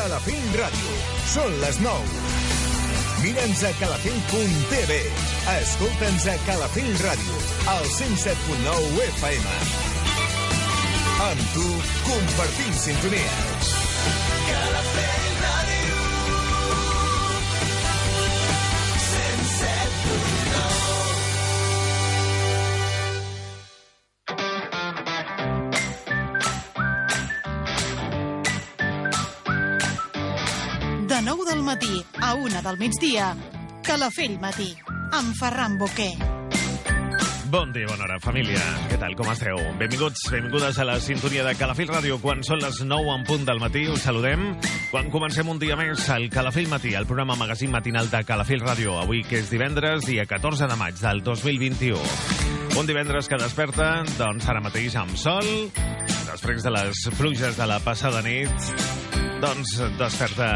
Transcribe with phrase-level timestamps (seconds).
[0.00, 0.92] Calafell Ràdio.
[1.28, 2.20] Són les 9.
[3.20, 4.96] Mira'ns a calafell.tv.
[5.58, 7.42] Escolta'ns a Calafell Ràdio,
[7.74, 9.56] al 107.9 FM.
[11.28, 11.66] Amb tu,
[12.08, 13.42] compartim sintonia.
[14.48, 15.29] Calafell
[32.60, 33.36] a 1 del migdia,
[33.82, 34.74] Calafell Matí,
[35.12, 36.12] amb Ferran Boquer.
[37.50, 38.60] Bon dia, bona hora, família.
[38.90, 39.56] Què tal, com esteu?
[39.78, 42.20] Benvinguts, benvingudes a la sintonia de Calafell Ràdio.
[42.22, 44.52] Quan són les 9 en punt del matí, us saludem.
[44.90, 49.00] Quan comencem un dia més al Calafell Matí, el programa magazín matinal de Calafell Ràdio.
[49.02, 51.98] Avui, que és divendres, dia 14 de maig del 2021.
[52.78, 55.48] Un divendres que desperta, doncs, ara mateix amb sol,
[56.30, 58.72] després de les pluges de la passada nit,
[59.42, 60.52] doncs desperta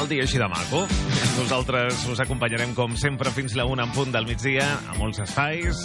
[0.00, 0.86] el dia així de maco.
[1.36, 5.82] Nosaltres us acompanyarem, com sempre, fins la una en punt del migdia, a molts espais,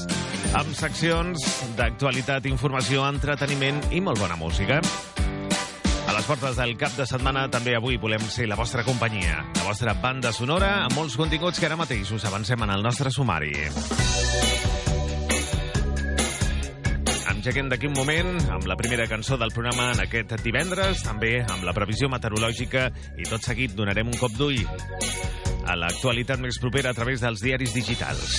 [0.56, 1.44] amb seccions
[1.76, 4.80] d'actualitat, informació, entreteniment i molt bona música.
[6.06, 9.68] A les portes del cap de setmana també avui volem ser la vostra companyia, la
[9.68, 13.56] vostra banda sonora, amb molts continguts que ara mateix us avancem en el nostre sumari.
[17.46, 21.62] Engeguem d'aquí un moment amb la primera cançó del programa en aquest divendres, també amb
[21.68, 22.88] la previsió meteorològica
[23.22, 27.76] i tot seguit donarem un cop d'ull a l'actualitat més propera a través dels diaris
[27.78, 28.34] digitals.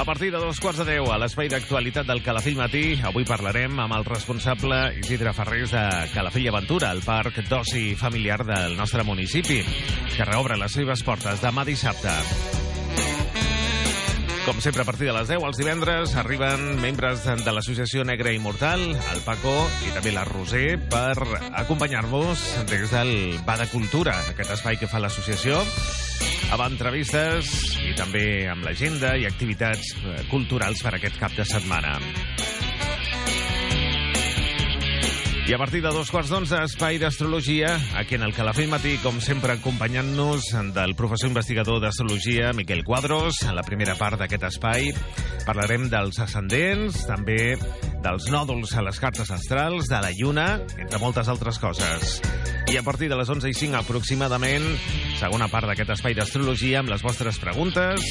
[0.00, 3.76] A partir de dos quarts de deu, a l'espai d'actualitat del Calafell Matí, avui parlarem
[3.84, 9.60] amb el responsable Isidre Ferrés de Calafell Aventura, el parc d'oci familiar del nostre municipi,
[10.16, 12.16] que reobre les seves portes demà dissabte.
[14.48, 18.80] Com sempre, a partir de les 10, els divendres, arriben membres de l'Associació Negra Immortal,
[18.96, 19.52] el Paco
[19.84, 21.12] i també la Roser, per
[21.60, 23.12] acompanyar-vos des del
[23.44, 25.60] Ba de Cultura, aquest espai que fa l'associació,
[26.48, 27.52] amb entrevistes
[27.84, 31.98] i també amb l'agenda i activitats eh, culturals per aquest cap de setmana.
[35.48, 39.16] I a partir de dos quarts d'onze, espai d'astrologia, aquí en el Calafell Matí, com
[39.24, 43.40] sempre, acompanyant-nos del professor investigador d'astrologia, Miquel Quadros.
[43.48, 44.90] En la primera part d'aquest espai
[45.48, 47.56] parlarem dels ascendents, també
[48.04, 52.18] dels nòduls a les cartes astrals, de la lluna, entre moltes altres coses.
[52.68, 54.68] I a partir de les 11 i 5 aproximadament,
[55.16, 58.04] segona part d'aquest espai d'astrologia amb les vostres preguntes,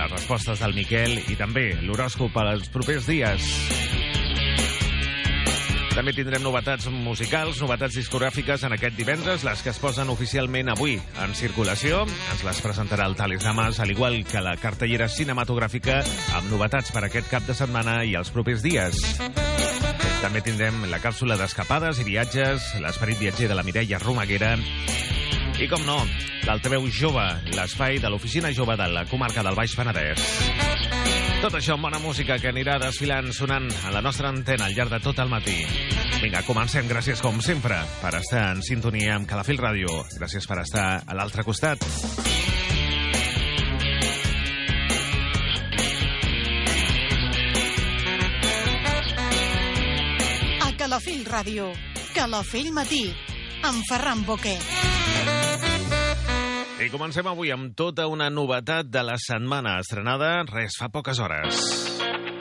[0.00, 3.99] les respostes del Miquel i també l'horòscop per als propers dies.
[6.00, 10.94] També tindrem novetats musicals, novetats discogràfiques en aquest divendres, les que es posen oficialment avui
[11.20, 12.06] en circulació.
[12.32, 15.98] Ens les presentarà el Tales Damas, al igual que la cartellera cinematogràfica,
[16.38, 18.96] amb novetats per aquest cap de setmana i els propers dies.
[20.24, 25.84] També tindrem la càpsula d'escapades i viatges, l'esperit viatger de la Mireia Romaguera i, com
[25.84, 26.00] no,
[26.48, 30.79] l'altaveu jove, l'espai de l'oficina jove de la comarca del Baix Penedès.
[31.40, 34.92] Tot això amb bona música que anirà desfilant sonant a la nostra antena al llarg
[34.92, 35.56] de tot el matí.
[36.20, 36.84] Vinga, comencem.
[36.84, 40.02] Gràcies, com sempre, per estar en sintonia amb Calafell Ràdio.
[40.18, 41.80] Gràcies per estar a l'altre costat.
[50.60, 51.72] A Calafell Ràdio,
[52.12, 53.06] Calafell Matí,
[53.64, 55.39] amb Ferran Boquer.
[56.80, 61.58] I comencem avui amb tota una novetat de la setmana estrenada res fa poques hores.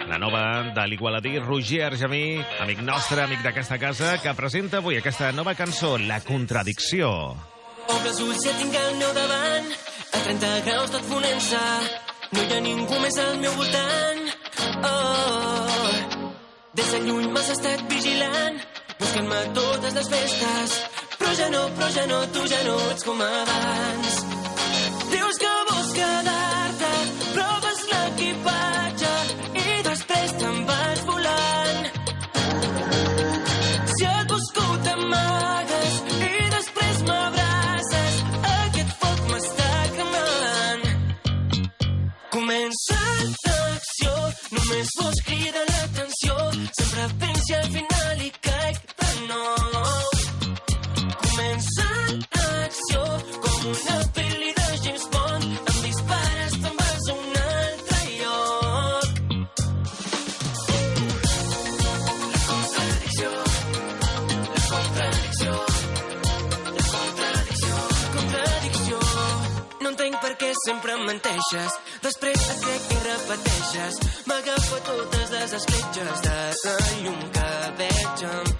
[0.07, 5.33] La nova de l'igualadí Roger Argemí, amic nostre, amic d'aquesta casa, que presenta avui aquesta
[5.35, 7.09] nova cançó, La Contradicció.
[7.89, 9.69] Obre els ulls i tinc al meu davant,
[10.07, 11.61] a 30 graus tot fonent-se,
[12.31, 14.23] no hi ha ningú més al meu voltant.
[14.94, 16.23] Oh,
[16.79, 18.63] des de lluny m'has estat vigilant,
[19.03, 20.81] buscant-me totes les festes,
[21.19, 24.28] però ja no, però ja no, tu ja no ets com abans.
[44.97, 46.36] Vols cridar l'atenció,
[46.80, 50.03] sempre pensi al final i caic de nou.
[51.24, 53.02] Comença l'acció,
[53.44, 59.08] com una pel·li de James Bond, em dispares, te'n vas a un altre lloc.
[62.32, 63.30] La contradicció,
[64.56, 65.53] la contradicció,
[66.50, 67.74] la contradicció,
[68.18, 68.97] contradicció.
[69.82, 71.72] No entenc per què sempre em menteixes,
[72.05, 73.99] després et crec i repeteixes.
[74.29, 76.40] M'agafa totes les escletxes de
[76.72, 77.51] la llum que
[77.84, 78.59] veig amb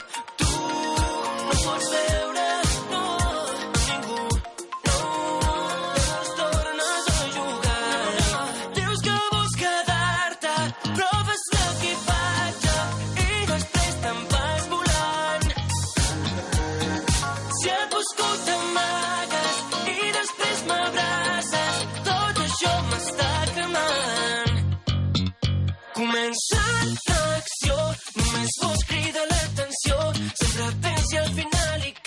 [28.62, 31.99] Hemos creído la tensión, siempre al final y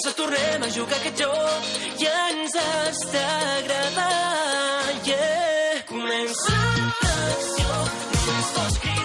[0.00, 3.26] dos, dos tornem a jugar aquest joc i ens està
[3.58, 5.06] agradant.
[5.06, 5.82] Yeah.
[5.88, 6.56] Comença
[7.02, 7.68] l'acció,
[8.14, 8.99] només vols cridar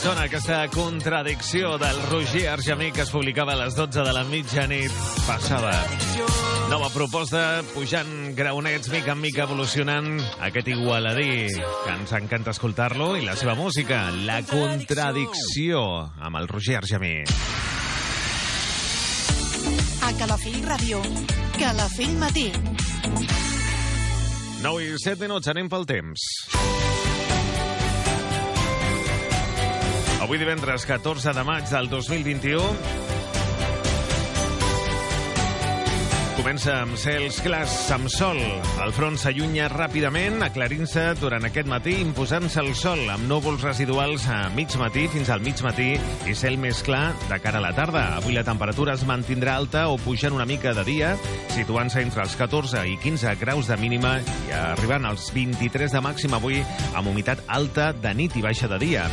[0.00, 4.94] sona aquesta contradicció del Roger Argemí que es publicava a les 12 de la mitjanit
[5.26, 5.74] passada.
[6.70, 10.08] Nova proposta, pujant graonets mica en mica, evolucionant
[10.46, 15.82] aquest igualadí, que ens encanta escoltar-lo, i la seva música, La Contradicció,
[16.16, 17.16] amb el Roger Argemí.
[20.00, 21.02] A Calafell Ràdio.
[21.58, 22.48] Calafell Matí.
[24.64, 26.30] 9 i 7 minuts, anem pel temps.
[30.20, 33.10] Avui divendres 14 de maig del 2021
[36.40, 38.38] Comença amb cels clars amb sol.
[38.80, 44.38] El front s'allunya ràpidament, aclarint-se durant aquest matí, imposant-se el sol amb núvols residuals a
[44.54, 48.06] mig matí fins al mig matí i cel més clar de cara a la tarda.
[48.22, 51.12] Avui la temperatura es mantindrà alta o pujant una mica de dia,
[51.52, 54.16] situant-se entre els 14 i 15 graus de mínima
[54.48, 56.64] i arribant als 23 de màxima avui
[56.94, 59.04] amb humitat alta de nit i baixa de dia.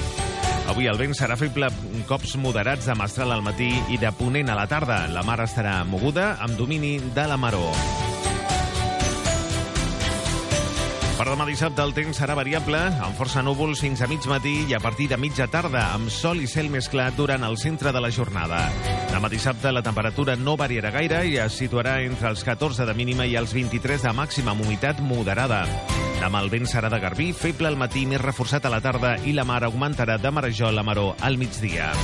[0.68, 1.69] Avui el vent serà feble
[2.10, 5.06] cops moderats de mestral al matí i de ponent a la tarda.
[5.14, 7.72] La mar estarà moguda amb domini de la maró.
[11.18, 14.75] Per demà dissabte el temps serà variable, amb força núvols fins a mig matí i
[14.78, 18.04] a partir de mitja tarda, amb sol i cel més clar durant el centre de
[18.06, 18.60] la jornada.
[19.10, 23.25] Demà dissabte la temperatura no variarà gaire i es situarà entre els 14 de mínima
[23.25, 25.64] i els 23 de màxima amb humitat moderada.
[26.22, 29.34] Demà el vent serà de garbí, feble al matí, més reforçat a la tarda i
[29.34, 31.96] la mar augmentarà de marejol a maró al migdia.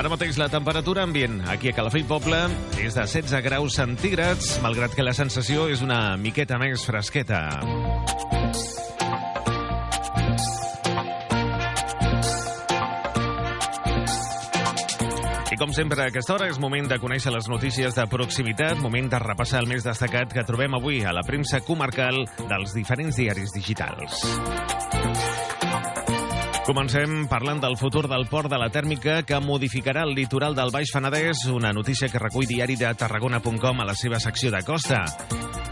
[0.00, 2.38] Ara mateix la temperatura ambient aquí a Calafell Poble
[2.80, 7.42] és de 16 graus centígrads, malgrat que la sensació és una miqueta més fresqueta.
[15.60, 19.20] Com sempre, a aquesta hora és moment de conèixer les notícies de proximitat, moment de
[19.20, 24.24] repassar el més destacat que trobem avui a la premsa comarcal dels diferents diaris digitals.
[26.70, 30.92] Comencem parlant del futur del port de la tèrmica que modificarà el litoral del Baix
[30.94, 35.00] Penedès, una notícia que recull diari de Tarragona.com a la seva secció de costa.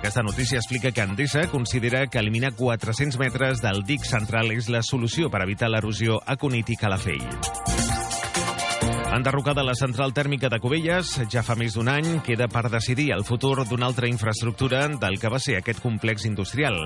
[0.00, 4.82] Aquesta notícia explica que Endesa considera que eliminar 400 metres del dic central és la
[4.82, 7.87] solució per evitar l'erosió a Cunit i Calafell.
[9.08, 13.22] Enderrocada la central tèrmica de Cubelles, ja fa més d'un any queda per decidir el
[13.24, 16.76] futur d'una altra infraestructura del que va ser aquest complex industrial.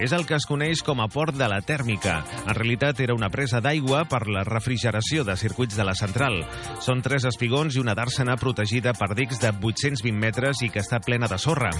[0.00, 2.22] És el que es coneix com a port de la tèrmica.
[2.46, 6.40] En realitat era una presa d'aigua per la refrigeració de circuits de la central.
[6.80, 11.02] Són tres espigons i una dàrsena protegida per dics de 820 metres i que està
[11.04, 11.70] plena de sorra.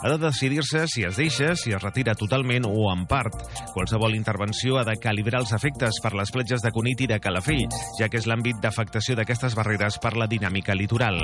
[0.00, 3.36] Ha de decidir-se si es deixa, si es retira totalment o en part.
[3.74, 7.68] Qualsevol intervenció ha de calibrar els efectes per les platges de Cunit i de Calafell,
[8.00, 11.18] ja que és l'àmbit d'afectació d'aquestes barreres per la dinàmica litoral.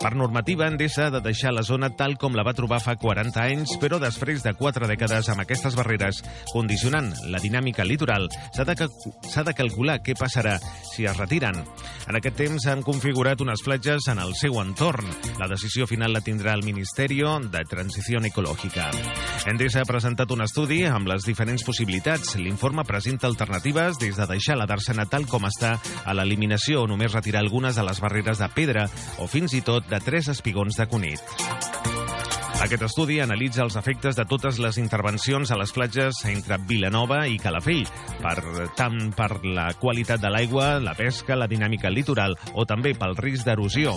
[0.00, 3.40] Per normativa, Endesa ha de deixar la zona tal com la va trobar fa 40
[3.40, 6.20] anys, però després de quatre dècades amb aquestes barreres
[6.52, 10.58] condicionant la dinàmica litoral, s'ha de, de calcular què passarà
[10.90, 11.56] si es retiren.
[12.08, 15.08] En aquest temps s'han configurat unes platges en el seu entorn.
[15.40, 18.88] La decisió final la tindrà el Ministeri de Transició Ecològica.
[19.50, 22.36] Endesa ha presentat un estudi amb les diferents possibilitats.
[22.36, 27.12] L'informe presenta alternatives des de deixar la dàrsena tal com està a l'eliminació o només
[27.12, 30.88] retirar algunes de les barreres de pedra o fins i tot de tres espigons de
[30.90, 31.99] conit.
[32.60, 37.38] Aquest estudi analitza els efectes de totes les intervencions a les platges entre Vilanova i
[37.40, 37.86] Calafell,
[38.20, 38.34] per,
[38.76, 43.48] tant per la qualitat de l'aigua, la pesca, la dinàmica litoral o també pel risc
[43.48, 43.94] d'erosió.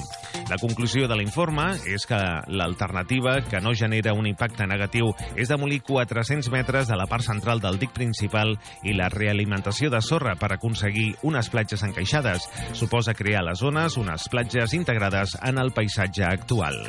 [0.47, 2.21] La conclusió de l'informe és que
[2.55, 7.59] l'alternativa que no genera un impacte negatiu és demolir 400 metres de la part central
[7.59, 8.55] del dic principal
[8.87, 12.47] i la realimentació de sorra per aconseguir unes platges encaixades.
[12.71, 16.79] Suposa crear a les zones unes platges integrades en el paisatge actual.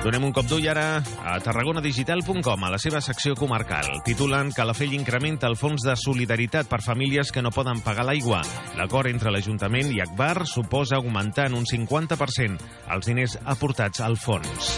[0.00, 3.84] Donem un cop d'ull ara a tarragonadigital.com, a la seva secció comarcal.
[4.06, 8.40] Titulen Calafell incrementa el fons de solidaritat per famílies que no poden pagar l'aigua.
[8.80, 12.56] L'acord entre l'Ajuntament i Akbar suposa augmentar en un 50%
[12.96, 14.72] els diners aportats al fons.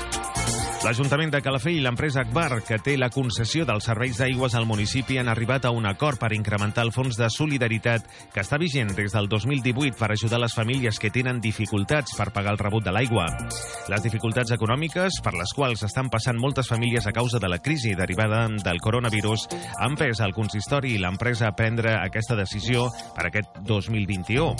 [0.82, 5.14] L'Ajuntament de Calafell i l'empresa Akbar, que té la concessió dels serveis d'aigües al municipi,
[5.20, 9.14] han arribat a un acord per incrementar el fons de solidaritat que està vigent des
[9.14, 13.28] del 2018 per ajudar les famílies que tenen dificultats per pagar el rebut de l'aigua.
[13.94, 17.92] Les dificultats econòmiques per les quals estan passant moltes famílies a causa de la crisi
[17.99, 19.49] derivada del coronavirus
[19.83, 24.54] han pes al consistori i l'empresa a prendre aquesta decisió per aquest 2021.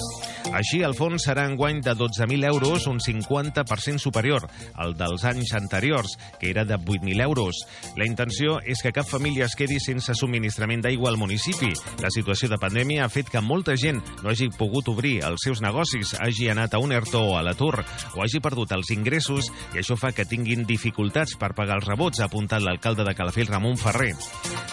[0.53, 4.45] Així, el fons serà enguany de 12.000 euros, un 50% superior
[4.75, 7.63] al dels anys anteriors, que era de 8.000 euros.
[7.97, 11.73] La intenció és que cap família es quedi sense subministrament d'aigua al municipi.
[12.03, 15.63] La situació de pandèmia ha fet que molta gent no hagi pogut obrir els seus
[15.65, 17.79] negocis, hagi anat a un ERTO o a l'atur,
[18.17, 22.19] o hagi perdut els ingressos, i això fa que tinguin dificultats per pagar els rebuts,
[22.19, 24.11] ha apuntat l'alcalde de Calafell, Ramon Ferrer.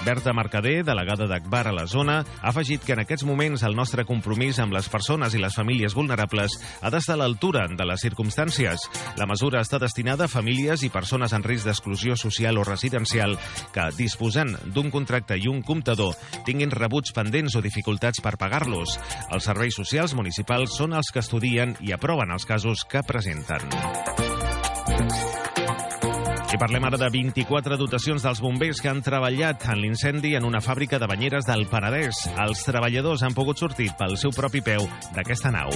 [0.02, 4.06] Berta Mercader, delegada d'Acbar a la zona, ha afegit que en aquests moments el nostre
[4.08, 8.88] compromís amb les persones i les famílies vulnerables ha d'estar a l'altura de les circumstàncies.
[9.22, 13.38] La mesura està destinada a famílies i persones en risc d'exclusió social o residencial
[13.76, 16.18] que, disposant d'un contracte i un comptador,
[16.50, 18.98] tinguin rebuts pendents o dificultats per pagar-los.
[19.30, 23.70] Els serveis socials municipals són els que estudien i aproven els casos que presenten.
[26.50, 30.64] I parlem ara de 24 dotacions dels bombers que han treballat en l'incendi en una
[30.66, 32.24] fàbrica de banyeres del Penedès.
[32.42, 35.70] Els treballadors han pogut sortir pel seu propi peu d'aquesta nau.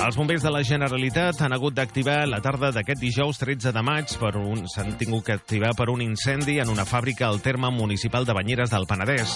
[0.00, 4.12] Els bombers de la Generalitat han hagut d'activar la tarda d'aquest dijous 13 de maig
[4.20, 8.24] per un s'han tingut que activar per un incendi en una fàbrica al terme municipal
[8.24, 9.34] de Banyeres del Penedès.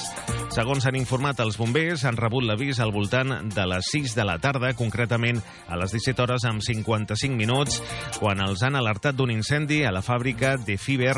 [0.55, 4.39] Segons han informat els bombers, han rebut l'avís al voltant de les 6 de la
[4.39, 7.83] tarda, concretament a les 17 hores amb 55 minuts,
[8.21, 11.15] quan els han alertat d'un incendi a la fàbrica de Fiber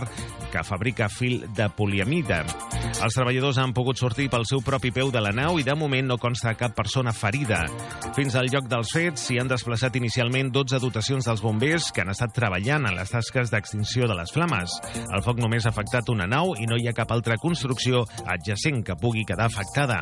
[0.52, 2.44] que fabrica fil de poliamida.
[3.02, 6.06] Els treballadors han pogut sortir pel seu propi peu de la nau i de moment
[6.08, 7.64] no consta cap persona ferida.
[8.16, 12.12] Fins al lloc dels fets s'hi han desplaçat inicialment 12 dotacions dels bombers que han
[12.12, 14.78] estat treballant en les tasques d'extinció de les flames.
[15.04, 18.82] El foc només ha afectat una nau i no hi ha cap altra construcció adjacent
[18.86, 19.98] que pugui quedar afectada.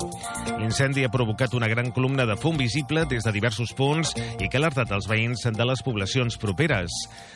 [0.61, 4.59] L'incendi ha provocat una gran columna de fum visible des de diversos punts i que
[4.59, 6.95] ha alertat els veïns de les poblacions properes.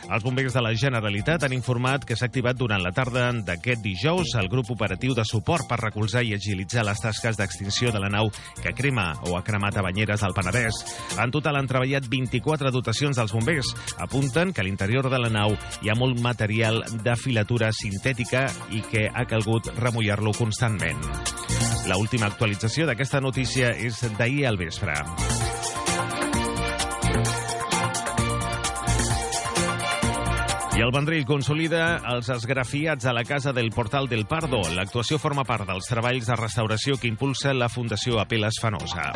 [0.08, 4.30] Els bombers de la Generalitat han informat que s'ha activat durant la tarda d'aquest dijous
[4.40, 8.30] el grup operatiu de suport per recolzar i agilitzar les tasques d'extinció de la nau
[8.62, 10.80] que crema o ha cremat a Banyeres del Penedès.
[11.20, 13.74] En total han treballat 24 dotacions dels bombers.
[13.98, 18.80] Apunten que a l'interior de la nau hi ha molt material de filatura sintètica i
[18.88, 21.04] que ha calgut remullar-lo constantment.
[21.88, 24.96] La última actualització d'aquesta notícia és d'ahir al vespre.
[30.78, 34.60] I el Vendrell consolida els esgrafiats a la Casa del Portal del Pardo.
[34.76, 39.10] L'actuació forma part dels treballs de restauració que impulsa la Fundació Apeles Fanosa.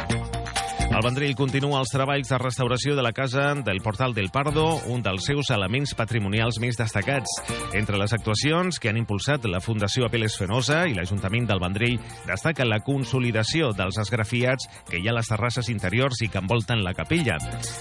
[0.91, 5.03] El Vendrell continua els treballs de restauració de la casa del Portal del Pardo, un
[5.05, 7.31] dels seus elements patrimonials més destacats.
[7.79, 12.67] Entre les actuacions que han impulsat la Fundació Apeles Fenosa i l'Ajuntament del Vendrell destaca
[12.67, 16.95] la consolidació dels esgrafiats que hi ha a les terrasses interiors i que envolten la
[16.99, 17.39] capella.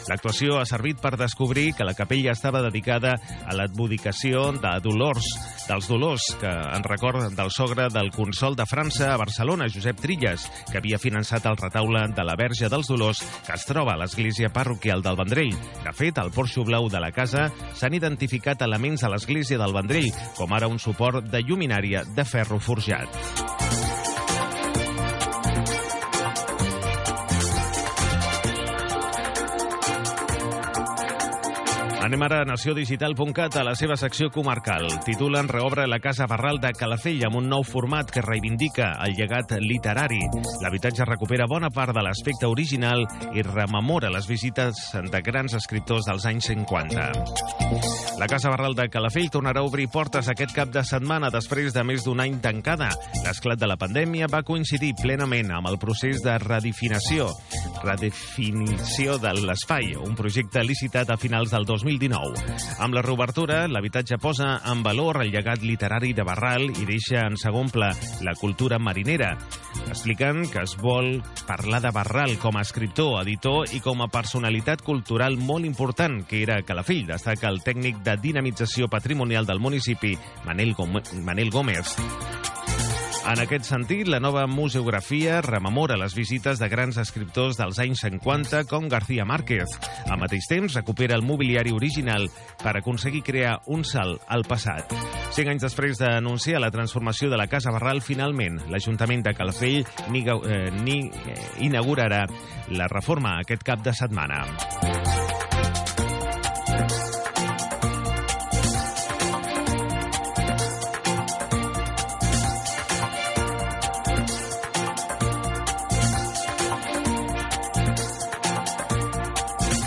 [0.10, 5.28] L'actuació ha servit per descobrir que la capella estava dedicada a l'advocació de Dolors,
[5.68, 10.48] dels Dolors, que en record del sogre del consol de França a Barcelona, Josep Trilles,
[10.72, 14.52] que havia finançat el retaule de la Verge dels Dolors que es troba a l'església
[14.54, 15.56] parroquial del Vendrell.
[15.86, 20.12] De fet, al porxo blau de la casa s'han identificat elements de l'església del Vendrell,
[20.38, 23.91] com ara un suport de lluminària de ferro forjat.
[32.02, 34.88] Anem ara a naciodigital.cat a la seva secció comarcal.
[35.06, 39.54] Titulen Reobre la Casa Barral de Calafell amb un nou format que reivindica el llegat
[39.62, 40.24] literari.
[40.64, 43.06] L'habitatge recupera bona part de l'aspecte original
[43.38, 48.11] i rememora les visites de grans escriptors dels anys 50.
[48.22, 51.82] La Casa Barral de Calafell tornarà a obrir portes aquest cap de setmana després de
[51.82, 52.92] més d'un any tancada.
[53.26, 57.32] L'esclat de la pandèmia va coincidir plenament amb el procés de redefinició,
[57.82, 62.52] redefinició de l'espai, un projecte licitat a finals del 2019
[62.82, 67.38] amb la reobertura, l'habitatge posa en valor el llegat literari de Barral i deixa en
[67.38, 67.92] segon pla
[68.26, 69.36] la cultura marinera.
[69.88, 74.82] Expliquen que es vol parlar de Barral com a escriptor, editor i com a personalitat
[74.86, 80.74] cultural molt important que era Calafell, destaca el tècnic de dinamització patrimonial del municipi, Manel,
[80.74, 81.14] Gómez.
[81.14, 81.96] Manel Gómez.
[83.22, 88.64] En aquest sentit, la nova museografia rememora les visites de grans escriptors dels anys 50
[88.70, 89.70] com García Márquez.
[90.10, 92.26] Al mateix temps, recupera el mobiliari original
[92.64, 94.90] per aconseguir crear un salt al passat.
[95.38, 100.26] Cinc anys després d'anunciar la transformació de la Casa Barral, finalment, l'Ajuntament de Calafell ni,
[100.26, 101.40] eh, ni eh,
[101.70, 102.26] inaugurarà
[102.74, 104.48] la reforma aquest cap de setmana.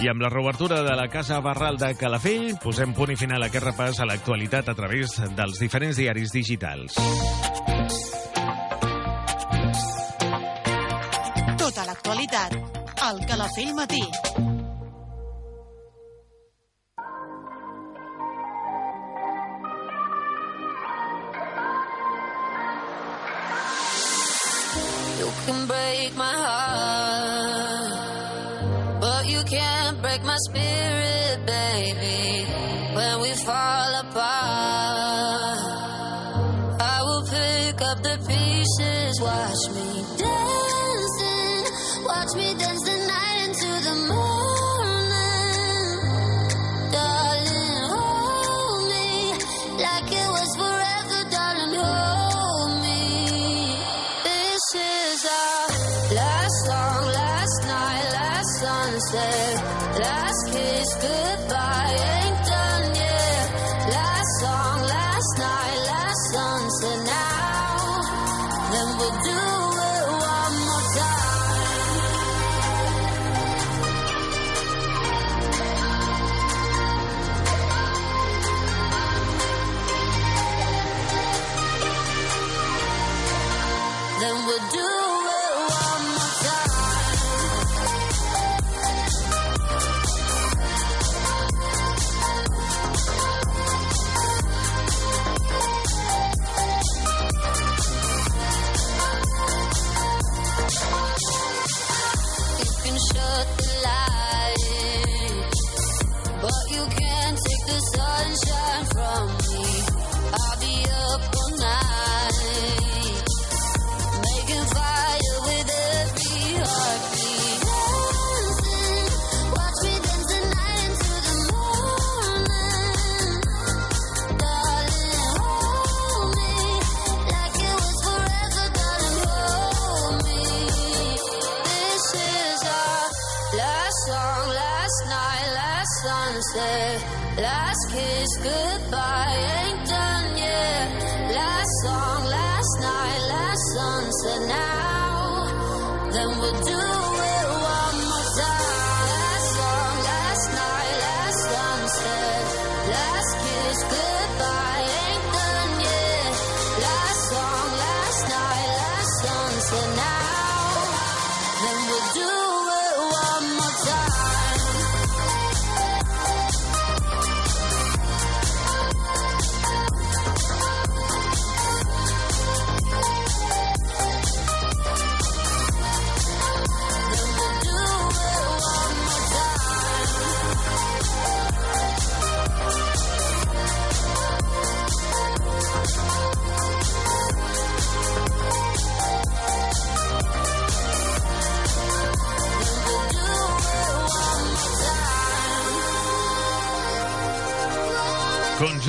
[0.04, 3.46] I amb la reobertura de la Casa Barral de Calafell, posem punt i final a
[3.49, 6.99] aquest repàs a l'actualitat a través dels diferents diaris digitals.
[11.56, 12.52] Tota l'actualitat
[13.00, 14.04] al Calafell Matí.
[25.16, 27.96] You can break my heart,
[29.00, 29.84] but you can't
[30.35, 32.45] my spirit, baby.
[32.95, 33.93] When we fall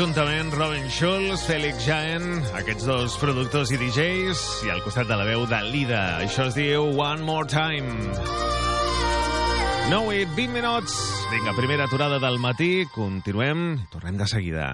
[0.06, 5.24] Conjuntament, Robin Schulz, Felix Jaen, aquests dos productors i DJs, i al costat de la
[5.26, 6.02] veu de Lida.
[6.22, 7.90] Això es diu One More Time.
[9.90, 10.94] 9 i 20 minuts.
[11.32, 12.86] Vinga, primera aturada del matí.
[12.94, 13.80] Continuem.
[13.90, 14.68] Tornem de seguida.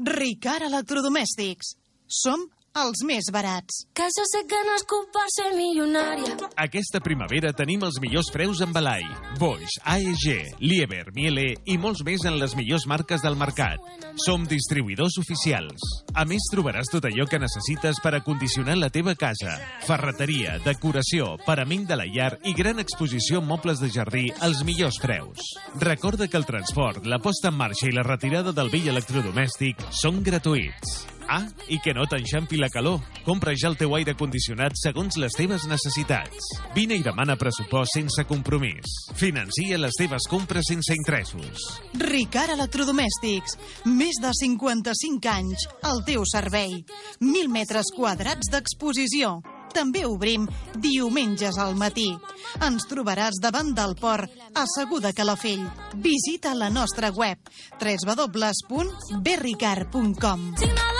[0.00, 1.74] Ricard Electrodomèstics.
[2.08, 3.82] Som els més barats.
[3.94, 6.36] Que yo sé que no es culpar ser millonaria.
[6.60, 9.02] Aquesta primavera tenim els millors preus en Balai,
[9.40, 13.82] Bosch, AEG, Lieber, Miele i molts més en les millors marques del mercat.
[14.22, 15.82] Som distribuïdors oficials.
[16.14, 19.58] A més, trobaràs tot allò que necessites per acondicionar la teva casa.
[19.86, 25.00] Ferreteria, decoració, parament de la llar i gran exposició en mobles de jardí als millors
[25.02, 25.54] preus.
[25.80, 30.22] Recorda que el transport, la posta en marxa i la retirada del vell electrodomèstic són
[30.22, 31.19] gratuïts.
[31.28, 33.00] Ah, i que no t'enxampi la calor.
[33.26, 36.48] Compra ja el teu aire condicionat segons les teves necessitats.
[36.74, 38.86] Vine i demana pressupost sense compromís.
[39.18, 41.56] Financia les teves compres sense interessos.
[42.00, 43.50] Ricard Electrodomèstics.
[43.86, 46.72] Més de 55 anys al teu servei.
[47.20, 49.40] 1.000 metres quadrats d'exposició.
[49.70, 50.48] També obrim
[50.82, 52.18] diumenges al matí.
[52.66, 55.70] Ens trobaràs davant del port a Segur de Calafell.
[55.94, 57.38] Visita la nostra web
[57.78, 60.99] www.berricard.com Signado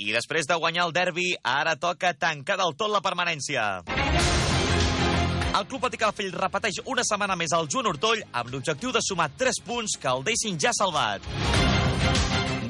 [0.00, 3.82] I després de guanyar el derbi, ara toca tancar del tot la permanència.
[5.50, 9.60] El Club Calafell repeteix una setmana més al Joan Hortoll amb l'objectiu de sumar 3
[9.66, 11.26] punts que el deixin ja salvat.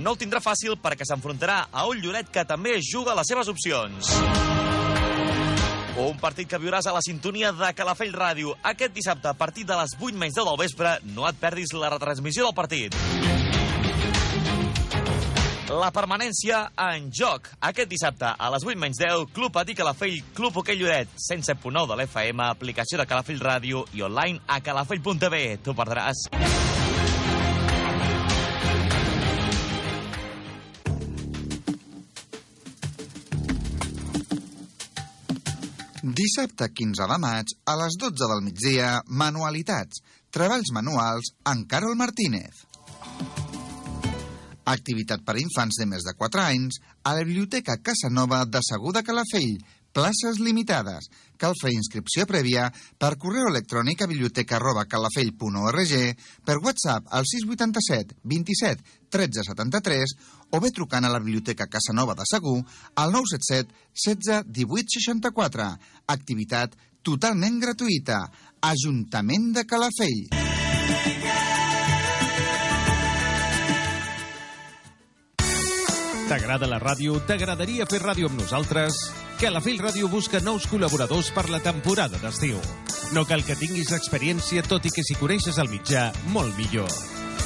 [0.00, 4.10] No el tindrà fàcil perquè s'enfrontarà a un Lloret que també juga les seves opcions.
[6.00, 8.56] Un partit que viuràs a la sintonia de Calafell Ràdio.
[8.72, 11.92] Aquest dissabte, a partir de les 8 menys 10 del vespre, no et perdis la
[11.92, 12.96] retransmissió del partit.
[15.70, 17.44] La permanència en joc.
[17.68, 21.98] Aquest dissabte, a les 8 menys 10, Club Patí Calafell, Club Hoquei Lloret, 107.9 de
[22.00, 25.60] l'FM, aplicació de Calafell Ràdio i online a calafell.tv.
[25.62, 26.26] T'ho perdràs.
[36.02, 40.02] Dissabte 15 de maig, a les 12 del migdia, Manualitats,
[40.34, 42.66] Treballs Manuals, en Carol Martínez.
[44.70, 48.92] Activitat per a infants de més de 4 anys a la Biblioteca Casanova de Segur
[48.94, 49.56] de Calafell.
[49.90, 51.08] Places limitades.
[51.40, 52.68] Cal fer inscripció prèvia
[53.00, 55.94] per correu electrònic a biblioteca arroba calafell.org,
[56.46, 60.14] per WhatsApp al 687 27 13 73
[60.54, 62.60] o bé trucant a la Biblioteca Casanova de Segur
[62.94, 63.74] al 977
[64.06, 65.66] 16 18 64.
[66.14, 68.22] Activitat totalment gratuïta.
[68.70, 71.29] Ajuntament de Calafell.
[76.30, 77.16] T'agrada la ràdio?
[77.26, 78.94] T'agradaria fer ràdio amb nosaltres?
[79.40, 82.60] Calafell Ràdio busca nous col·laboradors per la temporada d'estiu.
[83.10, 86.86] No cal que tinguis experiència, tot i que si coneixes el mitjà, molt millor.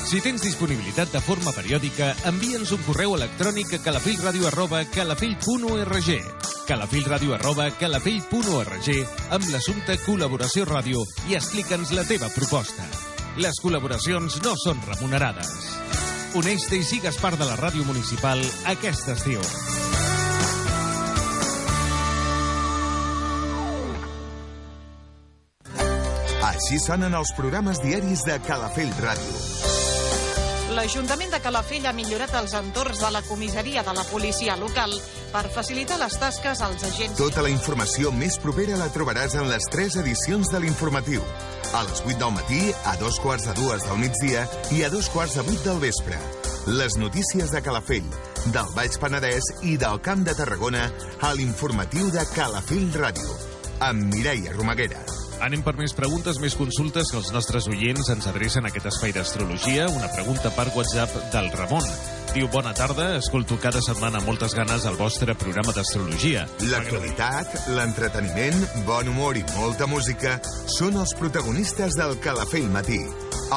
[0.05, 6.13] Si tens disponibilitat de forma periòdica, envia'ns un correu electrònic a calafellradio arroba calafell.org
[6.69, 8.89] calafellradio arroba calafell.org
[9.33, 12.85] amb l'assumpte col·laboració ràdio i explica'ns la teva proposta.
[13.41, 16.04] Les col·laboracions no són remunerades.
[16.35, 19.39] Uneix-te i sigues part de la ràdio municipal aquest estiu.
[26.49, 29.39] Així sonen els programes diaris de Calafell Ràdio.
[30.75, 34.91] L'Ajuntament de Calafell ha millorat els entorns de la comissaria de la policia local
[35.31, 37.21] per facilitar les tasques als agents.
[37.21, 41.23] Tota la informació més propera la trobaràs en les tres edicions de l'informatiu.
[41.73, 45.09] A les 8 del matí, a dos quarts de dues del migdia i a dos
[45.09, 46.19] quarts de vuit del vespre.
[46.67, 48.07] Les notícies de Calafell,
[48.53, 50.89] del Baix Penedès i del Camp de Tarragona
[51.21, 53.39] a l'informatiu de Calafell Ràdio.
[53.85, 55.01] Amb Mireia Romaguera.
[55.45, 59.17] Anem per més preguntes, més consultes que els nostres oients ens adrecen a aquest espai
[59.17, 59.89] d'astrologia.
[59.93, 61.89] Una pregunta per WhatsApp del Ramon.
[62.35, 66.43] Diu, bona tarda, escolto cada setmana amb moltes ganes el vostre programa d'astrologia.
[66.67, 70.41] L'actualitat, l'entreteniment, bon humor i molta música
[70.75, 72.99] són els protagonistes del Calafell Matí,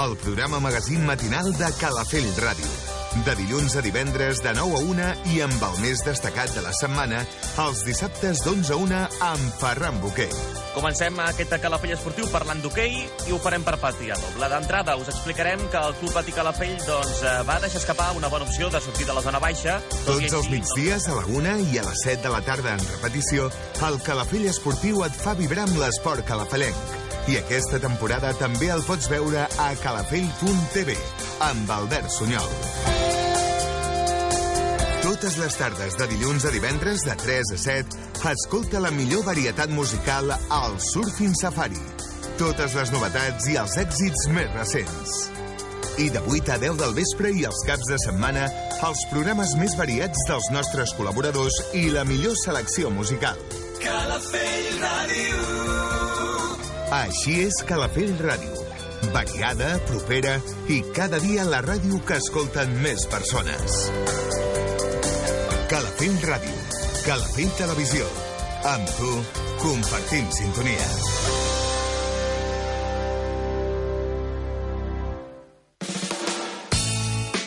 [0.03, 2.86] el programa magazín matinal de Calafell Ràdio.
[3.25, 6.73] De dilluns a divendres de 9 a 1 i amb el més destacat de la
[6.75, 7.23] setmana,
[7.63, 8.99] els dissabtes d'11 a 1
[9.31, 10.29] amb Ferran Boquer.
[10.75, 14.49] Comencem aquest Calafell esportiu parlant d'hoquei i ho farem per partida doble.
[14.51, 18.45] D'entrada us explicarem que el Club Patí Calafell doncs, eh, va deixar escapar una bona
[18.45, 19.79] opció de sortir de la zona baixa.
[20.03, 22.87] Tots els així, migdies a la 1 i a les 7 de la tarda en
[22.93, 23.49] repetició,
[23.87, 27.06] el Calafell Esportiu et fa vibrar amb l'esport calafellenc.
[27.27, 30.93] I aquesta temporada també el pots veure a calafell.tv
[31.43, 32.53] amb Albert Sunyol.
[35.03, 37.99] Totes les tardes de dilluns a divendres de 3 a 7,
[38.31, 41.83] escolta la millor varietat musical al Surfing Safari.
[42.39, 45.17] Totes les novetats i els èxits més recents.
[45.99, 48.47] I de 8 a 10 del vespre i els caps de setmana,
[48.87, 53.39] els programes més variats dels nostres col·laboradors i la millor selecció musical.
[53.83, 55.76] Calafell Ràdio.
[56.95, 58.63] Així és Calafell Ràdio.
[59.11, 60.37] Variada, propera
[60.71, 63.75] i cada dia la ràdio que escolten més persones.
[65.67, 66.55] Calafell Ràdio.
[67.03, 68.07] Calafell Televisió.
[68.71, 69.11] Amb tu,
[69.59, 71.46] compartim sintonia.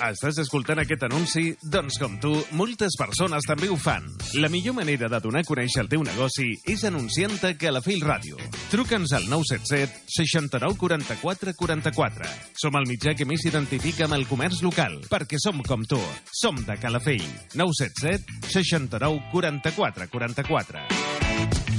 [0.01, 1.43] Estàs escoltant aquest anunci?
[1.61, 4.07] Doncs com tu, moltes persones també ho fan.
[4.41, 8.41] La millor manera de donar a conèixer el teu negoci és anunciant-te a Calafell Ràdio.
[8.73, 12.31] Truca'ns al 977 69 44 44.
[12.57, 16.01] Som el mitjà que més s'identifica amb el comerç local, perquè som com tu.
[16.33, 17.27] Som de Calafell.
[17.61, 21.70] 977 69 44 44.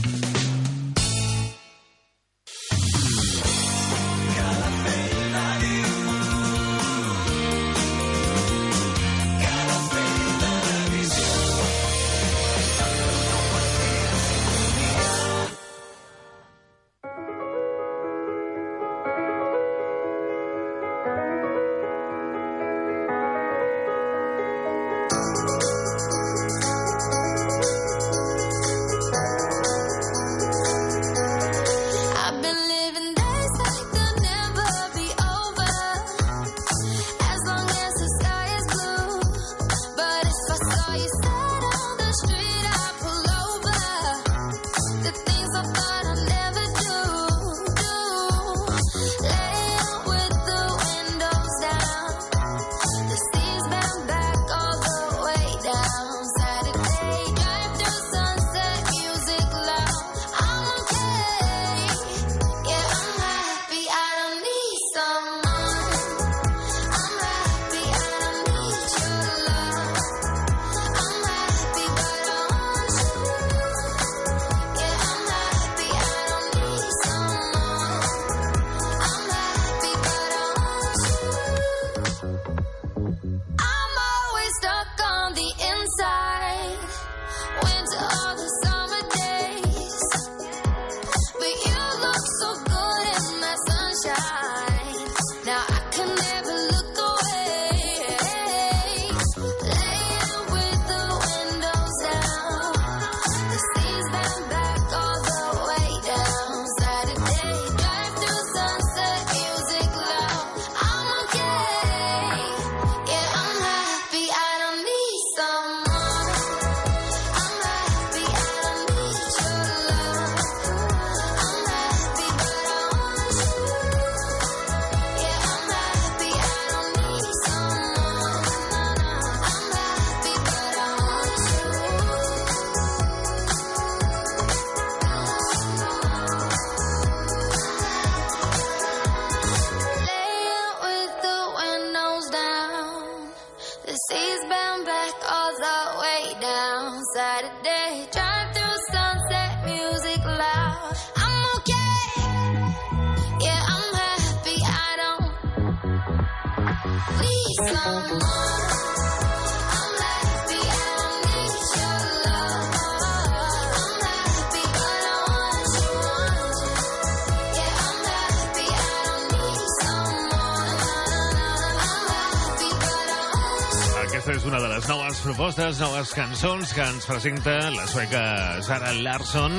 [175.51, 179.51] Propostes, noves cançons que ens presenta la sueca Sara Larsson.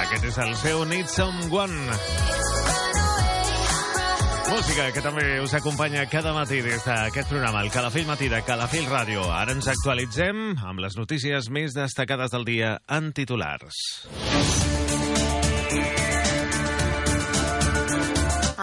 [0.00, 1.76] Aquest és el seu Need Someone.
[4.48, 8.88] Música que també us acompanya cada matí des d'aquest programa, el Calafell Matí de Calafell
[8.88, 9.28] Ràdio.
[9.28, 14.08] Ara ens actualitzem amb les notícies més destacades del dia en titulars.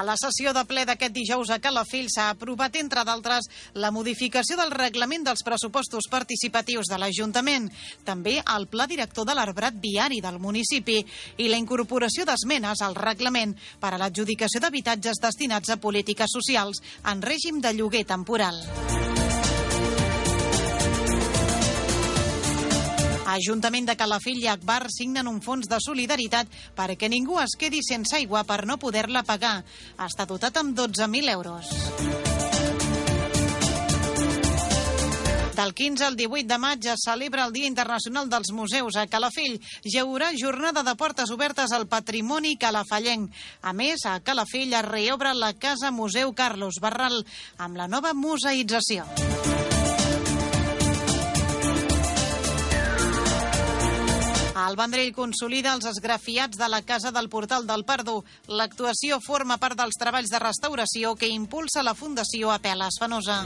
[0.05, 4.71] La sessió de ple d'aquest dijous a Calafell s'ha aprovat, entre d'altres, la modificació del
[4.71, 7.71] reglament dels pressupostos participatius de l'Ajuntament,
[8.05, 11.01] també el pla director de l'arbrat viari del municipi
[11.41, 17.25] i la incorporació d'esmenes al reglament per a l'adjudicació d'habitatges destinats a polítiques socials en
[17.25, 18.61] règim de lloguer temporal.
[23.35, 28.15] Ajuntament de Calafell i Akbar signen un fons de solidaritat perquè ningú es quedi sense
[28.15, 29.57] aigua per no poder-la pagar.
[29.99, 31.73] Està dotat amb 12.000 euros.
[35.55, 39.59] Del 15 al 18 de maig es celebra el Dia Internacional dels Museus a Calafell.
[39.83, 43.31] Hi haurà jornada de portes obertes al patrimoni calafellenc.
[43.63, 47.23] A més, a Calafell es reobre la Casa Museu Carlos Barral
[47.57, 49.07] amb la nova museïtzació.
[54.55, 58.21] El Vendrell consolida els esgrafiats de la Casa del Portal del Perdó.
[58.47, 63.41] L'actuació forma part dels treballs de restauració que impulsa la Fundació Apeles Fenosa.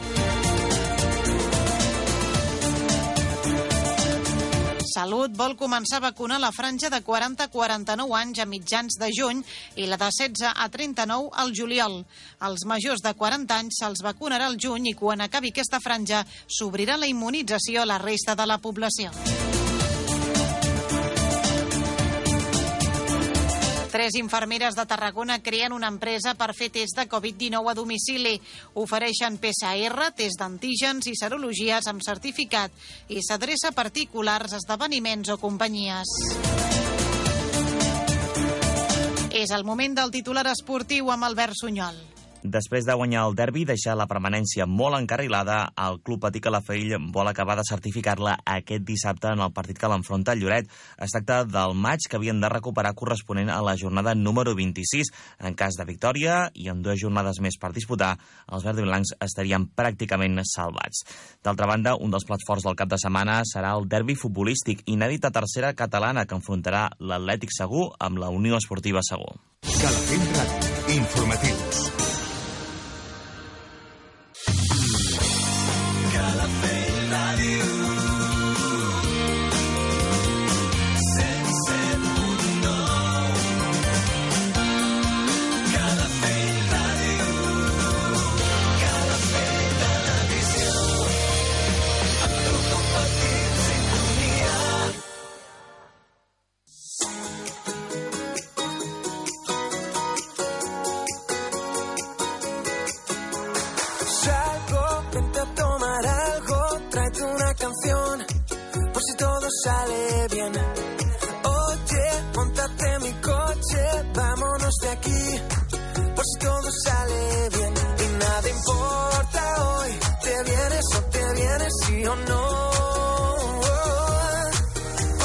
[4.90, 9.10] Salut vol començar a vacunar la franja de 40 a 49 anys a mitjans de
[9.14, 9.42] juny
[9.82, 12.04] i la de 16 a 39 al juliol.
[12.46, 16.98] Els majors de 40 anys se'ls vacunarà al juny i quan acabi aquesta franja s'obrirà
[16.98, 19.10] la immunització a la resta de la població.
[24.00, 28.32] Tres infermeres de Tarragona creen una empresa per fer test de Covid-19 a domicili.
[28.80, 32.72] Ofereixen PCR, test d'antígens i serologies amb certificat
[33.12, 36.14] i s'adreça a particulars, esdeveniments o companyies.
[39.36, 42.00] És el moment del titular esportiu amb Albert Sunyol.
[42.44, 46.94] Després de guanyar el derbi i deixar la permanència molt encarrilada, el Club Patí Calafell
[47.12, 50.70] vol acabar de certificar-la aquest dissabte en el partit que l'enfronta Lloret.
[51.04, 55.12] Es tracta del maig que havien de recuperar corresponent a la jornada número 26.
[55.44, 58.14] En cas de victòria i amb dues jornades més per disputar,
[58.48, 61.04] els verds i blancs estarien pràcticament salvats.
[61.44, 65.28] D'altra banda, un dels plats forts del cap de setmana serà el derbi futbolístic inèdit
[65.28, 69.36] a tercera catalana que enfrontarà l'Atlètic Segur amb la Unió Esportiva Segur.
[69.68, 70.70] Calafell Ràdio.
[70.90, 72.29] Informatius.
[77.30, 77.79] love you.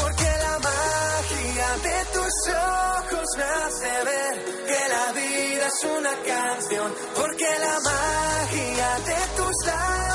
[0.01, 4.35] Porque la magia de tus ojos me hace ver
[4.67, 6.95] que la vida es una canción.
[7.15, 10.14] Porque la magia de tus labios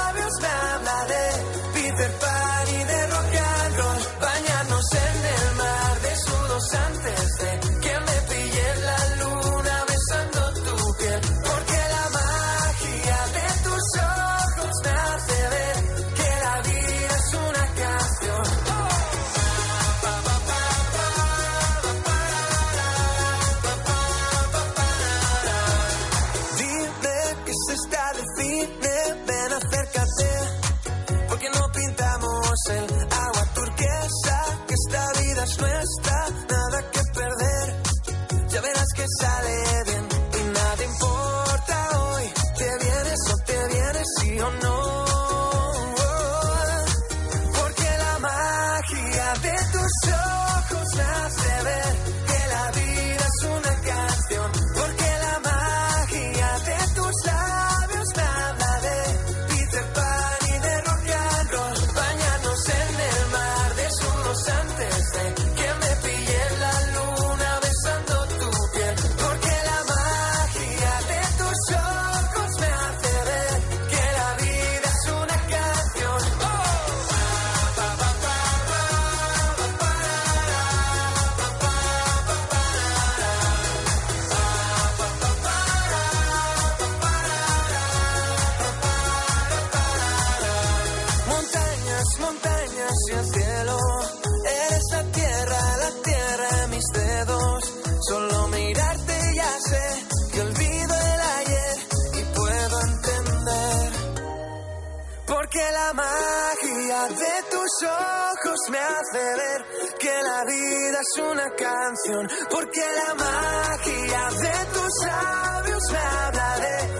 [108.69, 109.65] me hace ver
[109.99, 116.98] que la vida es una canción, porque la magia de tus labios me habla de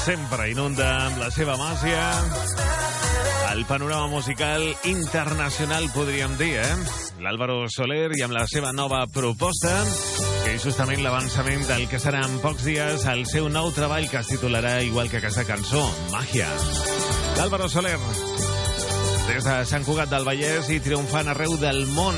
[0.00, 2.04] Sempre inunda amb la seva màgia
[3.60, 6.76] el panorama musical internacional, podríem dir, eh?
[7.20, 9.72] L'Àlvaro Soler i amb la seva nova proposta,
[10.44, 14.22] que és justament l'avançament del que serà en pocs dies el seu nou treball que
[14.22, 15.82] es titularà igual que aquesta cançó,
[16.14, 16.48] Màgia.
[17.40, 17.98] L'Àlvaro Soler,
[19.26, 22.16] des de Sant Cugat del Vallès i triomfant arreu del món.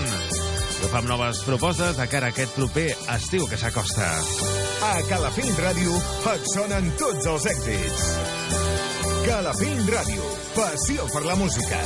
[0.83, 4.09] Jo fa noves propostes de cara a aquest proper estiu que s'acosta.
[4.83, 5.95] A Calafell Ràdio
[6.33, 8.09] et sonen tots els èxits.
[9.23, 10.27] Calafell Ràdio,
[10.57, 11.79] passió per la música.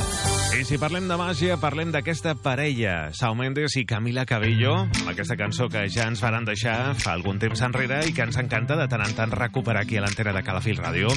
[0.57, 5.37] I si parlem de màgia, parlem d'aquesta parella, Sau Mendes i Camila Cabello, amb aquesta
[5.37, 8.89] cançó que ja ens faran deixar fa algun temps enrere i que ens encanta de
[8.89, 11.13] tant en tant recuperar aquí a l'antena de Calafell Ràdio.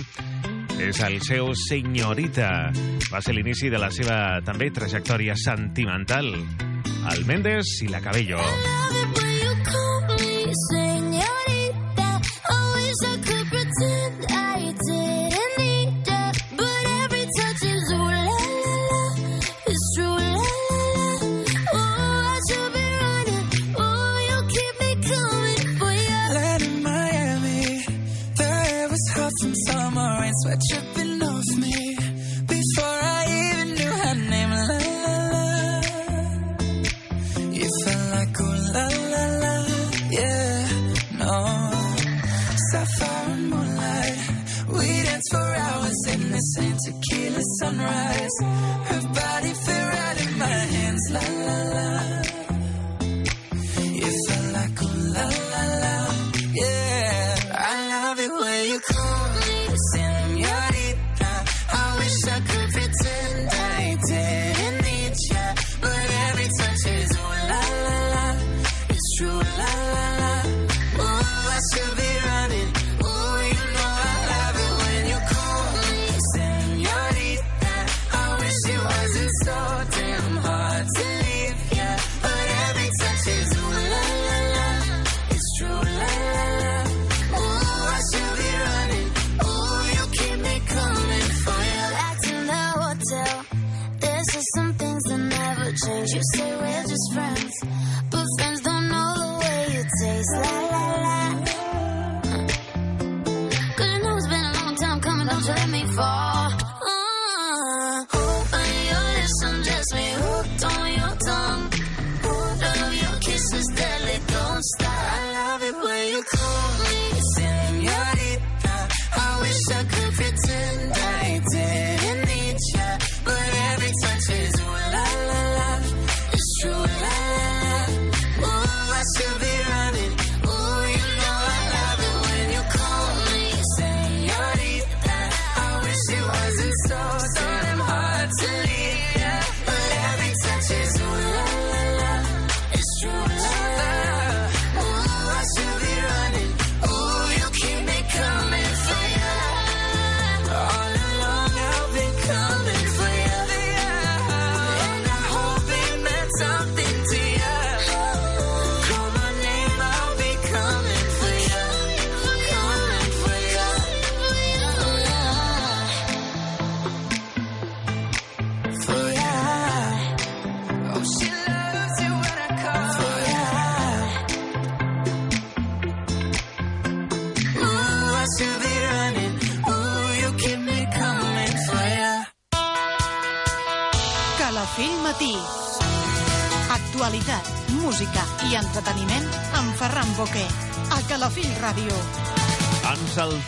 [0.81, 2.51] És el seu Senyorita.
[3.09, 6.35] Va ser l'inici de la seva també trajectòria sentimental.
[7.09, 8.38] El Mendes i la Cabello.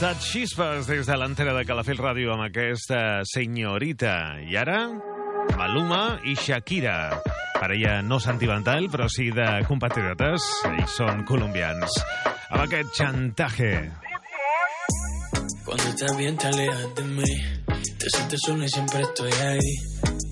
[0.03, 4.35] Saltat xispes des de l'antena de Calafell Ràdio amb aquesta senyorita.
[4.43, 4.81] I ara,
[5.55, 7.21] Maluma i Shakira.
[7.55, 10.49] Parella no sentimental, però sí de compatriotes.
[10.73, 12.01] Ells són colombians.
[12.51, 13.71] Amb aquest xantaje.
[15.63, 17.33] Cuando estás bien te alejas de mí
[17.99, 19.75] Te sientes sola y siempre estoy ahí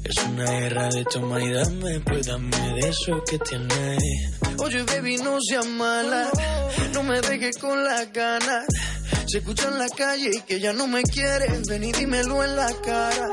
[0.04, 5.16] Es una guerra de toma y dame Pues dame de eso que tienes Oye, baby,
[5.16, 6.28] no seas mala.
[6.92, 8.66] No me dejes con las ganas.
[9.30, 11.68] Se escucha en la calle y que ya no me quieres.
[11.68, 13.28] Ven y dímelo en la cara.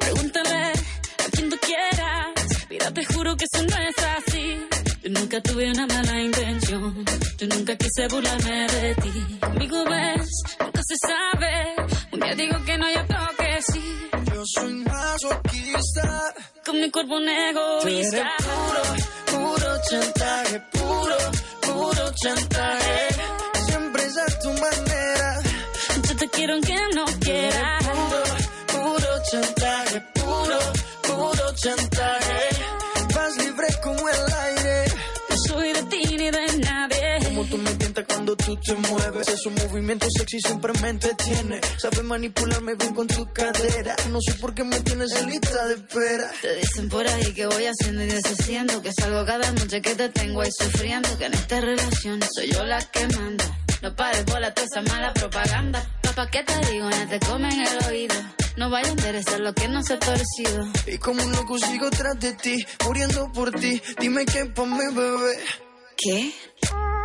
[0.00, 2.66] Pregúntale a quien tú quieras.
[2.68, 4.66] Mira, te juro que eso no es así.
[5.04, 7.04] Yo nunca tuve una mala intención.
[7.38, 9.38] Yo nunca quise burlarme de ti.
[9.40, 11.76] Conmigo ves, nunca se sabe.
[12.10, 14.08] Un día digo que no, y otro que sí.
[14.34, 16.34] Yo soy masoquista.
[16.64, 18.32] Con mi cuerpo un Tú eres egoísta.
[19.28, 20.60] puro, puro chantaje.
[20.72, 21.16] Puro,
[21.62, 23.06] puro chantaje.
[23.76, 25.38] Siempre es a tu manera.
[26.08, 27.78] Yo te quiero aunque no quiera.
[27.80, 28.22] Puro,
[28.72, 30.00] puro chantaje.
[30.14, 30.58] Puro,
[31.02, 32.48] puro chantaje.
[33.14, 34.84] Vas libre como el aire.
[35.28, 37.18] No soy de ti ni de nadie.
[37.26, 39.28] Como tú me tientas cuando tú te mueves.
[39.28, 41.60] Esos movimientos sexy siempre me entretiene.
[41.76, 43.94] Sabes manipularme bien con tu cadera.
[44.10, 46.30] No sé por qué me tienes en lista de espera.
[46.40, 50.08] Te dicen por ahí que voy haciendo y deshaciendo, que salgo cada noche que te
[50.08, 53.65] tengo ahí sufriendo, que en esta relación soy yo la que manda.
[53.82, 55.84] No pares bola toda esa mala propaganda.
[56.02, 56.90] Papá, ¿qué te digo?
[56.90, 58.14] Ya te comen el oído.
[58.56, 60.66] No vaya a interesar lo que no se ha torcido.
[60.86, 63.80] Y como un loco sigo tras de ti, muriendo por ti.
[64.00, 65.38] Dime qué pa' mi bebé.
[65.96, 66.32] ¿Qué?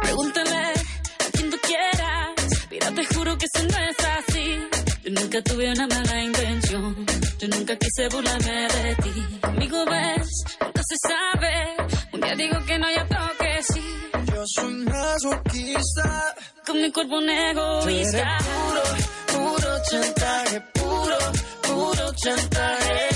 [0.02, 2.68] Pregúntale a quien tú quieras.
[2.70, 4.68] Mira, te juro que eso no es así.
[5.04, 7.06] Yo nunca tuve una mala intención.
[7.38, 9.40] Yo nunca quise burlarme de ti.
[9.42, 10.28] Conmigo ves,
[10.62, 11.76] nunca se sabe.
[12.14, 13.82] Un día digo que no, y otro que sí.
[14.42, 16.36] Yo soy masoquista.
[16.66, 18.40] Con mi cuerpo un egoísta.
[18.50, 18.82] puro,
[19.34, 20.62] puro chantaje.
[20.74, 21.18] Puro,
[21.62, 23.10] puro chantaje.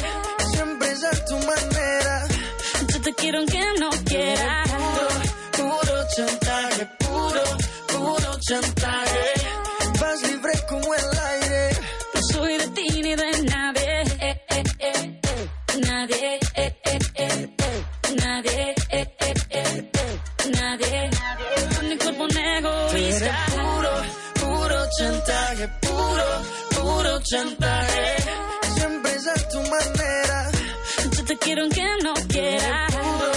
[0.52, 2.28] Siempre es a tu manera.
[2.94, 4.64] Yo te quiero aunque no quiera.
[4.68, 5.08] Puro,
[5.58, 6.86] puro chantaje.
[7.00, 7.44] Puro,
[7.88, 9.26] puro chantaje.
[10.00, 11.70] Vas libre como el aire.
[12.14, 14.02] No soy de ti ni de nadie.
[14.20, 15.50] Eh, eh, eh, eh.
[15.88, 16.45] Nadie.
[22.96, 23.22] Tú eres
[23.54, 23.92] puro,
[24.40, 25.68] puro chantaje.
[25.82, 26.28] Puro,
[26.76, 28.16] puro chantaje.
[28.76, 30.50] Siempre es a tu manera.
[31.18, 32.88] Yo te quiero aunque no quiera.
[32.96, 33.32] Puro,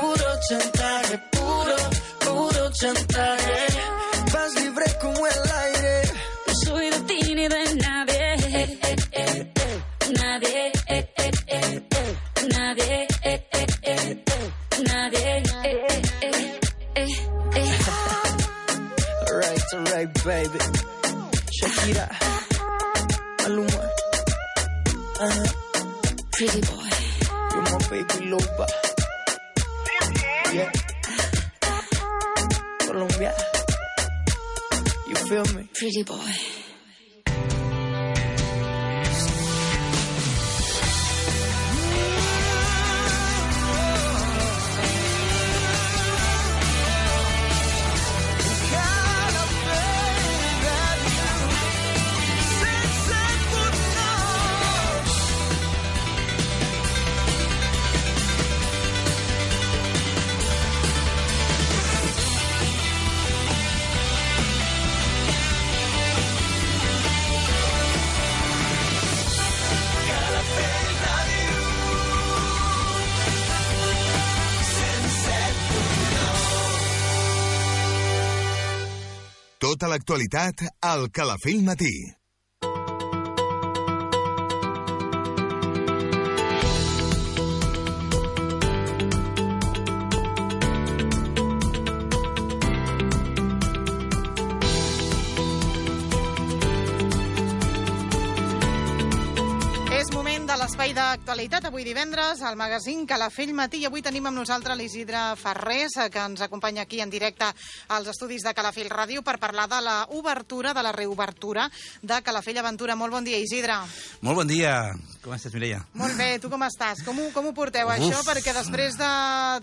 [0.00, 1.18] puro chantaje.
[1.32, 1.76] Puro,
[2.24, 3.66] puro chantaje.
[4.32, 6.02] Vas libre como el aire.
[6.46, 8.34] No soy de ti ni de nadie.
[8.34, 9.82] Eh, eh, eh, eh.
[10.18, 10.72] Nadie.
[10.88, 11.82] eh, eh.
[12.56, 13.13] Nadie.
[19.74, 20.58] Alright, baby.
[21.50, 22.06] Shakira.
[23.40, 23.82] Maluma.
[25.18, 25.46] Uh-huh.
[26.30, 26.90] Pretty boy.
[27.50, 28.66] You're my baby loba.
[30.54, 30.70] Yeah.
[32.86, 33.34] Colombia.
[35.08, 35.68] You feel me?
[35.74, 36.63] Pretty boy.
[79.84, 81.92] Tota l'actualitat al Calafell Matí.
[101.24, 101.64] L'espai d'actualitat.
[101.64, 103.80] Avui divendres, al magazín Calafell Matí.
[103.80, 107.46] I avui tenim amb nosaltres l'Isidre Ferrés, eh, que ens acompanya aquí en directe
[107.88, 111.70] als estudis de Calafell Ràdio per parlar de la obertura, de la reobertura
[112.02, 112.94] de Calafell Aventura.
[112.94, 113.74] Molt bon dia, Isidre.
[114.20, 114.92] Molt bon dia.
[115.22, 115.84] Com estàs, Mireia?
[115.94, 117.02] Molt bé, tu com estàs?
[117.04, 117.94] Com ho, com ho porteu, Uf.
[117.94, 118.20] això?
[118.24, 119.10] Perquè després de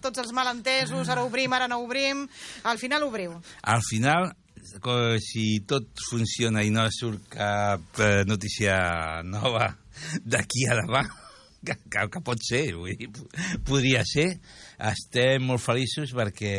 [0.01, 2.27] tots els malentesos, ara obrim, ara no obrim,
[2.63, 3.37] al final obriu.
[3.61, 4.33] Al final,
[5.19, 9.75] si tot funciona i no surt cap eh, notícia nova
[10.25, 11.05] d'aquí a demà,
[11.65, 13.27] que, que, que pot ser, vull dir, po-
[13.67, 14.27] podria ser,
[14.91, 16.55] estem molt feliços perquè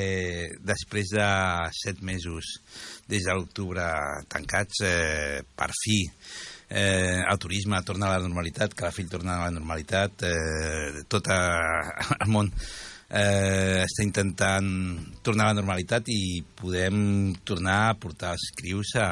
[0.63, 1.27] després de
[1.83, 2.53] set mesos
[3.11, 3.83] des de l'octubre
[4.31, 5.99] tancats, eh, per fi
[6.71, 11.03] eh, el turisme torna a la normalitat, que la fill torna a la normalitat, eh,
[11.11, 12.53] tot el món
[13.13, 14.69] eh, està intentant
[15.25, 19.09] tornar a la normalitat i podem tornar a portar els crius a,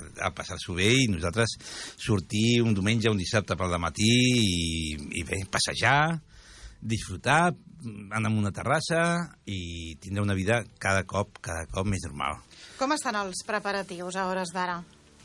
[0.00, 1.58] a passar-s'ho bé i nosaltres
[2.00, 6.16] sortir un diumenge un dissabte pel matí i, i bé, passejar,
[6.80, 7.52] disfrutar,
[7.84, 9.04] anar a una terrassa
[9.44, 12.40] i tindre una vida cada cop, cada cop més normal.
[12.80, 14.80] Com estan els preparatius a hores d'ara?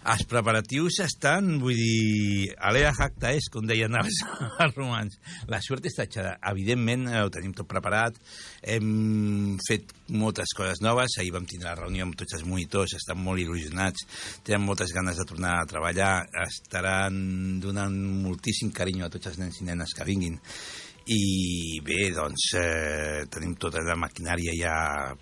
[0.08, 4.22] Els preparatius estan, vull dir, alea jacta és, com deien els,
[4.64, 5.18] els romans.
[5.52, 6.38] La sort està echada.
[6.54, 8.16] Evidentment, eh, ho tenim tot preparat.
[8.64, 11.18] Hem fet moltes coses noves.
[11.20, 14.08] Ahir vam tindre la reunió amb tots els monitors, estan molt il·lusionats,
[14.48, 16.14] tenen moltes ganes de tornar a treballar,
[16.46, 20.40] estaran donant moltíssim carinyo a tots els nens i nenes que vinguin.
[21.10, 24.78] I bé, doncs, eh, tenim tota la maquinària ja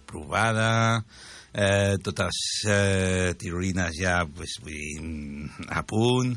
[0.06, 1.02] provada,
[1.58, 2.40] eh, totes
[2.70, 6.36] eh, tirolines ja pues, vull dir, mm, a punt,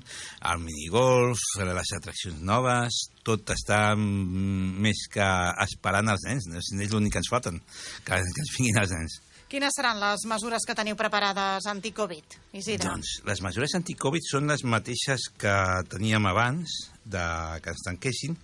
[0.50, 5.30] el minigolf, les atraccions noves, tot està mm, més que
[5.66, 6.60] esperant els nens, no?
[6.60, 7.60] és l'únic que ens falten,
[8.06, 9.20] que, que ens vinguin els nens.
[9.50, 12.86] Quines seran les mesures que teniu preparades anti-Covid, Isidre?
[12.86, 15.54] Doncs les mesures anti-Covid són les mateixes que
[15.90, 17.24] teníem abans de
[17.64, 18.36] que ens tanquessin,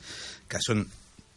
[0.50, 0.82] que són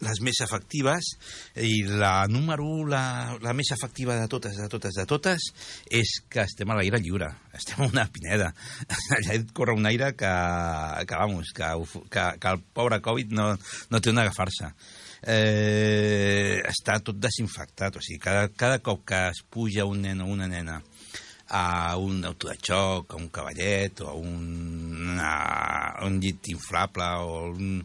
[0.06, 1.12] les més efectives
[1.60, 3.04] i la número 1, la,
[3.44, 5.50] la més efectiva de totes, de totes, de totes,
[5.92, 7.30] és que estem a l'aire lliure.
[7.56, 8.52] Estem a una pineda.
[9.18, 10.32] Allà corre un aire que,
[11.10, 11.74] que vamos, que,
[12.10, 13.52] que, que el pobre Covid no,
[13.90, 14.72] no té on agafar-se.
[15.20, 20.30] Eh, està tot desinfectat, o sigui, cada, cada cop que es puja un nen o
[20.32, 20.80] una nena
[21.50, 27.08] a un auto de xoc, a un cavallet, o a un, a un llit inflable,
[27.26, 27.82] o un,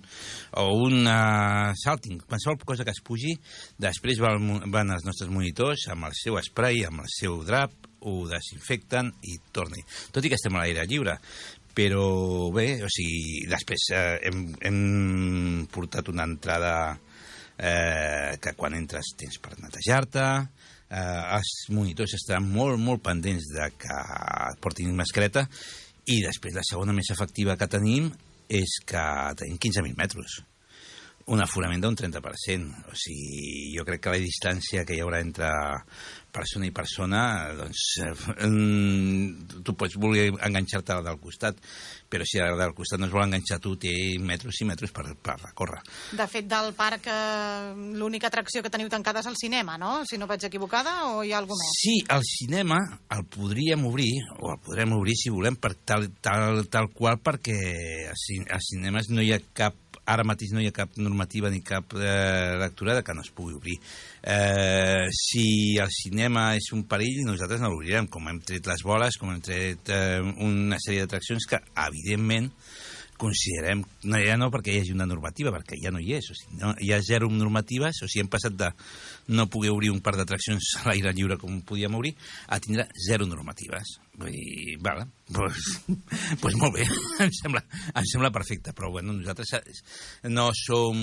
[0.61, 3.33] o un uh, salting, qualsevol cosa que es pugi,
[3.81, 7.73] després van, van els nostres monitors amb el seu spray, amb el seu drap,
[8.05, 9.81] ho desinfecten i torni.
[10.12, 11.17] Tot i que estem a l'aire lliure,
[11.75, 12.05] però
[12.55, 16.75] bé, o sigui, després eh, hem, hem portat una entrada
[17.59, 20.29] eh, que quan entres tens per netejar-te,
[20.95, 23.99] eh, els monitors estaran molt, molt pendents de que
[24.62, 25.47] portin mascareta
[26.07, 28.11] i després la segona més efectiva que tenim
[28.49, 29.05] és que
[29.40, 30.42] tenim 15.000 metres
[31.27, 32.85] un aforament d'un 30%.
[32.91, 35.49] O sigui, jo crec que la distància que hi haurà entre
[36.35, 37.20] persona i persona,
[37.55, 41.61] doncs, eh, tu pots voler enganxar-te del costat,
[42.11, 45.37] però si del costat no es vol enganxar tu, té metres i metres per, per
[45.39, 45.81] recórrer.
[46.18, 47.70] De fet, del parc, eh,
[48.01, 50.01] l'única atracció que teniu tancada és el cinema, no?
[50.11, 51.79] Si no vaig equivocada, o hi ha alguna més?
[51.85, 52.81] Sí, el cinema
[53.14, 54.11] el podríem obrir,
[54.41, 57.62] o el podrem obrir si volem, per tal, tal, tal qual, perquè
[58.11, 61.95] als cinemes no hi ha cap ara mateix no hi ha cap normativa ni cap
[61.97, 63.77] eh, lectura de que no es pugui obrir.
[64.23, 69.19] Eh, si el cinema és un perill, nosaltres no l'obrirem, com hem tret les boles,
[69.21, 72.51] com hem tret eh, una sèrie d'atraccions que, evidentment,
[73.17, 76.37] considerem, no, ja no perquè hi hagi una normativa, perquè ja no hi és, o
[76.37, 78.71] sigui, no, hi ha zero normatives, o sigui, hem passat de
[79.29, 82.14] no poder obrir un parc d'atraccions a l'aire lliure com podíem obrir,
[82.49, 83.99] a tindre zero normatives.
[84.14, 85.64] Vull dir, vale, pues,
[86.43, 86.85] pues molt bé,
[87.25, 89.83] em sembla, em sembla perfecte, però bueno, nosaltres
[90.31, 91.01] no som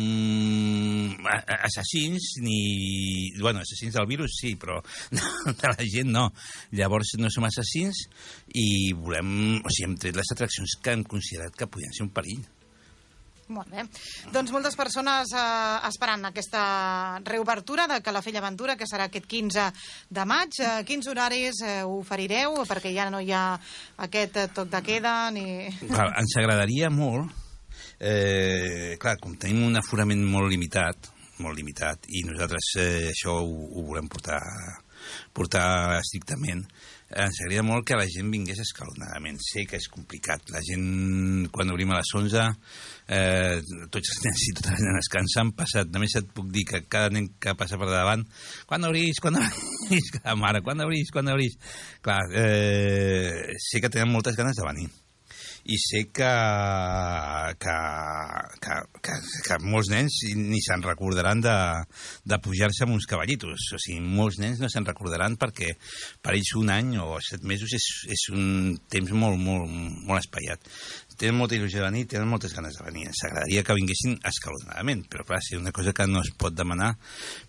[1.28, 3.34] assassins ni...
[3.42, 4.80] Bueno, assassins del virus sí, però
[5.62, 6.30] de la gent no.
[6.78, 8.06] Llavors no som assassins
[8.56, 9.60] i volem...
[9.60, 12.48] O sigui, hem tret les atraccions que hem considerat que podien ser un perill.
[13.52, 13.84] Molt bé.
[14.32, 16.64] Doncs moltes persones eh, esperant aquesta
[17.28, 19.68] reobertura de Calafell Aventura, que serà aquest 15
[20.10, 20.62] de maig.
[20.64, 22.62] Eh, quins horaris eh, oferireu?
[22.70, 23.46] Perquè ja no hi ha
[24.08, 25.46] aquest eh, toc de queda ni...
[25.84, 27.40] Clar, ens agradaria molt...
[28.02, 33.52] Eh, clar, com tenim un aforament molt limitat, molt limitat, i nosaltres eh, això ho,
[33.78, 34.40] ho volem portar,
[35.38, 36.64] portar estrictament,
[37.12, 39.38] ens agradaria molt que la gent vingués escalonadament.
[39.44, 40.50] Sé que és complicat.
[40.54, 42.46] La gent, quan obrim a les 11,
[43.12, 43.60] eh,
[43.92, 46.66] tots els nens i totes les nenes que ens han passat, només et puc dir
[46.70, 48.26] que cada nen que passa per davant,
[48.70, 51.60] quan obrís, quan obrís, cada mare, quan obrís, quan obrís.
[52.06, 54.90] Clar, eh, sé que tenen moltes ganes de venir
[55.64, 56.30] i sé que,
[57.62, 57.76] que,
[58.64, 61.56] que, que, que molts nens ni se'n recordaran de,
[62.26, 63.68] de pujar-se amb uns cavallitos.
[63.76, 65.76] O sigui, molts nens no se'n recordaran perquè
[66.22, 70.66] per ells un any o set mesos és, és un temps molt, molt, molt espaiat.
[71.18, 73.08] Tenen molta il·lusió de venir, tenen moltes ganes de venir.
[73.18, 76.94] S'agradaria que vinguessin escalonadament, però clar, és una cosa que no es pot demanar,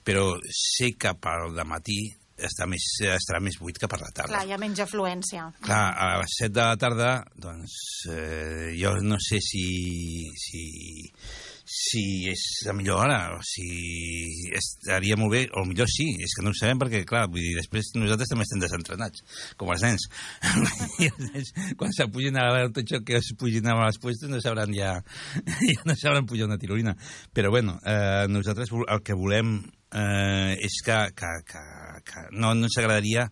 [0.05, 2.01] però sé que per de matí
[2.43, 4.33] està més, estarà més buit que per la tarda.
[4.33, 5.47] Clar, hi ha menys afluència.
[5.63, 7.11] Clar, a les 7 de la tarda,
[7.47, 7.77] doncs,
[8.11, 9.67] eh, jo no sé si,
[10.41, 10.65] si,
[11.73, 13.67] si és la millor hora, o si
[14.59, 17.55] estaria molt bé, o millor sí, és que no ho sabem perquè, clar, vull dir,
[17.57, 19.25] després nosaltres també estem desentrenats,
[19.57, 20.07] com els nens.
[21.03, 24.75] I els nens, quan s'apugin a l'autotxoc que es pugin a les puestos, no sabran
[24.77, 24.99] ja,
[25.73, 26.97] ja no sabran pujar una tirolina.
[27.33, 29.57] Però, bueno, eh, nosaltres el que volem
[29.95, 31.63] eh, és que, que, que,
[32.09, 33.27] que no, no ens agradaria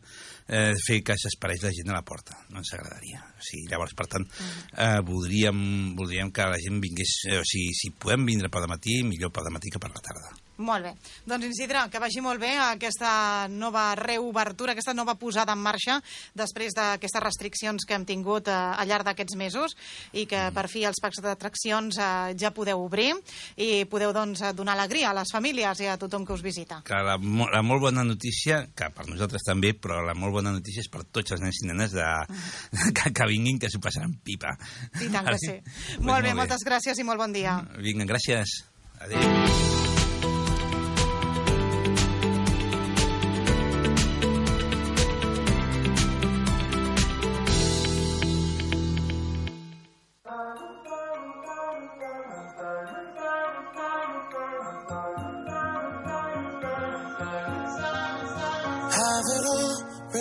[0.51, 2.37] eh, fer que s'espereix la gent a la porta.
[2.51, 3.23] No ens agradaria.
[3.39, 4.27] O sigui, llavors, per tant,
[4.75, 5.65] eh, voldríem,
[5.99, 7.17] voldríem que la gent vingués...
[7.31, 10.35] Eh, o sigui, si podem vindre per matí, millor per matí que per la tarda.
[10.61, 10.93] Molt bé.
[11.25, 15.97] Doncs Isidre, que vagi molt bé aquesta nova reobertura, aquesta nova posada en marxa
[16.37, 19.77] després d'aquestes restriccions que hem tingut eh, al llarg d'aquests mesos
[20.13, 23.15] i que per fi els parcs d'atraccions eh, ja podeu obrir
[23.57, 26.83] i podeu doncs, donar alegria a les famílies i a tothom que us visita.
[26.87, 30.85] Que la, la molt bona notícia, que per nosaltres també, però la molt bona notícia
[30.85, 32.09] és per tots els nens i nenes de,
[32.97, 34.53] que, que vinguin, que s'ho passaran pipa.
[35.01, 35.57] I tant que sí.
[36.01, 36.35] Pues molt bé, molt bé.
[36.43, 37.59] moltes gràcies i molt bon dia.
[37.81, 38.61] Vinga, gràcies.
[39.01, 39.90] Adéu.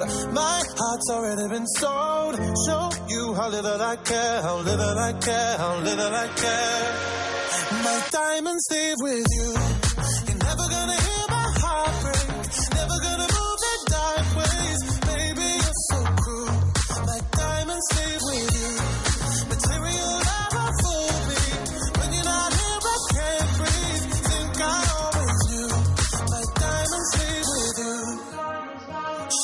[0.00, 2.34] My heart's already been sold.
[2.66, 6.92] Show you how little I care, how little I care, how little I care.
[7.84, 9.54] My diamonds leave with you.
[10.26, 12.28] You're never gonna hear my heart break.
[12.74, 14.93] Never gonna move the dark ways.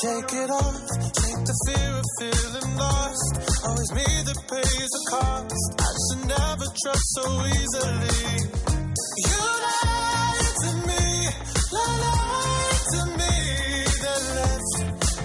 [0.01, 0.81] Shake it off,
[1.13, 3.37] take the fear of feeling lost.
[3.67, 5.77] Always me that pays the cost.
[5.77, 8.49] I should never trust so easily.
[9.29, 11.05] You lied to me,
[11.77, 13.35] lied to me.
[14.01, 14.73] Then left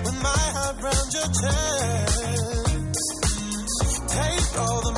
[0.05, 2.37] with my heart round your chest.
[4.13, 4.96] Take all the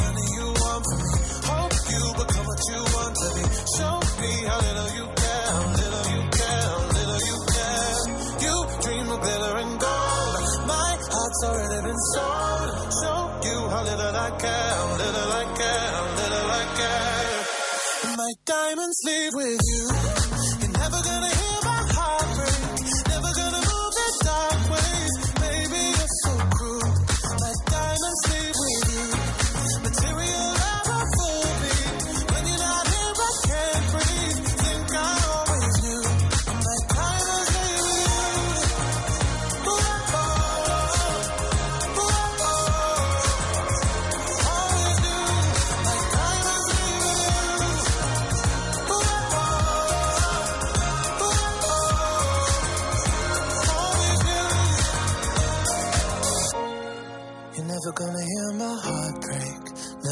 [14.28, 18.16] I care, little I care, little I care.
[18.16, 20.17] My diamonds leave with you.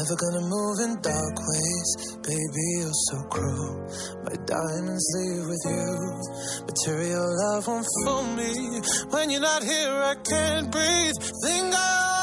[0.07, 2.17] Never gonna move in dark ways.
[2.23, 3.91] Baby, you're so cruel.
[4.23, 6.65] My diamonds leave with you.
[6.65, 8.79] Material love won't fool me.
[9.09, 11.15] When you're not here, I can't breathe.
[11.43, 12.16] Think I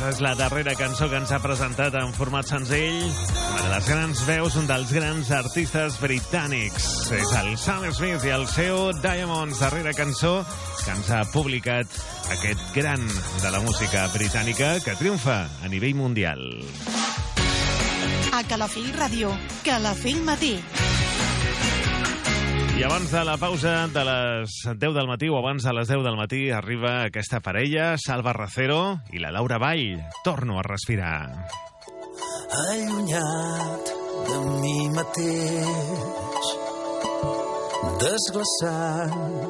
[0.00, 3.02] Aquesta és la darrera cançó que ens ha presentat en format senzill.
[3.04, 6.86] Una de les grans veus, un dels grans artistes britànics.
[7.18, 10.38] És el Sam Smith i el seu Diamonds, darrera cançó
[10.80, 12.00] que ens ha publicat
[12.32, 13.04] aquest gran
[13.44, 16.46] de la música britànica que triomfa a nivell mundial.
[18.32, 19.36] A Calafell Ràdio,
[19.68, 20.56] Calafell Matí.
[22.80, 26.00] I abans de la pausa de les 10 del matí o abans de les 10
[26.00, 30.00] del matí arriba aquesta parella, Salva Racero i la Laura Vall.
[30.24, 31.44] Torno a respirar.
[32.56, 33.90] allunyat
[34.30, 36.48] de mi mateix
[38.00, 39.44] desglaçant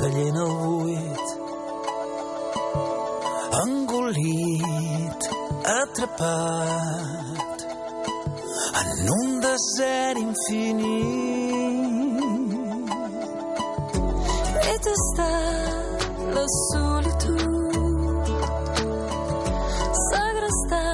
[0.00, 1.26] caient al buit
[3.60, 5.28] engolit
[5.76, 7.68] atrapat
[8.80, 11.39] en un desert infinit
[14.62, 15.32] solito está
[16.34, 17.50] lo solitude
[20.10, 20.84] sagra sta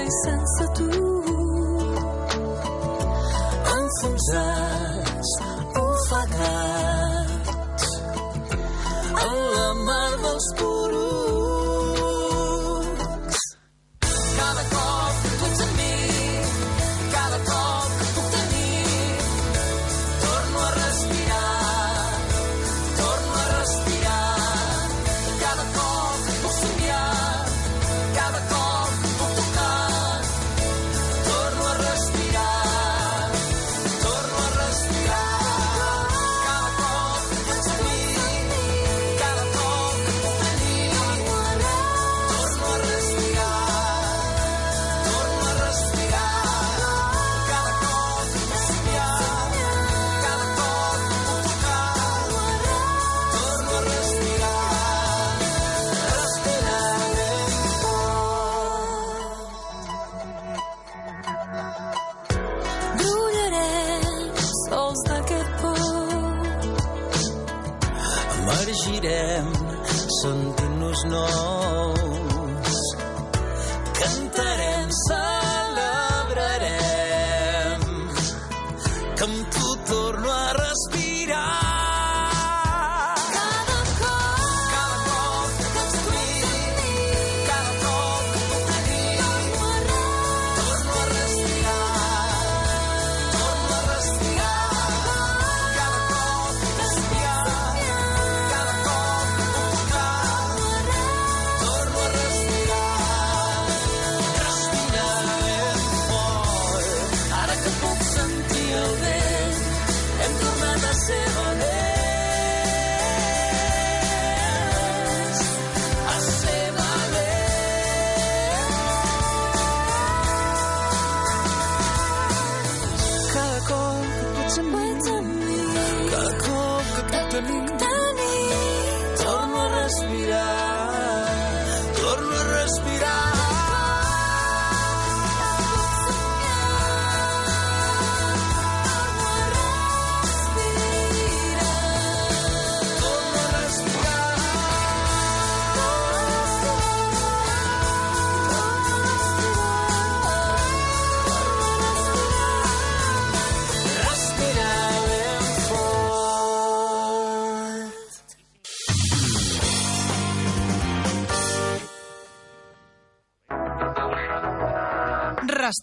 [0.00, 0.90] e senza tu.
[3.78, 5.30] Enfonsats
[5.76, 6.91] ofegats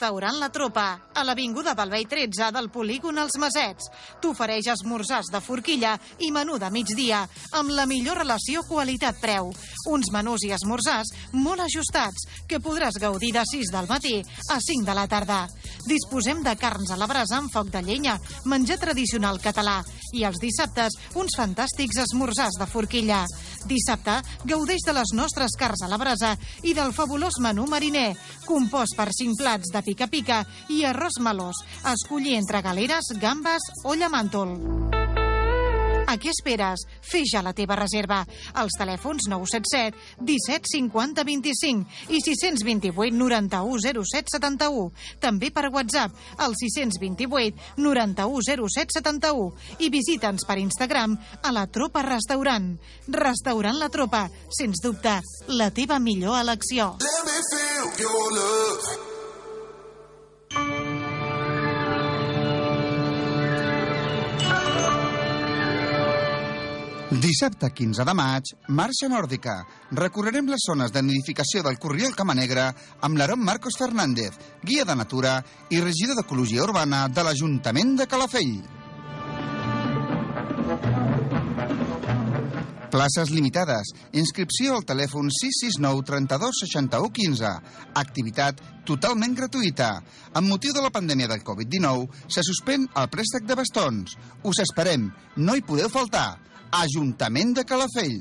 [0.10, 3.91] Restaurant La Tropa, a l'Avinguda Balvei 13 del polígon Els Masets.
[4.18, 5.91] T'ofereix esmorzars de forquilla
[6.26, 7.20] i menú de migdia,
[7.53, 9.51] amb la millor relació qualitat-preu.
[9.93, 14.16] Uns menús i esmorzars molt ajustats, que podràs gaudir de 6 del matí
[14.49, 15.43] a 5 de la tarda.
[15.86, 18.18] Disposem de carns a la brasa amb foc de llenya,
[18.49, 19.84] menjar tradicional català,
[20.14, 23.24] i els dissabtes uns fantàstics esmorzars de forquilla.
[23.70, 28.14] Dissabte gaudeix de les nostres carns a la brasa i del fabulós menú mariner,
[28.47, 31.64] compost per 5 plats de pica-pica i arròs melós.
[31.93, 34.57] Escollir entre galeres, gambes o llamàntol.
[36.10, 36.82] A què esperes?
[37.05, 38.24] Fes ja la teva reserva.
[38.57, 43.78] Els telèfons 977 17 50 25 i 628 91
[44.10, 44.88] 07 71.
[45.22, 52.01] També per WhatsApp al 628 91 07 71 i visita'ns per Instagram a la Tropa
[52.07, 52.72] Restaurant.
[53.14, 55.20] Restaurant La Tropa, sens dubte,
[55.53, 56.95] la teva millor elecció.
[57.05, 59.10] Let me feel your love.
[67.10, 69.55] Dissabte 15 de maig, marxa nòrdica.
[69.97, 72.68] Recorrerem les zones de nidificació del Corriol Camanegre
[73.01, 75.39] amb l'Aron Marcos Fernández, guia de natura
[75.74, 78.60] i regidor d'Ecologia Urbana de l'Ajuntament de Calafell.
[82.93, 83.89] Places limitades.
[84.14, 87.55] Inscripció al telèfon 669 32 61 15.
[88.03, 89.95] Activitat totalment gratuïta.
[90.34, 94.14] Amb motiu de la pandèmia del Covid-19, se suspèn el préstec de bastons.
[94.45, 95.10] Us esperem.
[95.41, 96.49] No hi podeu faltar.
[96.70, 98.20] Ajuntament de Calafell.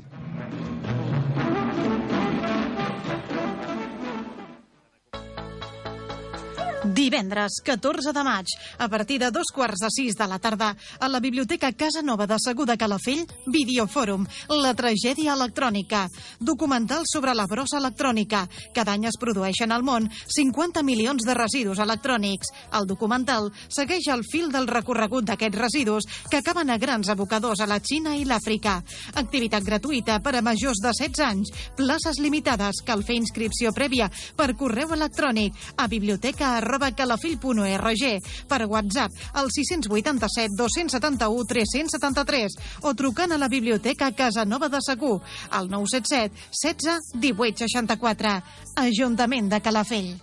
[6.89, 8.47] Divendres, 14 de maig,
[8.79, 12.25] a partir de dos quarts de sis de la tarda, a la Biblioteca Casa Nova
[12.25, 14.25] de Segur de Calafell, Videofòrum,
[14.57, 16.07] la tragèdia electrònica,
[16.39, 18.47] documental sobre la brossa electrònica.
[18.73, 22.49] Cada any es produeixen al món 50 milions de residus electrònics.
[22.73, 27.69] El documental segueix el fil del recorregut d'aquests residus que acaben a grans abocadors a
[27.69, 28.79] la Xina i l'Àfrica.
[29.21, 34.55] Activitat gratuïta per a majors de 16 anys, places limitades, cal fer inscripció prèvia per
[34.57, 36.57] correu electrònic a biblioteca
[36.95, 38.03] calafell.org,
[38.47, 45.19] per WhatsApp al 687 271 373 o trucant a la Biblioteca Casa Nova de Segur
[45.49, 48.41] al 977 16 18 64.
[48.75, 50.17] Ajuntament de Calafell.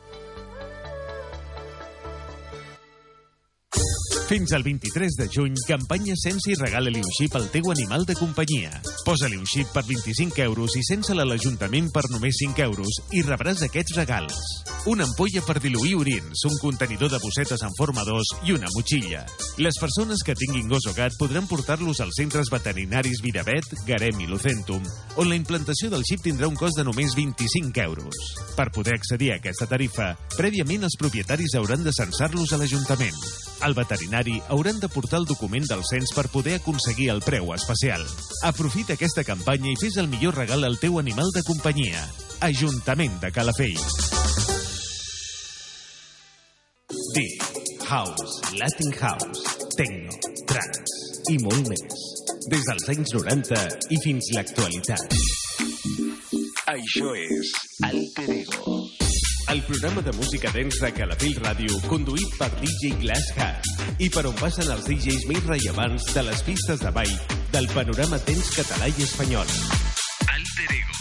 [4.26, 8.16] Fins al 23 de juny, campanya Sense i regala-li un xip al teu animal de
[8.18, 8.72] companyia.
[9.06, 13.22] Posa-li un xip per 25 euros i sense-la a l'Ajuntament per només 5 euros i
[13.22, 14.40] rebràs aquests regals.
[14.90, 19.22] Una ampolla per diluir orins, un contenidor de bossetes en forma d'os i una motxilla.
[19.62, 24.26] Les persones que tinguin gos o gat podran portar-los als centres veterinaris Viravet, Garem i
[24.26, 24.82] Lucentum,
[25.22, 28.34] on la implantació del xip tindrà un cost de només 25 euros.
[28.58, 33.14] Per poder accedir a aquesta tarifa, prèviament els propietaris hauran de censar-los a l'Ajuntament.
[33.66, 34.15] Al veterinari
[34.48, 38.04] hauran de portar el document del cens per poder aconseguir el preu especial.
[38.48, 42.00] Aprofita aquesta campanya i fes el millor regal al teu animal de companyia.
[42.40, 43.80] Ajuntament de Calafell.
[47.14, 47.44] Deep,
[47.88, 50.16] House, Latin House, Techno,
[50.48, 52.04] Trance i molt més.
[52.52, 55.18] Des dels anys 90 i fins l'actualitat.
[56.76, 57.52] Això és
[57.84, 59.05] Alter Ego.
[59.48, 63.68] El programa de música dents de Calafell Ràdio, conduït per DJ Glass Hat,
[64.02, 67.12] i per on passen els DJs més rellevants de les pistes de ball
[67.54, 69.54] del panorama dents català i espanyol.
[70.34, 70.98] Alter Ego.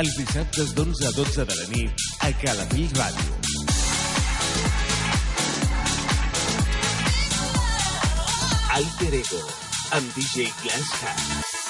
[0.00, 3.40] Els dissabtes d'11 a 12 de la nit a Calafell Ràdio.
[8.80, 9.42] Alter Ego,
[10.00, 11.61] amb DJ Glass Hat.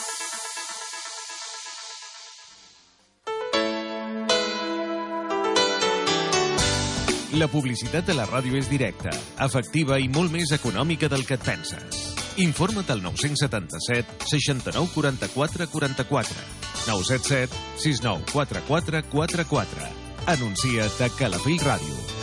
[7.32, 9.08] La publicitat de la ràdio és directa,
[9.40, 12.02] efectiva i molt més econòmica del que et penses.
[12.44, 16.44] Informa't al 977 69 44 44
[16.84, 19.88] 977 69 44 44
[20.36, 22.21] Anuncia't a Calafell Ràdio.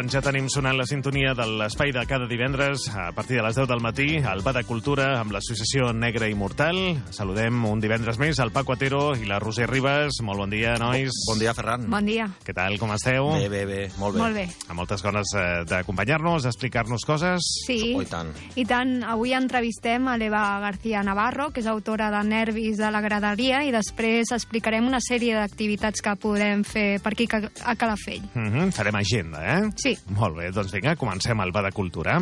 [0.00, 3.58] Doncs ja tenim sonant la sintonia de l'espai de cada divendres a partir de les
[3.58, 6.78] 10 del matí al Bar de Cultura amb l'associació Negra Immortal.
[7.12, 10.22] Saludem un divendres més al Paco Atero i la Roser Ribas.
[10.24, 11.18] Molt bon dia, nois.
[11.28, 11.84] Bon dia, Ferran.
[11.92, 12.30] Bon dia.
[12.46, 13.28] Què tal, com esteu?
[13.34, 14.22] Bé, bé, bé, molt bé.
[14.22, 14.46] Molt bé.
[14.70, 17.50] Amb moltes ganes eh, d'acompanyar-nos, d'explicar-nos coses.
[17.66, 17.92] Sí.
[17.92, 18.32] Oh, i tant.
[18.56, 23.04] I tant, avui entrevistem a l'Eva García Navarro, que és autora de Nervis de la
[23.04, 28.24] Graderia, i després explicarem una sèrie d'activitats que podem fer per aquí a Calafell.
[28.32, 28.72] Mm -hmm.
[28.72, 29.62] Farem agenda, eh?
[29.76, 29.89] Sí.
[30.16, 32.20] Molt bé, doncs vinga, comencem el Bar de Cultura.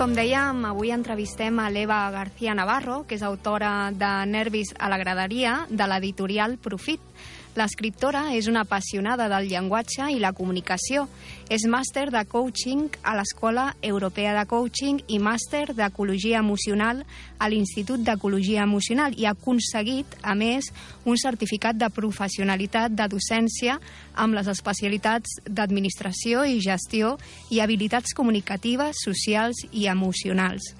[0.00, 4.96] Com dèiem, avui entrevistem a l'Eva García Navarro, que és autora de Nervis a la
[4.96, 7.04] graderia, de l'editorial Profit.
[7.58, 11.08] L'escriptora és una apassionada del llenguatge i la comunicació.
[11.50, 17.02] És màster de coaching a l'Escola Europea de Coaching i màster d'Ecologia Emocional
[17.42, 20.70] a l'Institut d'Ecologia Emocional i ha aconseguit, a més,
[21.04, 23.80] un certificat de professionalitat de docència
[24.14, 27.16] amb les especialitats d'administració i gestió
[27.50, 30.70] i habilitats comunicatives, socials i emocionals.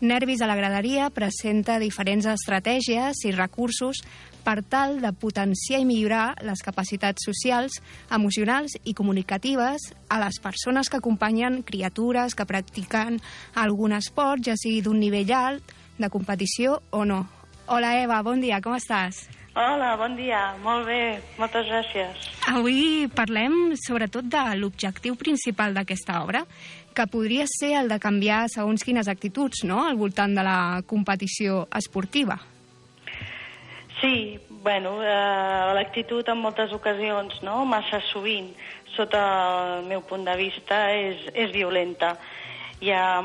[0.00, 4.00] Nervis a la graderia presenta diferents estratègies i recursos
[4.44, 7.80] per tal de potenciar i millorar les capacitats socials,
[8.12, 13.20] emocionals i comunicatives a les persones que acompanyen criatures que practiquen
[13.54, 17.24] algun esport, ja sigui d'un nivell alt, de competició o no.
[17.66, 19.24] Hola Eva, bon dia, com estàs?
[19.54, 20.56] Hola, bon dia.
[20.64, 22.24] Molt bé, moltes gràcies.
[22.50, 26.42] Avui parlem sobretot de l'objectiu principal d'aquesta obra,
[26.94, 30.58] que podria ser el de canviar segons quines actituds, no?, al voltant de la
[30.90, 32.40] competició esportiva.
[34.04, 38.50] Sí, bueno, eh, l'actitud en moltes ocasions, no?, massa sovint,
[38.92, 39.20] sota
[39.78, 42.10] el meu punt de vista, és, és violenta.
[42.84, 43.22] Hi ha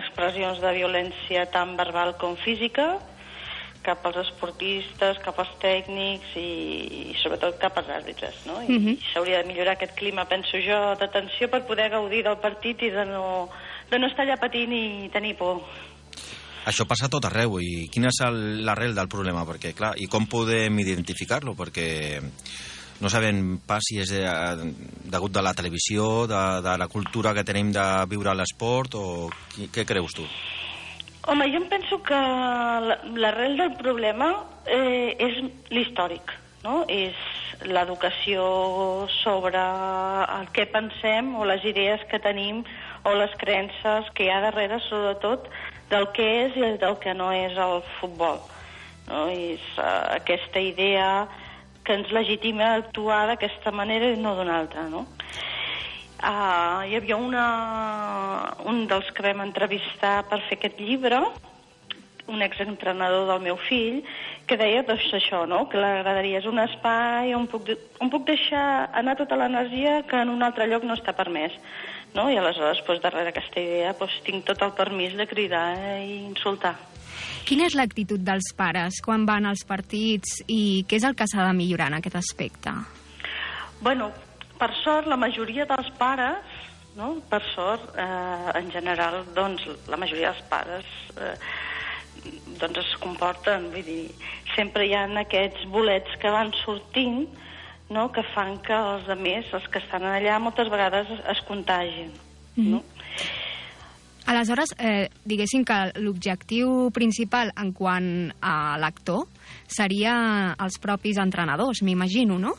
[0.00, 2.96] expressions de violència tant verbal com física,
[3.86, 6.50] cap als esportistes, cap als tècnics i,
[7.12, 8.58] i sobretot cap als àrbitres, no?
[8.62, 8.78] I, Mhm.
[8.82, 9.12] mm -hmm.
[9.12, 13.04] s'hauria de millorar aquest clima, penso jo, d'atenció per poder gaudir del partit i de
[13.04, 13.48] no,
[13.90, 15.62] de no estar allà patint i tenir por.
[16.66, 19.44] Això passa tot arreu, i quina és el- l'arrel del problema?
[19.46, 21.54] Perquè, clar, i com podem identificar-lo?
[21.54, 22.20] Perquè
[23.00, 24.24] no sabem pas si és de,
[25.04, 29.68] degut de la televisió, de, de la cultura que tenim de viure l'esport, o qui-
[29.70, 30.26] què creus tu?
[31.28, 34.32] Home, jo em penso que la- l'arrel del problema
[34.66, 35.38] eh, és
[35.70, 36.32] l'històric,
[36.64, 36.84] no?
[36.88, 37.14] És
[37.66, 42.64] l'educació sobre el que pensem o les idees que tenim
[43.06, 45.46] o les creences que hi ha darrere, sobretot,
[45.90, 48.40] del que és i del que no és el futbol.
[49.08, 49.26] No?
[49.30, 51.26] És uh, aquesta idea
[51.86, 55.06] que ens legitima actuar d'aquesta manera i no d'una altra, no?
[56.16, 57.46] Uh, hi havia una,
[58.64, 61.20] un dels que vam entrevistar per fer aquest llibre,
[62.26, 64.00] un exentrenador del meu fill,
[64.48, 65.64] que deia doncs, això, no?
[65.70, 67.70] que l'agradaria és un espai on puc,
[68.02, 71.54] on puc deixar anar tota l'energia que en un altre lloc no està permès.
[72.16, 72.30] No?
[72.32, 75.68] I aleshores, doncs, darrere aquesta idea, doncs, tinc tot el permís de cridar
[76.00, 76.74] i insultar.
[77.46, 81.44] Quina és l'actitud dels pares quan van als partits i què és el que s'ha
[81.46, 82.72] de millorar en aquest aspecte?
[83.80, 84.10] Bueno,
[84.58, 86.56] per sort, la majoria dels pares,
[86.96, 87.12] no?
[87.30, 91.34] per sort, eh, en general, doncs, la majoria dels pares eh,
[92.60, 94.04] doncs es comporten, vull dir,
[94.54, 97.26] sempre hi ha aquests bolets que van sortint
[97.90, 98.10] no?
[98.12, 102.12] que fan que els altres, els que estan allà, moltes vegades es, es contagien.
[102.56, 102.82] No?
[104.26, 108.08] Aleshores, eh, diguéssim que l'objectiu principal en quant
[108.42, 109.28] a l'actor
[109.70, 110.16] seria
[110.58, 112.56] els propis entrenadors, m'imagino, no?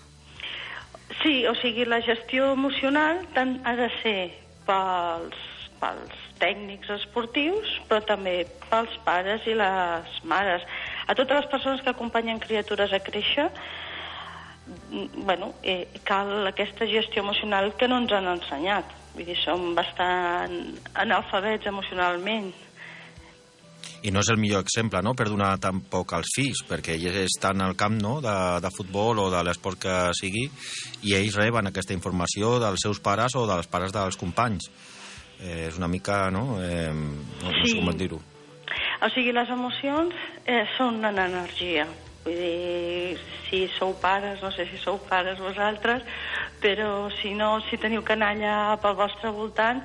[1.22, 4.20] Sí, o sigui, la gestió emocional tant ha de ser
[4.68, 5.36] pels,
[5.82, 8.38] pels tècnics esportius, però també
[8.70, 10.64] pels pares i les mares.
[11.08, 13.87] A totes les persones que acompanyen criatures a créixer, mm,
[15.26, 18.94] bueno, eh, cal aquesta gestió emocional que no ens han ensenyat.
[19.16, 22.54] Vull dir, som bastant analfabets emocionalment.
[24.06, 27.64] I no és el millor exemple, no?, per donar tampoc als fills, perquè ells estan
[27.66, 28.20] al camp no?
[28.22, 30.46] de, de futbol o de l'esport que sigui,
[31.10, 34.70] i ells reben aquesta informació dels seus pares o dels pares dels companys.
[35.42, 37.80] Eh, és una mica, no?, eh, no, no sé Sí.
[37.80, 38.22] com dir-ho.
[39.02, 40.14] O sigui, les emocions
[40.46, 41.88] eh, són una energia.
[42.28, 43.18] Vull dir,
[43.48, 46.04] si sou pares, no sé si sou pares vosaltres,
[46.60, 49.80] però si no, si teniu canalla pel vostre voltant,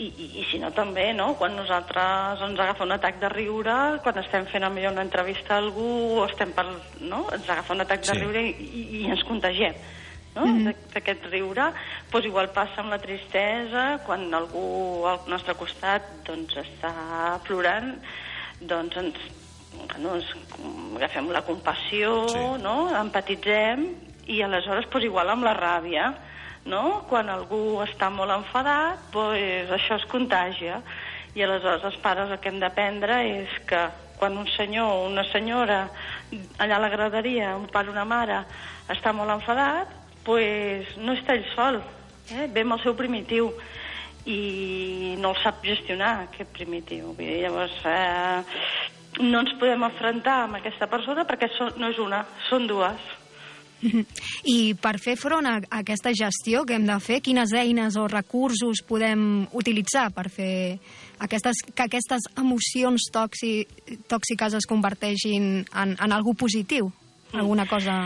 [0.00, 1.34] i, i, i si no també, no?
[1.36, 5.58] Quan nosaltres ens agafa un atac de riure, quan estem fent a millor una entrevista
[5.58, 5.88] a algú,
[6.22, 6.64] o estem per,
[7.04, 7.26] no?
[7.34, 8.20] ens agafa un atac de Sí.
[8.22, 9.76] riure i, i, i ens contagiem.
[10.34, 10.44] no?
[10.46, 10.70] Mm.
[10.94, 11.72] d'aquest riure,
[12.12, 16.92] doncs igual passa amb la tristesa, quan algú al nostre costat doncs, està
[17.48, 17.96] plorant,
[18.60, 19.18] doncs ens,
[20.00, 20.30] no, ens
[20.96, 22.42] agafem la compassió, sí.
[22.62, 22.76] no?
[23.00, 23.86] empatitzem,
[24.30, 26.10] i aleshores doncs, igual amb la ràbia,
[26.70, 27.04] no?
[27.10, 30.80] quan algú està molt enfadat, doncs, això es contagia.
[31.34, 33.84] I aleshores els pares el que hem d'aprendre és que
[34.20, 35.84] quan un senyor o una senyora
[36.60, 38.42] allà a la graderia, un pare o una mare,
[38.92, 39.94] està molt enfadat,
[40.26, 41.80] pues no està ell sol,
[42.34, 42.46] eh?
[42.52, 43.48] ve amb el seu primitiu
[44.28, 47.14] i no el sap gestionar, aquest primitiu.
[47.16, 52.66] Llavors, eh, no ens podem enfrontar amb aquesta persona perquè so, no és una, són
[52.70, 53.08] dues.
[54.44, 58.06] I per fer front a a aquesta gestió que hem de fer, quines eines o
[58.08, 60.78] recursos podem utilitzar per fer
[61.18, 63.66] aquestes, que aquestes emocions tòxi,
[64.08, 66.92] tòxiques es converteixin en, en algú positiu?
[67.32, 68.02] Alguna cosa...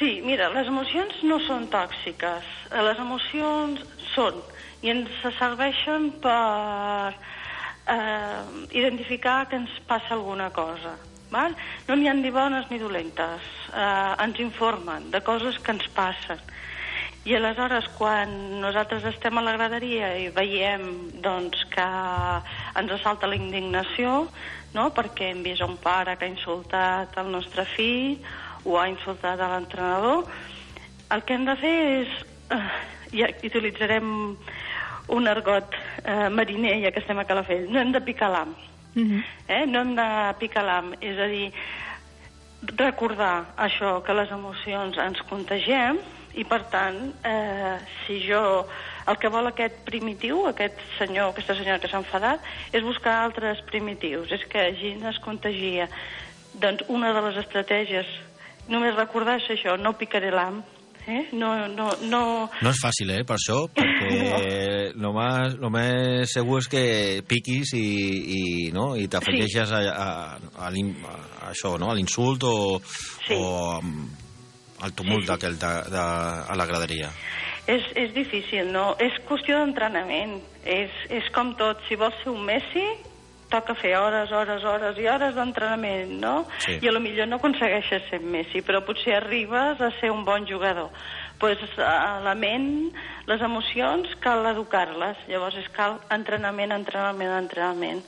[0.00, 2.46] Sí, mira, les emocions no són tòxiques.
[2.70, 3.82] Eh, Les emocions
[4.14, 4.38] són
[4.80, 7.12] i ens serveixen per
[7.90, 10.96] eh, identificar que ens passa alguna cosa.
[11.30, 11.54] Val?
[11.86, 13.42] No n'hi ha ni bones ni dolentes.
[13.74, 16.40] Eh, ens informen de coses que ens passen.
[17.28, 18.30] I aleshores, quan
[18.62, 20.86] nosaltres estem a la graderia i veiem
[21.20, 21.88] doncs, que
[22.80, 24.24] ens assalta la indignació,
[24.72, 24.86] no?
[24.96, 28.16] perquè hem vist un pare que ha insultat el nostre fill
[28.64, 30.24] o ha insultat l'entrenador,
[31.12, 32.16] el que hem de fer és,
[32.56, 32.64] eh,
[33.12, 34.10] i utilitzarem
[35.16, 38.54] un argot eh, mariner, ja que estem a Calafell, no hem de picar l'am,
[39.48, 39.64] eh?
[39.66, 40.08] no hem de
[40.38, 41.50] picar l'am, és a dir,
[42.76, 46.00] recordar això, que les emocions ens contagiem
[46.38, 48.40] i per tant, eh, si jo
[49.10, 53.62] el que vol aquest primitiu, aquest senyor, aquesta senyora que s'ha enfadat, és buscar altres
[53.66, 55.88] primitius, és que gent es contagia.
[56.60, 58.06] Doncs una de les estratègies,
[58.68, 60.60] només recordar-se això, no picaré l'am,
[61.10, 61.22] eh?
[61.36, 62.22] no, no, no,
[62.62, 64.14] No és fàcil, eh, per això, perquè
[64.94, 65.02] no.
[65.08, 66.84] només, només segur és que
[67.28, 67.84] piquis i,
[68.38, 68.42] i,
[68.76, 68.92] no?
[68.96, 70.08] i t'afegeixes a, a,
[70.66, 71.90] a, l'im- a això, no?
[71.90, 72.56] a l'insult o,
[73.26, 73.36] sí.
[73.36, 73.80] o
[74.80, 75.34] al tumult sí, sí.
[75.36, 76.00] aquell de, de,
[76.48, 77.10] a la graderia.
[77.70, 78.94] És, és difícil, no?
[78.98, 80.38] És qüestió d'entrenament.
[80.64, 81.78] És, és com tot.
[81.86, 82.82] Si vols ser un Messi,
[83.50, 86.34] toca fer hores, hores, hores i hores d'entrenament, no?
[86.62, 86.78] Sí.
[86.80, 90.46] I a lo millor no aconsegueixes ser Messi, però potser arribes a ser un bon
[90.46, 90.90] jugador.
[91.40, 92.92] pues, a la ment,
[93.26, 95.16] les emocions, cal educar-les.
[95.26, 98.02] Llavors és cal entrenament, entrenament, entrenament.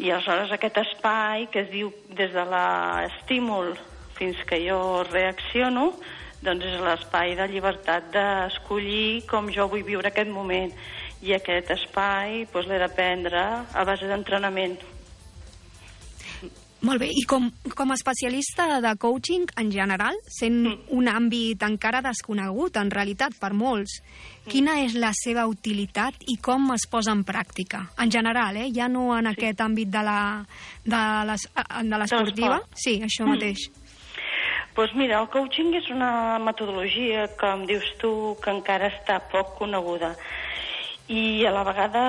[0.00, 3.74] I aleshores aquest espai que es diu des de l'estímul
[4.16, 5.90] fins que jo reacciono,
[6.40, 10.72] doncs és l'espai de llibertat d'escollir com jo vull viure aquest moment.
[11.22, 13.40] I aquest espai doncs, l'he de prendre
[13.74, 14.78] a base d'entrenament.
[16.80, 20.60] Molt bé, i com, com a especialista de coaching en general, sent
[20.94, 23.96] un àmbit encara desconegut, en realitat, per molts,
[24.46, 27.80] quina és la seva utilitat i com es posa en pràctica?
[27.98, 28.68] En general, eh?
[28.70, 30.20] ja no en aquest àmbit de la
[30.84, 31.48] de les-
[31.82, 32.60] de l'esportiva.
[32.60, 32.78] l'esport.
[32.78, 33.34] Sí, això Mm.
[33.34, 33.58] mateix.
[34.76, 40.14] Doncs mira, el coaching és una metodologia, com dius tu, que encara està poc coneguda
[41.08, 42.02] i a la vegada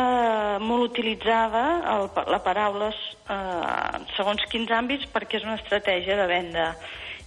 [0.59, 1.63] molt utilitzada
[1.93, 6.73] el, la paraula eh, segons quins àmbits perquè és una estratègia de venda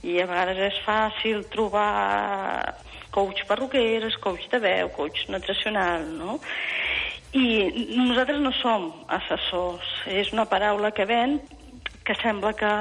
[0.04, 2.74] i a vegades és fàcil trobar
[3.12, 6.38] coach perruqueres, coach de veu, coach nutricional, no?
[7.36, 7.44] I
[7.96, 11.38] nosaltres no som assessors, és una paraula que ven
[12.04, 12.72] que sembla que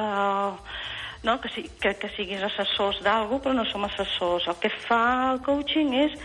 [1.23, 1.39] no?
[1.39, 4.47] que, si, que, que siguis assessors d'algú, però no som assessors.
[4.49, 5.03] El que fa
[5.33, 6.15] el coaching és,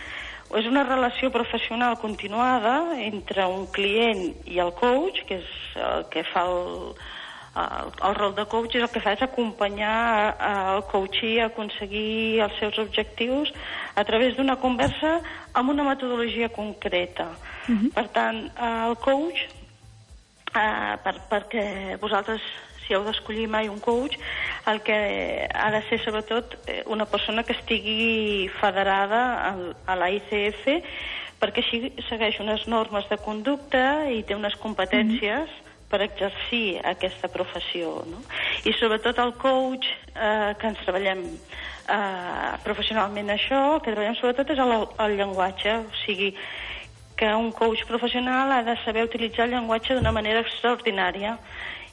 [0.54, 5.48] és una relació professional continuada entre un client i el coach, que és
[5.82, 6.94] el que fa el,
[7.56, 9.96] el, el rol de coach, és el que fa és acompanyar
[10.50, 13.52] el coachee a aconseguir els seus objectius
[13.96, 15.18] a través d'una conversa
[15.52, 17.32] amb una metodologia concreta.
[17.96, 19.42] Per tant, el coach
[20.54, 21.66] eh, per, perquè
[22.00, 22.44] vosaltres
[22.86, 24.16] si heu d'escollir mai un coach,
[24.66, 29.54] el que ha de ser sobretot eh, una persona que estigui federada
[29.86, 30.66] a la ICF
[31.40, 35.52] perquè així segueix unes normes de conducta i té unes competències
[35.90, 38.00] per exercir aquesta professió.
[38.08, 38.22] No?
[38.66, 44.62] I sobretot el coach eh, que ens treballem eh, professionalment això, que treballem sobretot és
[44.64, 46.32] el, el llenguatge, o sigui,
[47.16, 51.38] que un coach professional ha de saber utilitzar el llenguatge d'una manera extraordinària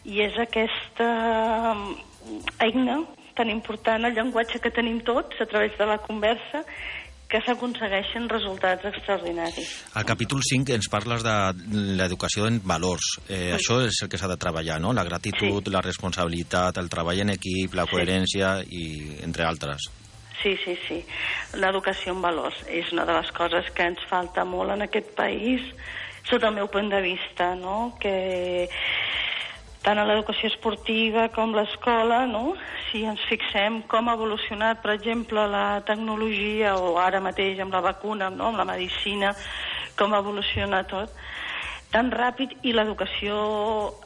[0.06, 1.10] i és aquesta
[1.74, 3.00] mm, eina
[3.34, 6.62] tan important, el llenguatge que tenim tots a través de la conversa,
[7.34, 9.70] que s'aconsegueixen resultats extraordinaris.
[9.98, 11.34] Al capítol 5 ens parles de
[11.98, 13.16] l'educació en valors.
[13.26, 14.94] Eh, Això és el que s'ha de treballar, no?
[14.94, 18.86] La gratitud, la responsabilitat, el treball en equip, la coherència i
[19.26, 19.90] entre altres.
[20.44, 21.00] Sí, sí, sí.
[21.58, 25.66] L'educació en valors és una de les coses que ens falta molt en aquest país,
[26.30, 27.96] sota el meu punt de vista, no?
[28.00, 28.68] Que
[29.84, 32.56] tant a l'educació esportiva com l'escola, no?
[32.90, 37.82] si ens fixem com ha evolucionat, per exemple, la tecnologia o ara mateix amb la
[37.84, 38.52] vacuna, no?
[38.52, 39.34] amb la medicina,
[40.00, 41.18] com ha evolucionat tot,
[41.94, 43.36] tan ràpid i l'educació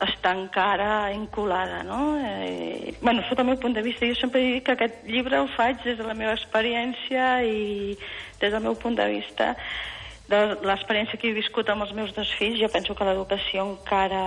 [0.03, 2.17] està encara encolada, no?
[2.19, 5.47] Eh, bueno, sota el meu punt de vista, jo sempre dic que aquest llibre ho
[5.53, 7.95] faig des de la meva experiència i
[8.41, 9.53] des del meu punt de vista
[10.27, 14.25] de l'experiència que he viscut amb els meus dos fills, jo penso que l'educació encara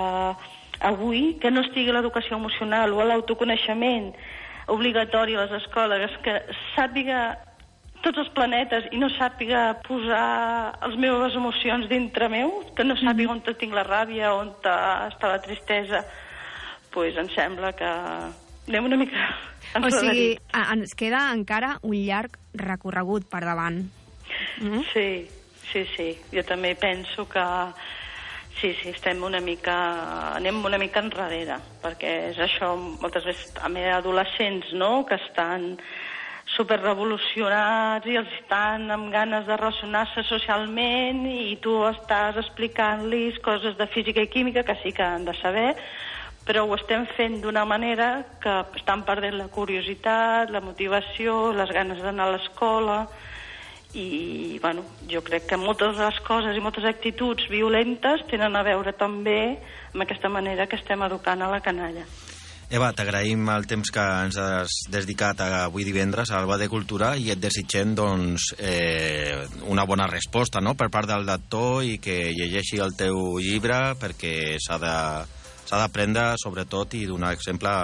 [0.81, 4.13] avui, que no estigui l'educació emocional o l'autoconeixement
[4.71, 6.37] obligatori a les escoles, que
[6.75, 7.37] sàpiga
[8.01, 13.35] tots els planetes i no sàpiga posar les meves emocions dintre meu, que no sàpiga
[13.35, 16.05] on tinc la ràbia, on està la tristesa,
[16.95, 17.91] pues em sembla que
[18.71, 19.29] anem una mica
[19.79, 23.85] O sigui, ens queda encara un llarg recorregut per davant.
[24.59, 24.81] Mm?
[24.91, 25.29] Sí,
[25.71, 26.09] sí, sí.
[26.33, 27.45] Jo també penso que
[28.61, 29.75] sí, sí, estem una mica...
[30.37, 35.77] anem una mica enrere, perquè és això, moltes vegades també adolescents, no?, que estan
[36.57, 43.87] superrevolucionats i els estan amb ganes de relacionar-se socialment i tu estàs explicant-los coses de
[43.95, 45.77] física i química que sí que han de saber,
[46.45, 48.11] però ho estem fent d'una manera
[48.43, 53.05] que estan perdent la curiositat, la motivació, les ganes d'anar a l'escola
[53.95, 58.63] i bueno, jo crec que moltes de les coses i moltes actituds violentes tenen a
[58.67, 59.41] veure també
[59.93, 62.05] amb aquesta manera que estem educant a la canalla.
[62.71, 67.33] Eva, t'agraïm el temps que ens has dedicat avui divendres a Alba de Cultura i
[67.35, 70.77] et desitgem doncs, eh, una bona resposta no?
[70.79, 77.09] per part del lector i que llegeixi el teu llibre perquè s'ha d'aprendre sobretot i
[77.11, 77.75] donar exemple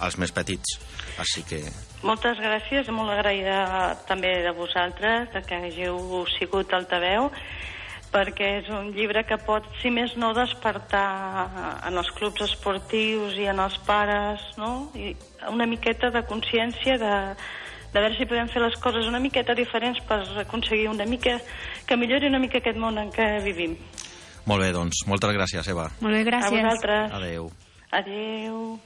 [0.00, 0.78] als més petits.
[1.20, 1.60] Així que
[2.04, 5.96] Moltes gràcies, molt agraïda també de vosaltres, de que hàgiu
[6.34, 7.30] sigut altaveu,
[8.12, 11.08] perquè és un llibre que pot, si més no, despertar
[11.88, 14.90] en els clubs esportius i en els pares, no?
[14.94, 15.14] I
[15.48, 17.14] una miqueta de consciència de,
[17.94, 21.38] de veure si podem fer les coses una miqueta diferents per aconseguir una mica
[21.88, 23.78] que millori una mica aquest món en què vivim.
[24.44, 25.88] molt bé, doncs, moltes gràcies, Eva.
[26.04, 26.52] Molt bé, gràcies.
[26.52, 27.12] A vosaltres.
[27.16, 27.48] Adeu.
[27.90, 28.78] Adeu.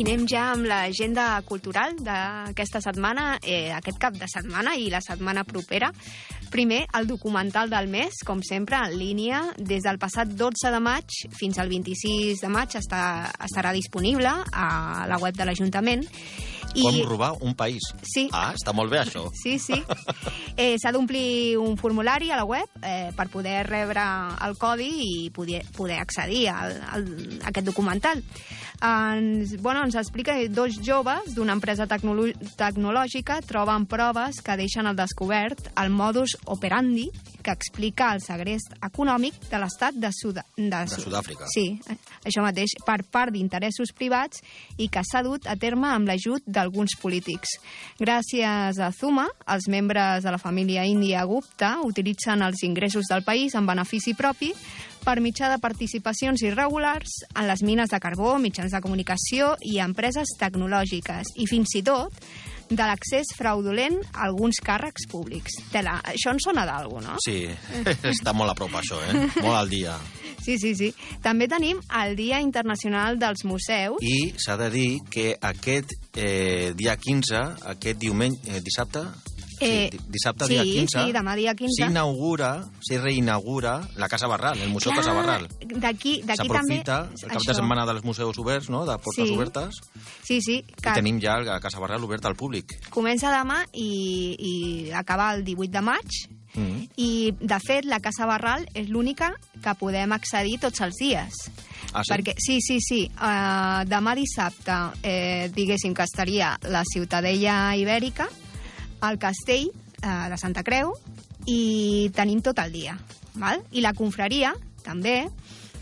[0.00, 5.02] I anem ja amb l'agenda cultural d'aquesta setmana, eh, aquest cap de setmana i la
[5.04, 5.90] setmana propera.
[6.50, 9.42] Primer, el documental del mes, com sempre, en línia.
[9.58, 11.04] Des del passat 12 de maig
[11.36, 16.08] fins al 26 de maig està, estarà disponible a la web de l'Ajuntament.
[16.74, 16.82] I...
[16.86, 17.82] Com robar un país.
[18.06, 18.28] Sí.
[18.32, 19.26] Ah, està molt bé, això.
[19.42, 19.80] Sí, sí.
[20.56, 24.02] Eh, S'ha d'omplir un formulari a la web eh, per poder rebre
[24.46, 24.90] el codi
[25.24, 27.06] i poder, poder accedir al, al,
[27.42, 28.22] a aquest documental.
[28.80, 34.96] Ens, bueno, ens explica que dos joves d'una empresa tecnològica troben proves que deixen al
[34.96, 37.10] descobert el modus operandi
[37.44, 41.48] que explica el segrest econòmic de l'estat de, Sud de, De Sud- Sud-àfrica.
[41.52, 44.40] Sí, eh, això mateix, per part d'interessos privats
[44.78, 47.56] i que s'ha dut a terme amb l'ajut d'alguns polítics.
[47.98, 53.56] Gràcies a Zuma, els membres de la família índia Gupta utilitzen els ingressos del país
[53.56, 54.52] en benefici propi
[55.00, 60.36] per mitjà de participacions irregulars en les mines de carbó, mitjans de comunicació i empreses
[60.38, 62.12] tecnològiques, i fins i tot
[62.70, 65.58] de l'accés fraudulent a alguns càrrecs públics.
[65.72, 67.22] Tela, això en sona d'alguna, no?
[67.24, 67.42] Sí,
[68.14, 69.26] està molt a prop això, eh?
[69.42, 69.98] Molt al dia.
[70.40, 70.86] Sí, sí, sí.
[71.20, 74.00] També tenim el Dia Internacional dels Museus.
[74.00, 77.42] I s'ha de dir que aquest eh, dia 15,
[77.74, 79.04] aquest diumenge, eh, dissabte,
[79.60, 81.84] Eh, sí, dissabte sí, dia 15, sí, demà dia 15.
[81.86, 85.48] s'inaugura, se reinaugura la Casa Barral, el Museu Clar, Casa Barral.
[85.60, 86.36] D'aquí també...
[86.36, 87.54] S'aprofita el cap de això.
[87.60, 89.34] setmana dels museus oberts, no?, de portes Sí.
[89.36, 89.80] obertes,
[90.24, 92.78] Sí, sí, i que tenim ja la Casa Barral oberta al públic.
[92.90, 96.20] comença demà i, i acaba el 18 de maig.
[96.54, 96.88] Mm.
[96.96, 99.28] I, de fet, la Casa Barral és l'única
[99.62, 101.32] que podem accedir tots els dies.
[101.92, 102.10] Ah, sí?
[102.10, 103.04] Perquè, sí, sí, sí.
[103.14, 104.74] Uh, demà dissabte,
[105.06, 108.26] eh, diguéssim que estaria la Ciutadella Ibèrica,
[109.08, 110.92] el castell eh, de Santa Creu,
[111.48, 112.98] i tenim tot el dia.
[113.40, 113.62] Val?
[113.72, 114.52] I la confraria,
[114.84, 115.22] també,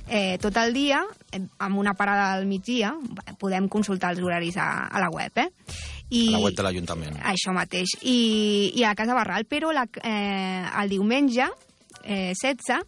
[0.07, 2.95] eh, tot el dia, eh, amb una parada al migdia,
[3.41, 5.49] podem consultar els horaris a, a la web, eh?
[6.11, 7.19] I, A la web de l'Ajuntament.
[7.21, 7.99] això mateix.
[8.03, 11.45] I, i a la Casa Barral, però la, eh, el diumenge
[12.05, 12.81] eh, 16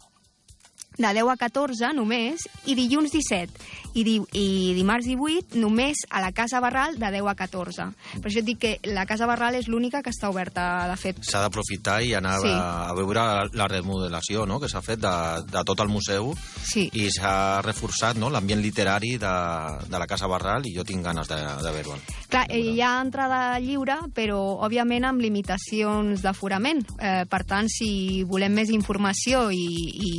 [0.99, 3.51] de 10 a 14 només, i dilluns 17.
[3.95, 7.87] I, di i dimarts 18 només a la Casa Barral de 10 a 14.
[8.21, 11.19] Per això et dic que la Casa Barral és l'única que està oberta, de fet.
[11.27, 12.53] S'ha d'aprofitar i anar Sí.
[12.53, 14.61] a, a veure la remodelació no?
[14.61, 15.15] que s'ha fet de,
[15.51, 16.31] de tot el museu
[16.63, 16.89] sí.
[16.93, 18.31] i s'ha reforçat no?
[18.31, 19.35] l'ambient literari de,
[19.91, 21.99] de la Casa Barral i jo tinc ganes de, de veure-ho.
[22.31, 26.85] Clar, eh, hi ha entrada lliure, però òbviament amb limitacions d'aforament.
[27.01, 29.67] Eh, per tant, si volem més informació i,
[30.07, 30.13] i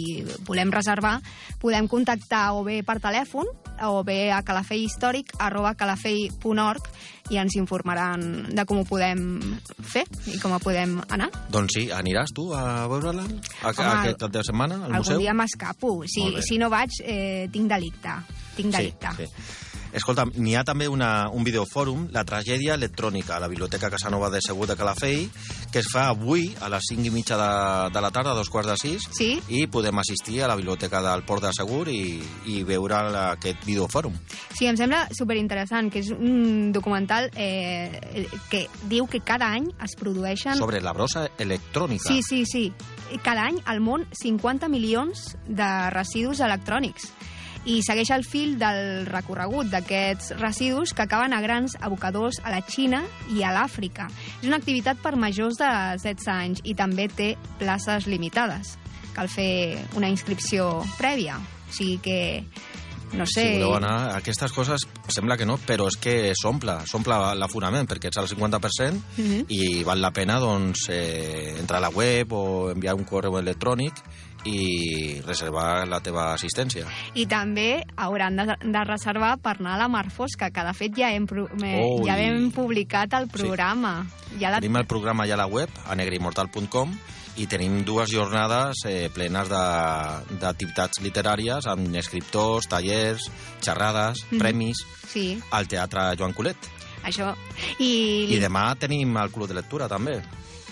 [0.48, 1.20] volem reservar,
[1.62, 3.48] podem contactar o bé per telèfon
[3.82, 6.90] o bé a calafeihistòric arroba calafell.org
[7.32, 9.40] i ens informaran de com ho podem
[9.82, 11.30] fer i com ho podem anar.
[11.50, 15.20] Doncs sí, aniràs tu a veure-la a, Home, aquest cap de setmana al Algun museu?
[15.24, 16.02] dia m'escapo.
[16.06, 18.18] Si, si no vaig, eh, tinc delicte.
[18.58, 19.16] Tinc delicte.
[19.18, 19.71] Sí, sí.
[19.92, 24.40] Escolta, n'hi ha també una, un videofòrum, La tragèdia electrònica, a la Biblioteca Casanova de
[24.44, 25.26] Segur de Calafell,
[25.72, 27.50] que es fa avui a les 5 i mitja de,
[27.92, 29.30] de la tarda, a dos quarts de 6, sí?
[29.52, 33.66] i podem assistir a la Biblioteca del Port de Segur i, i veure la, aquest
[33.68, 34.16] videofòrum.
[34.56, 39.98] Sí, em sembla superinteressant, que és un documental eh, que diu que cada any es
[40.00, 40.56] produeixen...
[40.60, 42.08] Sobre la brossa electrònica.
[42.08, 42.66] Sí, sí, sí.
[43.26, 47.12] Cada any al món 50 milions de residus electrònics
[47.66, 52.62] i segueix el fil del recorregut d'aquests residus que acaben a grans abocadors a la
[52.66, 54.08] Xina i a l'Àfrica.
[54.42, 55.70] És una activitat per majors de
[56.02, 58.78] 16 anys i també té places limitades.
[59.14, 61.38] Cal fer una inscripció prèvia.
[61.38, 62.20] O sigui que,
[63.14, 63.44] no sé...
[63.44, 67.88] Si voleu anar a aquestes coses, sembla que no, però és que s'omple, s'omple l'aforament,
[67.88, 69.46] perquè ets al 50% Mhm.
[69.52, 73.94] i val la pena doncs, eh, entrar a la web o enviar un correu electrònic
[74.46, 76.88] i reservar la teva assistència.
[77.14, 80.96] I també hauran de, de reservar per anar a la Mar Fosca, que de fet
[80.98, 84.06] ja hem, Oh, ja hem publicat el programa.
[84.40, 84.60] Ja la...
[84.60, 86.94] Tenim el programa ja a la web, a negreimmortal.com,
[87.38, 89.48] i tenim dues jornades eh, plenes
[90.42, 93.30] d'activitats literàries amb escriptors, tallers,
[93.64, 94.40] xerrades, Mhm.
[94.40, 96.58] premis, Sí, al Teatre Joan Colet.
[97.04, 97.34] això.
[97.80, 100.22] I, I demà tenim el Club de Lectura, també.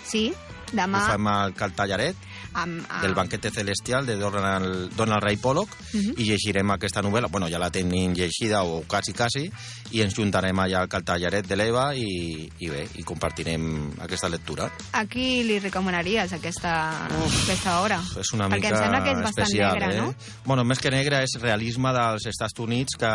[0.04, 0.32] Sí,
[0.72, 1.00] Ho demà...
[1.10, 2.16] fem al Cal Tallaret,
[2.52, 3.02] Amb, amb...
[3.02, 6.14] del banquete celestial de Donald, Donald Ray Pollock Mhm.
[6.18, 9.50] i llegirem aquesta novel·la, bueno, ja la tenim llegida o quasi, quasi,
[9.90, 14.70] i ens juntarem allà al Caltallaret de l'Eva i, i bé, i compartirem aquesta lectura.
[14.92, 16.74] A qui li recomanaries aquesta,
[17.08, 18.00] aquesta obra?
[18.20, 20.00] És una Perquè mica em sembla que és bastant especial, negra, eh?
[20.00, 20.14] no?
[20.44, 23.12] Bueno, més que negra és realisme dels Estats Units que,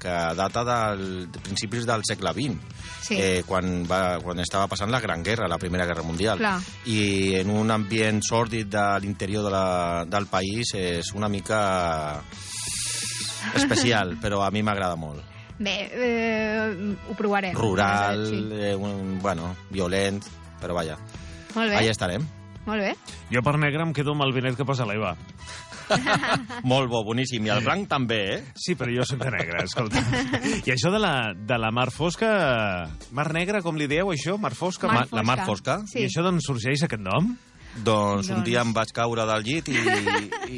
[0.00, 2.56] que data del, de principis del segle XX,
[3.04, 3.18] Sí.
[3.20, 6.38] eh, quan, va, quan estava passant la Gran Guerra, la Primera Guerra Mundial.
[6.40, 6.56] Clar.
[6.88, 9.66] I en un ambient sòrdid de l'interior de la,
[10.08, 12.22] del país és una mica
[13.54, 15.22] especial, però a mi m'agrada molt.
[15.58, 17.54] Bé, eh, ho provarem.
[17.54, 18.40] Rural, Sí.
[18.58, 20.22] eh, un, bueno, violent,
[20.60, 20.96] però vaja.
[21.54, 21.76] Molt bé.
[21.78, 22.24] Allà estarem.
[22.64, 22.94] Molt bé.
[23.30, 25.12] Jo per negre em quedo amb el vinet que posa l'Eva.
[26.70, 27.44] Molt bo, boníssim.
[27.46, 28.38] I el blanc també, eh?
[28.58, 30.02] Sí, però jo soc de negre, escolta.
[30.64, 32.30] I això de la, de la mar fosca...
[33.14, 34.36] Mar negra, com li dieu, això?
[34.40, 34.88] Mar fosca?
[34.90, 35.80] Mar Ma- la mar fosca.
[35.82, 36.00] fosca.
[36.00, 37.34] I això d'on sorgeix aquest nom?
[37.82, 39.78] Doncs un Doncs- dia em vaig caure del llit i,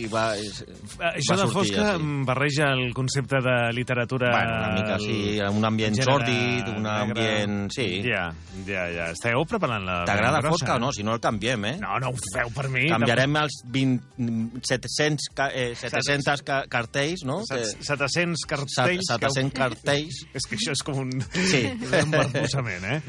[0.02, 4.30] i va, és, Eh, Això va de sortir fosca em barreja el concepte de literatura...
[4.32, 7.26] Bueno, una mica sí, un ambient gènere sòrdid, un negre.
[7.26, 7.70] ambient...
[7.72, 7.86] Sí.
[8.05, 8.26] Ja,
[8.66, 9.09] ja, ja.
[9.14, 9.97] Esteu preparant la...
[10.09, 10.93] T'agrada fosca o no?
[10.93, 11.74] Si no el canviem, eh?
[11.80, 12.86] No, no ho feu per mi.
[12.93, 17.40] Canviarem els 20, 700, ca- eh, 700 ca cartells, no?
[17.48, 19.09] Set- 700 cartells.
[19.09, 20.22] Set- 700 cartells.
[20.36, 21.12] És que això és com un...
[21.32, 21.64] Sí.
[22.05, 23.01] un eh?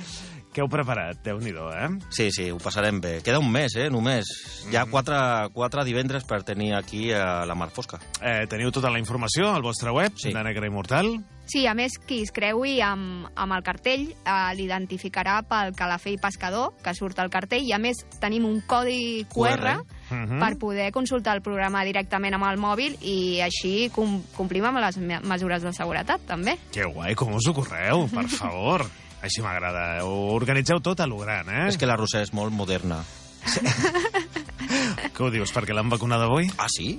[0.57, 1.19] Què heu preparat?
[1.21, 1.87] déu nhi eh?
[2.09, 3.19] Sí, sí, ho passarem bé.
[3.21, 4.25] Queda un mes, eh, només.
[4.65, 4.75] Hi Mm.
[4.75, 7.99] ha quatre, quatre divendres per tenir aquí a la Mar Fosca.
[8.23, 10.33] Eh, teniu tota la informació al vostre web, sí.
[10.33, 11.23] de Negre Immortal.
[11.45, 16.73] Sí, a més, qui es creui amb, amb el cartell eh, l'identificarà pel calafell pescador,
[16.83, 20.39] que surt al cartell, i a més tenim un codi QR, Mhm.
[20.39, 24.97] per poder consultar el programa directament amb el mòbil i així com, complim amb les
[24.97, 26.57] me- mesures de seguretat, també.
[26.71, 28.85] Que guai, com us ho correu, per favor.
[29.25, 30.03] Així m'agrada.
[30.05, 31.65] Ho organitzeu tot a lo gran, eh?
[31.71, 33.01] És que la Roser és molt moderna.
[35.15, 36.49] Què ho dius, perquè l'han vacunat avui?
[36.57, 36.97] Ah, sí?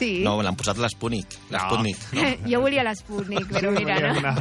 [0.00, 0.22] Sí.
[0.24, 1.36] No, l'han posat l'Sputnik.
[1.52, 1.98] L'Sputnik.
[2.20, 2.28] No.
[2.48, 4.32] jo volia l'Sputnik, però mira, no?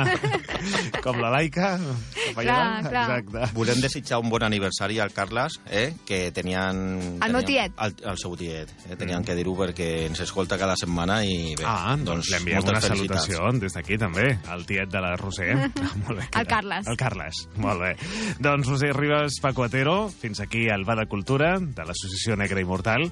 [1.05, 1.73] Com la laica.
[1.75, 2.43] allà.
[2.43, 3.03] Clar, clar.
[3.19, 3.49] Exacte.
[3.55, 7.19] Volem desitjar un bon aniversari al Carles, eh, que tenien...
[7.23, 7.75] El meu tiet.
[7.81, 8.71] El, el seu tiet.
[8.87, 11.67] Eh, tenien que dir-ho perquè ens escolta cada setmana i bé.
[11.67, 15.51] Ah, doncs, li enviem moltes una salutació des d'aquí també, al tiet de la Roser.
[15.59, 16.27] Ah, molt bé.
[16.39, 16.87] El Carles.
[16.87, 17.93] El Carles, molt bé.
[18.39, 23.11] Doncs Roser Ribas Pacuatero, fins aquí al Va de Cultura, de l'Associació Negra Pedra Immortal.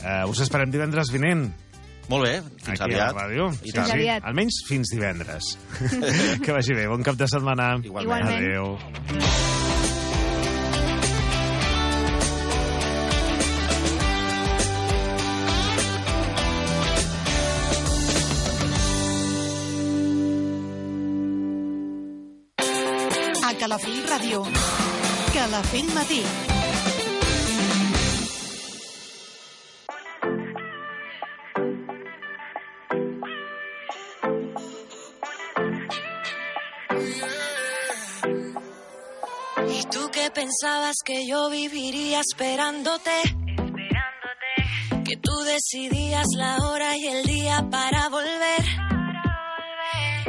[0.00, 1.50] Eh, us esperem divendres vinent.
[2.10, 3.12] Molt bé, fins Aquí aviat.
[3.12, 3.50] a la ràdio.
[3.62, 4.22] I sí, aviat.
[4.22, 4.26] Sí.
[4.26, 5.58] Almenys fins divendres.
[6.44, 7.76] que vagi bé, bon cap de setmana.
[7.84, 8.26] Igualment.
[8.26, 8.42] Igualment.
[8.42, 8.78] Adéu.
[23.60, 24.38] Calafell Ràdio.
[25.34, 26.24] Calafell Matí.
[40.30, 43.10] ¿Y tú qué pensabas que yo viviría esperándote?
[45.04, 48.64] Que tú decidías la hora y el día para volver.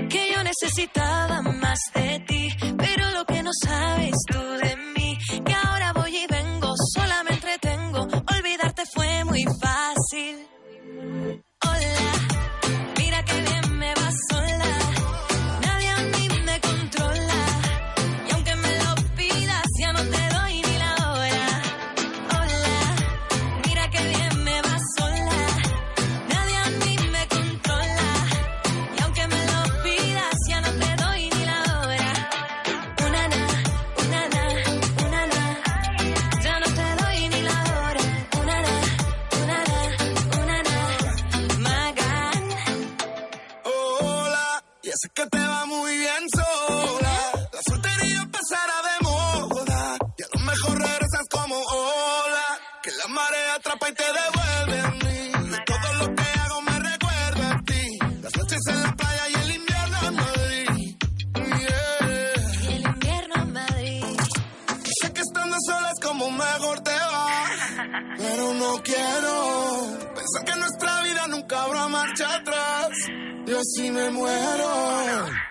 [0.10, 5.54] Que yo necesitaba más de ti, pero lo que no sabes tú de mí, que
[5.54, 8.08] ahora voy y vengo, sola me entretengo.
[8.36, 10.48] Olvidarte fue muy fácil.
[45.02, 47.18] Sé que te va muy bien sola.
[47.54, 49.98] La soltería pasará de moda.
[50.18, 52.48] Y a lo mejor regresas como hola.
[52.84, 55.32] Que la marea atrapa y te devuelve a mí.
[55.56, 58.00] Y todo lo que hago me recuerda a ti.
[58.22, 60.70] Las noches en la playa y el invierno en Madrid.
[61.36, 62.70] Yeah.
[62.70, 64.06] Y el invierno en Madrid.
[64.86, 67.46] Y sé que estando sola es como mejor te va.
[68.18, 72.71] Pero no quiero pensar que nuestra vida nunca habrá marcha atrás.
[73.62, 75.51] Y así me muero.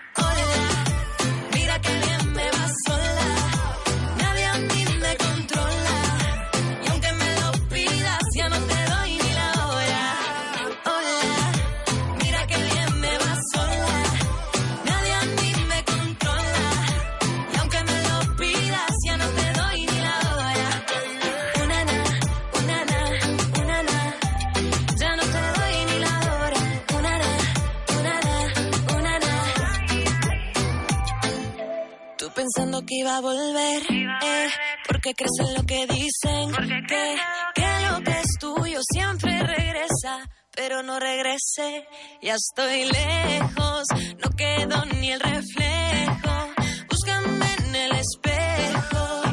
[33.01, 34.49] Iba a volver, eh,
[34.87, 36.51] porque crees en lo que dicen,
[36.87, 37.15] que,
[37.55, 41.87] que lo que es tuyo siempre regresa, pero no regrese,
[42.21, 43.83] ya estoy lejos,
[44.23, 46.53] no quedo ni el reflejo,
[46.89, 49.23] búscame en el espejo,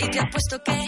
[0.00, 0.86] y te apuesto que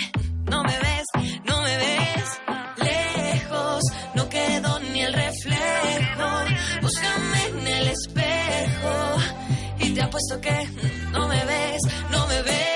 [0.50, 1.06] no me ves,
[1.44, 2.40] no me ves,
[2.78, 3.82] lejos,
[4.14, 6.28] no quedo ni el reflejo,
[6.80, 9.16] búscame en el espejo,
[9.78, 10.68] y te apuesto que
[11.12, 11.80] no me ves,
[12.10, 12.73] no me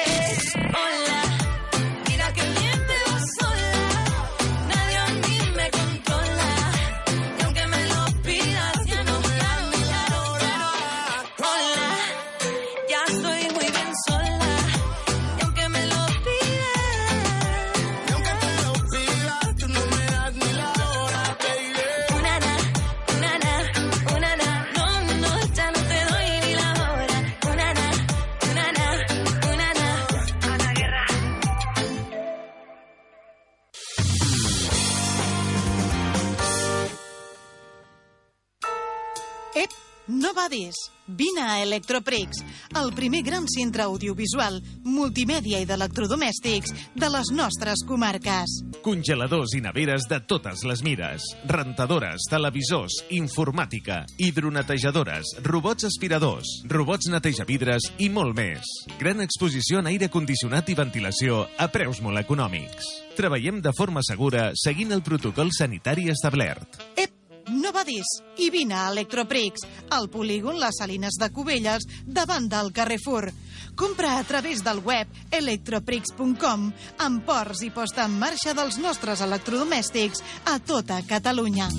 [40.49, 40.75] no badis.
[41.11, 42.45] Vine a Electroprix,
[42.77, 48.59] el primer gran centre audiovisual, multimèdia i d'electrodomèstics de les nostres comarques.
[48.85, 51.25] Congeladors i neveres de totes les mires.
[51.49, 58.69] Rentadores, televisors, informàtica, hidronetejadores, robots aspiradors, robots netejavidres i molt més.
[59.01, 62.85] Gran exposició en aire condicionat i ventilació a preus molt econòmics.
[63.17, 66.77] Treballem de forma segura seguint el protocol sanitari establert.
[67.01, 67.18] Ep,
[67.51, 68.09] no badis.
[68.39, 73.31] I vine a Electroprix, al polígon Les Salines de Cubelles, davant del Carrefour.
[73.79, 76.71] Compra a través del web electroprix.com
[77.07, 81.71] amb ports i posta en marxa dels nostres electrodomèstics a tota Catalunya.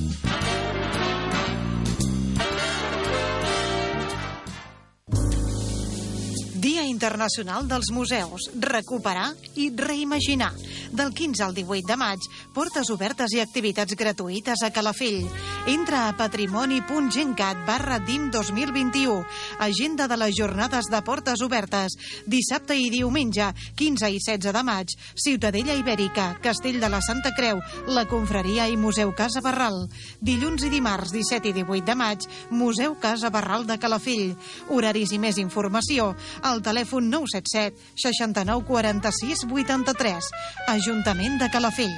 [6.60, 8.50] Dia Internacional dels Museus.
[8.60, 10.52] Recuperar i reimaginar.
[10.92, 15.24] Del 15 al 18 de maig, portes obertes i activitats gratuïtes a Calafell.
[15.72, 19.22] Entra a patrimoni.gencat barra DIM 2021.
[19.64, 21.96] Agenda de les jornades de portes obertes.
[22.28, 27.64] Dissabte i diumenge, 15 i 16 de maig, Ciutadella Ibèrica, Castell de la Santa Creu,
[27.88, 29.86] la Confraria i Museu Casa Barral.
[30.20, 34.36] Dilluns i dimarts, 17 i 18 de maig, Museu Casa Barral de Calafell.
[34.68, 36.12] Horaris i més informació
[36.50, 40.30] al telèfon 977 69 46 83.
[40.76, 41.98] Ajuntament de Calafell.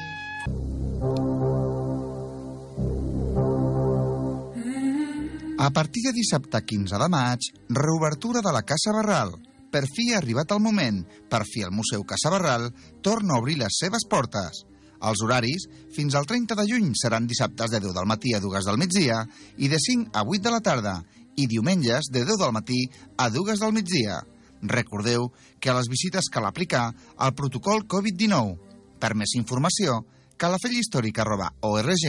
[5.61, 9.35] A partir de dissabte 15 de maig, reobertura de la Casa Barral.
[9.71, 11.03] Per fi ha arribat el moment.
[11.29, 12.71] Per fi el Museu Casabarral
[13.05, 14.63] torna a obrir les seves portes.
[15.01, 18.67] Els horaris, fins al 30 de juny, seran dissabtes de 10 del matí a 2
[18.67, 19.21] del migdia
[19.57, 20.95] i de 5 a 8 de la tarda,
[21.37, 22.81] i diumenges de 10 del matí
[23.17, 24.19] a 2 del migdia.
[24.61, 28.57] Recordeu que a les visites cal aplicar el protocol Covid-19.
[29.01, 30.05] Per més informació,
[30.37, 32.05] calafelhistòric.org,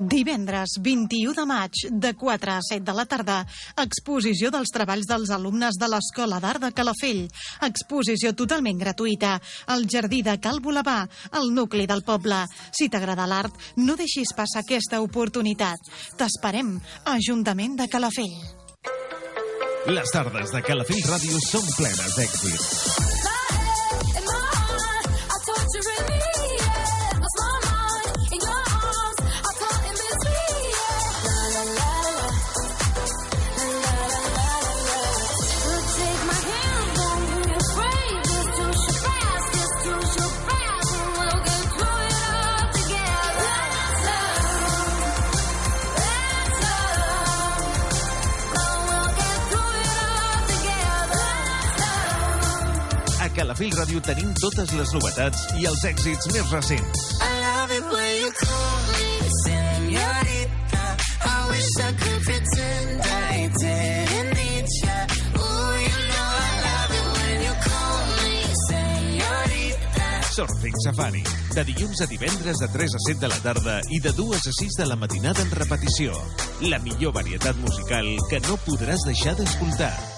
[0.00, 3.42] Divendres 21 de maig, de 4 a 7 de la tarda,
[3.76, 7.26] exposició dels treballs dels alumnes de l'Escola d'Art de Calafell.
[7.62, 12.44] Exposició totalment gratuïta al Jardí de Cal Bolabà, al nucli del poble.
[12.72, 15.78] Si t'agrada l'art, no deixis passar aquesta oportunitat.
[16.18, 16.78] T'esperem,
[17.12, 18.36] Ajuntament de Calafell.
[19.92, 23.21] Les tardes de Calafell Ràdio són plenes
[53.32, 53.42] d'èxit.
[53.42, 56.98] A Calafell Ràdio tenim totes les novetats i els èxits més recents.
[57.20, 60.96] I love it when you call me señorita.
[61.24, 65.06] I wish I could pretend I didn't need ya.
[65.36, 68.34] Ooh, you know I love it when you call me
[68.68, 70.06] señorita.
[70.32, 71.24] Surfing Safari.
[71.54, 74.52] De dilluns a divendres de 3 a 7 de la tarda i de 2 a
[74.52, 76.12] 6 de la matinada en repetició.
[76.60, 80.11] La millor varietat musical que no podràs deixar d'escoltar.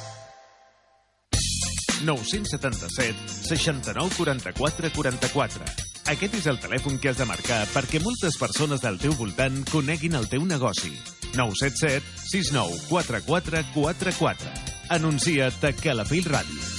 [2.05, 3.17] 977
[3.49, 5.65] 69 44 44.
[6.13, 10.19] Aquest és el telèfon que has de marcar perquè moltes persones del teu voltant coneguin
[10.21, 10.93] el teu negoci.
[11.33, 14.55] 977 69 44 44.
[15.01, 16.74] Anuncia't a Calafell Ràdio.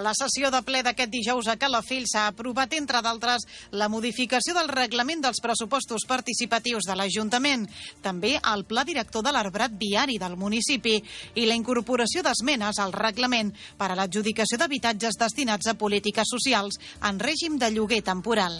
[0.00, 3.44] La sessió de ple d'aquest dijous a Calafell s'ha aprovat, entre d'altres,
[3.76, 7.66] la modificació del reglament dels pressupostos participatius de l'Ajuntament,
[8.00, 10.96] també el pla director de l'arbrat viari del municipi
[11.34, 17.20] i la incorporació d'esmenes al reglament per a l'adjudicació d'habitatges destinats a polítiques socials en
[17.20, 18.56] règim de lloguer temporal.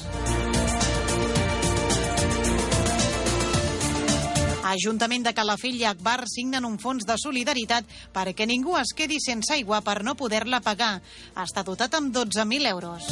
[4.71, 9.57] Ajuntament de Calafell i Akbar signen un fons de solidaritat perquè ningú es quedi sense
[9.57, 11.01] aigua per no poder-la pagar.
[11.35, 13.09] Està dotat amb 12.000 euros.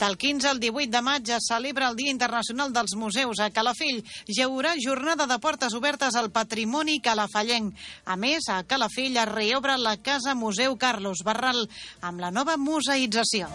[0.00, 4.02] Del 15 al 18 de maig es celebra el Dia Internacional dels Museus a Calafell.
[4.28, 7.72] Hi haurà jornada de portes obertes al patrimoni calafellenc.
[8.04, 11.64] A més, a Calafell es reobre la Casa Museu Carlos Barral
[12.00, 13.48] amb la nova museïtzació.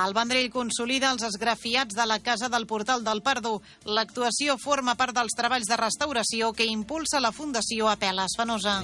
[0.00, 3.58] El Vendrell consolida els esgrafiats de la Casa del Portal del Pardo.
[3.84, 8.78] L'actuació forma part dels treballs de restauració que impulsa la Fundació Apeles Fenosa.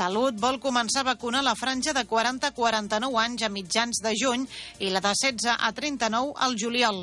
[0.00, 4.14] Salut vol començar a vacunar la franja de 40 a 49 anys a mitjans de
[4.16, 4.46] juny
[4.80, 7.02] i la de 16 a 39 al juliol.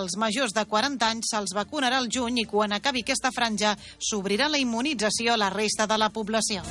[0.00, 4.48] Els majors de 40 anys se'ls vacunarà al juny i quan acabi aquesta franja s'obrirà
[4.48, 6.64] la immunització a la resta de la població.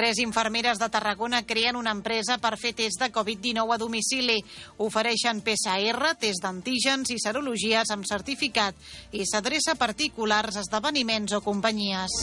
[0.00, 4.38] Tres infermeres de Tarragona creen una empresa per fer test de Covid-19 a domicili.
[4.80, 8.72] Ofereixen PCR, test d'antígens i serologies amb certificat
[9.12, 12.16] i s'adreça a particulars, esdeveniments o companyies.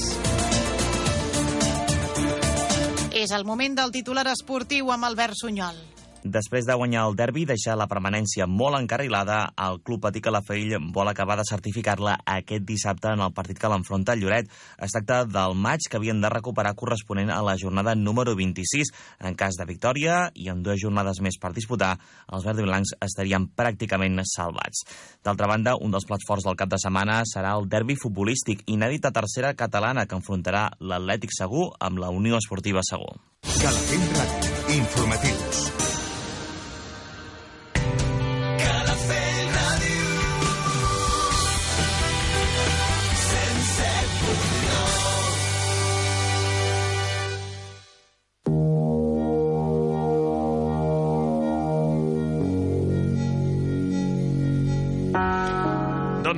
[3.13, 5.77] És el moment del titular esportiu amb Albert Sunyol.
[6.23, 10.73] Després de guanyar el derbi i deixar la permanència molt encarrilada, el Club Patí Calafell
[10.94, 14.49] vol acabar de certificar-la aquest dissabte en el partit que l'enfronta al Lloret.
[14.81, 18.91] Es tracta del maig que havien de recuperar corresponent a la jornada número 26.
[19.30, 21.94] En cas de victòria i amb dues jornades més per disputar,
[22.34, 24.84] els verds i blancs estarien pràcticament salvats.
[25.23, 29.06] D'altra banda, un dels plats forts del cap de setmana serà el derbi futbolístic inèdit
[29.06, 33.19] a tercera catalana que enfrontarà l'Atlètic Segur amb la Unió Esportiva Segur.
[33.55, 34.75] Calafell Ràdio.
[34.75, 35.71] Informatius.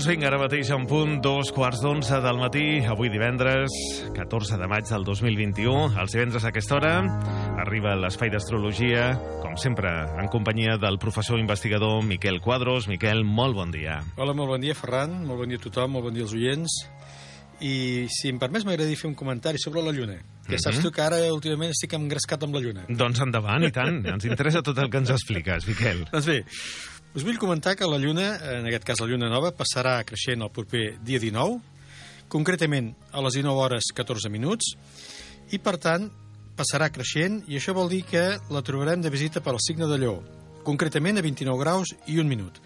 [0.10, 3.70] Vinga, ara mateix en punt, dos quarts d'onze del matí, avui divendres,
[4.16, 6.00] 14 de maig del 2021.
[6.02, 6.94] Els divendres a aquesta hora
[7.62, 9.12] arriba l'espai d'astrologia,
[9.44, 12.88] com sempre, en companyia del professor investigador Miquel Quadros.
[12.90, 14.00] Miquel, molt bon dia.
[14.18, 15.14] Hola, molt bon dia, Ferran.
[15.30, 16.80] Molt bon dia a tothom, molt bon dia als oients.
[17.62, 20.18] I, si em permets, m'agradaria fer un comentari sobre la Lluna.
[20.48, 20.64] Que Mhm.
[20.64, 22.86] saps tu que ara, últimament, estic engrescat amb la Lluna.
[22.90, 24.02] Doncs endavant, i tant.
[24.08, 26.06] Ens interessa tot el que ens expliques, Miquel.
[26.10, 26.46] Doncs bé,
[27.16, 30.52] us vull comentar que la Lluna, en aquest cas la Lluna nova, passarà creixent el
[30.54, 31.58] proper dia 19,
[32.30, 34.76] concretament a les 19 hores 14 minuts,
[35.50, 36.10] i per tant
[36.60, 38.24] passarà creixent, i això vol dir que
[38.54, 40.20] la trobarem de visita per al signe de Lleó,
[40.68, 42.60] concretament a 29 graus i un minut.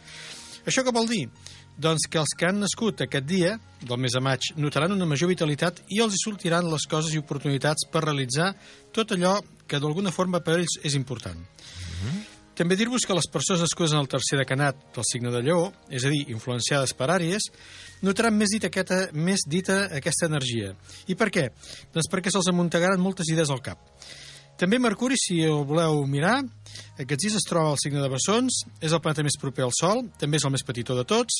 [0.67, 1.27] Això què vol dir?
[1.73, 5.31] Doncs que els que han nascut aquest dia, del mes de maig, notaran una major
[5.31, 8.51] vitalitat i els hi sortiran les coses i oportunitats per realitzar
[8.93, 11.39] tot allò que d'alguna forma per ells és important.
[12.53, 16.03] També dir-vos que les persones nascudes en el tercer decanat del signe de Lleó, és
[16.05, 17.47] a dir, influenciades per Àries,
[18.05, 20.75] notaran més dita, aquesta, més dita aquesta energia.
[21.09, 21.47] I per què?
[21.95, 23.81] Doncs perquè se'ls amuntegaran moltes idees al cap.
[24.53, 26.35] També Mercuri, si el voleu mirar,
[27.01, 30.03] aquests dies es troba al signe de Bessons, és el planeta més proper al Sol,
[30.21, 31.39] també és el més petitó de tots,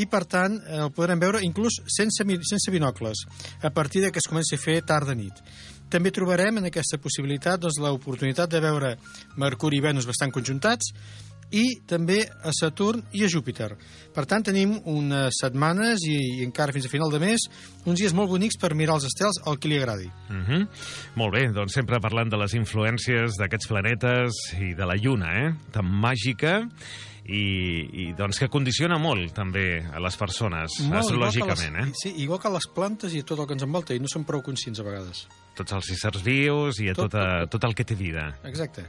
[0.00, 3.26] i per tant eh, el podrem veure inclús sense, sense binocles,
[3.60, 5.44] a partir de que es comenci a fer tard de nit.
[5.88, 8.96] També trobarem en aquesta possibilitat doncs, l'oportunitat de veure
[9.36, 10.92] Mercuri i Venus bastant conjuntats
[11.54, 13.70] i també a Saturn i a Júpiter.
[14.14, 17.46] Per tant, tenim unes setmanes i, i encara fins a final de mes
[17.86, 20.10] uns dies molt bonics per mirar els estels al qui li agradi.
[20.28, 20.68] Mm -hmm.
[21.16, 25.54] Molt bé, doncs sempre parlant de les influències d'aquests planetes i de la Lluna, eh?
[25.72, 26.68] Tan màgica
[27.28, 31.86] i, i doncs que condiciona molt també a les persones, Molt, astrològicament, igual que eh?
[31.86, 34.24] les, Sí, igual que les plantes i tot el que ens envolta, i no som
[34.24, 35.26] prou conscients a vegades.
[35.58, 38.30] Tots els éssers vius i a Tot, tot, tot, tot el que té vida.
[38.46, 38.86] Exacte.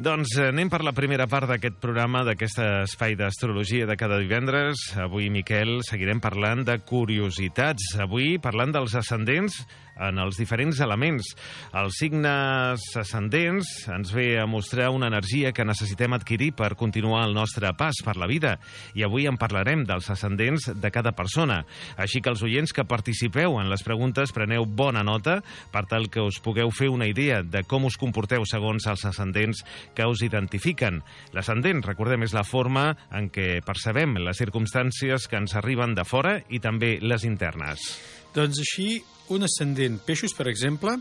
[0.00, 4.86] Doncs eh, anem per la primera part d'aquest programa, d'aquest espai d'astrologia de cada divendres.
[4.96, 7.90] Avui, Miquel, seguirem parlant de curiositats.
[8.00, 9.58] Avui parlant dels ascendents
[10.00, 11.34] en els diferents elements.
[11.76, 17.34] Els signes ascendents ens ve a mostrar una energia que necessitem adquirir per continuar el
[17.36, 18.56] nostre pas per la vida.
[18.94, 21.62] I avui en parlarem dels ascendents de cada persona.
[22.00, 25.40] Així que els oients que participeu en les preguntes preneu bona nota
[25.72, 29.64] per tal que us pugueu fer una idea de com us comporteu segons els ascendents
[29.94, 31.02] que us identifiquen.
[31.36, 36.38] L'ascendent, recordem, és la forma en què percebem les circumstàncies que ens arriben de fora
[36.48, 38.19] i també les internes.
[38.34, 39.00] Doncs així,
[39.34, 40.96] un ascendent peixos, per exemple,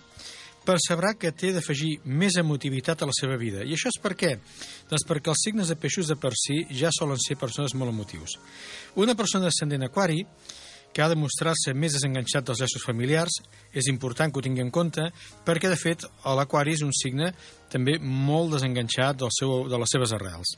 [0.65, 3.63] percebrà que té d'afegir més emotivitat a la seva vida.
[3.63, 4.35] I això és per què?
[4.89, 8.37] Doncs perquè els signes de peixos de per si ja solen ser persones molt emotius.
[8.99, 10.25] Una persona ascendent aquari
[10.93, 13.35] que ha de mostrar-se més desenganxat dels llaços familiars,
[13.73, 15.05] és important que ho tingui en compte,
[15.45, 17.29] perquè, de fet, l'aquari és un signe
[17.69, 20.55] també molt desenganxat del seu, de les seves arrels.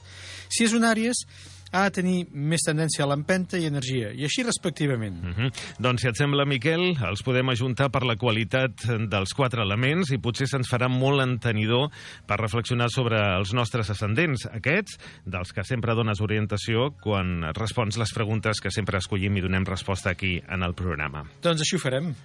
[0.47, 1.25] Si és un àries,
[1.71, 5.21] ha de tenir més tendència a l'empenta i energia, i així respectivament.
[5.21, 5.51] Mm -hmm.
[5.79, 10.17] Doncs, si et sembla, Miquel, els podem ajuntar per la qualitat dels quatre elements i
[10.17, 11.89] potser se'ns farà molt entenidor
[12.27, 18.13] per reflexionar sobre els nostres ascendents, aquests, dels que sempre dones orientació quan respons les
[18.13, 21.23] preguntes que sempre escollim i donem resposta aquí en el programa.
[21.41, 22.15] Doncs així ho farem.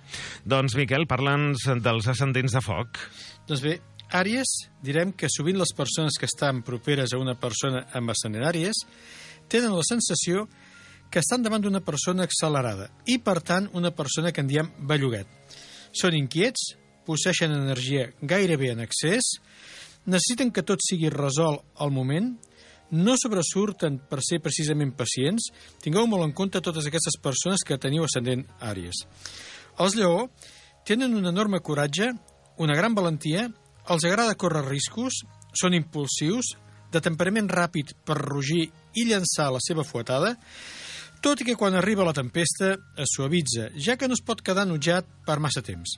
[0.44, 2.98] Doncs, Miquel, parla'ns dels ascendents de foc.
[3.46, 3.80] Doncs bé,
[4.14, 4.46] Àries,
[4.86, 8.84] direm que sovint les persones que estan properes a una persona amb ascendent Àries
[9.48, 10.46] tenen la sensació
[11.10, 15.28] que estan davant d'una persona accelerada i, per tant, una persona que en diem belluguet.
[15.96, 16.74] Són inquiets,
[17.06, 19.36] posseixen energia gairebé en excés,
[20.06, 22.34] necessiten que tot sigui resolt al moment,
[22.90, 25.48] no sobresurten per ser precisament pacients.
[25.82, 29.02] Tingueu molt en compte totes aquestes persones que teniu ascendent Àries.
[29.82, 30.28] Els lleó
[30.86, 32.12] tenen un enorme coratge,
[32.62, 33.48] una gran valentia,
[33.90, 35.18] els agrada córrer riscos,
[35.54, 36.54] són impulsius,
[36.92, 40.34] de temperament ràpid per rugir i llançar la seva fuetada,
[41.24, 44.66] tot i que quan arriba la tempesta es suavitza, ja que no es pot quedar
[44.66, 45.96] enutjat per massa temps.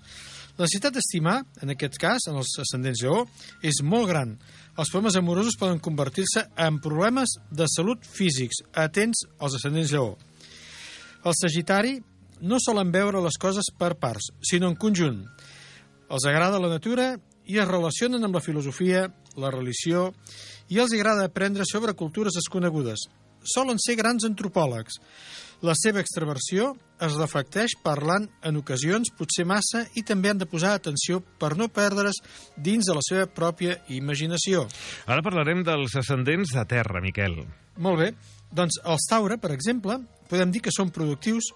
[0.59, 3.21] La necessitat d'estimar, en aquest cas, en els ascendents lleó,
[3.63, 4.33] és molt gran.
[4.75, 8.65] Els problemes amorosos poden convertir-se en problemes de salut físics.
[8.75, 10.17] Atents als ascendents lleó.
[11.23, 11.99] El Sagitari
[12.41, 15.25] no solen veure les coses per parts, sinó en conjunt.
[16.11, 17.13] Els agrada la natura
[17.47, 19.07] i es relacionen amb la filosofia,
[19.39, 20.13] la religió,
[20.69, 23.09] i els agrada aprendre sobre cultures desconegudes.
[23.45, 24.99] Solen ser grans antropòlegs.
[25.63, 26.73] La seva extraversió
[27.03, 31.67] es reflecteix parlant en ocasions potser massa i també han de posar atenció per no
[31.67, 32.21] perdre's
[32.55, 34.67] dins de la seva pròpia imaginació.
[35.07, 37.41] Ara parlarem dels ascendents de terra, Miquel.
[37.79, 38.13] Molt bé.
[38.55, 39.99] Doncs els Taure, per exemple,
[40.31, 41.51] podem dir que són productius,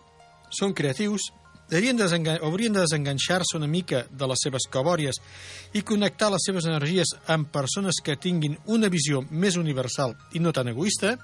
[0.50, 1.30] són creatius,
[1.78, 5.20] haurien de, desengan de desenganxar-se una mica de les seves cabòries
[5.72, 10.52] i connectar les seves energies amb persones que tinguin una visió més universal i no
[10.52, 11.16] tan egoista.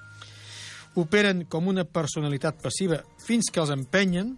[0.94, 4.32] operen com una personalitat passiva fins que els empenyen,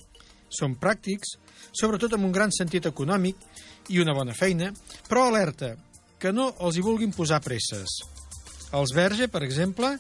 [0.51, 1.39] són pràctics,
[1.73, 3.37] sobretot amb un gran sentit econòmic
[3.89, 4.73] i una bona feina,
[5.09, 5.77] però alerta,
[6.19, 8.01] que no els hi vulguin posar presses.
[8.77, 9.95] Els verge, per exemple,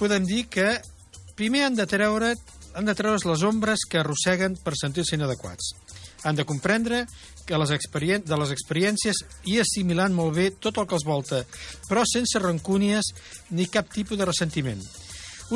[0.00, 0.80] podem dir que
[1.36, 2.34] primer han de treure
[2.76, 5.72] han de treure's les ombres que arrosseguen per sentir-se inadequats.
[6.28, 7.06] Han de comprendre
[7.48, 11.40] que les de les experiències i assimilant molt bé tot el que els volta,
[11.88, 13.14] però sense rancúnies
[13.50, 14.82] ni cap tipus de ressentiment.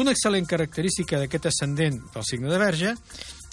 [0.01, 2.95] Una excel·lent característica d'aquest ascendent del signe de Verge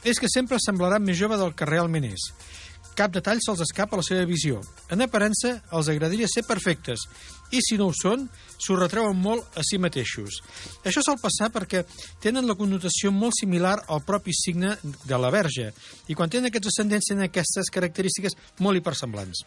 [0.06, 2.30] és que sempre semblarà més jove del que realment és.
[2.98, 4.58] Cap detall se'ls escapa a la seva visió.
[4.90, 7.04] En aparença, els agradaria ser perfectes,
[7.54, 8.24] i si no ho són,
[8.58, 10.40] s'ho retreuen molt a si mateixos.
[10.82, 11.84] Això sol passar perquè
[12.24, 15.70] tenen la connotació molt similar al propi signe de la verge,
[16.10, 18.34] i quan tenen aquests ascendents tenen aquestes característiques
[18.66, 19.46] molt hipersemblants.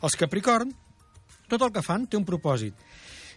[0.00, 0.72] Els Capricorn,
[1.52, 2.72] tot el que fan té un propòsit,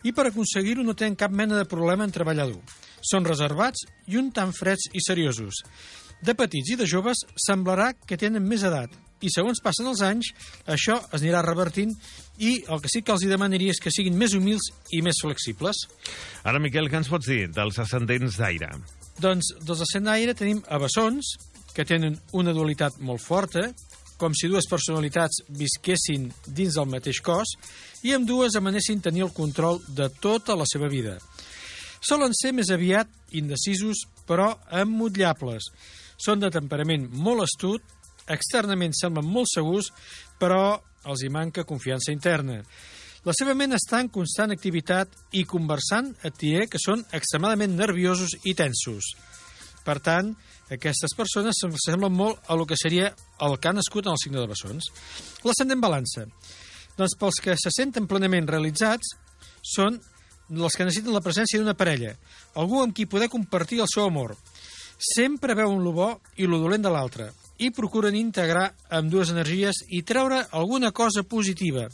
[0.08, 2.64] i per aconseguir-ho no tenen cap mena de problema en treballar dur.
[3.04, 5.60] Són reservats i un tant freds i seriosos.
[6.24, 8.94] De petits i de joves semblarà que tenen més edat,
[9.24, 10.32] i segons passen els anys,
[10.68, 11.94] això es anirà revertint
[12.44, 15.22] i el que sí que els hi demanaria és que siguin més humils i més
[15.24, 15.86] flexibles.
[16.44, 18.72] Ara, Miquel, què ens pots dir dels ascendents d'aire?
[19.22, 21.36] Doncs dels ascendents d'aire tenim a bessons,
[21.76, 23.68] que tenen una dualitat molt forta,
[24.18, 27.56] com si dues personalitats visquessin dins del mateix cos
[28.08, 31.18] i amb dues emanessin tenir el control de tota la seva vida.
[32.00, 35.68] Solen ser més aviat indecisos, però emmotllables.
[36.22, 37.84] Són de temperament molt astut,
[38.32, 39.92] externament semblen molt segurs,
[40.40, 42.62] però els hi manca confiança interna.
[43.26, 48.36] La seva ment està en constant activitat i conversant et diré que són extremadament nerviosos
[48.46, 49.16] i tensos.
[49.86, 50.32] Per tant,
[50.74, 53.12] aquestes persones semblen molt a lo que seria
[53.46, 54.90] el que ha nascut en el signe de bessons.
[55.46, 56.26] L'ascendent balança.
[56.98, 59.16] Doncs pels que se senten plenament realitzats
[59.76, 59.98] són
[60.54, 62.14] els que necessiten la presència d'una parella,
[62.62, 64.36] algú amb qui poder compartir el seu amor.
[64.98, 69.84] Sempre veuen lo bo i lo dolent de l'altre, i procuren integrar amb dues energies
[69.90, 71.88] i treure alguna cosa positiva.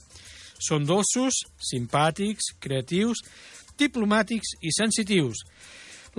[0.62, 3.24] Són dolços, simpàtics, creatius,
[3.78, 5.46] diplomàtics i sensitius.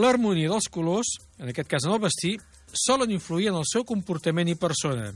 [0.01, 2.37] L'harmonia dels colors, en aquest cas en el vestir,
[2.73, 5.11] solen influir en el seu comportament i persona.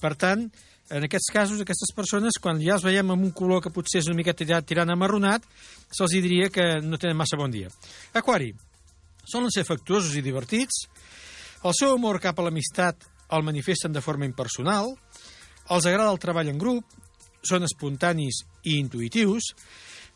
[0.00, 0.48] Per tant,
[0.90, 4.10] en aquests casos, aquestes persones, quan ja els veiem amb un color que potser és
[4.10, 5.46] una mica tirant amarronat,
[5.88, 7.70] se'ls diria que no tenen massa bon dia.
[8.12, 8.52] Aquari,
[9.24, 10.84] solen ser afectuosos i divertits,
[11.64, 14.92] el seu amor cap a l'amistat el manifesten de forma impersonal,
[15.70, 16.84] els agrada el treball en grup,
[17.44, 19.52] són espontanis i intuitius,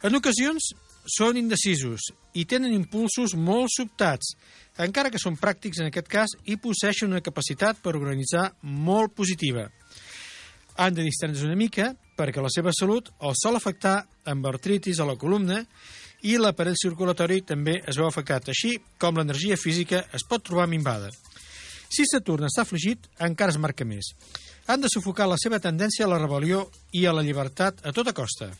[0.04, 0.72] en ocasions
[1.08, 4.34] són indecisos i tenen impulsos molt sobtats,
[4.78, 9.68] encara que són pràctics en aquest cas i posseixen una capacitat per organitzar molt positiva.
[10.78, 15.06] Han de distre's una mica perquè la seva salut els sol afectar amb artritis a
[15.08, 15.62] la columna
[16.28, 21.10] i l'aparell circulatori també es veu afectat, així com l'energia física es pot trobar minvada.
[21.88, 24.12] Si Saturn està afligit, encara es marca més.
[24.68, 28.12] Han de sufocar la seva tendència a la rebel·lió i a la llibertat a tota
[28.12, 28.50] costa.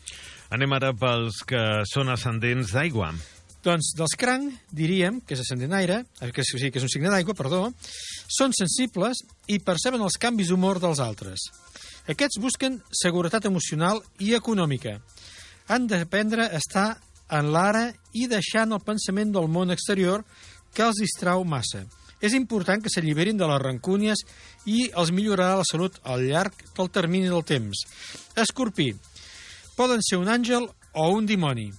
[0.49, 3.11] Anem ara pels que són ascendents d'aigua.
[3.61, 7.11] Doncs dels cranc, diríem, que és ascendent aire, eh, que, sí, que és un signe
[7.11, 7.67] d'aigua, perdó,
[8.31, 9.19] són sensibles
[9.51, 11.43] i perceben els canvis d'humor dels altres.
[12.09, 14.95] Aquests busquen seguretat emocional i econòmica.
[15.69, 16.87] Han d'aprendre a estar
[17.29, 20.23] en l'ara i deixant el pensament del món exterior
[20.73, 21.83] que els distrau massa.
[22.21, 24.23] És important que s'alliberin de les rancúnies
[24.67, 27.85] i els millorarà la salut al llarg del termini del temps.
[28.35, 28.91] Escorpí.
[29.77, 31.69] Poden ser un àngel o un dimoni.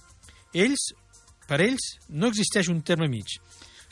[0.53, 0.91] Ells,
[1.47, 3.37] per ells, no existeix un terme mig.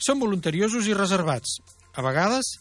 [0.00, 1.60] Són voluntariosos i reservats.
[1.94, 2.56] A vegades,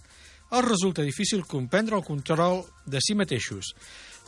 [0.52, 3.74] els resulta difícil comprendre el control de si mateixos.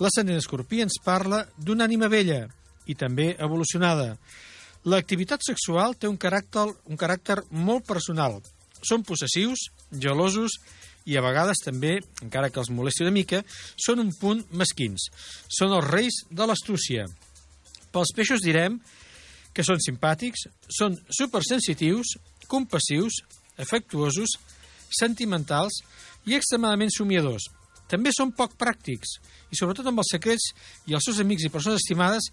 [0.02, 2.46] L'ascendent escorpí ens parla d'una ànima vella
[2.90, 4.16] i també evolucionada.
[4.90, 8.40] L'activitat sexual té un caràcter, un caràcter molt personal,
[8.86, 10.58] són possessius, gelosos
[11.10, 13.42] i a vegades també, encara que els molesti una mica,
[13.80, 15.08] són un punt mesquins.
[15.50, 17.08] Són els reis de l'astúcia.
[17.92, 18.78] Pels peixos direm
[19.52, 22.16] que són simpàtics, són supersensitius,
[22.48, 23.22] compassius,
[23.60, 24.38] afectuosos,
[24.92, 25.82] sentimentals
[26.30, 27.50] i extremadament somiadors.
[27.92, 29.18] També són poc pràctics
[29.52, 30.52] i, sobretot amb els secrets
[30.88, 32.30] i els seus amics i persones estimades,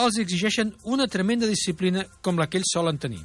[0.00, 3.22] els exigeixen una tremenda disciplina com la que ells solen tenir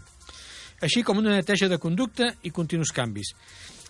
[0.84, 3.34] així com una neteja de conducta i continus canvis.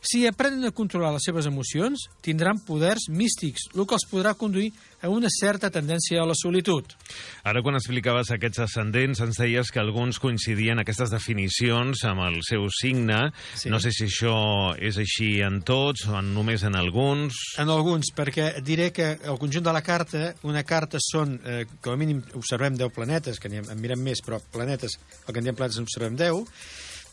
[0.06, 4.70] Si aprenen a controlar les seves emocions, tindran poders místics, el que els podrà conduir
[5.02, 6.94] a una certa tendència a la solitud.
[7.46, 12.68] Ara, quan explicaves aquests ascendents, ens deies que alguns coincidien aquestes definicions amb el seu
[12.70, 13.32] signe.
[13.58, 13.74] Sí.
[13.74, 14.38] No sé si això
[14.78, 17.42] és així en tots o en només en alguns.
[17.62, 21.98] En alguns, perquè diré que el conjunt de la carta, una carta són, eh, com
[21.98, 25.58] a mínim observem 10 planetes, que en mirem més, però planetes, el que en diem
[25.58, 26.46] planetes observem 10,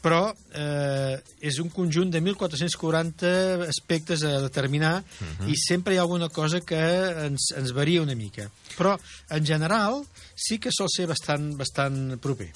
[0.02, 5.48] però eh, és un conjunt de 1.440 aspectes a determinar Mhm.
[5.48, 6.76] i sempre hi ha alguna cosa que
[7.26, 8.50] ens, ens varia una mica.
[8.76, 8.98] Però,
[9.30, 10.02] en general,
[10.34, 12.50] sí que sol ser bastant, bastant proper.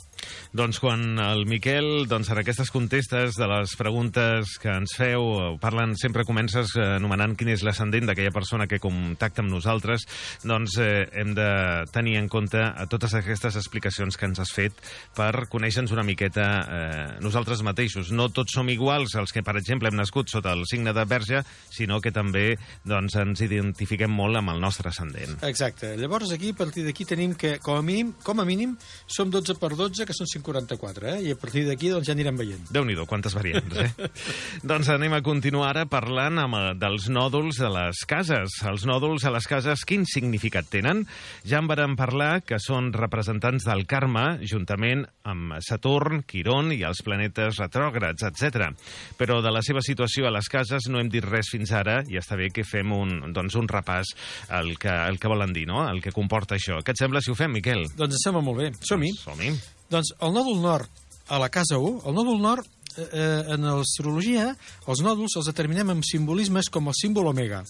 [0.57, 5.95] Doncs quan el Miquel, doncs en aquestes contestes de les preguntes que ens feu, parlen,
[6.01, 10.07] sempre comences eh, anomenant quin és l'ascendent d'aquella persona que contacta amb nosaltres,
[10.47, 11.51] doncs eh, hem de
[11.93, 14.81] tenir en compte a totes aquestes explicacions que ens has fet
[15.17, 18.13] per conèixer-nos una miqueta eh, nosaltres mateixos.
[18.13, 21.43] No tots som iguals els que, per exemple, hem nascut sota el signe de verge,
[21.73, 22.47] sinó que també
[22.87, 25.39] doncs, ens identifiquem molt amb el nostre ascendent.
[25.47, 25.95] Exacte.
[26.01, 28.77] Llavors, aquí, a partir d'aquí, tenim que, com a mínim, com a mínim
[29.07, 31.17] som 12 per 12, que són 144, eh?
[31.29, 32.71] I a partir d'aquí doncs, ja anirem veient.
[32.73, 34.09] déu nhi quantes variants, eh?
[34.71, 38.59] doncs anem a continuar ara parlant amb, eh, dels nòduls de les cases.
[38.67, 41.05] Els nòduls a les cases, quin significat tenen?
[41.47, 47.03] Ja en vàrem parlar que són representants del karma, juntament amb Saturn, Quirón i els
[47.07, 48.73] planetes retrògrads, etc.
[49.19, 52.19] Però de la seva situació a les cases no hem dit res fins ara i
[52.21, 54.15] està bé que fem un, doncs, un repàs
[54.57, 55.85] al que, el que volen dir, no?
[55.89, 56.83] el que comporta això.
[56.83, 57.87] Què et sembla si ho fem, Miquel?
[57.97, 58.71] Doncs em sembla molt bé.
[58.87, 59.15] Som-hi.
[59.23, 59.57] Som-hi.
[59.91, 64.49] Doncs el nòdul nord a la casa 1, el nòdul nord eh, eh, en l'astrologia,
[64.87, 67.63] els nòduls els determinem amb simbolismes com el símbol omega.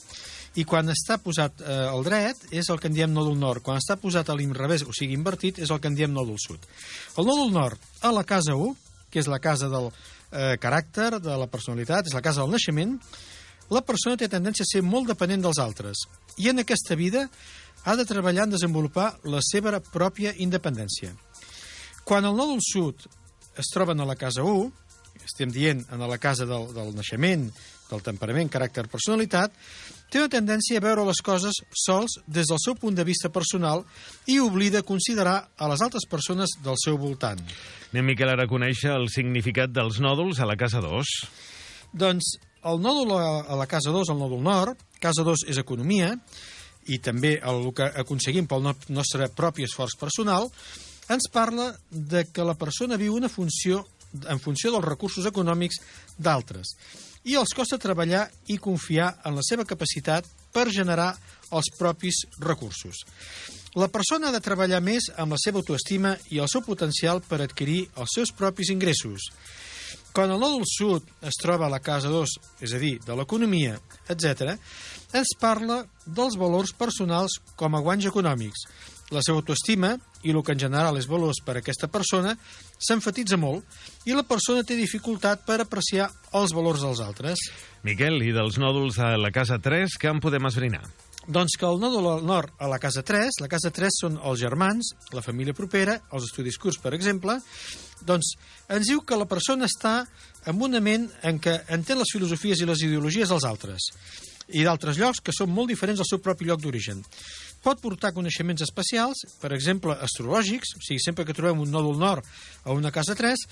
[0.56, 3.64] I quan està posat eh, al dret és el que en diem nòdul nord.
[3.64, 6.64] Quan està posat a l'inrevés, o sigui, invertit, és el que en diem nòdul sud.
[7.20, 8.72] El nòdul nord a la casa 1,
[9.12, 12.96] que és la casa del eh, caràcter, de la personalitat, és la casa del naixement,
[13.68, 16.06] la persona té tendència a ser molt dependent dels altres.
[16.40, 17.26] I en aquesta vida
[17.84, 21.12] ha de treballar en desenvolupar la seva pròpia independència.
[22.06, 23.02] Quan el nòdul sud
[23.58, 24.68] es troben a la casa 1,
[25.26, 27.48] estem dient en la casa del, del naixement,
[27.90, 29.54] del temperament, caràcter, personalitat,
[30.10, 33.82] té una tendència a veure les coses sols des del seu punt de vista personal
[34.30, 37.42] i oblida considerar a les altres persones del seu voltant.
[37.90, 41.14] Anem, Miquel, ara a conèixer el significat dels nòduls a la casa 2.
[41.90, 42.36] Doncs
[42.70, 46.14] el nòdul a, a la casa 2, el nòdul nord, casa 2 és economia,
[46.86, 50.46] i també el que aconseguim pel no, nostre propi esforç personal,
[51.12, 53.84] ens parla de que la persona viu una funció
[54.28, 55.80] en funció dels recursos econòmics
[56.18, 56.72] d'altres
[57.26, 61.10] i els costa treballar i confiar en la seva capacitat per generar
[61.52, 63.02] els propis recursos.
[63.76, 67.42] La persona ha de treballar més amb la seva autoestima i el seu potencial per
[67.42, 69.26] adquirir els seus propis ingressos.
[70.16, 72.30] Quan el nòdul sud es troba a la casa 2,
[72.64, 73.74] és a dir, de l'economia,
[74.08, 74.54] etc.,
[75.12, 78.64] ens parla dels valors personals com a guanys econòmics.
[79.12, 79.92] La seva autoestima,
[80.26, 82.34] i el que en general és valors per a aquesta persona,
[82.78, 83.64] s'enfatitza molt
[84.10, 87.48] i la persona té dificultat per apreciar els valors dels altres.
[87.86, 90.82] Miquel, i dels nòduls a la casa 3, què en podem esbrinar?
[91.26, 94.38] Doncs que el nòdul al nord a la casa 3, la casa 3 són els
[94.38, 97.34] germans, la família propera, els estudis curts, per exemple,
[98.06, 98.36] doncs
[98.70, 99.96] ens diu que la persona està
[100.46, 103.90] en una ment en què entén les filosofies i les ideologies dels altres
[104.54, 107.02] i d'altres llocs que són molt diferents del seu propi lloc d'origen.
[107.66, 112.26] Pot portar coneixements especials, per exemple, astrològics, o sigui, sempre que trobem un nòdul nord
[112.62, 113.42] a una casa 3,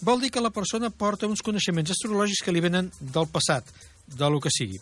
[0.00, 3.68] vol dir que la persona porta uns coneixements astrològics que li venen del passat,
[4.08, 4.80] de lo que sigui.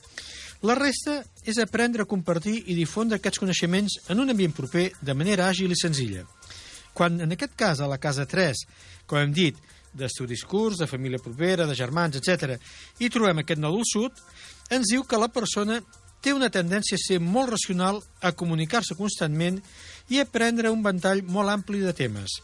[0.62, 5.14] La resta és aprendre a compartir i difondre aquests coneixements en un ambient proper de
[5.14, 6.22] manera àgil i senzilla.
[6.94, 8.62] Quan, en aquest cas, a la casa 3,
[9.10, 9.58] com hem dit,
[9.98, 12.54] d'estudis curts, de família propera, de germans, etc,
[13.02, 14.22] i trobem aquest nòdul sud,
[14.70, 15.80] ens diu que la persona
[16.20, 19.60] té una tendència a ser molt racional, a comunicar-se constantment
[20.08, 22.40] i a prendre un ventall molt ampli de temes.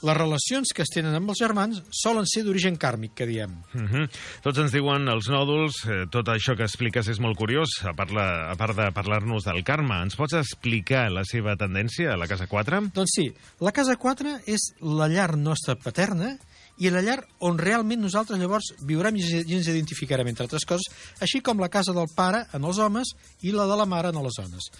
[0.00, 3.52] Les relacions que es tenen amb els germans solen ser d'origen kàrmic, que diem.
[3.74, 4.08] Uh -huh.
[4.42, 8.50] Tots ens diuen els nòduls, eh, tot això que expliques és molt curiós, a, parla,
[8.50, 10.02] a part de parlar-nos del karma.
[10.02, 12.90] Ens pots explicar la seva tendència a la casa 4?
[12.94, 16.38] Doncs sí, la casa 4 és la llar nostra paterna
[16.80, 19.24] i la llar on realment nosaltres llavors viurem i
[19.56, 20.88] ens identificarem, entre altres coses,
[21.20, 23.12] així com la casa del pare en els homes
[23.44, 24.70] i la de la mare en les dones.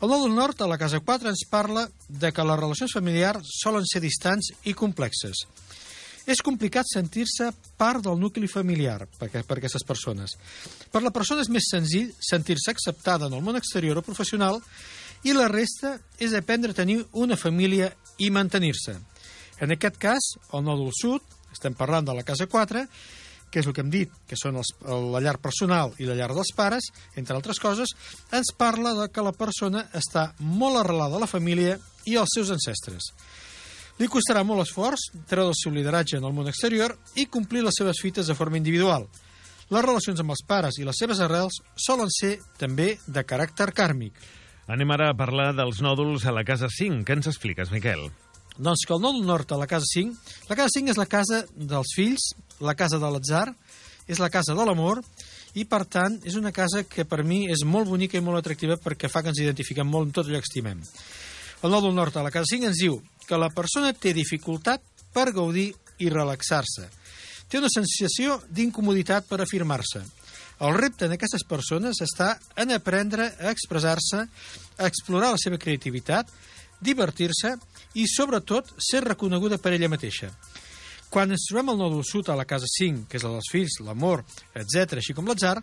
[0.00, 3.84] El nòdul nord, a la casa 4, ens parla de que les relacions familiars solen
[3.88, 5.44] ser distants i complexes.
[6.28, 7.50] És complicat sentir-se
[7.80, 10.36] part del nucli familiar per, per aquestes persones.
[10.92, 14.60] Per la persona és més senzill sentir-se acceptada en el món exterior o professional
[15.24, 17.90] i la resta és aprendre a tenir una família
[18.20, 18.96] i mantenir-se.
[19.60, 22.86] En aquest cas, el nòdul sud, estem parlant de la casa 4,
[23.50, 26.30] que és el que hem dit, que són els, la llar personal i la llar
[26.32, 26.86] dels pares,
[27.18, 27.92] entre altres coses,
[28.32, 31.76] ens parla de que la persona està molt arrelada a la família
[32.06, 33.10] i als seus ancestres.
[34.00, 37.76] Li costarà molt esforç treure el seu lideratge en el món exterior i complir les
[37.76, 39.04] seves fites de forma individual.
[39.70, 44.16] Les relacions amb els pares i les seves arrels solen ser també de caràcter kàrmic.
[44.70, 47.04] Anem ara a parlar dels nòduls a la casa 5.
[47.04, 48.08] Què ens expliques, Miquel?
[48.60, 51.38] Doncs que el nòdul nord a la casa 5, la casa 5 és la casa
[51.56, 52.26] dels fills,
[52.60, 53.46] la casa de l'atzar,
[54.04, 55.00] és la casa de l'amor,
[55.56, 58.76] i per tant és una casa que per mi és molt bonica i molt atractiva
[58.76, 60.82] perquè fa que ens identifiquem molt amb tot allò que estimem.
[61.64, 64.84] El nòdul nord a la casa 5 ens diu que la persona té dificultat
[65.14, 66.88] per gaudir i relaxar-se.
[67.48, 70.04] Té una sensació d'incomoditat per afirmar-se.
[70.60, 74.26] El repte en aquestes persones està en aprendre a expressar-se,
[74.76, 76.28] a explorar la seva creativitat,
[76.80, 77.56] divertir-se
[77.94, 80.30] i, sobretot, ser reconeguda per ella mateixa.
[81.10, 83.80] Quan ens trobem al nòdul sud a la casa 5, que és la dels fills,
[83.82, 84.22] l'amor,
[84.54, 85.56] etc, així com l'atzar,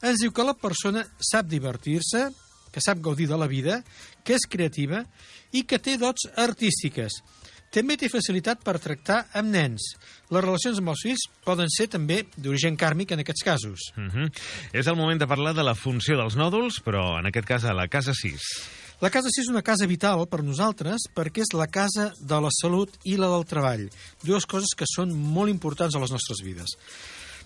[0.00, 2.28] ens diu que la persona sap divertir-se,
[2.72, 3.82] que sap gaudir de la vida,
[4.24, 5.02] que és creativa
[5.52, 7.20] i que té dots artístiques.
[7.68, 9.90] També té facilitat per tractar amb nens.
[10.32, 13.90] Les relacions amb els fills poden ser també d'origen kàrmic en aquests casos.
[13.96, 14.30] Uh -huh.
[14.72, 17.74] És el moment de parlar de la funció dels nòduls, però en aquest cas a
[17.74, 18.40] la casa 6.
[18.98, 22.50] La casa 6 és una casa vital per nosaltres perquè és la casa de la
[22.50, 23.84] salut i la del treball.
[24.26, 26.74] Dues coses que són molt importants a les nostres vides.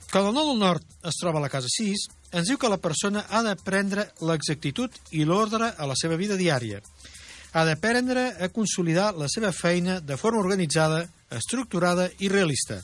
[0.08, 3.26] Quan el nòdul nord es troba a la casa 6, ens diu que la persona
[3.28, 6.80] ha d'aprendre l'exactitud i l'ordre a la seva vida diària.
[7.52, 12.80] Ha d'aprendre a consolidar la seva feina de forma organitzada, estructurada i realista.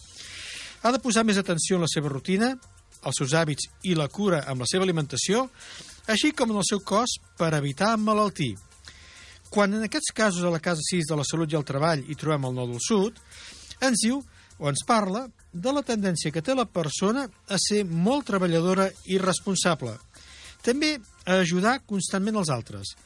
[0.85, 2.53] Ha de posar més atenció en la seva rutina,
[3.01, 5.47] els seus hàbits i la cura amb la seva alimentació,
[6.09, 8.55] així com en el seu cos per evitar emmalaltir.
[9.53, 12.17] Quan en aquests casos a la casa 6 de la salut i el treball hi
[12.19, 13.21] trobem el nòdul sud,
[13.85, 14.23] ens diu
[14.59, 19.21] o ens parla de la tendència que té la persona a ser molt treballadora i
[19.23, 19.95] responsable.
[20.65, 22.97] També a ajudar constantment els altres.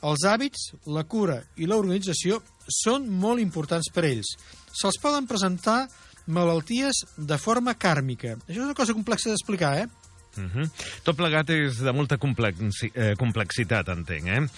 [0.00, 2.38] Els hàbits, la cura i l'organització
[2.70, 4.36] són molt importants per ells.
[4.72, 5.82] Se'ls poden presentar
[6.30, 8.36] malalties de forma kàrmica.
[8.46, 9.88] Això és una cosa complexa d'explicar, eh?
[10.36, 10.70] Uh -huh.
[11.02, 14.48] Tot plegat és de molta complexi eh, complexitat, entenc, eh?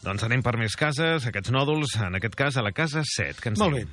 [0.00, 3.40] Doncs anem per més cases, aquests nòduls, en aquest cas a la casa 7.
[3.40, 3.86] Que ens Molt bé.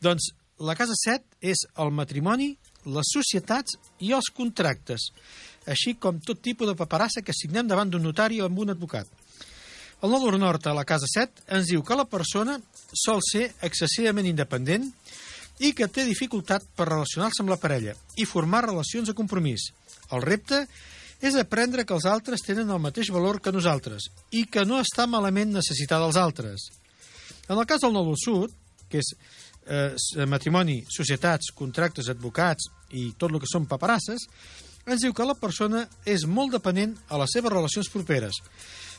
[0.00, 5.10] Doncs la casa 7 és el matrimoni, les societats i els contractes,
[5.66, 9.06] així com tot tipus de paperassa que signem davant d'un notari o amb un advocat.
[10.00, 12.56] El nòdul nord a la casa 7 ens diu que la persona
[12.96, 14.86] sol ser excessivament independent
[15.60, 19.68] i que té dificultat per relacionar-se amb la parella i formar relacions de compromís.
[20.14, 20.64] El repte
[21.20, 25.06] és aprendre que els altres tenen el mateix valor que nosaltres i que no està
[25.06, 26.70] malament necessitar dels altres.
[27.48, 28.54] En el cas del nòdul sud,
[28.90, 29.12] que és
[29.66, 34.26] eh, matrimoni, societats, contractes, advocats i tot el que són paperasses,
[34.86, 38.40] ens diu que la persona és molt dependent a les seves relacions properes,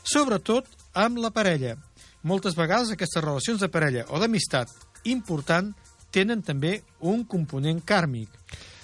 [0.04, 1.76] sobretot amb la parella.
[2.22, 4.70] Moltes vegades aquestes relacions de parella o d'amistat
[5.10, 5.72] important
[6.14, 8.28] tenen també un component kàrmic.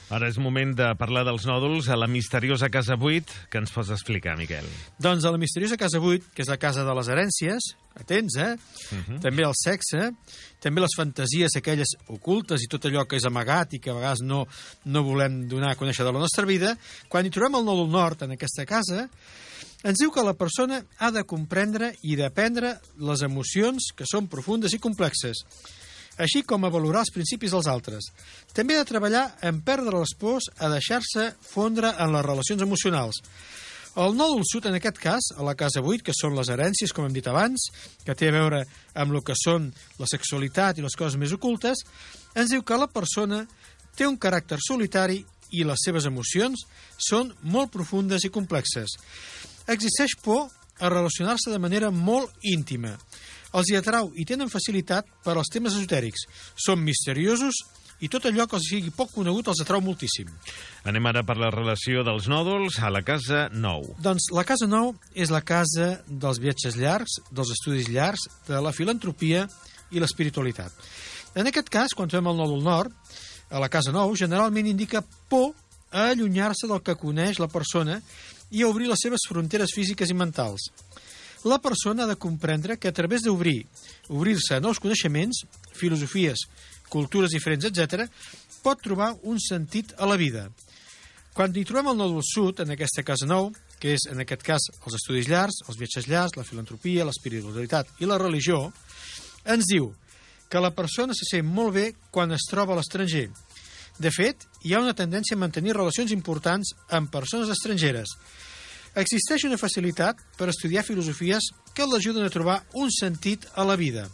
[0.08, 3.90] Ara és moment de parlar dels nòduls a la misteriosa casa 8, que ens pots
[3.92, 4.64] explicar, Miquel.
[4.96, 7.66] Doncs a la misteriosa casa 8, que és la casa de les herències,
[7.98, 8.54] atents, eh?
[8.96, 9.18] Mhm.
[9.20, 10.12] També el sexe,
[10.64, 14.22] també les fantasies aquelles ocultes i tot allò que és amagat i que a vegades
[14.24, 14.46] no,
[14.86, 16.78] no volem donar a conèixer de la nostra vida,
[17.08, 19.10] quan hi trobem el nòdul nord en aquesta casa,
[19.84, 24.72] ens diu que la persona ha de comprendre i d'aprendre les emocions que són profundes
[24.72, 25.44] i complexes,
[26.18, 28.10] així com a valorar els principis dels altres.
[28.54, 33.22] També ha de treballar en perdre les pors a deixar-se fondre en les relacions emocionals.
[33.98, 37.08] El nòdul sud, en aquest cas, a la casa 8, que són les herències, com
[37.08, 37.64] hem dit abans,
[38.04, 38.60] que té a veure
[38.94, 41.82] amb el que són la sexualitat i les coses més ocultes,
[42.36, 43.40] ens diu que la persona
[43.98, 45.18] té un caràcter solitari
[45.58, 46.62] i les seves emocions
[47.08, 48.94] són molt profundes i complexes.
[49.66, 50.46] Existeix por
[50.78, 52.94] a relacionar-se de manera molt íntima.
[53.56, 56.26] Els hi atrau i tenen facilitat per als temes esotèrics.
[56.58, 57.62] Són misteriosos
[58.00, 60.28] i tot allò que els sigui poc conegut els atrau moltíssim.
[60.86, 63.96] Anem ara per la relació dels nòduls a la casa 9.
[64.04, 68.74] Doncs la Casa Nou és la casa dels viatges llargs, dels estudis llargs, de la
[68.76, 69.46] filantropia
[69.90, 70.72] i l'espiritualitat.
[71.34, 72.94] En aquest cas, quan fem el nòdul nord,
[73.50, 75.54] a la Casa Nou, generalment indica por
[75.90, 77.98] a allunyar-se del que coneix la persona
[78.50, 80.68] i a obrir les seves fronteres físiques i mentals.
[81.44, 83.66] La persona ha de comprendre que a través d'obrir,
[84.08, 86.48] obrir-se a nous coneixements, filosofies,
[86.88, 88.08] cultures diferents, etc.,
[88.64, 90.48] pot trobar un sentit a la vida.
[91.38, 94.64] Quan hi trobem el nòdul sud, en aquesta casa nou, que és, en aquest cas,
[94.82, 98.64] els estudis llargs, els viatges llargs, la filantropia, l'espiritualitat i la religió,
[99.46, 99.92] ens diu
[100.50, 103.28] que la persona se sent molt bé quan es troba a l'estranger.
[103.98, 108.16] De fet, hi ha una tendència a mantenir relacions importants amb persones estrangeres.
[108.96, 114.08] Existeix una facilitat per estudiar filosofies que l'ajuden a trobar un sentit a la vida.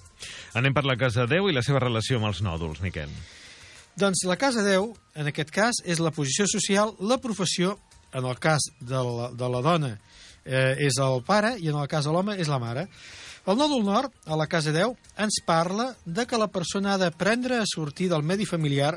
[0.58, 3.12] Anem per la casa 10 i la seva relació amb els nòduls, Miquel.
[3.94, 4.90] Doncs la casa 10,
[5.20, 7.76] en aquest cas, és la posició social, la professió,
[8.14, 9.92] en el cas de la, de la dona,
[10.44, 12.88] eh, és el pare i en el cas de l'home és la mare.
[13.46, 17.58] El nòdul nord, a la casa 10, ens parla de que la persona ha d'aprendre
[17.60, 18.94] a sortir del medi familiar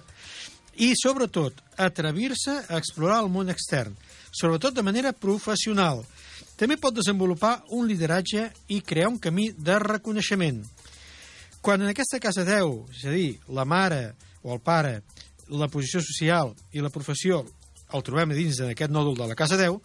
[0.77, 3.97] i, sobretot, atrevir-se a explorar el món extern,
[4.37, 6.03] sobretot de manera professional.
[6.57, 10.63] També pot desenvolupar un lideratge i crear un camí de reconeixement.
[11.61, 15.01] Quan en aquesta casa 10, és a dir, la mare o el pare,
[15.49, 17.43] la posició social i la professió
[17.95, 19.77] el trobem dins d'aquest nòdul de la casa 10,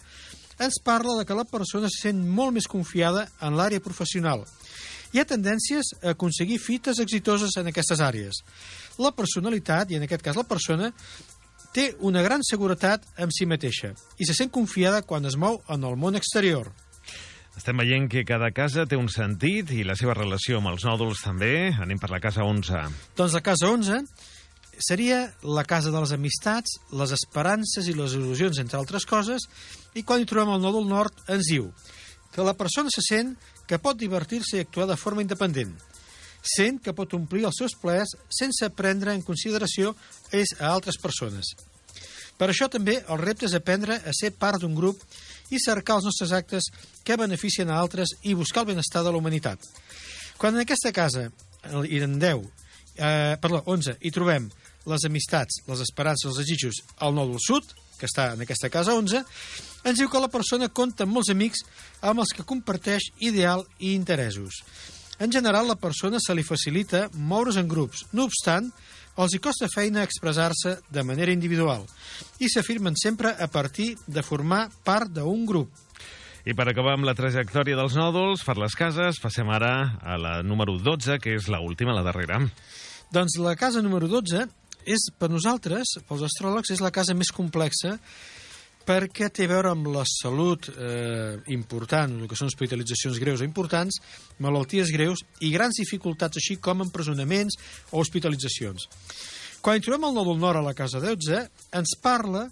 [0.62, 4.44] ens parla de que la persona se sent molt més confiada en l'àrea professional.
[5.12, 8.40] Hi ha tendències a aconseguir fites exitoses en aquestes àrees.
[8.98, 10.88] La personalitat, i en aquest cas la persona,
[11.72, 15.84] té una gran seguretat en si mateixa i se sent confiada quan es mou en
[15.88, 16.70] el món exterior.
[17.56, 21.20] Estem veient que cada casa té un sentit i la seva relació amb els nòduls
[21.24, 21.72] també.
[21.84, 22.86] Anem per la casa 11.
[23.18, 24.00] Doncs la casa 11
[24.82, 29.44] seria la casa de les amistats, les esperances i les il·lusions, entre altres coses,
[29.94, 31.68] i quan hi trobem el nòdul nord ens diu
[32.32, 33.34] que la persona se sent
[33.68, 35.76] que pot divertir-se i actuar de forma independent.
[36.42, 39.94] Sent que pot omplir els seus plaers sense prendre en consideració
[40.34, 41.54] és a altres persones.
[42.38, 44.98] Per això també el repte és aprendre a ser part d'un grup
[45.54, 46.70] i cercar els nostres actes
[47.04, 49.62] que beneficien a altres i buscar el benestar de la humanitat.
[50.38, 51.28] Quan en aquesta casa,
[51.86, 52.42] i en 10,
[52.96, 54.48] eh, perdó, 11, hi trobem
[54.90, 59.22] les amistats, les esperances, els desitjos al nòdul sud, que està en aquesta casa 11,
[59.86, 61.62] ens diu que la persona compta amb molts amics
[62.02, 64.64] amb els que comparteix ideal i interessos.
[65.22, 68.00] En general, la persona se li facilita moure's en grups.
[68.10, 68.72] No obstant,
[69.22, 71.84] els hi costa feina expressar-se de manera individual
[72.42, 75.70] i s'afirmen sempre a partir de formar part d'un grup.
[76.42, 80.34] I per acabar amb la trajectòria dels nòduls, per les cases, passem ara a la
[80.42, 82.40] número 12, que és la última, la darrera.
[83.14, 84.48] Doncs la casa número 12
[84.90, 88.00] és, per nosaltres, pels astròlegs, és la casa més complexa
[88.86, 93.46] perquè té a veure amb la salut eh, important, el que són hospitalitzacions greus o
[93.46, 94.00] importants,
[94.42, 97.58] malalties greus i grans dificultats, així com empresonaments
[97.90, 98.88] o hospitalitzacions.
[99.62, 101.44] Quan hi trobem el nòdul nord a la casa 12,
[101.78, 102.48] ens parla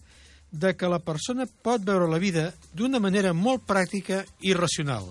[0.50, 5.10] de que la persona pot veure la vida d'una manera molt pràctica i racional.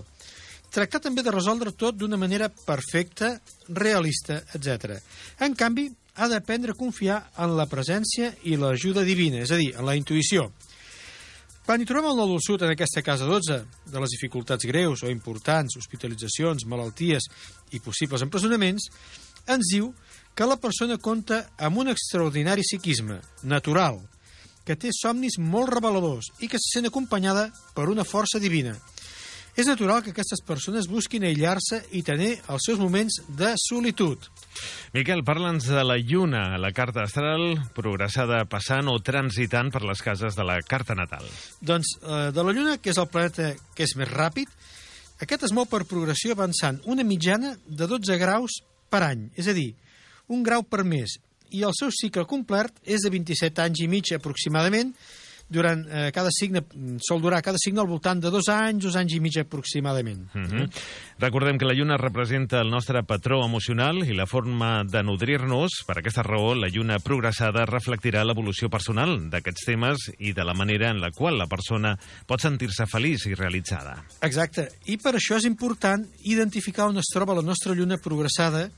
[0.70, 3.34] Tractar també de resoldre tot d'una manera perfecta,
[3.68, 5.00] realista, etc.
[5.42, 5.88] En canvi,
[6.20, 9.96] ha d'aprendre a confiar en la presència i l'ajuda divina, és a dir, en la
[9.98, 10.50] intuïció.
[11.66, 13.58] Quan hi trobem el nòdul sud en aquesta casa 12,
[13.92, 17.28] de les dificultats greus o importants, hospitalitzacions, malalties
[17.76, 18.88] i possibles empresonaments,
[19.46, 19.92] ens diu
[20.34, 24.00] que la persona compta amb un extraordinari psiquisme, natural,
[24.64, 28.76] que té somnis molt reveladors i que se sent acompanyada per una força divina.
[29.58, 34.28] És natural que aquestes persones busquin aïllar-se i tenir els seus moments de solitud.
[34.94, 40.38] Miquel, parla'ns de la Lluna, la carta astral progressada passant o transitant per les cases
[40.38, 41.26] de la carta natal.
[41.60, 44.50] Doncs eh, de la Lluna, que és el planeta que és més ràpid,
[45.20, 49.56] aquest es mou per progressió avançant una mitjana de 12 graus per any, és a
[49.56, 49.72] dir,
[50.30, 51.18] un grau per mes,
[51.50, 54.94] i el seu cicle complet és de 27 anys i mig aproximadament,
[55.50, 56.62] durant eh, cada signe,
[57.02, 60.28] sol durar cada signe al voltant de dos anys, dos anys i mig aproximadament.
[60.32, 60.70] Mm -hmm.
[61.18, 65.84] Recordem que la lluna representa el nostre patró emocional i la forma de nodrir-nos.
[65.86, 70.90] Per aquesta raó, la lluna progressada reflectirà l'evolució personal d'aquests temes i de la manera
[70.90, 74.04] en la qual la persona pot sentir-se feliç i realitzada.
[74.22, 74.68] Exacte.
[74.86, 78.70] I per això és important identificar on es troba la nostra lluna progressada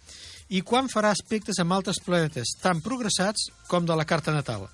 [0.49, 4.69] i quan farà aspectes amb altres planetes, tan progressats com de la carta natal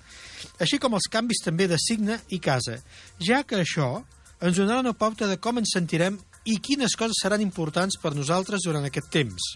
[0.59, 2.79] així com els canvis també de signe i casa,
[3.19, 3.99] ja que això
[4.39, 6.17] ens donarà una pauta de com ens sentirem
[6.47, 9.49] i quines coses seran importants per nosaltres durant aquest temps.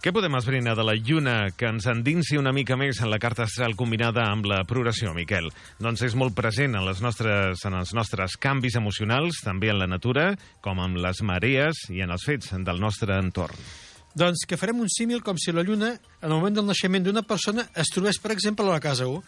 [0.00, 3.44] Què podem esbrinar de la lluna que ens endinsi una mica més en la carta
[3.44, 5.50] astral combinada amb la progressió, Miquel?
[5.80, 9.90] Doncs és molt present en, les nostres, en els nostres canvis emocionals, també en la
[9.90, 10.30] natura,
[10.64, 13.60] com amb les marees i en els fets del nostre entorn.
[14.16, 17.22] Doncs que farem un símil com si la lluna, en el moment del naixement d'una
[17.22, 19.20] persona, es trobés, per exemple, a la casa 1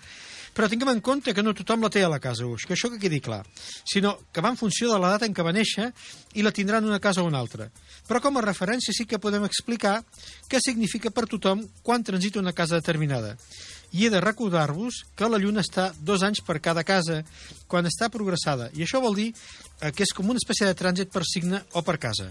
[0.53, 2.91] però tinguem en compte que no tothom la té a la casa Uix, que això
[2.93, 3.41] que quedi clar,
[3.89, 5.89] sinó que va en funció de la data en què va néixer
[6.37, 7.71] i la tindrà en una casa o una altra.
[8.09, 10.01] Però com a referència sí que podem explicar
[10.51, 13.37] què significa per tothom quan transita una casa determinada.
[13.93, 17.23] I he de recordar-vos que la Lluna està dos anys per cada casa
[17.69, 21.13] quan està progressada, i això vol dir eh, que és com una espècie de trànsit
[21.13, 22.31] per signe o per casa.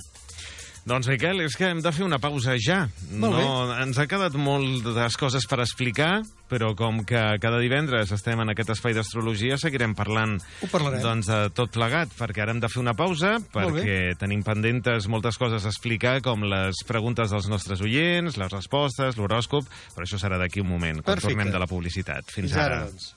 [0.82, 2.88] Doncs, Miquel, és que hem de fer una pausa ja.
[3.14, 3.42] Molt bé.
[3.46, 8.50] no, ens ha quedat moltes coses per explicar, però com que cada divendres estem en
[8.50, 10.40] aquest espai d'astrologia, seguirem parlant
[11.04, 15.38] doncs, de tot plegat, perquè ara hem de fer una pausa, perquè tenim pendentes moltes
[15.38, 20.42] coses a explicar, com les preguntes dels nostres oients, les respostes, l'horòscop, però això serà
[20.42, 21.38] d'aquí un moment, quan Perfecte.
[21.38, 22.26] tornem de la publicitat.
[22.26, 22.90] Fins, Fins ara, ara.
[22.90, 23.14] doncs.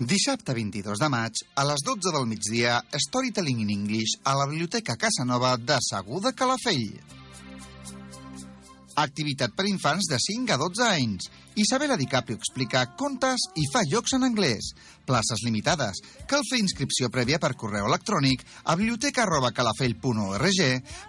[0.02, 4.96] Dissabte 22 de maig, a les 12 del migdia, Storytelling in English a la Biblioteca
[4.98, 6.96] Casanova de Segur de Calafell.
[8.98, 11.30] Activitat per infants de 5 a 12 anys.
[11.54, 14.72] Isabela DiCaprio explica contes i fa jocs en anglès.
[15.06, 16.00] Places limitades.
[16.26, 20.60] Cal fer inscripció prèvia per correu electrònic a biblioteca.calafell.org,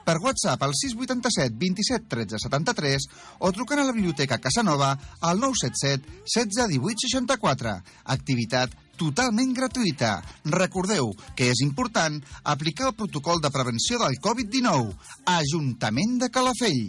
[0.06, 3.10] per WhatsApp al 687 27 13 73
[3.40, 7.78] o trucant a la Biblioteca Casanova al 977 16 18 64.
[8.20, 10.15] Activitat totalment gratuïta.
[10.45, 14.94] Recordeu que és important aplicar el protocol de prevenció del Covid-19.
[15.40, 16.86] Ajuntament de Calafell.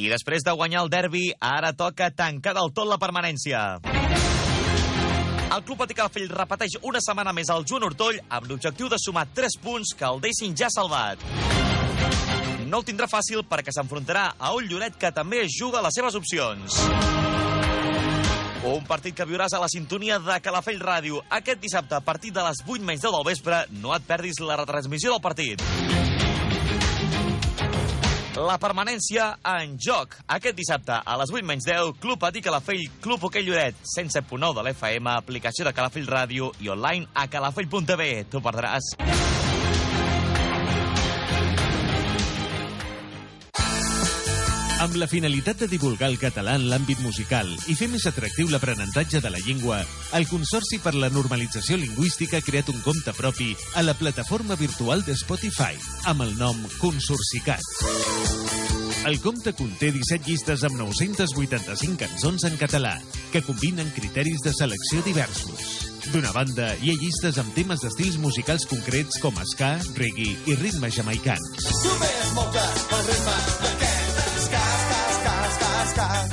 [0.00, 3.80] I després de guanyar el derbi, ara toca tancar del tot la permanència.
[5.50, 9.26] El Club Patí Calafell repeteix una setmana més al Joan Hortoll amb l'objectiu de sumar
[9.34, 11.69] 3 punts que el deixin ja salvat.
[12.70, 16.76] No el tindrà fàcil perquè s'enfrontarà a un Lloret que també juga les seves opcions.
[18.70, 22.44] Un partit que viuràs a la sintonia de Calafell Ràdio aquest dissabte a partir de
[22.46, 23.64] les 8 menys 10 del vespre.
[23.82, 25.64] No et perdis la retransmissió del partit.
[28.38, 30.14] La permanència en joc.
[30.30, 34.68] Aquest dissabte, a les 8 menys 10, Club Patí Calafell, Club Hoquei Lloret, 107.9 de
[34.68, 38.12] l'FM, aplicació de Calafell Ràdio i online a calafell.tv.
[38.30, 38.94] T'ho perdràs.
[44.80, 49.20] Amb la finalitat de divulgar el català en l'àmbit musical i fer més atractiu l'aprenentatge
[49.20, 49.82] de la llengua,
[50.16, 55.04] el Consorci per la Normalització Lingüística ha creat un compte propi a la plataforma virtual
[55.04, 55.76] de Spotify,
[56.08, 57.60] amb el nom Consorcicat.
[59.04, 62.96] El compte conté 17 llistes amb 985 cançons en català,
[63.34, 65.90] que combinen criteris de selecció diversos.
[66.08, 70.96] D'una banda, hi ha llistes amb temes d'estils musicals concrets com ska, reggae i ritmes
[70.96, 71.66] jamaicans.
[71.68, 73.59] Tu ves moca el ritme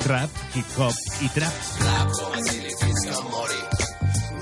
[0.07, 1.55] Rap, hip-hop i trap.
[1.81, 2.43] Rap com a
[2.79, 3.01] fins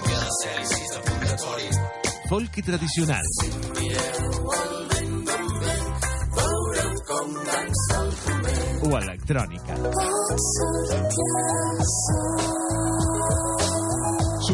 [0.05, 1.69] que la cel·li sis de purgatori.
[2.29, 3.25] folk i tradicional.
[8.85, 9.73] O electrònica.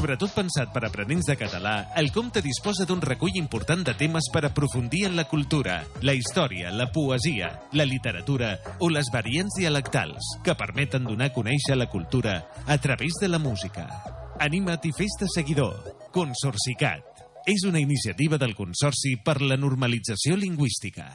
[0.02, 4.42] Sobretot pensat per aprenents de català, el compte disposa d'un recull important de temes per
[4.48, 8.50] aprofundir en la cultura, la història, la poesia, la literatura
[8.82, 13.38] o les variants dialectals que permeten donar a conèixer la cultura a través de la
[13.38, 13.86] música.
[14.42, 15.78] Anima't i fes-te seguidor.
[16.10, 17.22] Consorcicat.
[17.46, 21.12] És una iniciativa del Consorci per la Normalització Lingüística.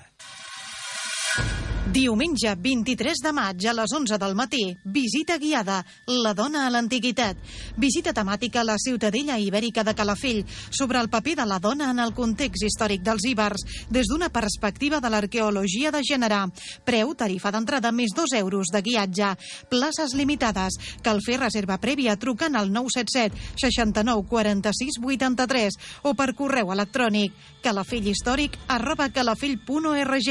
[1.87, 7.39] Diumenge 23 de maig a les 11 del matí, visita guiada, la dona a l'antiguitat.
[7.79, 12.01] Visita temàtica a la Ciutadella Ibèrica de Calafell sobre el paper de la dona en
[12.03, 16.41] el context històric dels íbers des d'una perspectiva de l'arqueologia de gènere.
[16.85, 19.31] Preu, tarifa d'entrada més 2 euros de guiatge.
[19.71, 20.81] Places limitades.
[21.07, 28.59] Cal fer reserva prèvia trucant al 977 69 46 83 o per correu electrònic calafelghistòric
[28.69, 30.29] arroba calafell.org.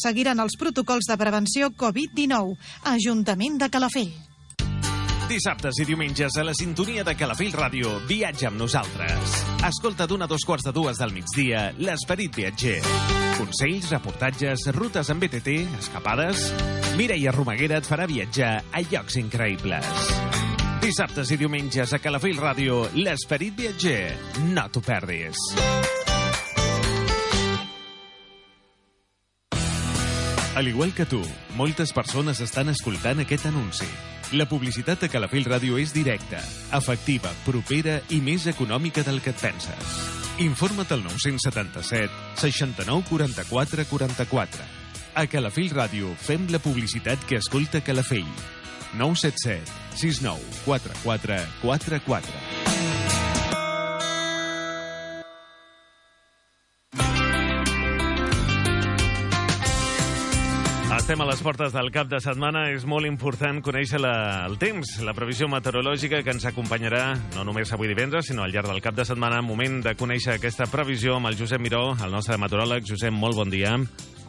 [0.00, 2.54] Seguiran els protocols de prevenció Covid-19.
[2.94, 4.12] Ajuntament de Calafell.
[5.32, 9.38] Dissabtes i diumenges a la sintonia de Calafell Ràdio, viatja amb nosaltres.
[9.64, 12.80] Escolta d'una a dos quarts de dues del migdia l'Esperit Viatger.
[13.38, 16.50] Consells, reportatges, rutes amb BTT, escapades...
[16.92, 20.12] Mireia Romaguera et farà viatjar a llocs increïbles.
[20.82, 24.12] Dissabtes i diumenges a Calafell Ràdio, l'Esperit Viatger.
[24.52, 26.01] No t'ho perdis.
[30.54, 31.22] Al igual que tu,
[31.56, 33.86] moltes persones estan escoltant aquest anunci.
[34.36, 36.42] La publicitat de Calafell Ràdio és directa,
[36.76, 39.96] efectiva, propera i més econòmica del que et penses.
[40.44, 44.68] Informa't al 977 69 44 44.
[45.16, 48.28] A Calafell Ràdio fem la publicitat que escolta Calafell.
[48.92, 49.72] 977
[50.04, 52.91] 69 44 44.
[61.12, 62.62] Estem a les portes del cap de setmana.
[62.72, 67.02] És molt important conèixer la, el temps, la previsió meteorològica que ens acompanyarà
[67.34, 69.42] no només avui divendres, sinó al llarg del cap de setmana.
[69.44, 72.86] Moment de conèixer aquesta previsió amb el Josep Miró, el nostre meteoròleg.
[72.88, 73.74] Josep, molt bon dia.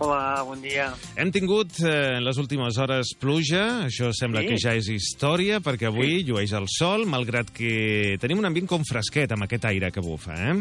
[0.03, 0.89] Hola, bon dia.
[1.15, 4.49] Hem tingut eh, en les últimes hores pluja, això sembla Sí.
[4.51, 8.84] que ja és història, perquè avui llueix el sol, malgrat que tenim un ambient com
[8.84, 10.57] fresquet amb aquest aire que bufa, eh?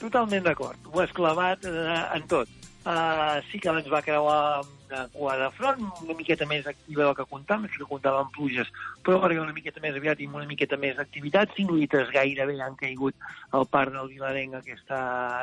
[0.00, 0.88] Totalment d'acord.
[0.88, 2.48] Ho has clavat eh, en tot.
[2.86, 7.16] Uh, sí que ens va creuar una cua de front, una miqueta més activa del
[7.18, 8.70] que comptàvem, que comptàvem pluges,
[9.02, 11.56] però va una miqueta més aviat i amb una miqueta més d'activitat.
[11.56, 13.26] Cinc litres gairebé han caigut
[13.58, 15.00] al parc del Vilarenc aquesta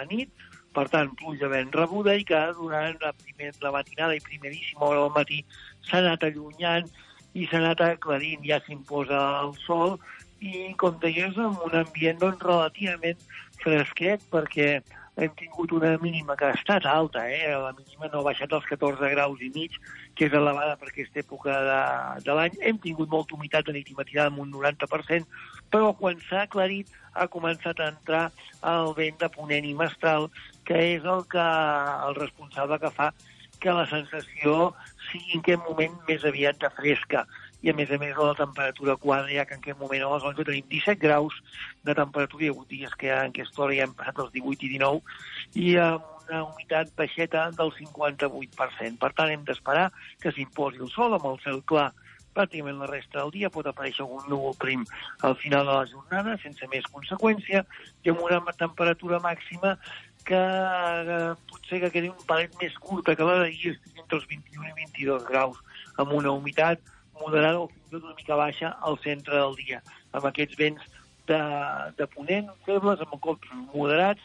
[0.08, 0.32] nit,
[0.72, 5.04] per tant, pluja ben rebuda i que durant la, primer, la matinada i primeríssima hora
[5.04, 5.44] del matí
[5.90, 6.88] s'ha anat allunyant
[7.36, 9.98] i s'ha anat aclarint, ja s'imposa el sol
[10.40, 13.20] i, com deies, amb un ambient doncs, relativament
[13.60, 14.78] fresquet perquè
[15.16, 17.52] hem tingut una mínima que ha estat alta, eh?
[17.54, 19.76] la mínima no ha baixat als 14 graus i mig,
[20.18, 21.82] que és elevada per aquesta època de,
[22.26, 22.58] de l'any.
[22.62, 25.30] Hem tingut molta humitat de nit i matinada amb un 90%,
[25.74, 28.24] però quan s'ha aclarit ha començat a entrar
[28.74, 30.32] el vent de ponent i mestral,
[30.66, 31.46] que és el, que,
[32.10, 33.12] el responsable que fa
[33.64, 34.74] que la sensació
[35.08, 37.24] sigui en aquest moment més aviat de fresca
[37.64, 40.26] i a més a més la temperatura quadra, ja que en aquest moment a les
[40.34, 41.40] 11 tenim 17 graus
[41.88, 44.68] de temperatura, hi ha hagut dies que en aquesta hora ja hem passat els 18
[44.68, 45.20] i 19,
[45.64, 49.00] i amb una humitat baixeta del 58%.
[49.00, 49.90] Per tant, hem d'esperar
[50.22, 51.92] que s'imposi el sol amb el cel clar
[52.34, 54.84] pràcticament la resta del dia, pot aparèixer algun núvol prim
[55.28, 57.62] al final de la jornada, sense més conseqüència,
[58.04, 59.76] i amb una temperatura màxima
[60.28, 64.72] que eh, potser que quedi un palet més curta que la d'ahir, entre els 21
[64.72, 65.62] i 22 graus,
[66.02, 66.82] amb una humitat
[67.22, 69.82] moderada o fins i tot una mica baixa al centre del dia,
[70.12, 70.86] amb aquests vents
[71.28, 71.42] de,
[71.98, 74.24] de ponent febles, amb cops moderats,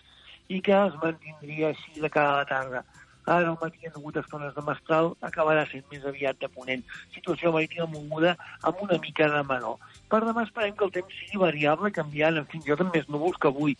[0.49, 2.85] i que es mantindria així de cara a la tarda.
[3.29, 6.85] Ara al matí han hagut estones de mestral, acabarà sent més aviat de ponent.
[7.13, 8.33] Situació marítima moguda
[8.65, 9.77] amb una mica de menor.
[10.09, 13.37] Per demà esperem que el temps sigui variable, canviant, fins i tot amb més núvols
[13.43, 13.77] que avui.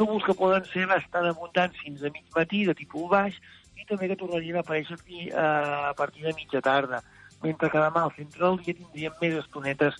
[0.00, 3.38] Núvols que poden ser bastant abundants fins a mig matí, de tipus baix,
[3.78, 5.46] i també que tornarien a aparèixer aquí, eh,
[5.92, 7.04] a partir de mitja tarda.
[7.42, 9.98] Mentre que demà al centre del dia tindríem més estonetes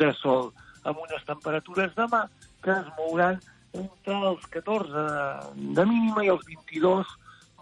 [0.00, 0.50] de sol,
[0.84, 2.24] amb unes temperatures demà
[2.64, 3.38] que es mouran
[3.72, 5.04] entre els 14
[5.54, 7.12] de, mínima i els 22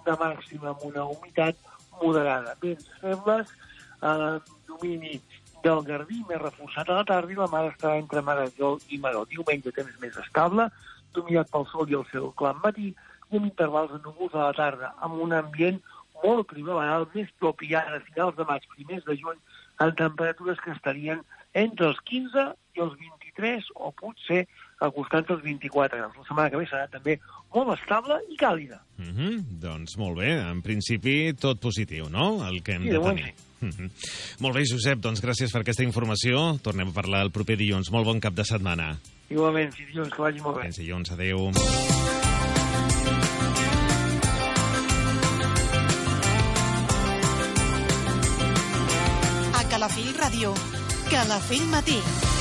[0.07, 1.59] de màxima amb una humitat
[2.01, 2.57] moderada.
[2.63, 3.53] Vents febles,
[4.03, 4.39] eh,
[4.69, 5.21] domini
[5.65, 9.27] del Garbí més reforçat a la tarda i la mar estarà entre Marajol i Maró.
[9.29, 10.71] Diumenge temps més estable,
[11.13, 12.91] dominat pel sol i el cel clar matí
[13.31, 15.81] i amb intervals de núvols a la tarda, amb un ambient
[16.25, 19.39] molt primaveral, més propi ara a finals de maig, primers de juny,
[19.81, 21.23] en temperatures que estarien
[21.57, 24.45] entre els 15 i els 23 o potser
[24.81, 26.17] al costat dels 24 graus.
[26.17, 27.19] La setmana que ve serà també
[27.55, 28.81] molt estable i càlida.
[28.99, 29.45] Mm -hmm.
[29.61, 33.35] Doncs molt bé, en principi tot positiu, no?, el que hem Sí, de tenir.
[33.61, 33.91] Mm -hmm.
[34.41, 36.59] Molt bé, Josep, doncs gràcies per aquesta informació.
[36.63, 37.91] Tornem a parlar el proper dilluns.
[37.91, 38.99] Molt bon cap de setmana.
[39.29, 40.63] Igualment, si dilluns, que vagi molt bé.
[40.63, 42.20] Fins dilluns, adeu.
[50.41, 50.55] Ràdio.
[51.11, 52.40] Calafell Matí.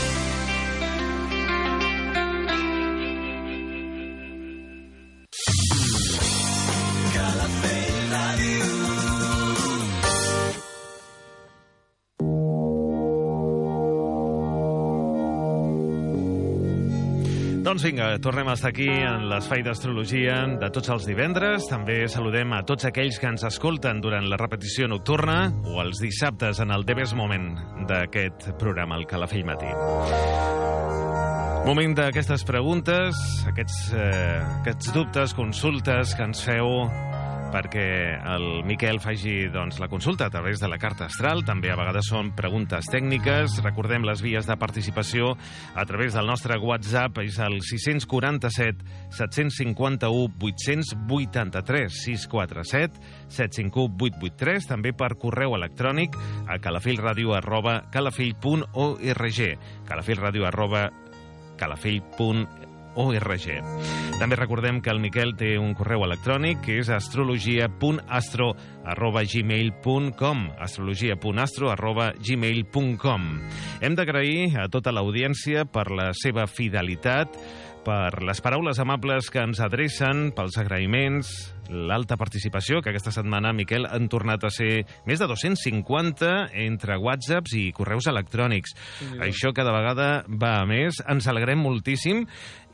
[17.70, 21.68] Doncs vinga, tornem a estar aquí en l'espai d'astrologia de tots els divendres.
[21.70, 26.64] També saludem a tots aquells que ens escolten durant la repetició nocturna o els dissabtes
[26.66, 27.52] en el Debes Moment
[27.86, 29.70] d'aquest programa, el Calafell Matí.
[31.70, 33.22] Moment d'aquestes preguntes,
[33.54, 36.90] aquests, eh, aquests dubtes, consultes que ens feu
[37.50, 41.44] perquè el Miquel faci doncs, la consulta a través de la carta astral.
[41.48, 43.60] També a vegades són preguntes tècniques.
[43.66, 45.34] Recordem les vies de participació
[45.74, 47.18] a través del nostre WhatsApp.
[47.24, 48.86] És el 647
[49.18, 54.70] 751 883 647 751 883.
[54.70, 56.16] També per correu electrònic
[56.48, 59.44] a calafellradio arroba calafell.org
[59.90, 60.90] calafellradio arroba
[61.60, 62.59] calafell.org
[64.20, 68.50] també recordem que el Miquel té un correu electrònic que és astrologia.astro
[68.92, 73.30] arroba gmail.com astrologia.astro arroba gmail.com
[73.80, 77.40] Hem d'agrair a tota l'audiència per la seva fidelitat
[77.86, 81.32] per les paraules amables que ens adrecen, pels agraïments,
[81.70, 86.32] l'alta participació, que aquesta setmana, Miquel, han tornat a ser més de 250
[86.66, 88.76] entre whatsapps i correus electrònics.
[89.00, 89.24] Déu-n'hi-do.
[89.30, 91.00] Això cada vegada va a més.
[91.08, 92.26] Ens alegrem moltíssim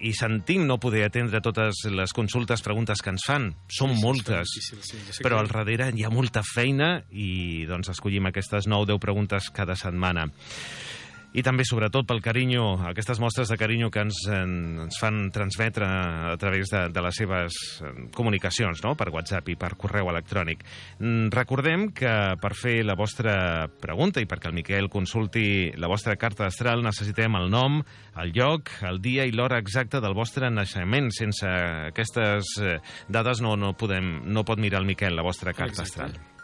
[0.06, 3.49] i sentim no poder atendre totes les consultes, preguntes que ens fan.
[3.72, 4.52] Són moltes.
[4.53, 9.49] difícil, sí, però al darrere hi ha molta feina i doncs escollim aquestes 9-10 preguntes
[9.56, 10.27] cada setmana.
[11.35, 14.53] I també, sobretot, pel carinyo, aquestes mostres de carinyo que ens, en,
[14.85, 15.87] ens fan transmetre
[16.31, 17.57] a través de, de les seves
[18.15, 20.63] comunicacions, no?, per WhatsApp i per correu electrònic.
[20.99, 26.15] Mm, Recordem que per fer la vostra pregunta i perquè el Miquel consulti la vostra
[26.15, 27.81] carta astral necessitem el nom,
[28.21, 31.11] el lloc, el dia i l'hora exacta del vostre naixement.
[31.11, 31.49] Sense
[31.89, 32.77] aquestes eh,
[33.11, 36.07] dades no, no, podem, no pot mirar el Miquel la vostra carta Exacte.
[36.07, 36.34] astral.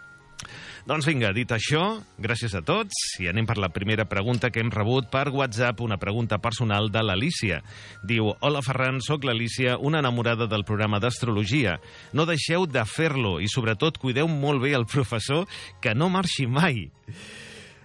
[0.89, 1.81] Doncs vinga, dit això,
[2.21, 5.97] gràcies a tots i anem per la primera pregunta que hem rebut per WhatsApp, una
[6.01, 7.59] pregunta personal de l'Alicia.
[8.03, 11.77] Diu, hola Ferran, sóc l'Alicia, una enamorada del programa d'astrologia.
[12.17, 15.45] No deixeu de fer-lo i sobretot cuideu molt bé el professor
[15.81, 16.87] que no marxi mai.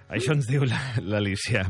[0.09, 1.67] Això ens diu la- l'Alicia.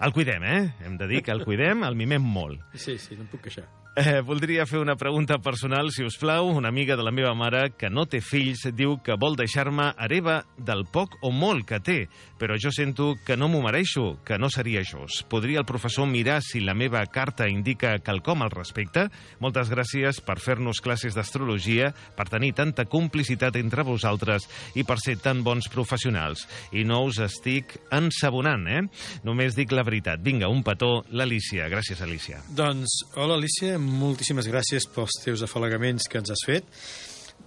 [0.00, 0.74] El cuidem, eh?
[0.86, 2.60] Hem de dir que el cuidem, el mimem molt.
[2.74, 3.68] Sí, sí, no em puc queixar.
[3.94, 6.46] Eh, voldria fer una pregunta personal, si us plau.
[6.48, 10.38] Una amiga de la meva mare, que no té fills, diu que vol deixar-me hereva
[10.56, 11.96] del poc o molt que té,
[12.40, 15.26] però jo sento que no m'ho mereixo, que no seria just.
[15.28, 19.10] Podria el professor mirar si la meva carta indica quelcom al respecte?
[19.44, 25.18] Moltes gràcies per fer-nos classes d'astrologia, per tenir tanta complicitat entre vosaltres i per ser
[25.20, 26.46] tan bons professionals.
[26.72, 28.80] I no us estic ensabonant, eh?
[29.28, 30.24] Només dic la veritat.
[30.24, 31.68] Vinga, un petó, l'Alicia.
[31.68, 32.40] Gràcies, Alicia.
[32.56, 36.68] Doncs, hola Alicia, moltíssimes gràcies pels teus afalagaments que ens has fet.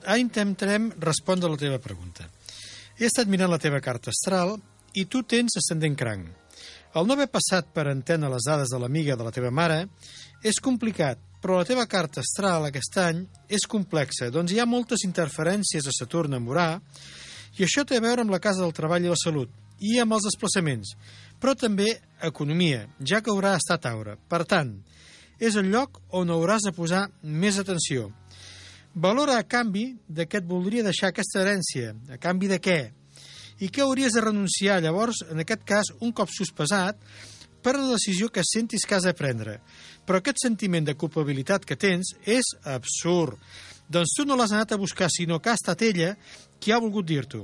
[0.05, 2.27] Ara intentarem respondre a la teva pregunta.
[2.99, 4.55] He estat mirant la teva carta astral
[4.95, 6.27] i tu tens ascendent cranc.
[6.95, 9.81] El no haver passat per antena les dades de l'amiga de la teva mare
[10.45, 15.03] és complicat, però la teva carta astral aquest any és complexa, doncs hi ha moltes
[15.03, 16.69] interferències a Saturn en Urà
[17.59, 19.51] i això té a veure amb la casa del treball i la salut
[19.83, 20.95] i amb els desplaçaments,
[21.39, 21.89] però també
[22.23, 24.15] economia, ja que Urà està a Taure.
[24.31, 24.71] Per tant,
[25.39, 28.09] és el lloc on hauràs de posar més atenció.
[28.95, 32.79] Valora a canvi de què et voldria deixar aquesta herència, a canvi de què?
[33.59, 36.99] I què hauries de renunciar, llavors, en aquest cas, un cop sospesat,
[37.65, 39.57] per la decisió que sentis que has de prendre.
[40.05, 43.39] Però aquest sentiment de culpabilitat que tens és absurd.
[43.89, 46.13] Doncs tu no l'has anat a buscar, sinó que ha estat ella
[46.59, 47.43] qui ha volgut dir-t'ho.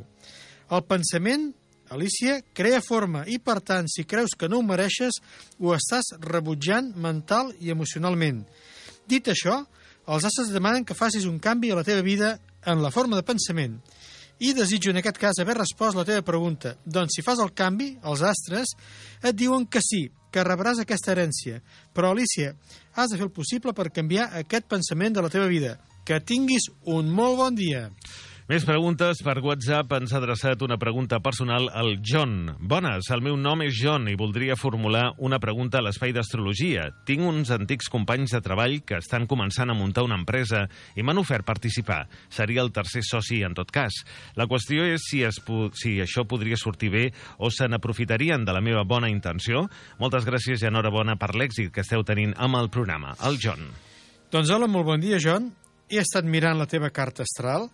[0.71, 1.49] El pensament,
[1.91, 5.17] Alicia, crea forma i, per tant, si creus que no ho mereixes,
[5.59, 8.45] ho estàs rebutjant mental i emocionalment.
[9.11, 9.57] Dit això,
[10.07, 13.27] els astres demanen que facis un canvi a la teva vida en la forma de
[13.27, 13.75] pensament.
[14.41, 16.73] I desitjo en aquest cas haver respost la teva pregunta.
[16.85, 18.71] Doncs si fas el canvi, els astres
[19.21, 21.59] et diuen que sí, que rebràs aquesta herència.
[21.93, 22.55] Però, Alicia,
[22.95, 25.75] has de fer el possible per canviar aquest pensament de la teva vida.
[26.07, 27.89] Que tinguis un molt bon dia.
[28.51, 29.93] Més preguntes per WhatsApp.
[29.95, 32.49] Ens ha adreçat una pregunta personal al John.
[32.59, 36.89] Bones, el meu nom és John i voldria formular una pregunta a l'espai d'astrologia.
[37.07, 40.65] Tinc uns antics companys de treball que estan començant a muntar una empresa
[40.99, 42.01] i m'han ofert participar.
[42.27, 44.01] Seria el tercer soci en tot cas.
[44.35, 45.39] La qüestió és si, es
[45.79, 47.07] si això podria sortir bé
[47.39, 49.69] o se n'aprofitarien de la meva bona intenció.
[50.03, 53.15] Moltes gràcies i enhorabona per l'èxit que esteu tenint amb el programa.
[53.23, 53.63] El John.
[54.27, 55.53] Doncs hola, molt bon dia, John.
[55.87, 57.71] He estat mirant la teva carta astral.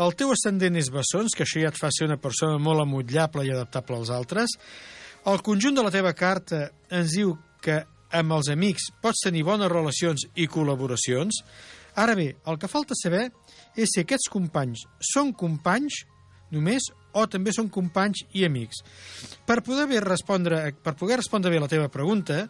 [0.00, 3.44] El teu ascendent és bessons, que això ja et fa ser una persona molt amutllable
[3.44, 4.54] i adaptable als altres.
[5.28, 7.82] El conjunt de la teva carta ens diu que
[8.16, 11.42] amb els amics pots tenir bones relacions i col·laboracions.
[12.00, 13.26] Ara bé, el que falta saber
[13.76, 16.00] és si aquests companys són companys
[16.50, 18.80] només o també són companys i amics.
[19.46, 22.44] Per poder, bé respondre, per poder respondre bé la teva pregunta,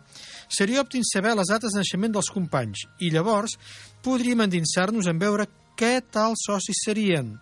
[0.49, 3.57] seria òptim saber les dates de naixement dels companys i llavors
[4.05, 5.49] podríem endinsar-nos en veure
[5.81, 7.35] què tal socis serien.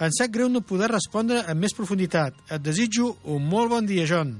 [0.00, 2.36] Em sap greu no poder respondre amb més profunditat.
[2.52, 4.36] Et desitjo un molt bon dia, John.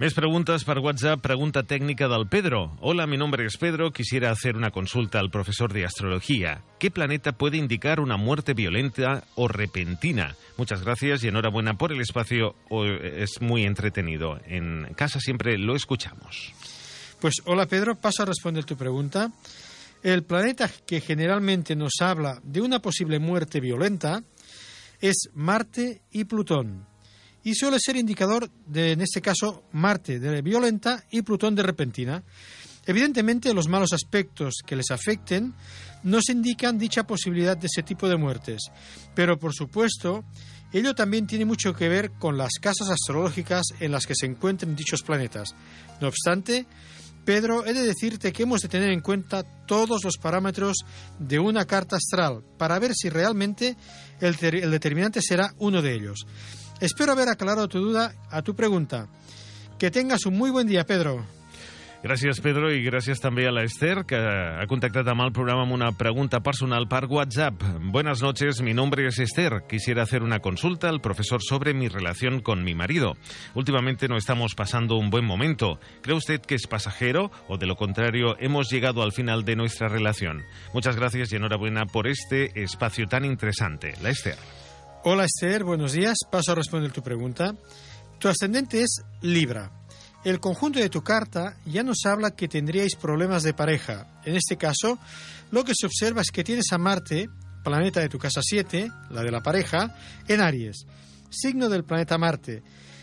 [0.00, 1.20] Més preguntes per WhatsApp.
[1.22, 2.76] Pregunta técnica del Pedro.
[2.80, 3.92] Hola, mi nombre es Pedro.
[3.92, 6.64] Quisiera hacer una consulta al profesor de astrología.
[6.80, 10.34] ¿Qué planeta puede indicar una muerte violenta o repentina?
[10.56, 12.56] Muchas gracias y enhorabuena por el espacio.
[12.70, 14.40] Es muy entretenido.
[14.46, 16.52] En casa siempre lo escuchamos.
[17.20, 19.30] Pues hola Pedro, paso a responder tu pregunta.
[20.04, 24.22] El planeta que generalmente nos habla de una posible muerte violenta
[25.00, 26.86] es Marte y Plutón.
[27.42, 32.22] Y suele ser indicador de, en este caso, Marte de violenta y Plutón de repentina.
[32.84, 35.54] Evidentemente, los malos aspectos que les afecten
[36.02, 38.60] nos indican dicha posibilidad de ese tipo de muertes.
[39.14, 40.22] Pero, por supuesto,
[40.70, 44.76] ello también tiene mucho que ver con las casas astrológicas en las que se encuentren
[44.76, 45.54] dichos planetas.
[46.02, 46.66] No obstante,
[47.24, 50.76] Pedro, he de decirte que hemos de tener en cuenta todos los parámetros
[51.18, 53.76] de una carta astral para ver si realmente
[54.20, 56.26] el, ter- el determinante será uno de ellos.
[56.80, 59.08] Espero haber aclarado tu duda a tu pregunta.
[59.78, 61.24] Que tengas un muy buen día, Pedro.
[62.04, 65.72] Gràcies, Pedro, i gràcies també a la Esther, que ha contactat amb el programa amb
[65.72, 67.62] una pregunta personal per WhatsApp.
[67.80, 69.62] Buenas noches, mi nombre es Esther.
[69.66, 73.14] Quisiera hacer una consulta al profesor sobre mi relación con mi marido.
[73.54, 75.80] Últimamente no estamos pasando un buen momento.
[76.02, 79.88] ¿Cree usted que es pasajero o, de lo contrario, hemos llegado al final de nuestra
[79.88, 80.42] relación?
[80.74, 83.94] Muchas gracias y enhorabuena por este espacio tan interesante.
[84.02, 84.36] La Esther.
[85.04, 86.18] Hola Esther, buenos días.
[86.30, 87.54] Paso a responder tu pregunta.
[88.18, 89.70] Tu ascendente es Libra.
[90.24, 94.06] El conjunto de tu carta ya nos habla que tendríais problemas de pareja.
[94.24, 94.98] En este caso,
[95.50, 97.28] lo que se observa es que tienes a Marte,
[97.62, 99.94] planeta de tu casa 7, la de la pareja,
[100.26, 100.86] en Aries,
[101.28, 102.62] signo del planeta Marte.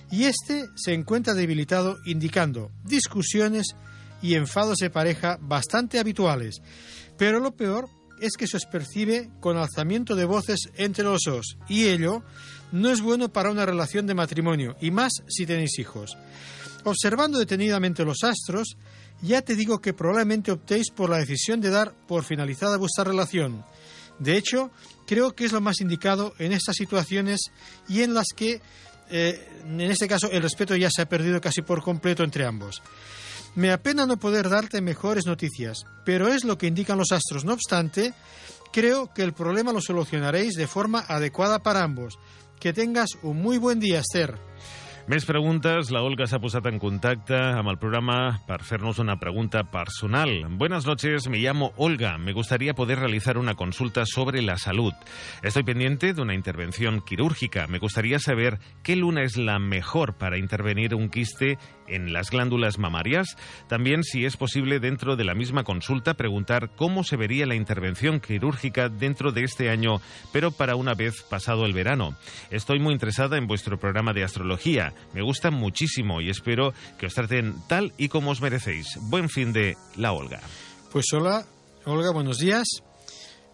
[0.10, 3.76] Y este se encuentra debilitado, indicando discusiones
[4.24, 6.62] y enfados de pareja bastante habituales.
[7.18, 7.88] Pero lo peor
[8.20, 12.24] es que se os percibe con alzamiento de voces entre los dos, y ello
[12.72, 16.18] no es bueno para una relación de matrimonio, y más si tenéis hijos.
[16.84, 18.78] Observando detenidamente los astros,
[19.22, 23.64] ya te digo que probablemente optéis por la decisión de dar por finalizada vuestra relación.
[24.20, 24.72] De hecho,
[25.06, 27.52] creo que es lo más indicado en estas situaciones
[27.88, 28.62] y en las que,
[29.10, 32.82] eh, en este caso, el respeto ya se ha perdido casi por completo entre ambos.
[33.54, 37.44] Me apena no poder darte mejores noticias, pero es lo que indican los astros.
[37.44, 38.14] No obstante,
[38.72, 42.18] creo que el problema lo solucionaréis de forma adecuada para ambos.
[42.60, 44.38] Que tengas un muy buen día, Esther.
[45.10, 45.90] Més preguntes.
[45.90, 50.30] La Olga s'ha posat en contacte amb el programa per fer-nos una pregunta personal.
[50.60, 52.18] Buenas noches, me llamo Olga.
[52.20, 54.94] Me gustaría poder realizar una consulta sobre la salud.
[55.42, 57.66] Estoy pendiente de una intervención quirúrgica.
[57.66, 61.58] Me gustaría saber qué luna es la mejor para intervenir un quiste
[61.92, 63.38] en las glándulas mamarias.
[63.68, 68.20] También, si es posible, dentro de la misma consulta, preguntar cómo se vería la intervención
[68.20, 70.02] quirúrgica dentro de este año,
[70.32, 72.16] pero para una vez pasado el verano.
[72.50, 74.94] Estoy muy interesada en vuestro programa de astrología.
[75.14, 78.98] Me gusta muchísimo y espero que os traten tal y como os merecéis.
[79.02, 80.40] Buen fin de la Olga.
[80.92, 81.46] Pues hola,
[81.86, 82.68] Olga, buenos días.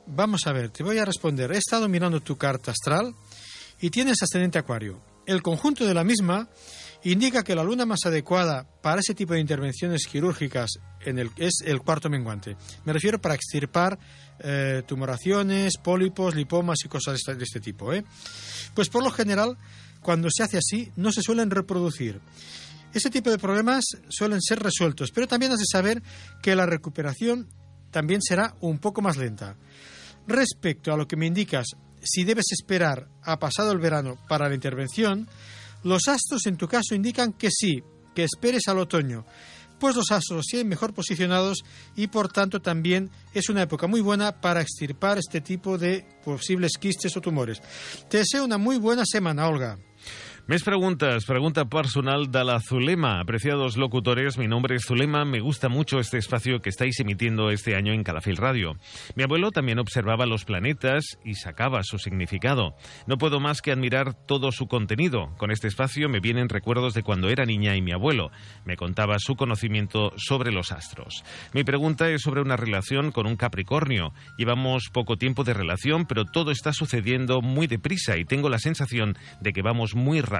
[0.07, 1.51] Vamos a ver, te voy a responder.
[1.51, 3.13] He estado mirando tu carta astral
[3.81, 4.99] y tienes ascendente acuario.
[5.25, 6.47] El conjunto de la misma
[7.03, 10.71] indica que la luna más adecuada para ese tipo de intervenciones quirúrgicas
[11.01, 12.57] en el, es el cuarto menguante.
[12.85, 13.97] Me refiero para extirpar
[14.39, 17.93] eh, tumoraciones, pólipos, lipomas y cosas de este, este tipo.
[17.93, 18.03] ¿eh?
[18.73, 19.57] Pues por lo general,
[20.01, 22.19] cuando se hace así, no se suelen reproducir.
[22.93, 26.01] Ese tipo de problemas suelen ser resueltos, pero también has de saber
[26.41, 27.47] que la recuperación
[27.91, 29.55] también será un poco más lenta.
[30.27, 31.67] Respecto a lo que me indicas,
[32.01, 35.27] si debes esperar a pasado el verano para la intervención,
[35.83, 37.83] los astros en tu caso indican que sí,
[38.15, 39.25] que esperes al otoño,
[39.79, 41.63] pues los astros siguen mejor posicionados
[41.95, 46.73] y por tanto también es una época muy buena para extirpar este tipo de posibles
[46.79, 47.61] quistes o tumores.
[48.09, 49.77] Te deseo una muy buena semana, Olga.
[50.47, 51.25] Més preguntas.
[51.27, 53.19] Pregunta personal de la Zulema.
[53.19, 55.25] Apreciados locutores, mi nombre es Zulema.
[55.25, 58.77] Me gusta mucho este espacio que estáis emitiendo este año en Calafil Radio.
[59.17, 62.77] Mi abuelo también observaba los planetas y sacaba su significado.
[63.07, 65.35] No puedo más que admirar todo su contenido.
[65.37, 68.31] Con este espacio me vienen recuerdos de cuando era niña y mi abuelo
[68.63, 71.25] me contaba su conocimiento sobre los astros.
[71.53, 74.13] Mi pregunta es sobre una relación con un Capricornio.
[74.37, 79.17] Llevamos poco tiempo de relación, pero todo está sucediendo muy deprisa y tengo la sensación
[79.41, 80.36] de que vamos muy rápido.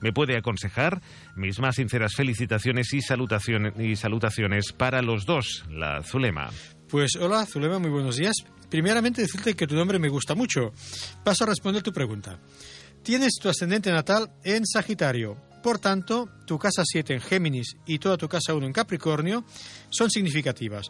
[0.00, 1.00] ¿Me puede aconsejar?
[1.34, 6.50] Mis más sinceras felicitaciones y salutaciones, y salutaciones para los dos, la Zulema.
[6.88, 8.34] Pues hola, Zulema, muy buenos días.
[8.70, 10.72] Primeramente decirte que tu nombre me gusta mucho.
[11.24, 12.38] Paso a responder tu pregunta.
[13.02, 15.36] Tienes tu ascendente natal en Sagitario.
[15.62, 19.44] Por tanto, tu casa 7 en Géminis y toda tu casa 1 en Capricornio
[19.90, 20.86] son significativas.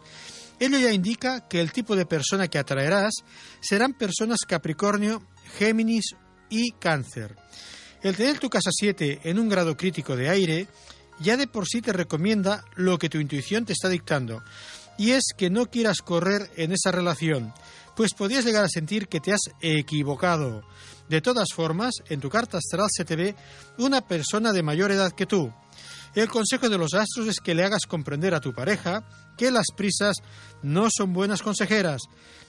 [0.59, 3.13] Ello ya indica que el tipo de persona que atraerás
[3.59, 5.21] serán personas Capricornio,
[5.57, 6.15] Géminis
[6.49, 7.35] y Cáncer.
[8.07, 10.69] El tener tu casa 7 en un grado crítico de aire
[11.19, 14.45] ya de por sí te recomienda lo que tu intuición te está dictando,
[14.97, 17.53] y es que no quieras correr en esa relación,
[17.97, 20.63] pues podrías llegar a sentir que te has equivocado.
[21.09, 23.35] De todas formas, en tu carta astral se te ve
[23.77, 25.51] una persona de mayor edad que tú.
[26.15, 29.03] El consejo de los astros es que le hagas comprender a tu pareja
[29.37, 30.15] que las prisas
[30.63, 32.03] no son buenas consejeras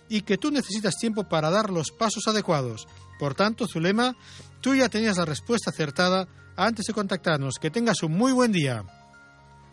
[0.09, 2.87] y que tú necesitas tiempo para dar los pasos adecuados.
[3.19, 4.17] Por tanto, Zulema,
[4.61, 6.27] tú ya tenías la respuesta acertada
[6.57, 7.55] antes de contactarnos.
[7.61, 8.85] Que tengas un muy buen día.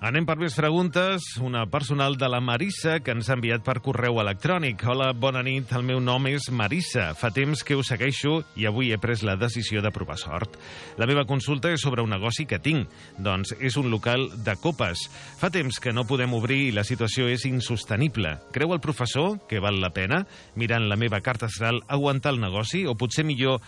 [0.06, 1.24] Anem per més preguntes.
[1.42, 4.84] Una personal de la Marissa que ens ha enviat per correu electrònic.
[4.86, 5.72] Hola, bona nit.
[5.74, 7.08] El meu nom és Marissa.
[7.18, 10.60] Fa temps que us segueixo i avui he pres la decisió de provar sort.
[11.00, 12.92] La meva consulta és sobre un negoci que tinc.
[13.18, 15.08] Doncs és un local de copes.
[15.40, 18.36] Fa temps que no podem obrir i la situació és insostenible.
[18.54, 22.86] Creu el professor que val la pena, mirant la meva carta astral, aguantar el negoci
[22.86, 23.64] o potser millor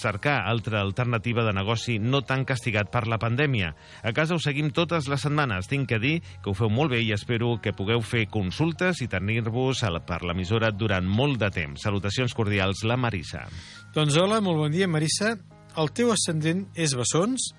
[0.00, 3.74] cercar altra alternativa de negoci no tan castigat per la pandèmia.
[4.02, 5.68] A casa us seguim totes les setmanes.
[5.70, 9.08] Tinc que dir que ho feu molt bé i espero que pugueu fer consultes i
[9.12, 11.84] tenir-vos per l'emissora durant molt de temps.
[11.84, 13.46] Salutacions cordials, la Marissa.
[13.94, 15.36] Doncs hola, molt bon dia, Marissa.
[15.78, 17.52] El teu ascendent és bessons.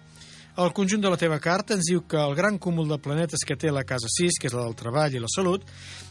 [0.60, 3.56] El conjunt de la teva carta ens diu que el gran cúmul de planetes que
[3.56, 5.64] té la casa 6, que és la del treball i la salut,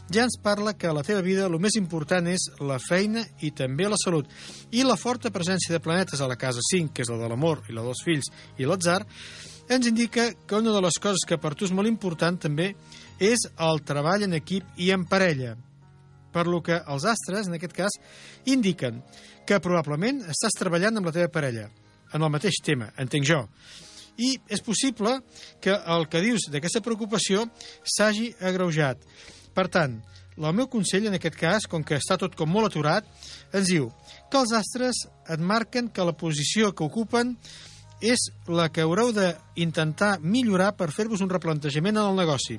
[0.09, 3.51] ja ens parla que a la teva vida el més important és la feina i
[3.53, 4.25] també la salut.
[4.73, 7.61] I la forta presència de planetes a la casa 5, que és la de l'amor
[7.69, 9.03] i la dels fills i l'atzar,
[9.69, 12.71] ens indica que una de les coses que per tu és molt important també
[13.21, 15.53] és el treball en equip i en parella
[16.33, 17.99] per lo que els astres, en aquest cas,
[18.49, 19.03] indiquen
[19.45, 21.69] que probablement estàs treballant amb la teva parella,
[22.15, 23.41] en el mateix tema, entenc jo.
[24.21, 25.17] I és possible
[25.63, 27.47] que el que dius d'aquesta preocupació
[27.81, 29.01] s'hagi agreujat.
[29.55, 29.97] Per tant,
[30.37, 33.07] el meu consell en aquest cas, com que està tot com molt aturat,
[33.53, 33.89] ens diu
[34.31, 37.35] que els astres et marquen que la posició que ocupen
[38.01, 42.57] és la que haureu d'intentar millorar per fer-vos un replantejament en el negoci.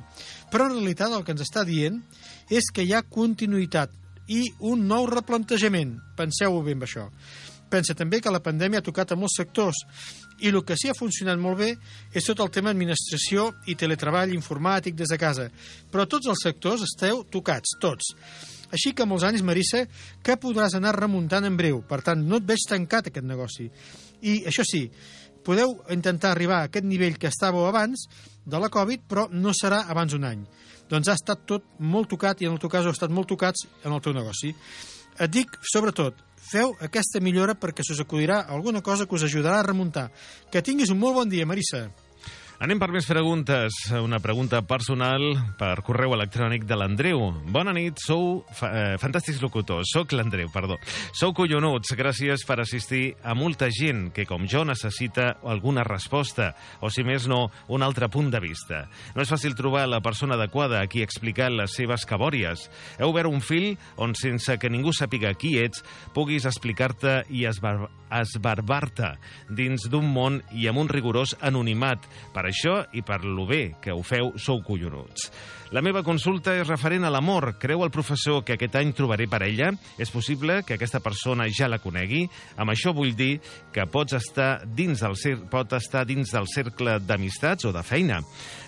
[0.52, 1.98] Però en realitat el que ens està dient
[2.51, 3.90] és que hi ha continuïtat
[4.30, 5.97] i un nou replantejament.
[6.16, 7.09] Penseu-ho bé amb això.
[7.72, 9.78] Pensa també que la pandèmia ha tocat a molts sectors
[10.43, 11.70] i el que sí ha funcionat molt bé
[12.12, 15.49] és tot el tema administració i teletreball informàtic des de casa.
[15.91, 18.15] Però tots els sectors esteu tocats, tots.
[18.73, 19.84] Així que molts anys, Marissa,
[20.25, 21.83] que podràs anar remuntant en breu.
[21.89, 23.68] Per tant, no et veig tancat aquest negoci.
[24.25, 24.86] I això sí,
[25.44, 28.07] podeu intentar arribar a aquest nivell que estàveu abans
[28.44, 30.42] de la Covid, però no serà abans d'un any.
[30.91, 33.67] Doncs ha estat tot molt tocat i en el teu cas heu estat molt tocats
[33.84, 34.55] en el teu negoci.
[35.20, 39.61] Et dic, sobretot, feu aquesta millora perquè se us acudirà alguna cosa que us ajudarà
[39.61, 40.11] a remuntar.
[40.51, 41.87] Que tinguis un molt bon dia, Marissa.
[42.62, 43.74] Anem per més preguntes.
[43.99, 45.24] Una pregunta personal
[45.58, 47.24] per correu electrònic de l'Andreu.
[47.50, 49.91] Bona nit, sou fa eh, fantàstics locutors.
[49.91, 50.76] Soc l'Andreu, perdó.
[51.10, 51.91] Sou collonuts.
[51.99, 57.26] Gràcies per assistir a molta gent que, com jo, necessita alguna resposta, o si més
[57.26, 58.84] no, un altre punt de vista.
[59.16, 62.68] No és fàcil trobar la persona adequada a qui explicar les seves cabòries.
[63.00, 65.82] Heu obert un fil on, sense que ningú sàpiga qui ets,
[66.15, 69.15] puguis explicar-te i esbar esbarbar-te
[69.49, 72.05] dins d'un món i amb un rigorós anonimat.
[72.34, 75.31] Per això i per lo bé que ho feu, sou collonuts.
[75.72, 77.55] La meva consulta és referent a l'amor.
[77.56, 79.70] Creu el professor que aquest any trobaré parella?
[79.97, 82.26] És possible que aquesta persona ja la conegui?
[82.60, 83.39] Amb això vull dir
[83.72, 85.16] que pots estar dins del
[85.48, 88.20] pot estar dins del cercle d'amistats o de feina.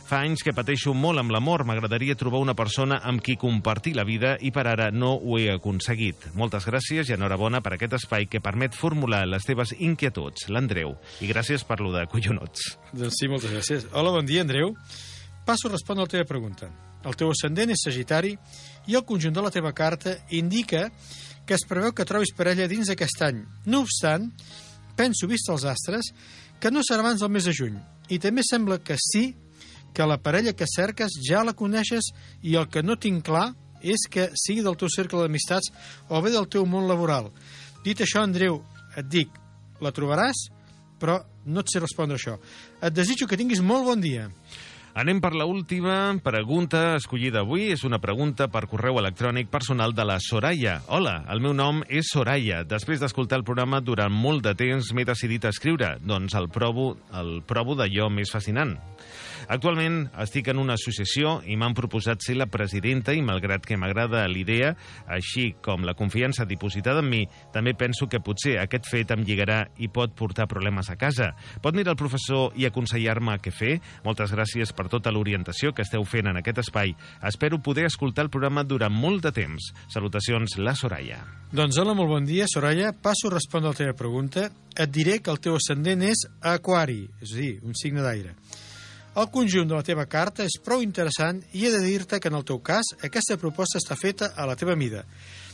[0.05, 1.63] Fa anys que pateixo molt amb l'amor.
[1.65, 5.47] M'agradaria trobar una persona amb qui compartir la vida i per ara no ho he
[5.49, 6.27] aconseguit.
[6.37, 10.93] Moltes gràcies i enhorabona per aquest espai que permet formular les teves inquietuds, l'Andreu.
[11.25, 12.75] I gràcies per lo de collonuts.
[12.93, 13.87] Doncs sí, moltes gràcies.
[13.97, 14.75] Hola, bon dia, Andreu.
[15.49, 16.69] Passo a respondre a la teva pregunta.
[17.05, 18.35] El teu ascendent és Sagitari
[18.89, 20.91] i el conjunt de la teva carta indica
[21.49, 23.41] que es preveu que trobis parella dins d'aquest any.
[23.73, 24.29] No obstant,
[25.01, 26.13] penso, vist els astres,
[26.61, 27.81] que no serà abans del mes de juny.
[28.13, 29.31] I també sembla que sí
[29.95, 32.11] que la parella que cerques ja la coneixes
[32.43, 35.71] i el que no tinc clar és que sigui del teu cercle d'amistats
[36.09, 37.31] o bé del teu món laboral.
[37.85, 38.63] Dit això, Andreu,
[38.97, 39.33] et dic,
[39.85, 40.47] la trobaràs,
[41.01, 42.39] però no et sé respondre això.
[42.81, 44.31] Et desitjo que tinguis molt bon dia.
[44.95, 47.65] Anem per la última pregunta escollida avui.
[47.75, 50.77] És una pregunta per correu electrònic personal de la Soraya.
[50.87, 52.63] Hola, el meu nom és Soraya.
[52.63, 55.97] Després d'escoltar el programa durant molt de temps m'he decidit a escriure.
[55.99, 58.77] Doncs el provo, el provo d'allò més fascinant.
[59.49, 64.25] Actualment estic en una associació i m'han proposat ser la presidenta i malgrat que m'agrada
[64.31, 64.75] l'idea,
[65.07, 69.65] així com la confiança dipositada en mi, també penso que potser aquest fet em lligarà
[69.79, 71.33] i pot portar problemes a casa.
[71.63, 73.79] Pot mirar el professor i aconsellar-me què fer?
[74.05, 76.95] Moltes gràcies per tota l'orientació que esteu fent en aquest espai.
[77.25, 79.73] Espero poder escoltar el programa durant molt de temps.
[79.93, 81.23] Salutacions, la Soraya.
[81.55, 82.93] Doncs hola, molt bon dia, Soraya.
[82.93, 84.49] Passo a respondre a la teva pregunta.
[84.75, 88.35] Et diré que el teu ascendent és Aquari, és a dir, un signe d'aire.
[89.15, 92.35] El conjunt de la teva carta és prou interessant i he de dir-te que en
[92.35, 95.05] el teu cas aquesta proposta està feta a la teva mida.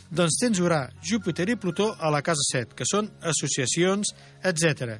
[0.09, 4.15] Doncs tens Urà, Júpiter i Plutó a la casa 7, que són associacions,
[4.49, 4.97] etc.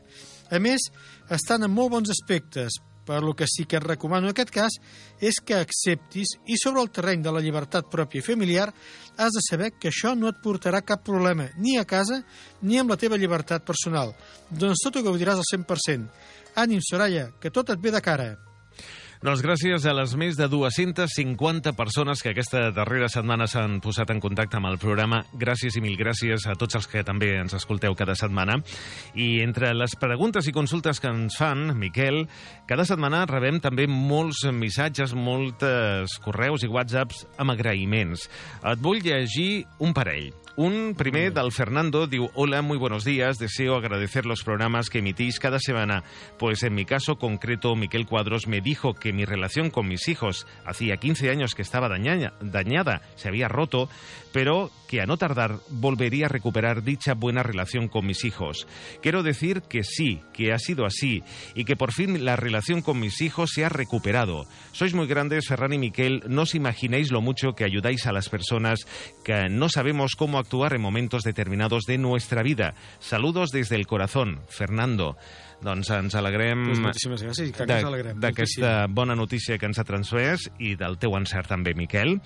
[0.53, 0.91] A més,
[1.33, 4.77] estan en molt bons aspectes, per lo que sí que et recomano en aquest cas
[5.25, 8.69] és que acceptis i sobre el terreny de la llibertat pròpia i familiar
[9.17, 12.21] has de saber que això no et portarà cap problema ni a casa
[12.61, 14.13] ni amb la teva llibertat personal.
[14.51, 16.07] Doncs tot ho gaudiràs al 100%.
[16.61, 18.31] Ànim, Soraya, que tot et ve de cara.
[19.21, 24.23] Doncs gràcies a les més de 250 persones que aquesta darrera setmana s'han posat en
[24.25, 25.19] contacte amb el programa.
[25.37, 28.57] Gràcies i mil gràcies a tots els que també ens escolteu cada setmana.
[29.13, 32.23] I entre les preguntes i consultes que ens fan, Miquel,
[32.65, 38.25] cada setmana rebem també molts missatges, moltes correus i whatsapps amb agraïments.
[38.73, 40.33] Et vull llegir un parell.
[40.57, 45.39] Un primer del Fernando diu, hola, muy buenos días, deseo agradecer los programas que emitís
[45.39, 46.03] cada semana,
[46.39, 50.49] pues en mi caso concreto Miquel Cuadros me dijo que mi relación con mis hijos
[50.67, 53.89] hacía 15 años que estaba dañada, dañada, se había roto,
[54.33, 58.67] pero que a no tardar volvería a recuperar dicha buena relación con mis hijos.
[59.03, 61.23] Quiero decir que sí, que ha sido así
[61.55, 64.47] y que por fin la relación con mis hijos se ha recuperado.
[64.73, 68.29] Sois muy grandes, Ferran y Miquel, no os imagináis lo mucho que ayudáis a las
[68.29, 68.81] personas
[69.25, 72.75] que no sabemos cómo actuar en momentos determinados de nuestra vida.
[72.99, 75.17] Saludos desde el corazón, Fernando.
[75.61, 77.67] Doncs ens alegrem Pues moltíssimes gràcies que
[78.21, 82.17] d'aquesta bona notícia que ens ha transmès i del teu encert també, Miquel.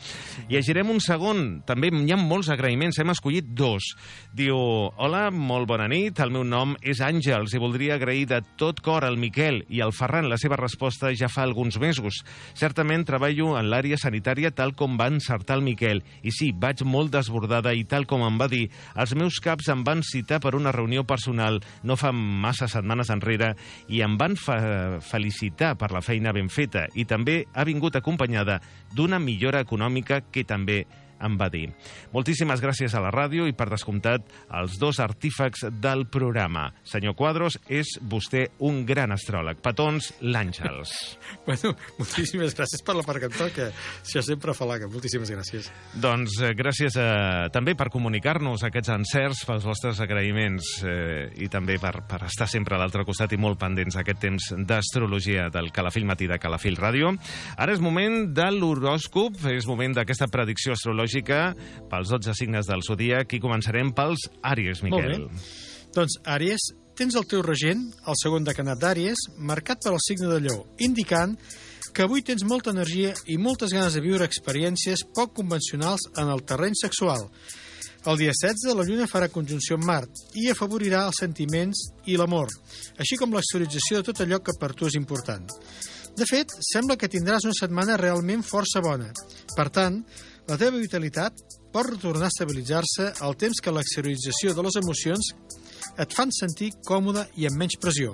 [0.50, 3.90] Llegirem un segon, també hi ha molts agraïments, hem escollit dos.
[4.34, 8.82] Diu, hola, molt bona nit, el meu nom és Àngels i voldria agrair de tot
[8.84, 12.22] cor al Miquel i al Ferran la seva resposta ja fa alguns mesos.
[12.54, 16.04] Certament treballo en l'àrea sanitària tal com va encertar el Miquel.
[16.22, 19.82] I sí, vaig molt desbordada i tal com em va dir, els meus caps em
[19.86, 23.54] van citar per una reunió personal no fa massa setmanes enrere
[23.88, 26.86] i em van fa felicitar per la feina ben feta.
[26.94, 28.60] I també ha vingut acompanyada
[28.94, 30.84] d'una millora econòmica que també
[31.22, 31.68] em va dir.
[32.14, 36.68] Moltíssimes gràcies a la ràdio i, per descomptat, als dos artífecs del programa.
[36.86, 39.60] Senyor Quadros, és vostè un gran astròleg.
[39.64, 40.94] Petons, l'Àngels.
[41.44, 44.86] Bueno, moltíssimes gràcies per la percantor, que això sempre falaga.
[44.88, 45.66] Moltíssimes gràcies.
[46.00, 51.76] Doncs eh, gràcies eh, també per comunicar-nos aquests encerts, pels vostres agraïments eh, i també
[51.82, 56.08] per, per estar sempre a l'altre costat i molt pendents aquest temps d'astrologia del Calafil
[56.08, 57.12] Matí de Calafil Ràdio.
[57.60, 61.03] Ara és moment de l'horòscop, és moment d'aquesta predicció astrològica
[61.90, 65.18] pels 12 signes del zodíac i començarem pels Àries, Miquel.
[65.18, 65.44] Molt bé.
[65.94, 70.40] Doncs, Àries, tens el teu regent, el segon decanat d'Àries, marcat per al signe de
[70.40, 71.36] lleó, indicant
[71.94, 76.42] que avui tens molta energia i moltes ganes de viure experiències poc convencionals en el
[76.42, 77.28] terreny sexual.
[78.04, 82.50] El dia 16 la Lluna farà conjunció amb Mart i afavorirà els sentiments i l'amor,
[83.00, 85.46] així com l'exteriorització de tot allò que per tu és important.
[86.14, 89.08] De fet, sembla que tindràs una setmana realment força bona.
[89.56, 90.02] Per tant,
[90.48, 91.38] la teva vitalitat
[91.72, 95.30] pot retornar a estabilitzar-se al temps que l'exteriorització de les emocions
[96.00, 98.12] et fan sentir còmode i amb menys pressió.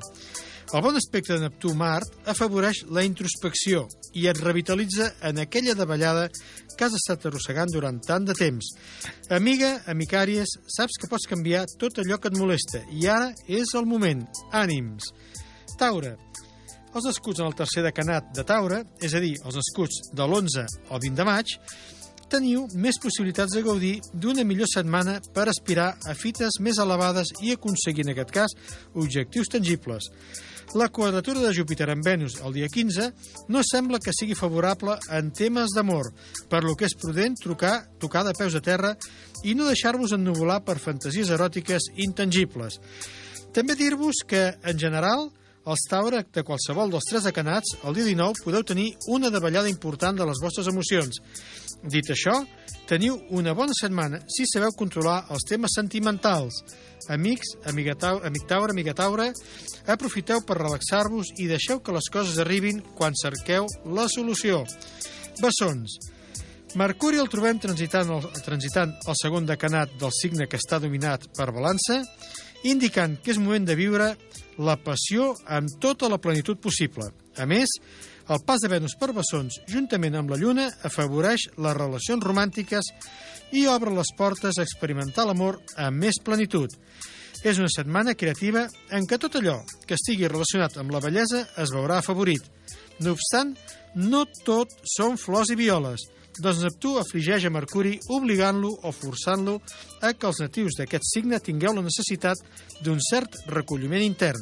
[0.71, 6.29] El bon aspecte de Neptú-Mart afavoreix la introspecció i et revitalitza en aquella davallada
[6.77, 8.71] que has estat arrossegant durant tant de temps.
[9.35, 13.91] Amiga, amicàries, saps que pots canviar tot allò que et molesta i ara és el
[13.91, 14.23] moment.
[14.55, 15.11] Ànims!
[15.81, 16.15] Taure,
[16.95, 20.69] els nascuts en el tercer decanat de Taure, és a dir, els nascuts de l'11
[20.91, 21.59] o 20 de maig,
[22.31, 27.55] teniu més possibilitats de gaudir d'una millor setmana per aspirar a fites més elevades i
[27.57, 28.55] aconseguir, en aquest cas,
[28.95, 30.09] objectius tangibles.
[30.79, 33.09] La quadratura de Júpiter amb Venus el dia 15
[33.51, 36.13] no sembla que sigui favorable en temes d'amor,
[36.47, 38.95] per lo que és prudent trucar, tocar de peus a terra
[39.43, 42.79] i no deixar-vos ennuvolar per fantasies eròtiques intangibles.
[43.51, 45.33] També dir-vos que, en general,
[45.69, 50.17] els Taure de qualsevol dels tres decanats, el dia 19 podeu tenir una davallada important
[50.17, 51.21] de les vostres emocions.
[51.85, 52.35] Dit això,
[52.89, 56.63] teniu una bona setmana si sabeu controlar els temes sentimentals.
[57.09, 59.31] Amics, amiga amic Taure, amiga Taure,
[59.87, 63.67] aprofiteu per relaxar-vos i deixeu que les coses arribin quan cerqueu
[63.97, 64.65] la solució.
[65.41, 65.99] Bessons.
[66.79, 71.51] Mercuri el trobem transitant el, transitant el segon decanat del signe que està dominat per
[71.51, 72.05] balança,
[72.63, 74.13] indicant que és moment de viure
[74.59, 77.11] la passió amb tota la plenitud possible.
[77.39, 77.71] A més,
[78.31, 82.93] el pas de Venus per bessons, juntament amb la Lluna, afavoreix les relacions romàntiques
[83.57, 86.71] i obre les portes a experimentar l'amor amb més plenitud.
[87.43, 89.57] És una setmana creativa en què tot allò
[89.87, 92.45] que estigui relacionat amb la bellesa es veurà afavorit.
[93.01, 93.55] No obstant,
[93.97, 96.05] no tot són flors i violes,
[96.41, 99.59] doncs Neptú afligeix a Mercuri obligant-lo o forçant-lo
[100.01, 102.41] a que els natius d'aquest signe tingueu la necessitat
[102.85, 104.41] d'un cert recolliment intern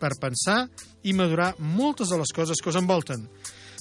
[0.00, 0.62] per pensar
[1.02, 3.26] i madurar moltes de les coses que us envolten.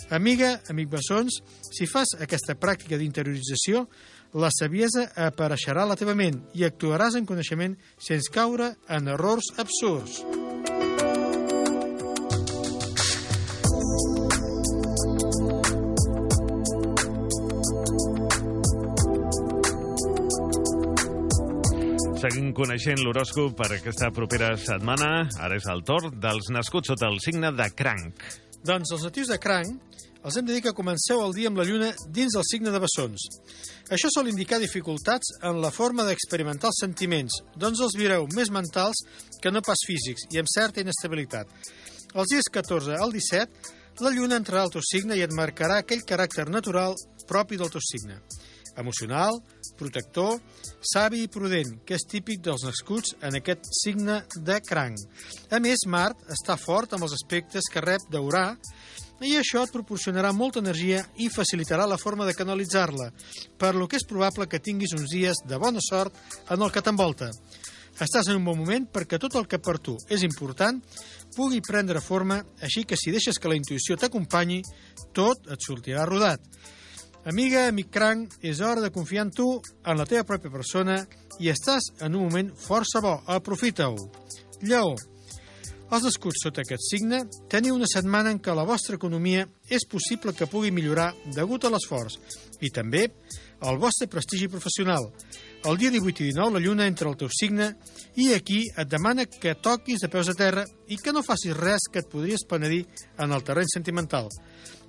[0.10, 1.38] Amiga, amic bessons,
[1.70, 3.86] si fas aquesta pràctica d'interiorització,
[4.34, 9.54] la saviesa apareixerà a la teva ment i actuaràs en coneixement sense caure en errors
[9.58, 10.24] absurds.
[22.20, 25.30] Seguim coneixent l'horòscop per aquesta propera setmana.
[25.40, 28.26] Ara és el torn dels nascuts sota el signe de cranc.
[28.68, 29.96] Doncs els natius de Cranc
[30.28, 32.82] els hem de dir que comenceu el dia amb la lluna dins el signe de
[32.84, 33.24] bessons.
[33.96, 39.00] Això sol indicar dificultats en la forma d'experimentar els sentiments, doncs els vireu més mentals
[39.40, 41.48] que no pas físics i amb certa inestabilitat.
[42.20, 46.04] Els dies 14 al 17, la lluna entrarà al teu signe i et marcarà aquell
[46.04, 47.00] caràcter natural
[47.32, 48.20] propi del teu signe.
[48.80, 49.42] Emocional,
[49.80, 50.38] protector,
[50.80, 55.02] savi i prudent, que és típic dels nascuts en aquest signe de cranc.
[55.52, 58.54] A més, Mart està fort amb els aspectes que rep d'Urà,
[59.20, 63.10] i això et proporcionarà molta energia i facilitarà la forma de canalitzar-la,
[63.60, 66.16] per lo que és probable que tinguis uns dies de bona sort
[66.48, 67.34] en el que t'envolta.
[68.00, 70.80] Estàs en un bon moment perquè tot el que per tu és important
[71.36, 74.62] pugui prendre forma, així que si deixes que la intuïció t'acompanyi,
[75.12, 76.40] tot et sortirà rodat.
[77.28, 81.02] Amiga, amic cranc, és hora de confiar en tu, en la teva pròpia persona,
[81.40, 83.18] i estàs en un moment força bo.
[83.28, 83.98] Aprofita-ho.
[84.64, 84.96] Lleó,
[85.90, 90.36] els nascuts sota aquest signe teniu una setmana en què la vostra economia és possible
[90.38, 92.20] que pugui millorar degut a l'esforç
[92.62, 93.08] i també
[93.66, 95.10] el vostre prestigi professional.
[95.66, 97.72] El dia 18 i 19 la lluna entra al teu signe
[98.22, 101.90] i aquí et demana que toquis de peus a terra i que no facis res
[101.92, 102.86] que et podries penedir
[103.18, 104.30] en el terreny sentimental.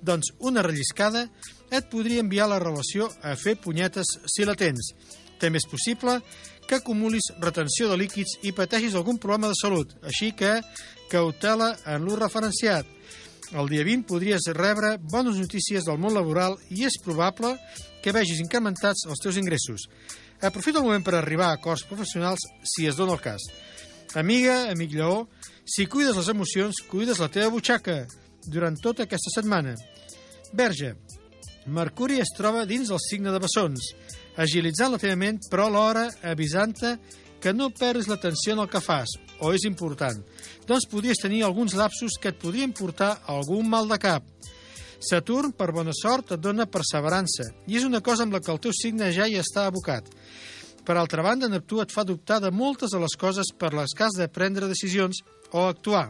[0.05, 1.25] Doncs una relliscada
[1.71, 4.91] et podria enviar la relació a fer punyetes si la tens.
[5.41, 6.19] També és possible
[6.67, 10.59] que acumulis retenció de líquids i pateixis algun problema de salut, així que
[11.11, 12.85] cautela en l'ús referenciat.
[13.51, 17.57] El dia 20 podries rebre bones notícies del món laboral i és probable
[18.03, 19.89] que vegis incrementats els teus ingressos.
[20.41, 23.43] Aprofita el moment per arribar a acords professionals si es dona el cas.
[24.15, 25.27] Amiga, amic lleó,
[25.65, 28.05] si cuides les emocions, cuides la teva butxaca
[28.47, 29.75] durant tota aquesta setmana.
[30.55, 30.95] Verge,
[31.65, 33.91] Mercuri es troba dins el signe de bessons,
[34.41, 36.95] agilitzant la teva ment, però alhora avisant-te
[37.41, 40.17] que no perdis l'atenció en el que fas, o és important.
[40.69, 44.25] Doncs podries tenir alguns lapsos que et podrien portar algun mal de cap.
[45.01, 48.61] Saturn, per bona sort, et dona perseverança, i és una cosa amb la que el
[48.61, 50.09] teu signe ja hi està abocat.
[50.85, 54.05] Per altra banda, Neptú et fa dubtar de moltes de les coses per les que
[54.05, 56.09] has de prendre decisions o actuar.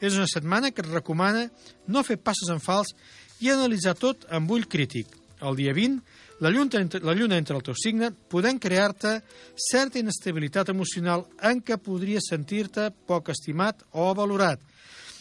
[0.00, 1.48] És una setmana que et recomana
[1.88, 2.94] no fer passes en fals
[3.40, 5.16] i analitzar tot amb ull crític.
[5.40, 6.00] El dia 20,
[6.40, 9.18] la lluna, la lluna entra al teu signe, podent crear-te
[9.56, 14.60] certa inestabilitat emocional en què podries sentir-te poc estimat o valorat.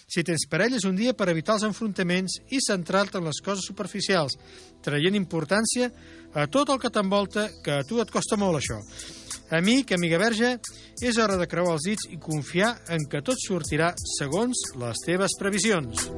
[0.09, 3.67] Si tens parella, és un dia per evitar els enfrontaments i centrar-te en les coses
[3.67, 4.39] superficials,
[4.81, 5.91] traient importància
[6.33, 8.79] a tot el que t'envolta, que a tu et costa molt això.
[9.59, 10.55] Amic, amiga verge,
[11.03, 15.37] és hora de creuar els dits i confiar en que tot sortirà segons les teves
[15.37, 16.09] previsions.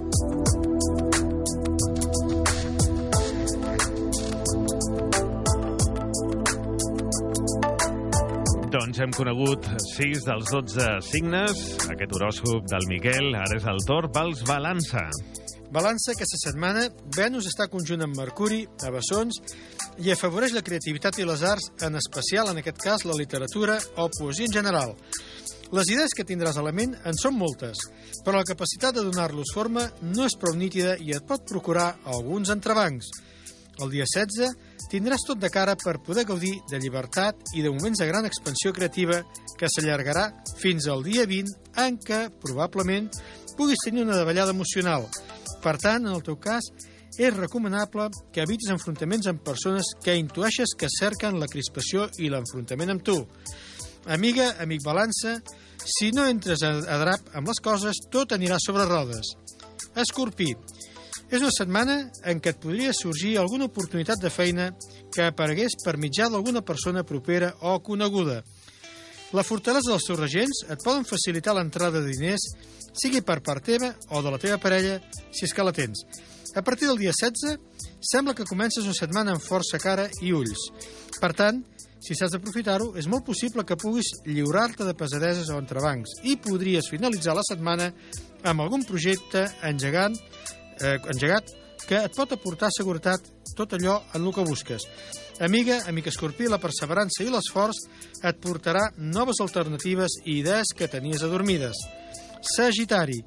[8.71, 9.65] Doncs hem conegut
[9.97, 11.57] 6 dels 12 signes,
[11.91, 15.01] aquest horòscop del Miquel, ara és el torn pels balança.
[15.75, 16.85] Balança aquesta setmana,
[17.17, 19.41] Venus està conjunt amb Mercuri, a Bessons,
[19.99, 24.07] i afavoreix la creativitat i les arts, en especial, en aquest cas, la literatura o
[24.15, 24.95] poesia en general.
[25.75, 27.83] Les idees que tindràs a la ment en són moltes,
[28.23, 29.83] però la capacitat de donar-los forma
[30.15, 33.11] no és prou nítida i et pot procurar alguns entrebancs.
[33.81, 38.01] El dia 16 tindràs tot de cara per poder gaudir de llibertat i de moments
[38.01, 39.21] de gran expansió creativa
[39.57, 40.27] que s'allargarà
[40.59, 43.09] fins al dia 20 en què, probablement,
[43.57, 45.07] puguis tenir una davallada emocional.
[45.63, 46.67] Per tant, en el teu cas,
[47.17, 52.95] és recomanable que evitis enfrontaments amb persones que intueixes que cerquen la crispació i l'enfrontament
[52.95, 53.17] amb tu.
[54.09, 55.35] Amiga, amic balança,
[55.85, 59.35] si no entres a, drap amb les coses, tot anirà sobre rodes.
[60.01, 60.53] Escorpí,
[61.31, 61.95] és una setmana
[62.27, 64.67] en què et podria sorgir alguna oportunitat de feina
[65.15, 68.41] que aparegués per mitjà d'alguna persona propera o coneguda.
[69.31, 72.49] La fortalesa dels teus regents et poden facilitar l'entrada de diners,
[72.91, 74.99] sigui per part teva o de la teva parella,
[75.31, 76.03] si és que la tens.
[76.51, 77.55] A partir del dia 16,
[78.03, 80.67] sembla que comences una setmana amb força cara i ulls.
[81.15, 81.63] Per tant,
[82.01, 86.91] si saps d'aprofitar-ho, és molt possible que puguis lliurar-te de pesadeses o entrebancs i podries
[86.91, 87.91] finalitzar la setmana
[88.43, 90.17] amb algun projecte engegant
[90.83, 91.49] eh, engegat
[91.87, 93.25] que et pot aportar seguretat
[93.57, 94.85] tot allò en el que busques.
[95.41, 97.79] Amiga, amic escorpí, la perseverança i l'esforç
[98.27, 101.79] et portarà noves alternatives i idees que tenies adormides.
[102.55, 103.17] Sagitari,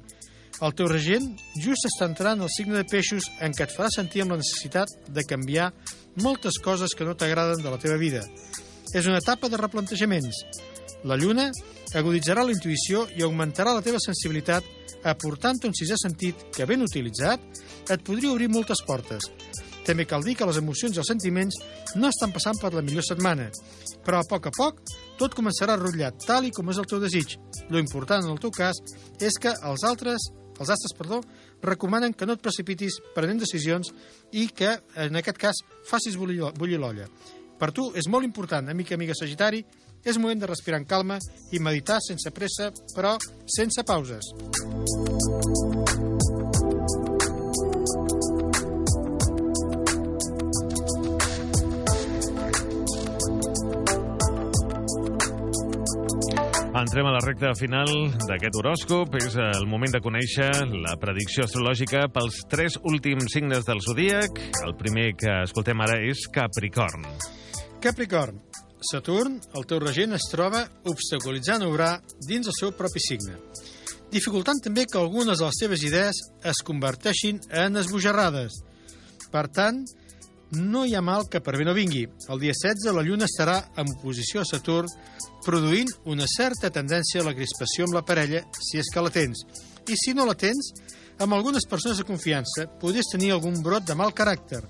[0.63, 1.27] el teu regent
[1.59, 4.91] just està entrant al signe de peixos en què et farà sentir amb la necessitat
[5.11, 5.71] de canviar
[6.23, 8.23] moltes coses que no t'agraden de la teva vida.
[8.95, 10.45] És una etapa de replantejaments.
[11.03, 11.49] La lluna
[11.93, 14.65] aguditzarà la intuïció i augmentarà la teva sensibilitat
[15.05, 17.43] aportant un sisè sentit que, ben utilitzat,
[17.91, 19.29] et podria obrir moltes portes.
[19.85, 21.59] També cal dir que les emocions i els sentiments
[21.95, 23.51] no estan passant per la millor setmana,
[24.05, 24.81] però a poc a poc
[25.19, 27.37] tot començarà a rotllar tal i com és el teu desig.
[27.69, 28.81] Lo important en el teu cas
[29.21, 30.25] és que els altres
[30.59, 31.21] els astres, perdó,
[31.61, 33.91] recomanen que no et precipitis prenent decisions
[34.31, 37.09] i que, en aquest cas, facis bullir, l'olla.
[37.59, 39.63] Per tu és molt important, amic i amiga Sagitari,
[40.05, 41.19] és moment de respirar en calma
[41.51, 43.17] i meditar sense pressa, però
[43.57, 44.33] sense pauses.
[56.75, 57.87] Entrem a la recta final
[58.27, 59.15] d'aquest horòscop.
[59.17, 60.51] És el moment de conèixer
[60.83, 64.41] la predicció astrològica pels tres últims signes del zodíac.
[64.67, 67.07] El primer que escoltem ara és Capricorn.
[67.81, 68.41] Capricorn,
[68.83, 73.37] Saturn, el teu regent, es troba obstaculitzant obrar dins el seu propi signe,
[74.11, 78.59] dificultant també que algunes de les teves idees es converteixin en esbojarrades.
[79.31, 79.81] Per tant,
[80.55, 82.05] no hi ha mal que per bé no vingui.
[82.29, 84.91] El dia 16 la Lluna estarà en oposició a Saturn,
[85.45, 89.41] produint una certa tendència a la crispació amb la parella, si és que la tens.
[89.89, 90.71] I si no la tens,
[91.19, 94.61] amb algunes persones de confiança podries tenir algun brot de mal caràcter.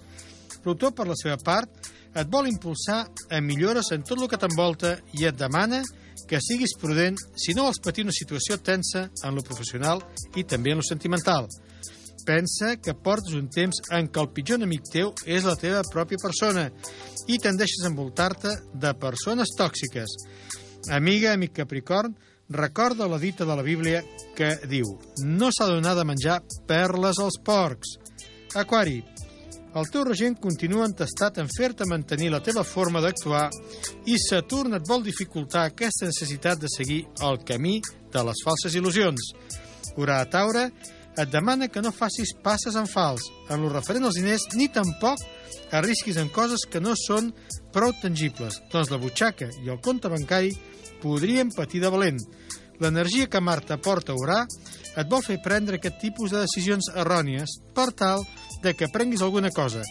[0.64, 4.95] Plutó, per la seva part, et vol impulsar a millores en tot el que t'envolta
[5.19, 5.83] i et demana
[6.29, 10.01] que siguis prudent si no vols patir una situació tensa en lo professional
[10.35, 11.49] i també en lo sentimental.
[12.25, 16.21] Pensa que portes un temps en què el pitjor enemic teu és la teva pròpia
[16.21, 16.69] persona
[17.29, 20.15] i tendeixes a envoltar-te de persones tòxiques.
[20.89, 22.15] Amiga, amic Capricorn,
[22.49, 24.03] recorda la dita de la Bíblia
[24.37, 27.97] que diu no s'ha de de menjar perles als porcs.
[28.55, 29.03] Aquari,
[29.75, 33.49] el teu regent continua entestat en fer-te mantenir la teva forma d'actuar
[34.07, 37.81] i Saturn et vol dificultar aquesta necessitat de seguir el camí
[38.13, 39.33] de les falses il·lusions.
[39.99, 40.69] Urà a Taure
[41.15, 45.19] et demana que no facis passes en fals en lo referent als diners ni tampoc
[45.75, 47.33] arrisquis en coses que no són
[47.75, 50.55] prou tangibles, doncs la butxaca i el compte bancari
[51.03, 52.21] podrien patir de valent.
[52.79, 54.41] L'energia que Marta porta a orar
[54.95, 58.24] et vol fer prendre aquest tipus de decisions errònies per tal
[58.64, 59.83] de que prenguis alguna cosa.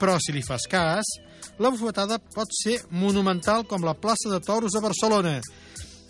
[0.00, 1.08] Però si li fas cas,
[1.58, 5.38] la bufetada pot ser monumental com la plaça de Toros de Barcelona.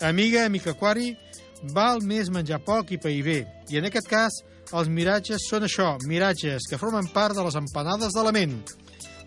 [0.01, 1.13] Amiga, amic aquari,
[1.73, 3.39] val més menjar poc i pair bé.
[3.69, 4.39] I en aquest cas,
[4.73, 8.57] els miratges són això, miratges que formen part de les empanades de la ment.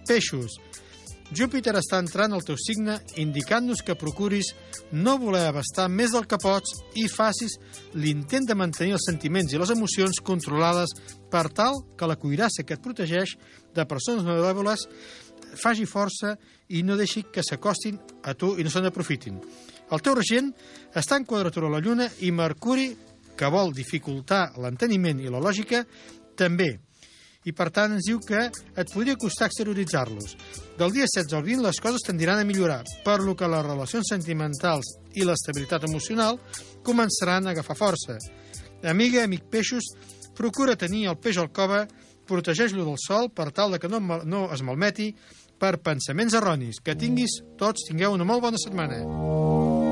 [0.08, 0.58] Peixos,
[1.28, 4.54] Júpiter està entrant al teu signe indicant-nos que procuris
[4.96, 7.58] no voler abastar més del que pots i facis
[8.00, 10.94] l'intent de mantenir els sentiments i les emocions controlades
[11.28, 13.36] per tal que la cuirassa que et protegeix
[13.76, 14.86] de persones malèvoles
[15.60, 16.32] faci força
[16.72, 19.36] i no deixi que s'acostin a tu i no se'n aprofitin.
[19.92, 20.50] El teu regent
[20.96, 22.90] està en quadratura a la Lluna i Mercuri,
[23.38, 25.84] que vol dificultar l'enteniment i la lògica,
[26.36, 26.72] també
[27.48, 30.36] i per tant ens diu que et podria costar exterioritzar-los.
[30.78, 34.12] Del dia 16 al 20 les coses tendiran a millorar, per lo que les relacions
[34.12, 36.38] sentimentals i l'estabilitat emocional
[36.84, 38.18] començaran a agafar força.
[38.84, 39.88] Amiga, amic peixos,
[40.38, 41.86] procura tenir el peix al cova,
[42.28, 45.14] protegeix-lo del sol per tal de que no, no es malmeti
[45.58, 46.82] per pensaments erronis.
[46.84, 49.87] Que tinguis, tots tingueu una molt bona setmana.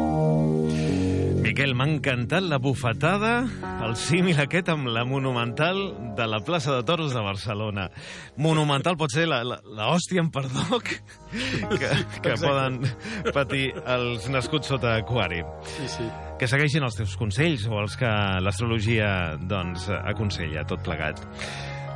[1.46, 3.44] Miquel, m'ha encantat la bufetada,
[3.86, 5.78] el símil aquest amb la monumental
[6.18, 7.84] de la plaça de Toros de Barcelona.
[8.42, 10.98] Monumental pot ser la, la, la hòstia, en perdó, que,
[11.78, 12.80] que, poden
[13.36, 15.44] patir els nascuts sota aquari.
[15.76, 16.08] Sí, sí.
[16.40, 18.10] Que segueixin els teus consells o els que
[18.42, 19.08] l'astrologia
[19.38, 21.22] doncs, aconsella, tot plegat.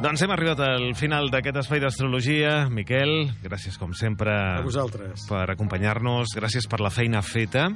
[0.00, 2.70] Doncs hem arribat al final d'aquest espai d'astrologia.
[2.72, 3.10] Miquel,
[3.44, 5.26] gràcies com sempre A vosaltres.
[5.28, 7.66] per acompanyar-nos, gràcies per la feina feta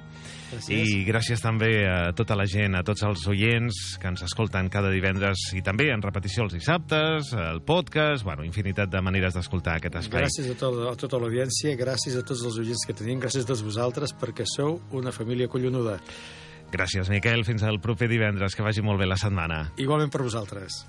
[0.51, 0.71] Gràcies.
[0.73, 4.89] i gràcies també a tota la gent, a tots els oients que ens escolten cada
[4.91, 9.97] divendres i també en repetició els dissabtes, el podcast, bueno, infinitat de maneres d'escoltar aquest
[10.01, 10.23] espai.
[10.25, 13.47] Gràcies a, tot, a tota l'audiència, gràcies a tots els oients que tenim, gràcies a
[13.53, 15.99] tots vosaltres, perquè sou una família collonuda.
[16.75, 17.45] Gràcies, Miquel.
[17.47, 18.57] Fins al proper divendres.
[18.59, 19.69] Que vagi molt bé la setmana.
[19.79, 20.83] Igualment per vosaltres.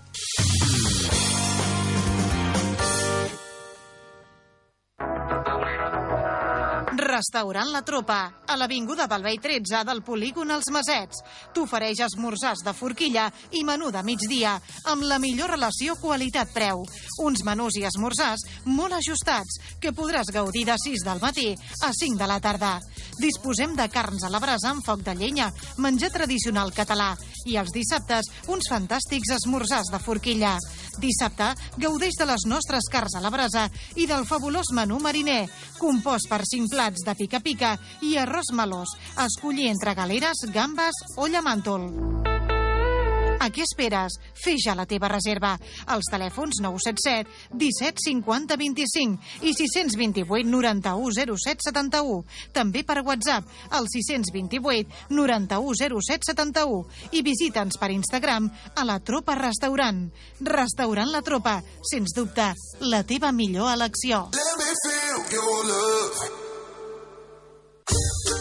[7.15, 11.21] Restaurant La Tropa, a l'Avinguda Vell 13 del polígon Els Masets.
[11.55, 14.57] T'ofereix esmorzars de forquilla i menú de migdia,
[14.91, 16.83] amb la millor relació qualitat-preu.
[17.23, 21.53] Uns menús i esmorzars molt ajustats, que podràs gaudir de 6 del matí
[21.87, 22.73] a 5 de la tarda.
[23.15, 25.47] Disposem de carns a la brasa amb foc de llenya,
[25.79, 27.13] menjar tradicional català,
[27.45, 30.57] i els dissabtes uns fantàstics esmorzars de forquilla.
[30.99, 35.45] Dissabte gaudeix de les nostres carns a la brasa i del fabulós menú mariner,
[35.79, 38.95] compost per 5 plats de pica-pica i arròs melós,
[39.25, 41.89] escollir entre galeres, gambes o llamàntol.
[43.45, 44.15] A què esperes?
[44.41, 45.51] Fes ja la teva reserva.
[45.93, 51.11] Els telèfons 977 17 50 25 i 628 91
[51.43, 52.23] 07 71.
[52.55, 53.45] També per WhatsApp
[53.75, 56.81] al 628 91 07 71
[57.19, 60.07] i visita'ns per Instagram a la Tropa Restaurant.
[60.41, 61.59] Restaurant La Tropa,
[61.91, 62.49] sens dubte,
[62.81, 64.25] la teva millor elecció.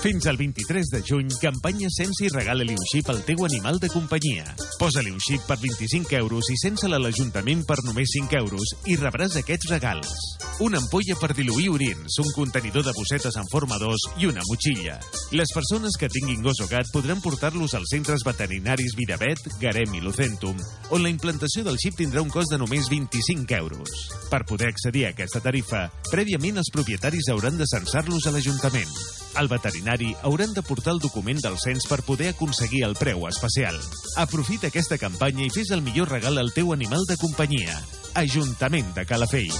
[0.05, 3.89] Fins al 23 de juny, campanya Sense i regala-li un xip al teu animal de
[3.89, 4.45] companyia.
[4.77, 8.99] Posa-li un xip per 25 euros i sense a l'Ajuntament per només 5 euros i
[9.01, 10.13] rebràs aquests regals.
[10.61, 14.99] Una ampolla per diluir orins, un contenidor de bossetes en forma d'os i una motxilla.
[15.33, 20.05] Les persones que tinguin gos o gat podran portar-los als centres veterinaris Miravet, Garem i
[20.05, 20.61] Lucentum,
[20.93, 24.09] on la implantació del xip tindrà un cost de només 25 euros.
[24.29, 28.93] Per poder accedir a aquesta tarifa, prèviament els propietaris hauran de censar-los a l'Ajuntament.
[29.35, 33.81] Al veterinari hauran de portar el document del cens per poder aconseguir el preu especial.
[34.23, 37.81] Aprofita aquesta campanya i fes el millor regal al teu animal de companyia.
[38.15, 39.51] Ajuntament de Calafell.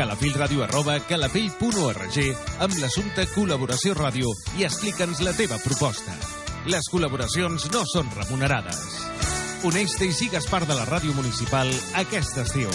[0.00, 2.18] calafellradio arroba calafell.org
[2.64, 6.18] amb l'assumpte col·laboració ràdio i explica'ns la teva proposta.
[6.66, 9.19] Les col·laboracions no són remunerades.
[9.68, 11.68] Uneix-te i sigues part de la ràdio municipal
[12.00, 12.70] aquest estiu.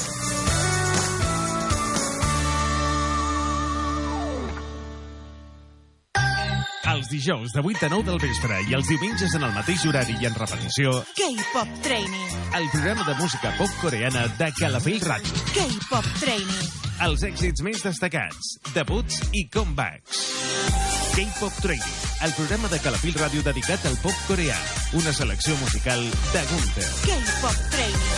[6.86, 10.16] Els dijous de 8 a 9 del vespre i els diumenges en el mateix horari
[10.22, 12.38] i en repetició, K-Pop Training.
[12.60, 15.44] el programa de música pop coreana de Calafell Ràdio.
[15.58, 16.72] K-Pop Training.
[17.10, 20.85] Els èxits més destacats, debuts i comebacks.
[21.16, 24.58] K-Pop Training, el programa de Calafell Ràdio dedicat al pop coreà.
[25.00, 26.02] Una selecció musical
[26.34, 26.88] de Gunther.
[27.06, 28.10] K-Pop Training.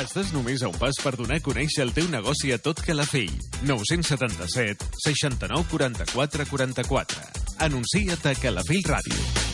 [0.00, 3.30] Estàs només a un pas per donar a conèixer el teu negoci a tot Calafell.
[3.62, 7.24] 977 69 44 44.
[7.70, 9.51] Anuncia't a Calafell Ràdio.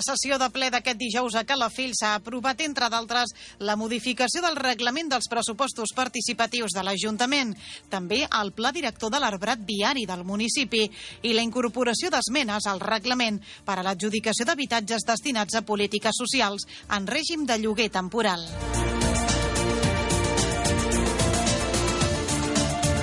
[0.00, 4.56] La sessió de ple d'aquest dijous a Calafell s'ha aprovat, entre d'altres, la modificació del
[4.56, 7.52] reglament dels pressupostos participatius de l'Ajuntament,
[7.92, 10.86] també el pla director de l'arbrat viari del municipi
[11.28, 17.04] i la incorporació d'esmenes al reglament per a l'adjudicació d'habitatges destinats a polítiques socials en
[17.06, 18.48] règim de lloguer temporal.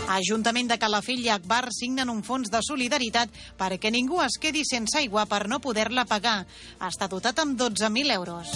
[0.07, 4.95] Ajuntament de Calafell i Akbar signen un fons de solidaritat perquè ningú es quedi sense
[5.01, 6.45] aigua per no poder-la pagar.
[6.79, 8.55] Està dotat amb 12.000 euros.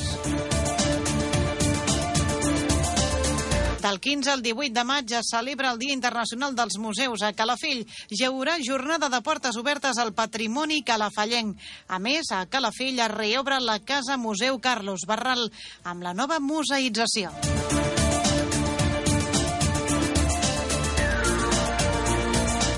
[3.82, 7.84] Del 15 al 18 de maig es celebra el Dia Internacional dels Museus a Calafell.
[8.14, 11.58] Hi haurà jornada de portes obertes al patrimoni calafellenc.
[11.90, 15.50] A més, a Calafell es reobre la Casa Museu Carlos Barral
[15.84, 17.34] amb la nova museïtzació.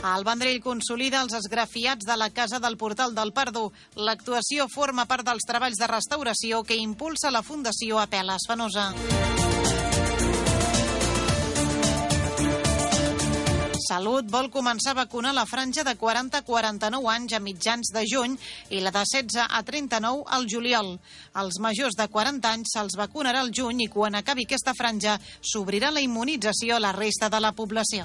[0.03, 3.69] El Vendrell consolida els esgrafiats de la Casa del Portal del Pardo.
[3.95, 8.89] L'actuació forma part dels treballs de restauració que impulsa la Fundació Apeles Fenosa.
[13.83, 18.03] Salut vol començar a vacunar la franja de 40 a 49 anys a mitjans de
[18.07, 18.35] juny
[18.75, 20.97] i la de 16 a 39 al juliol.
[21.33, 25.91] Als majors de 40 anys se'ls vacunarà al juny i quan acabi aquesta franja s'obrirà
[25.91, 28.03] la immunització a la resta de la població.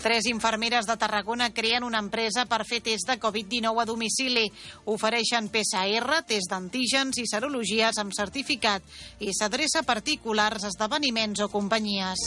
[0.00, 4.46] Tres infermeres de Tarragona creen una empresa per fer test de Covid-19 a domicili.
[4.88, 8.80] Ofereixen PCR, test d'antígens i serologies amb certificat
[9.20, 12.24] i s'adreça a particulars, esdeveniments o companyies.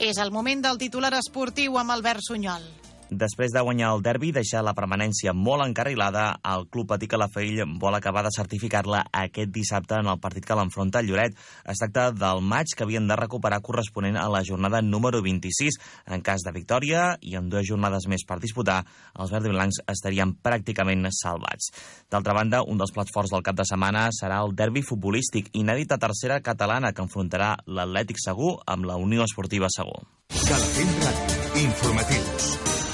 [0.00, 2.85] És el moment del titular esportiu amb Albert Sunyol.
[3.10, 7.60] Després de guanyar el derbi i deixar la permanència molt encarrilada, el Club Patí Calafell
[7.78, 11.36] vol acabar de certificar-la aquest dissabte en el partit que l'enfronta Lloret.
[11.70, 15.78] Es tracta del maig que havien de recuperar corresponent a la jornada número 26.
[16.10, 18.80] En cas de victòria i amb dues jornades més per disputar,
[19.14, 21.70] els verds i blancs estarien pràcticament salvats.
[22.10, 25.94] D'altra banda, un dels plats forts del cap de setmana serà el derbi futbolístic inèdit
[25.94, 30.02] a tercera catalana que enfrontarà l'Atlètic Segur amb la Unió Esportiva Segur.
[30.42, 31.36] Calafell.
[31.56, 32.85] Informatius.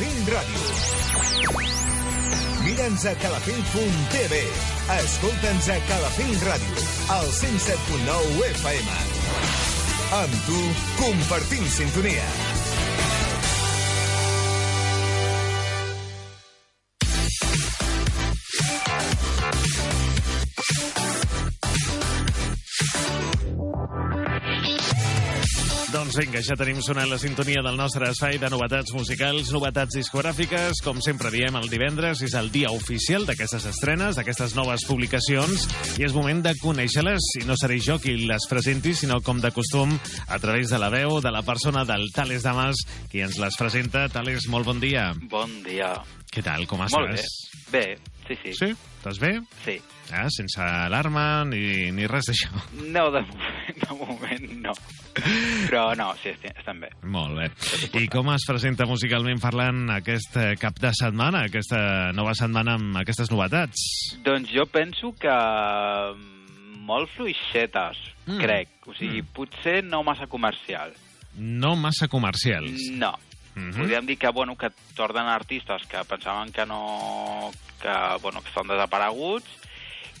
[0.00, 0.62] Calafell Ràdio.
[2.64, 4.38] Mira'ns a calafell.tv.
[4.96, 6.86] Escolta'ns a Calafell Ràdio,
[7.18, 8.88] al 107.9 FM.
[10.22, 10.62] Amb tu,
[11.04, 12.59] compartim sintonia.
[26.10, 30.80] Doncs vinga, ja tenim sonant la sintonia del nostre espai de novetats musicals, novetats discogràfiques.
[30.82, 35.68] Com sempre diem, el divendres és el dia oficial d'aquestes estrenes, d'aquestes noves publicacions,
[36.02, 37.28] i és moment de conèixer-les.
[37.38, 39.94] I no seré jo qui les presenti, sinó com de costum,
[40.26, 44.08] a través de la veu de la persona del Tales Damas, qui ens les presenta.
[44.10, 45.12] Tales, molt bon dia.
[45.30, 45.94] Bon dia.
[46.34, 46.98] Què tal, com estàs?
[46.98, 47.70] Molt bé.
[47.70, 47.86] Bé,
[48.26, 48.58] sí, sí.
[48.64, 48.74] Sí?
[48.98, 49.36] Estàs bé?
[49.62, 49.78] Sí.
[50.12, 52.50] Ah, sense alarma ni, ni res d'això.
[52.90, 54.72] No, de moment, de moment no.
[55.68, 56.90] Però no, sí, estem bé.
[57.02, 57.48] Molt bé.
[58.00, 62.98] I com es presenta musicalment parlant aquest eh, cap de setmana, aquesta nova setmana amb
[63.02, 63.82] aquestes novetats?
[64.26, 68.38] Doncs jo penso que mm, molt fluixetes, Mm.
[68.38, 68.68] crec.
[68.86, 70.92] O sigui, potser no massa comercial.
[71.40, 72.90] No massa comercials.
[72.92, 73.14] No.
[73.56, 73.72] Mhm.
[73.74, 77.50] Podríem dir que, bueno, que tornen artistes que pensaven que no...
[77.80, 77.88] que,
[78.22, 79.48] bueno, que estan desapareguts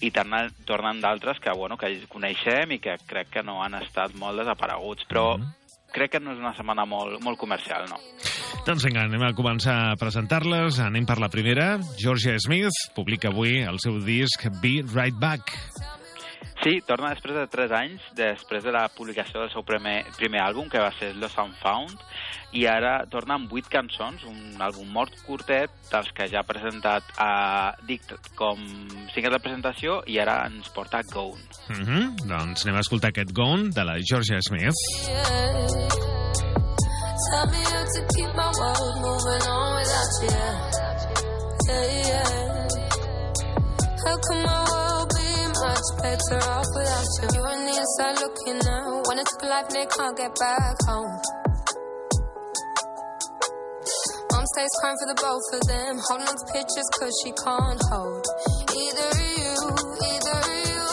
[0.00, 4.16] i tornen, tornen d'altres que, bueno, que coneixem i que crec que no han estat
[4.18, 5.06] molt desapareguts.
[5.10, 5.34] Però
[5.94, 8.00] crec que no és una setmana molt, molt comercial, no.
[8.66, 10.80] Doncs vinga, anem a començar a presentar-les.
[10.84, 11.72] Anem per la primera.
[12.00, 15.56] Georgia Smith publica avui el seu disc Be Right Back.
[16.60, 20.68] Sí, torna després de 3 anys, després de la publicació del seu primer, primer àlbum,
[20.68, 22.02] que va ser Lost and Found,
[22.52, 27.06] i ara torna amb 8 cançons, un àlbum mort curtet, dels que ja ha presentat
[27.16, 28.60] a Dictat com
[29.14, 31.40] single de presentació, i ara ens porta Gone.
[31.70, 32.28] Mm -hmm.
[32.28, 34.76] Doncs anem a escoltar aquest Gone de la Georgia Smith.
[37.30, 40.30] Tell me how to keep my world moving on without you.
[41.68, 42.68] Yeah, yeah.
[44.04, 44.89] How can my world
[45.70, 47.26] much better off without you?
[47.34, 49.06] You on the inside looking out.
[49.08, 51.14] When it took a life and they can't get back home.
[54.32, 55.94] Mom stays crying for the both of them.
[56.06, 58.24] Holding on to pictures cause she can't hold.
[58.82, 59.10] Either
[59.42, 59.54] you,
[60.10, 60.40] either
[60.70, 60.86] you.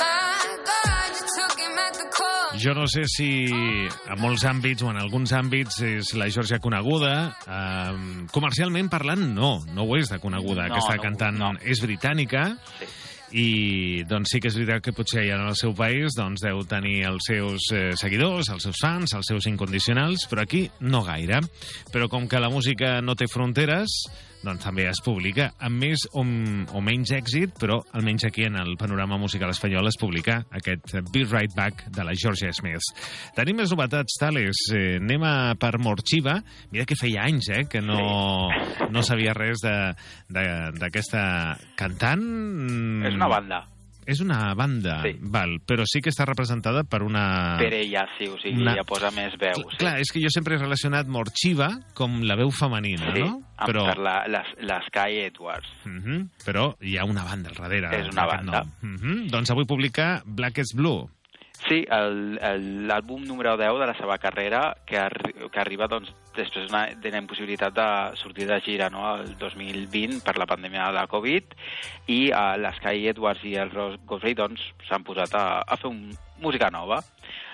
[0.00, 0.40] My
[0.70, 2.58] God, you took him at the core.
[2.64, 7.14] Jo no sé si en molts àmbits o en alguns àmbits és la Georgia coneguda.
[7.48, 10.68] Um, comercialment parlant, no, no ho és de coneguda.
[10.68, 11.54] No, Aquesta no, cantant no.
[11.64, 12.52] és britànica.
[12.78, 12.90] Sí.
[13.32, 16.60] I doncs sí que és veritat que potser allà en el seu país doncs, deu
[16.68, 21.40] tenir els seus eh, seguidors, els seus fans, els seus incondicionals, però aquí no gaire.
[21.92, 24.02] Però com que la música no té fronteres,
[24.42, 28.74] doncs també es publica amb més o, o menys èxit, però almenys aquí en el
[28.80, 32.82] panorama musical espanyol es publica aquest Be Right Back de la Georgia Smith.
[33.36, 34.64] Tenim més novetats, tales.
[34.74, 36.40] Eh, anem a per Morxiva.
[36.72, 38.48] Mira que feia anys eh, que no,
[38.90, 39.94] no sabia res de-
[40.28, 41.22] de- d'aquesta
[41.78, 42.26] cantant.
[43.06, 43.62] És una banda.
[44.06, 45.16] És una banda, Sí.
[45.20, 47.56] val, però sí que està representada per una...
[47.58, 49.54] Per ella, sí, o sigui, Una- ja posa més veu.
[49.70, 49.76] Sí.
[49.78, 53.40] Clar, és que jo sempre he relacionat Morxiva com la veu femenina, sí, no?
[53.62, 55.68] Però, per la, les, les Sky Edwards.
[55.86, 57.92] Mhm, però hi ha una banda al darrere.
[58.00, 58.64] És una banda.
[58.64, 58.72] nom.
[58.96, 61.06] Mhm, Doncs avui publica Blackest Blue.
[61.68, 66.82] Sí, l'àlbum número 10 de la seva carrera, que, arri que arriba doncs, després d'una
[67.02, 67.88] de la impossibilitat de
[68.20, 69.04] sortir de gira no?
[69.16, 71.56] el 2020 per la pandèmia de la Covid,
[72.08, 76.04] i uh, l'Sky Edwards i el Ross Godfrey doncs, s'han posat a, a fer un,
[76.42, 77.00] música nova.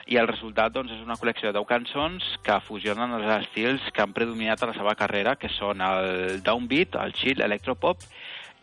[0.08, 4.02] I el resultat doncs, és una col·lecció de 10 cançons que fusionen els estils que
[4.02, 8.06] han predominat a la seva carrera, que són el downbeat, el chill, electropop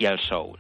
[0.02, 0.58] i el soul.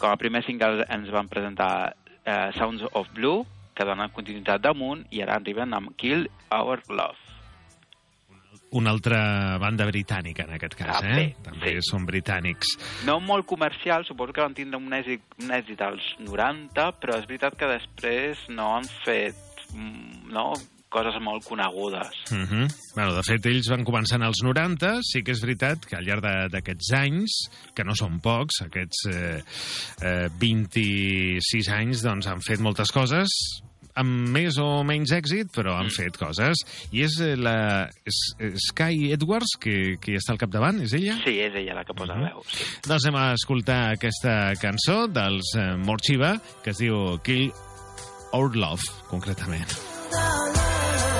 [0.00, 1.94] Com a primer single ens van presentar
[2.26, 7.23] eh, Sounds of Blue, que donen continuïtat damunt, i ara arriben amb Kill Our Love.
[8.74, 9.20] Una altra
[9.62, 11.46] banda britànica, en aquest cas, També, eh?
[11.46, 12.74] També són britànics.
[13.06, 17.26] No molt comercial, suposo que van tindre un èxit, un èxit als 90, però és
[17.30, 19.38] veritat que després no han fet
[19.72, 20.50] mm, no,
[20.94, 22.14] coses molt conegudes.
[22.30, 22.66] Uh -huh.
[22.94, 26.04] bueno, de fet, ells van començar en els 90, sí que és veritat que al
[26.04, 26.22] llarg
[26.52, 27.30] d'aquests anys,
[27.74, 29.42] que no són pocs, aquests eh,
[30.02, 33.28] eh, 26 anys, doncs han fet moltes coses,
[34.00, 36.64] amb més o menys èxit, però han fet coses.
[36.92, 41.18] I és eh, la és, és Sky Edwards, que, que està al capdavant, és ella?
[41.24, 42.24] Sí, és ella la que posa Mhm.
[42.28, 42.42] veu.
[42.50, 42.64] Sí.
[42.88, 47.50] Doncs anem a escoltar aquesta cançó dels eh, Morchiva, que es diu Kill
[48.32, 49.70] Our Love, concretament.
[50.14, 51.13] Reaches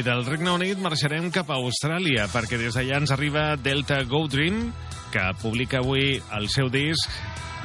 [0.00, 4.22] I del Regne Unit marxarem cap a Austràlia, perquè des d'allà ens arriba Delta Go
[4.32, 4.70] Dream,
[5.12, 7.10] que publica avui el seu disc,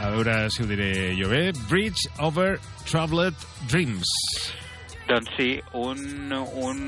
[0.04, 2.58] a veure si ho diré jo bé, Bridge Over
[2.90, 3.40] Troubled
[3.72, 4.12] Dreams.
[5.08, 5.48] Doncs sí,
[5.80, 6.86] un, un,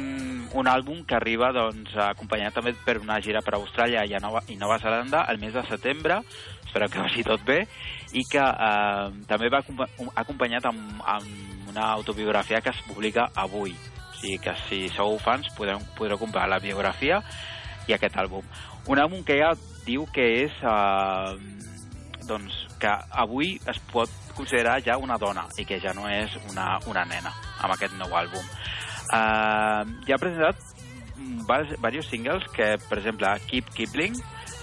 [0.51, 4.41] un àlbum que arriba doncs, acompanyat també per una gira per Austràlia i, a Nova,
[4.51, 6.19] i Nova Zelanda el mes de setembre,
[6.65, 7.61] espero que vagi tot bé,
[8.11, 9.87] i que eh, també va acompa-
[10.25, 13.77] acompanyat amb, amb una autobiografia que es publica avui.
[14.17, 17.21] Sigui que si sou fans podeu, podreu comprar la biografia
[17.87, 18.45] i aquest àlbum.
[18.87, 19.53] Un àlbum que ja
[19.85, 20.59] diu que és...
[20.63, 21.65] Eh,
[22.27, 22.91] doncs, que
[23.23, 27.31] avui es pot considerar ja una dona i que ja no és una, una nena
[27.63, 28.43] amb aquest nou àlbum.
[29.07, 30.59] Uh, ja ha presentat
[31.15, 34.17] diversos singles que, per exemple, Keep Kipling,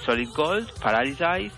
[0.04, 1.48] Solid Gold, Paralyze,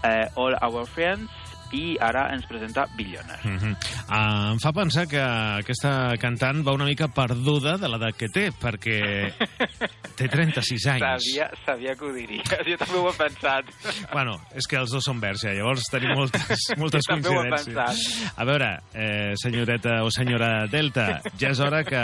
[0.00, 1.39] uh, All Our Friends
[1.76, 3.40] i ara ens presenta Billionaire.
[3.44, 3.74] Mm -hmm.
[4.08, 8.50] uh, em fa pensar que aquesta cantant va una mica perduda de l'edat que té,
[8.50, 9.32] perquè
[10.18, 11.24] té 36 anys.
[11.24, 13.64] Sabia, sabia que ho diries, jo també ho he pensat.
[14.12, 18.32] Bueno, és que els dos són verge, llavors tenim moltes, moltes Jo coincidències.
[18.36, 22.02] A veure, eh, senyoreta o senyora Delta, ja és hora que,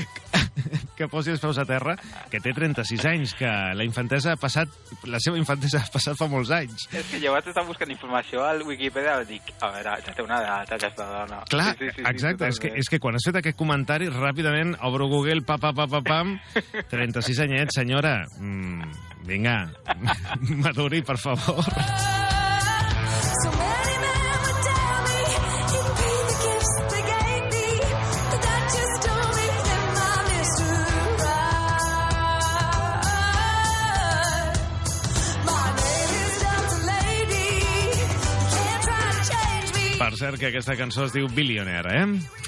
[0.98, 1.96] que posi els peus a terra,
[2.30, 4.68] que té 36 anys, que la infantesa ha passat,
[5.04, 6.88] la seva infantesa ha passat fa molts anys.
[6.92, 10.40] És que vaig estar buscant informació al Wikipedia i dic, a veure, ja té una
[10.42, 11.40] edat aquesta dona.
[11.50, 14.76] Clar, Sí, sí, sí, exacte, és que, és que quan has fet aquest comentari, ràpidament
[14.86, 16.36] obro Google, pa, pa, pa, pa, pam,
[16.92, 18.92] 36 anyets, senyora, mm,
[19.26, 19.58] vinga,
[20.64, 21.62] maduri, per favor.
[40.06, 42.04] Per cert, que aquesta cançó es diu Billionaire, eh?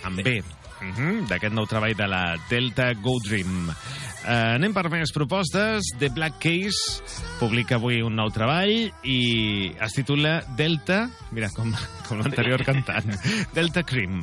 [0.07, 0.37] Amb B.
[0.39, 3.67] Uh -huh, D'aquest nou treball de la Delta Go Dream.
[3.67, 5.83] Uh, anem per més propostes.
[5.99, 7.03] The Black Case
[7.41, 11.11] publica avui un nou treball i es titula Delta...
[11.33, 11.75] Mira, com,
[12.09, 13.11] com l'anterior cantant.
[13.53, 14.23] Delta Cream.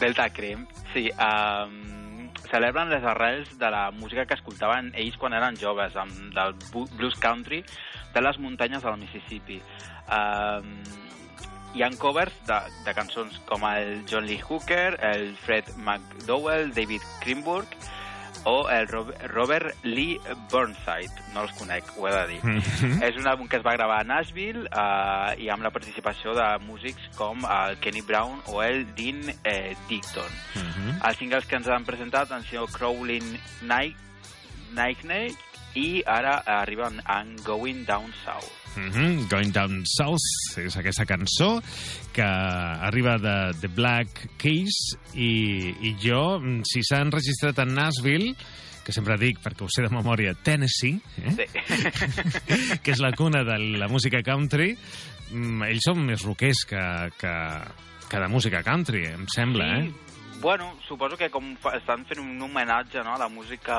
[0.00, 1.10] Delta Cream, sí.
[1.20, 6.54] Um, celebren les arrels de la música que escoltaven ells quan eren joves, amb, del
[6.96, 7.62] blues country
[8.14, 9.60] de les muntanyes del Mississippi.
[10.08, 11.07] Um,
[11.74, 17.02] hi han covers de, de cançons com el John Lee Hooker, el Fred McDowell, David
[17.20, 17.66] Greenberg
[18.46, 20.18] o el Rob- Robert Lee
[20.50, 21.10] Burnside.
[21.34, 22.38] No els conec, ho he de dir.
[22.44, 23.02] Mhm.
[23.02, 26.46] És un àlbum que es va gravar a Nashville eh, i amb la participació de
[26.64, 30.30] músics com el Kenny Brown o el Dean eh, Dicton.
[31.04, 33.96] Els singles que ens han presentat han sigut Crawling Night,
[34.74, 35.34] Nightmare
[35.74, 38.54] i ara arriben en Going Down South.
[38.76, 39.28] Mm -hmm.
[39.28, 41.60] Going Down South és aquesta cançó
[42.12, 48.34] que arriba de The Black Keys i, i jo, mm, si s'ha enregistrat a Nashville
[48.84, 51.34] que sempre dic, perquè ho sé de memòria, Tennessee, eh?
[51.36, 52.78] sí.
[52.82, 54.78] que és la cuna de la música country,
[55.30, 57.34] mm, ells són més rockers que, que,
[58.08, 59.88] que de música country, em sembla, Sí.
[59.88, 59.92] eh?
[60.40, 63.74] Bueno, suposo que com fa, estan fent un homenatge no, a la música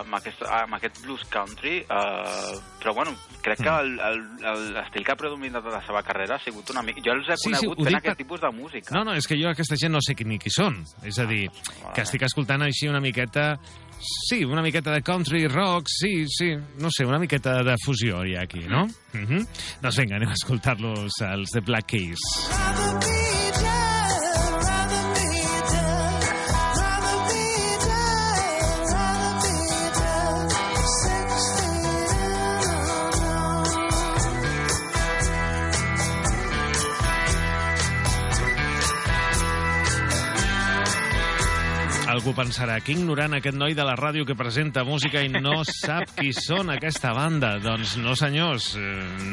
[0.00, 3.12] amb aquest, amb aquest blues country, eh, però bueno,
[3.44, 7.02] crec que el- l'estil que ha predominat de la seva carrera ha sigut una mica...
[7.04, 8.94] Jo els he Sí, sí, conegut ho fent aquest per- tipus de música.
[8.96, 10.80] No, no, és que jo aquesta gent no sé ni qui són.
[11.04, 11.50] És a dir,
[11.94, 13.58] que estic escoltant així una miqueta...
[14.30, 18.36] Sí, una miqueta de country rock, sí, sí, no sé, una miqueta de fusió hi
[18.36, 18.86] ha aquí, no?
[19.12, 19.48] Mm -hmm.
[19.82, 23.27] Doncs vinga, anem a escoltar-los, els de Black Keys.
[42.18, 46.10] Algú pensarà que ignorant aquest noi de la ràdio que presenta música i no sap
[46.18, 47.54] qui són aquesta banda.
[47.62, 48.82] Doncs no, senyors, eh,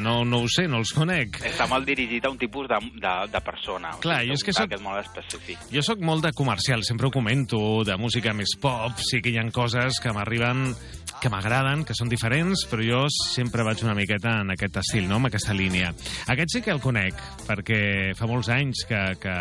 [0.06, 1.42] no, no ho sé, no els conec.
[1.50, 3.96] Està molt dirigit a un tipus de, de, de persona.
[3.98, 5.66] o Clar, sigui, jo és que soc- molt específic.
[5.74, 9.40] Jo sóc molt de comercial, sempre ho comento, de música més pop, sí que hi
[9.42, 10.74] ha coses que m'arriben
[11.22, 15.18] que m'agraden, que són diferents, però jo sempre vaig una miqueta en aquest estil, no?,
[15.22, 15.94] en aquesta línia.
[16.28, 17.16] Aquest sí que el conec,
[17.48, 19.36] perquè fa molts anys que, que,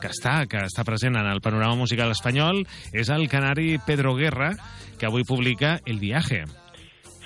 [0.00, 4.54] que està, que està present en el panorama musical espanyol, és el canari Pedro Guerra,
[4.98, 6.44] que avui publica El viaje.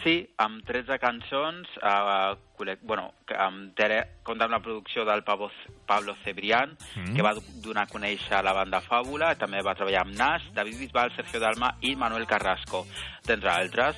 [0.04, 5.50] Sí, amb 13 cançons, eh, bueno, amb Tere, compta amb la producció del Pablo,
[5.86, 7.14] Pablo Cebrián, Mm.
[7.16, 11.14] que va donar a conèixer la banda Fàbula, també va treballar amb Nas, David Bisbal,
[11.16, 12.86] Sergio Dalma i Manuel Carrasco,
[13.24, 13.96] d'entre altres.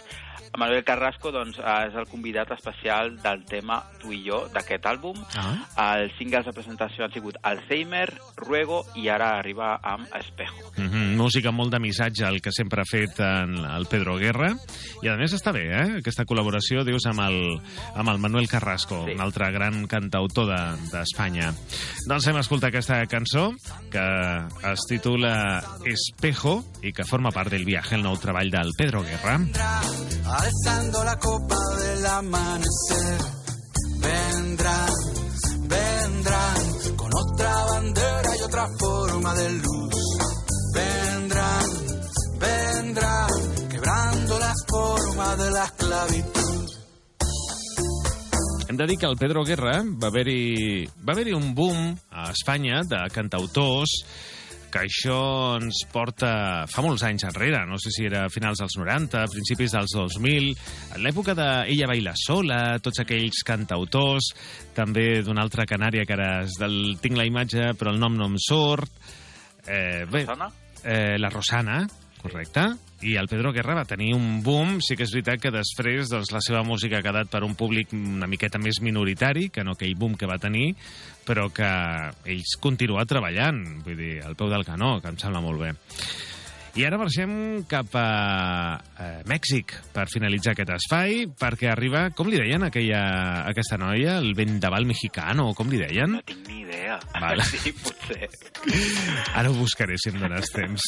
[0.56, 5.18] Manuel Carrasco doncs, és el convidat especial del tema Tu i jo d'aquest àlbum.
[5.36, 5.94] Ah.
[5.96, 10.72] Els singles de presentació han sigut Alzheimer, Ruego i ara arriba amb Espejo.
[10.76, 11.16] Mm -hmm.
[11.16, 14.54] Música molt de missatge, el que sempre ha fet en el Pedro Guerra.
[15.02, 15.98] I a més està bé, eh?
[15.98, 17.60] Aquesta col·laboració, dius, amb el,
[17.94, 19.12] amb el Manuel Carrasco, sí.
[19.12, 21.52] un altre gran cantautor de- d'Espanya.
[21.52, 21.56] De,
[22.08, 23.52] doncs hem escoltat aquesta cançó,
[23.90, 29.02] que es titula Espejo, i que forma part del viatge, el nou treball del Pedro
[29.02, 29.38] Guerra.
[30.36, 33.18] Alzando la copa del amanecer.
[34.00, 34.94] Vendrán,
[35.68, 39.94] vendrán con otra bandera y otra forma de luz.
[40.74, 41.64] Vendrán,
[42.38, 46.46] vendrán quebrando las formas de la esclavitud.
[48.68, 52.96] Hem de dir que el Pedro Guerra va haver-hi haver un boom a Espanya de
[53.12, 54.04] cantautors
[54.76, 56.30] que això ens porta
[56.68, 60.50] fa molts anys enrere, no sé si era a finals dels 90, principis dels 2000,
[60.96, 64.28] en l'època de Ella baila sola, tots aquells cantautors,
[64.76, 66.76] també d'una altra canària que ara és del...
[67.00, 68.92] tinc la imatge però el nom no em surt.
[69.64, 70.50] Eh, bé, Rosana?
[70.84, 71.78] Eh, la Rosana,
[72.26, 72.66] correcte.
[73.06, 74.78] I el Pedro Guerra va tenir un boom.
[74.84, 77.92] Sí que és veritat que després doncs, la seva música ha quedat per un públic
[77.96, 80.70] una miqueta més minoritari que no aquell boom que va tenir,
[81.26, 81.68] però que
[82.32, 85.74] ells continua treballant, vull dir, al peu del canó, que em sembla molt bé.
[86.76, 87.30] I ara marxem
[87.70, 93.00] cap a eh, Mèxic per finalitzar aquest espai, perquè arriba, com li deien a aquella,
[93.40, 96.18] a aquesta noia, el vendaval mexicano, com li deien?
[96.18, 96.98] No tinc ni idea.
[97.16, 97.44] Vale.
[97.56, 98.28] Sí, potser.
[99.34, 100.84] Ara ho buscaré si em dones temps.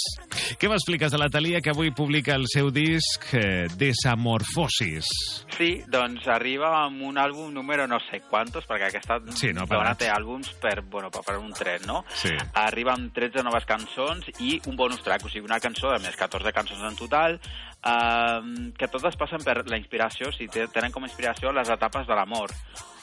[0.60, 5.08] Què m'expliques de la Thalia, que avui publica el seu disc eh, Desamorfosis?
[5.57, 9.94] Sí, doncs arriba amb un àlbum número no sé quantos, perquè aquesta Sí, no dona
[9.99, 12.02] té àlbums per, bueno, per un tren, no?
[12.12, 12.34] Sí.
[12.60, 16.16] Arriba amb 13 noves cançons i un bonus track, o sigui, una cançó, a més
[16.16, 17.39] 14 cançons en total,
[17.84, 21.68] eh, que totes passen per la inspiració, o sigui, te- tenen com a inspiració les
[21.70, 22.50] etapes de l'amor,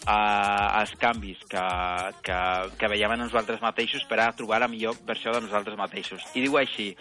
[0.07, 1.63] eh, els canvis que,
[2.23, 2.39] que,
[2.77, 6.21] que veiem en nosaltres mateixos per a trobar la millor versió de nosaltres mateixos.
[6.35, 6.91] I diu així,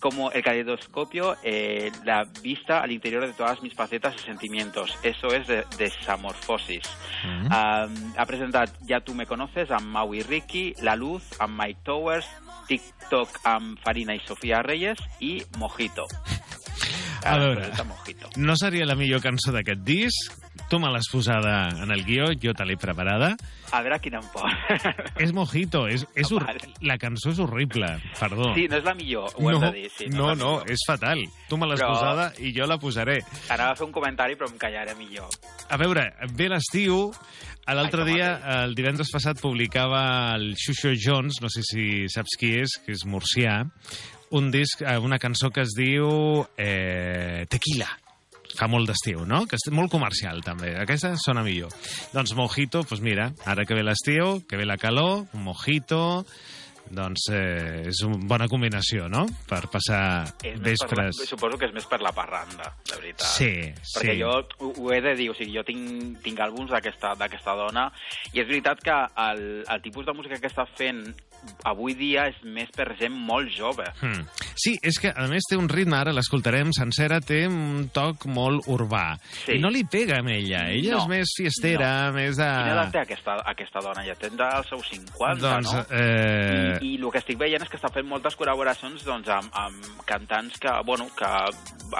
[0.00, 4.96] como el caleidoscopio, eh, la vista al interior de todas mis facetas y sentimientos.
[5.02, 6.86] Eso es de desamorfosis.
[7.50, 12.28] Um, ha presentat Ja tu me conoces amb Maui Ricky, La Luz amb Mike Towers,
[12.68, 16.06] TikTok amb Farina i Sofia Reyes i Mojito.
[17.24, 18.28] A veure, Mojito.
[18.36, 20.36] no seria la millor cançó d'aquest disc?
[20.68, 23.32] Tu me l'has posada en el guió, jo te l'he preparada.
[23.72, 24.92] A veure quina em posa.
[25.24, 26.44] És Mojito, és, és hor...
[26.84, 27.88] la cançó és horrible,
[28.18, 28.52] perdó.
[28.54, 29.90] Sí, no és la millor, ho no, de dir.
[29.96, 31.24] Sí, no, és la no, és fatal.
[31.48, 33.18] Tu me l'has Però- posada i jo la posaré.
[33.48, 35.32] Anava a fer un comentari, però em callaré millor.
[35.70, 37.08] A veure, ve l'estiu,
[37.76, 38.28] l'altre dia,
[38.62, 40.00] el divendres passat, publicava
[40.38, 43.60] el Xuxo Jones, no sé si saps qui és, que és murcià,
[44.38, 46.08] un disc, eh, una cançó que es diu
[46.56, 47.88] eh, Tequila.
[48.58, 49.42] Fa molt d'estiu, no?
[49.46, 50.72] Que és molt comercial, també.
[50.80, 51.74] Aquesta sona millor.
[52.14, 56.24] Doncs Mojito, doncs mira, ara que ve l'estiu, que ve la calor, un Mojito,
[56.94, 60.02] doncs eh, és una bona combinació, no?, per passar
[60.44, 61.28] És més per la, vespres.
[61.30, 63.28] suposo que és més per la parranda, de veritat.
[63.36, 63.50] Sí,
[63.94, 64.18] Perquè sí.
[64.20, 67.88] jo ho, ho he de dir, o sigui, jo tinc, tinc àlbums d'aquesta dona
[68.32, 71.04] i és veritat que el, el tipus de música que està fent
[71.70, 73.84] avui dia és més per gent molt jove.
[74.02, 74.24] Hmm.
[74.58, 78.66] Sí, és que a més té un ritme, ara l'escoltarem sencera, té un toc molt
[78.66, 79.12] urbà.
[79.44, 79.54] Sí.
[79.54, 80.64] I no li pega amb ella.
[80.74, 82.48] Ella No, és més fiestera, més de...
[82.48, 84.02] Quina edat té aquesta, aquesta dona?
[84.08, 85.84] Ja tindrà els seus 50, Doncs, no?
[85.94, 90.02] eh, I, el que estic veient és que està fent moltes col·laboracions doncs, amb, amb
[90.06, 91.28] cantants que, bueno, que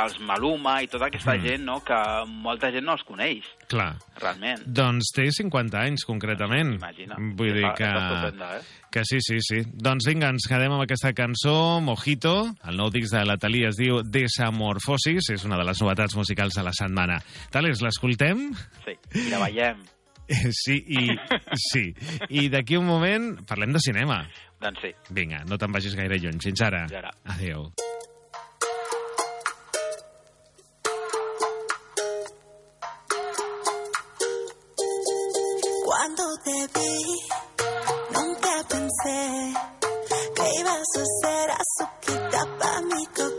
[0.04, 1.42] els Maluma i tota aquesta Mm.
[1.42, 1.80] gent, no?
[1.84, 1.98] que
[2.28, 3.96] molta gent no els coneix, Clar.
[4.20, 4.62] realment.
[4.66, 6.74] Doncs té 50 anys, concretament.
[6.78, 7.16] Imagina.
[7.18, 7.84] Vull dir que...
[7.88, 8.60] eh?
[8.90, 9.58] Que sí, sí, sí.
[9.74, 12.54] Doncs vinga, ens quedem amb aquesta cançó, Mojito.
[12.64, 16.54] El nou disc de la Thalia es diu Desamorfosis, és una de les novetats musicals
[16.56, 17.20] de la setmana.
[17.52, 18.48] Tales, l'escoltem?
[18.86, 19.84] Sí, i la veiem.
[20.52, 21.16] Sí, i,
[21.70, 21.84] sí.
[22.28, 24.22] I d'aquí un moment parlem de cinema.
[24.60, 24.90] Doncs sí.
[25.14, 26.40] Vinga, no te'n vagis gaire lluny.
[26.42, 26.84] Fins ara.
[26.88, 27.12] Fins ara.
[27.34, 27.70] Adéu.
[35.84, 36.94] Cuando te vi,
[38.12, 39.52] nunca pensé
[40.36, 43.37] que ibas a ser azuquita pa' mi coca.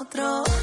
[0.00, 0.59] Otro.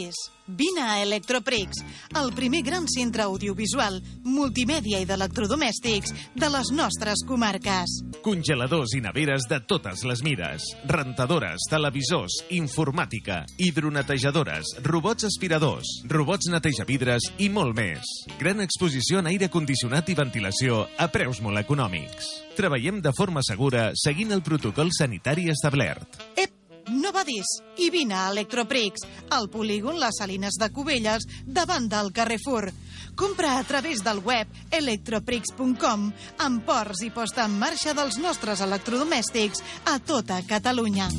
[0.00, 0.14] Badis!
[0.50, 1.78] Vine a Electroprix,
[2.20, 8.00] el primer gran centre audiovisual, multimèdia i d'electrodomèstics de les nostres comarques.
[8.24, 10.66] Congeladors i neveres de totes les mides.
[10.90, 18.10] Rentadores, televisors, informàtica, hidronetejadores, robots aspiradors, robots netejavidres i molt més.
[18.40, 22.26] Gran exposició en aire condicionat i ventilació a preus molt econòmics.
[22.58, 26.18] Treballem de forma segura seguint el protocol sanitari establert.
[27.10, 27.48] No badis!
[27.82, 29.02] I vine a Electroprix,
[29.34, 32.68] al polígon Les Salines de Cubelles, davant del Carrefour.
[33.18, 34.46] Compra a través del web
[34.78, 36.06] electroprix.com
[36.46, 41.10] amb ports i posta en marxa dels nostres electrodomèstics a tota Catalunya.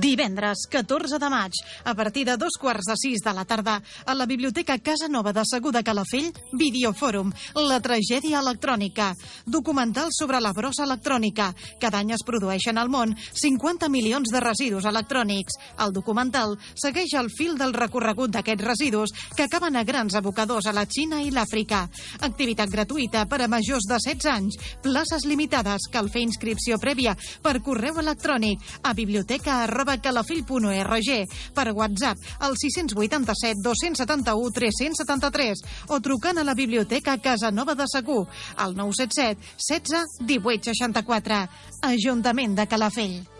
[0.00, 1.52] Divendres, 14 de maig,
[1.84, 5.32] a partir de dos quarts de sis de la tarda, a la Biblioteca Casa Nova
[5.32, 7.32] de Segur de Calafell, Videofòrum,
[7.68, 9.10] la tragèdia electrònica,
[9.44, 11.50] documental sobre la brossa electrònica.
[11.80, 15.58] Cada any es produeixen al món 50 milions de residus electrònics.
[15.84, 20.72] El documental segueix el fil del recorregut d'aquests residus que acaben a grans abocadors a
[20.72, 21.84] la Xina i l'Àfrica.
[22.20, 27.60] Activitat gratuïta per a majors de 16 anys, places limitades, cal fer inscripció prèvia per
[27.60, 31.10] correu electrònic a biblioteca calafell.org,
[31.54, 38.26] per WhatsApp al 687 271 373 o trucant a la biblioteca Casa Nova de Segur
[38.56, 41.46] al 977 16 18 64.
[41.92, 43.31] Ajuntament de Calafell.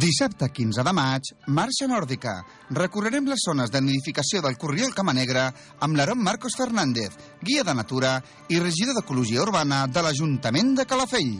[0.00, 2.32] Dissabte 15 de maig, marxa nòrdica.
[2.74, 5.44] Recorrerem les zones de nidificació del Corriol Camanegre
[5.86, 7.12] amb l'Aron Marcos Fernández,
[7.44, 8.16] guia de natura
[8.50, 11.34] i regidor d'Ecologia Urbana de l'Ajuntament de Calafell.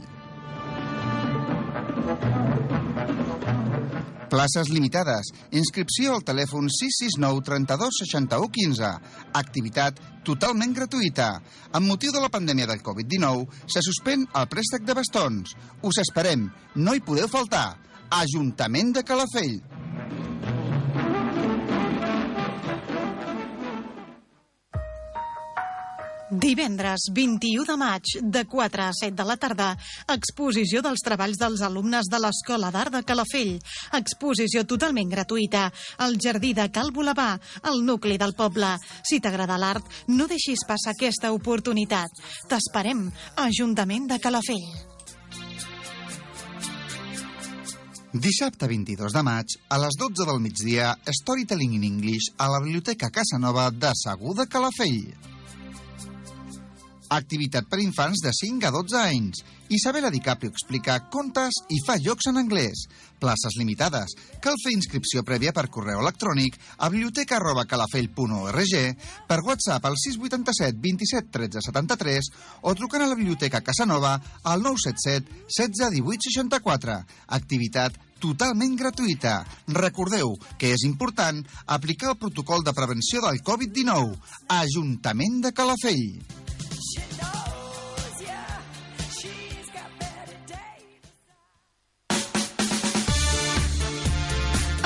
[4.30, 5.32] Places limitades.
[5.58, 8.92] Inscripció al telèfon 669 32 61 15.
[9.40, 11.32] Activitat totalment gratuïta.
[11.72, 15.56] Amb motiu de la pandèmia del Covid-19, se suspèn el préstec de bastons.
[15.82, 16.46] Us esperem.
[16.76, 17.93] No hi podeu faltar.
[18.14, 19.56] Ajuntament de Calafell.
[26.30, 29.72] Divendres 21 de maig, de 4 a 7 de la tarda,
[30.14, 33.58] exposició dels treballs dels alumnes de l'Escola d'Art de Calafell.
[33.98, 35.66] Exposició totalment gratuïta
[35.98, 37.32] al Jardí de Cal Bolabà,
[37.66, 38.76] al nucli del poble.
[39.02, 42.26] Si t'agrada l'art, no deixis passar aquesta oportunitat.
[42.46, 43.08] T'esperem,
[43.50, 44.93] Ajuntament de Calafell.
[48.14, 53.10] Dissabte 22 de maig, a les 12 del migdia, Storytelling in English a la Biblioteca
[53.10, 55.08] Casanova de Segur de Calafell.
[57.10, 59.42] Activitat per infants de 5 a 12 anys.
[59.74, 62.84] Isabela DiCaprio explica contes i fa jocs en anglès.
[63.18, 64.14] Places limitades.
[64.44, 68.74] Cal fer inscripció prèvia per correu electrònic a biblioteca arroba calafell.org,
[69.26, 72.30] per WhatsApp al 687 27 13 73
[72.62, 76.98] o trucant a la Biblioteca Casanova al 977 16 18 64.
[77.40, 79.40] Activitat totalment gratuïta.
[79.80, 84.16] Recordeu que és important aplicar el protocol de prevenció del Covid-19.
[84.60, 86.43] Ajuntament de Calafell.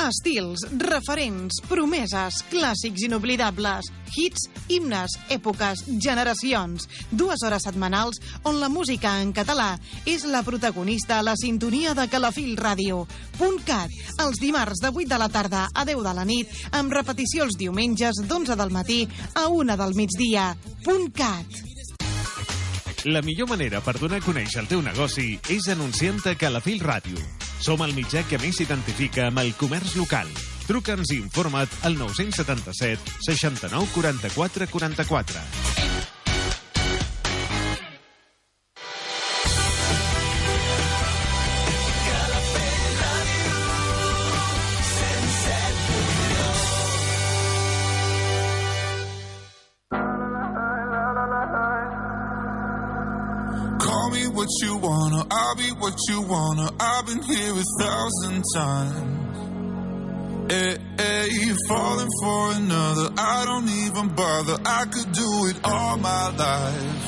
[0.08, 6.86] Estils, referents, promeses, clàssics inoblidables, hits, himnes, èpoques, generacions.
[7.10, 9.74] Dues hores setmanals on la música en català
[10.08, 13.04] és la protagonista a la sintonia de Calafell Ràdio.
[13.68, 13.92] Cat,
[14.24, 17.58] els dimarts de 8 de la tarda a 10 de la nit, amb repetició els
[17.60, 19.02] diumenges d'11 del matí
[19.34, 20.54] a 1 del migdia.
[21.14, 21.60] Cat.
[23.04, 27.47] La millor manera per donar a conèixer el teu negoci és anunciant-te a Calafell Ràdio.
[27.60, 30.30] Som el mitjà que més s'identifica amb el comerç local.
[30.68, 36.07] Truca'ns i informa't al 977 69 44 44.
[55.30, 56.70] I'll be what you wanna.
[56.80, 59.18] I've been here a thousand times.
[60.50, 64.56] Eh, eh, hey, hey, falling for another, I don't even bother.
[64.64, 67.04] I could do it all my life.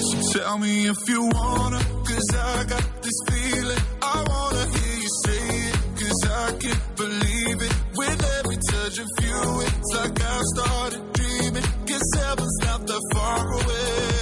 [0.00, 3.78] So tell me if you wanna, cause I got this feeling.
[4.00, 7.74] I wanna hear you say it, cause I can't believe it.
[7.96, 11.64] With every touch of you, it's like I've started dreaming.
[11.88, 14.21] Cause heaven's not that far away.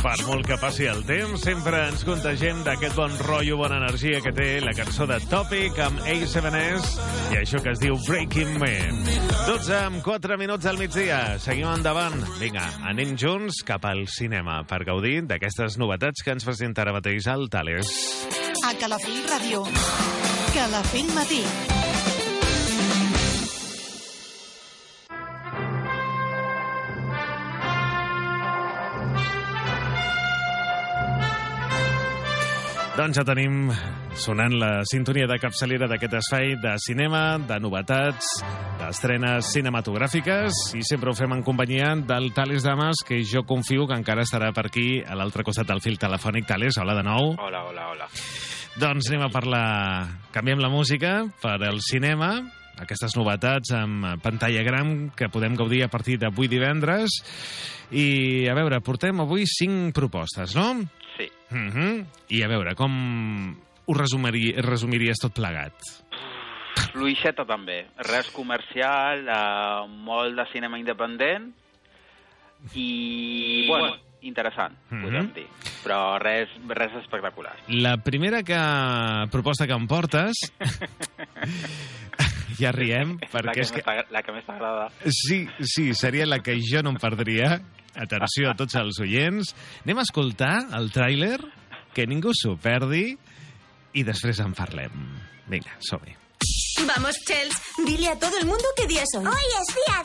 [0.00, 4.32] Per molt que passi el temps, sempre ens contagiem d'aquest bon rotllo, bona energia que
[4.32, 6.94] té la cançó de Topic amb A7S
[7.34, 9.02] i això que es diu Breaking Man.
[9.44, 11.20] 12 amb 4 minuts al migdia.
[11.42, 12.16] Seguim endavant.
[12.40, 17.28] Vinga, anem junts cap al cinema per gaudir d'aquestes novetats que ens presenta ara mateix
[17.28, 17.92] el Tales.
[18.64, 19.66] A Calafell Ràdio.
[20.56, 21.44] Calafell Matí.
[33.00, 33.70] Doncs ja tenim
[34.20, 38.28] sonant la sintonia de capçalera d'aquest espai de cinema, de novetats,
[38.76, 43.96] d'estrenes cinematogràfiques i sempre ho fem en companyia del Tales Damas, que jo confio que
[43.96, 46.44] encara estarà per aquí a l'altre costat del fil telefònic.
[46.50, 47.32] Tales, hola de nou.
[47.40, 48.12] Hola, hola, hola.
[48.76, 49.64] Doncs anem a parlar...
[50.36, 52.34] Canviem la música per al cinema,
[52.84, 57.22] aquestes novetats amb pantalla gran que podem gaudir a partir d'avui divendres.
[57.90, 60.74] I, a veure, portem avui cinc propostes, no?
[61.50, 62.06] Mm -hmm.
[62.28, 63.56] I a veure, com
[63.86, 65.74] ho resumiri, resumiries tot plegat?
[66.92, 67.86] Fluixeta també.
[67.98, 71.52] Res comercial, eh, molt de cinema independent
[72.74, 75.02] i, bueno, interessant, Mhm.
[75.02, 75.46] podem dir.
[75.84, 77.54] Però res, res espectacular.
[77.68, 78.56] La primera que,
[79.30, 80.36] proposta que em portes...
[82.60, 83.82] ja riem, la perquè que, és que...
[84.10, 84.90] la que més t'agrada.
[85.08, 87.60] Sí, sí, seria la que jo no em perdria.
[87.96, 89.54] Atenció a tots els oients.
[89.84, 91.38] Anem a escoltar el tràiler,
[91.94, 93.16] que ningú s'ho perdi,
[93.94, 94.94] i després en parlem.
[95.50, 96.16] Vinga, som-hi.
[96.86, 99.26] Vamos, Chels, dile a todo el mundo qué día es hoy.
[99.26, 100.02] Hoy es día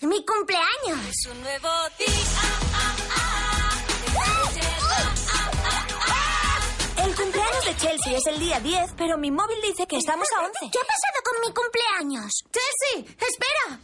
[0.00, 1.06] 10, mi cumpleaños.
[1.08, 3.16] Es un nuevo día.
[7.04, 10.44] El cumpleaños de Chelsea es el día 10, pero mi móvil dice que estamos a
[10.46, 10.52] 11.
[10.72, 12.32] ¿Qué ha pasado con mi cumpleaños?
[12.50, 13.14] ¡Chelsea!
[13.18, 13.80] ¡Espera!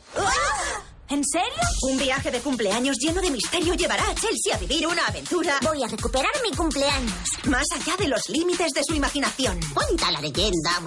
[1.12, 1.60] ¿En serio?
[1.82, 5.82] Un viaje de cumpleaños lleno de misterio llevará a Chelsea a vivir una aventura Voy
[5.84, 7.12] a recuperar mi cumpleaños.
[7.44, 9.60] más allá de los límites de su imaginación.
[9.74, 10.80] Cuenta la leyenda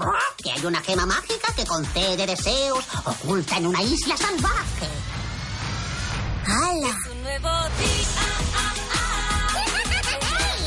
[0.44, 4.88] que hay una gema mágica que concede deseos oculta en una isla salvaje.
[6.48, 6.98] ¡Hala!
[7.12, 8.16] Un nuevo día.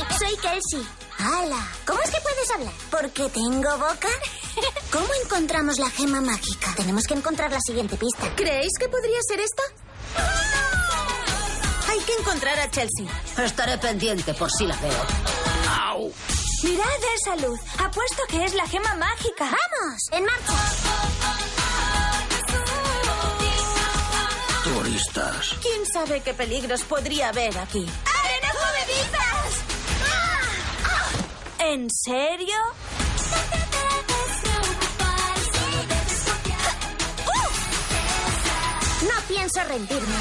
[0.19, 1.08] Soy Kelsey.
[1.19, 1.67] ¡Hala!
[1.85, 2.73] ¿Cómo es que puedes hablar?
[2.89, 4.07] ¿Porque tengo boca?
[4.91, 6.73] ¿Cómo encontramos la gema mágica?
[6.75, 8.33] Tenemos que encontrar la siguiente pista.
[8.35, 9.63] ¿Creéis que podría ser esta?
[11.89, 13.05] Hay que encontrar a Chelsea.
[13.37, 15.05] Estaré pendiente por si la veo.
[16.63, 17.59] Mirad esa luz.
[17.77, 19.45] Apuesto que es la gema mágica.
[19.45, 20.01] ¡Vamos!
[20.11, 20.53] ¡En marcha!
[24.63, 25.55] Turistas.
[25.61, 27.87] ¿Quién sabe qué peligros podría haber aquí?
[28.05, 29.38] ¡Arenas movedizas!
[31.59, 32.55] ¿En serio?
[39.01, 40.15] No pienso rendirme.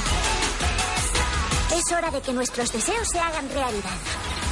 [1.76, 3.98] Es hora de que nuestros deseos se hagan realidad.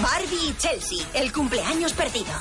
[0.01, 2.33] Barbie y Chelsea, el cumpleaños perdido.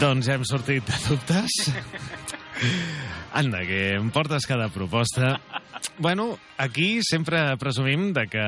[0.00, 1.54] Doncs ja hem sortit de dubtes.
[3.32, 5.38] Anda, que em portes cada proposta.
[5.98, 8.44] Bueno, aquí sempre presumim de que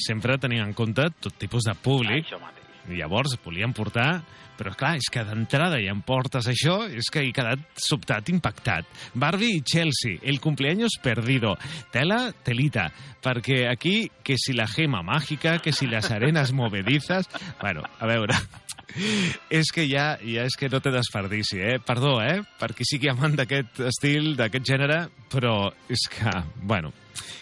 [0.00, 2.24] sempre tenim en compte tot tipus de públic.
[2.24, 2.98] Això mateix.
[2.98, 4.10] Llavors volíem portar...
[4.58, 8.88] Però clar, és que d'entrada ja em portes això, és que he quedat sobtat, impactat.
[9.14, 11.52] Barbie i Chelsea, el cumpleaños perdido.
[11.94, 12.88] Tela, telita.
[13.22, 17.30] Perquè aquí, que si la gema mágica, que si las arenas movedizas...
[17.62, 18.34] Bueno, a veure...
[19.50, 21.76] És que ja, ja és que no té desperdici, eh?
[21.84, 22.40] Perdó, eh?
[22.58, 26.92] Per qui sigui amant d'aquest estil, d'aquest gènere, però és que, bueno,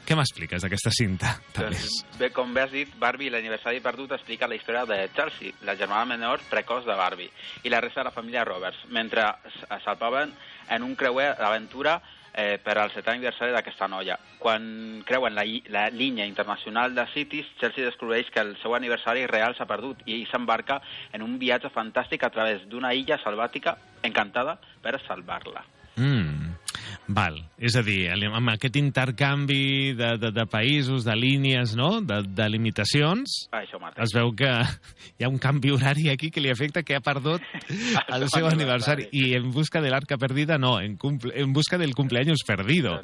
[0.06, 1.32] què m'expliques d'aquesta cinta?
[1.56, 5.74] Doncs, bé, com bé has dit, Barbie, l'aniversari perdut, explica la història de Chelsea, la
[5.78, 7.30] germana menor precoç de Barbie,
[7.64, 10.32] i la resta de la família Roberts, mentre s- salpaven
[10.70, 12.00] en un creuer d'aventura
[12.36, 14.18] eh, per al setè aniversari d'aquesta noia.
[14.38, 19.56] Quan creuen la, la línia internacional de Cities, Chelsea descobreix que el seu aniversari real
[19.56, 20.80] s'ha perdut i s'embarca
[21.16, 25.64] en un viatge fantàstic a través d'una illa salvàtica encantada per salvar-la.
[25.96, 26.45] Mm,
[27.08, 27.36] val.
[27.58, 32.48] És a dir, amb aquest intercanvi de, de, de països, de línies, no?, de, de
[32.50, 34.04] limitacions, Això mateix.
[34.08, 34.50] es veu que
[35.18, 37.42] hi ha un canvi horari aquí que li afecta que ha perdut
[38.16, 39.08] el seu aniversari.
[39.12, 43.00] I en busca de l'arca perdida, no, en, cumple, en busca del cumpleaños perdido.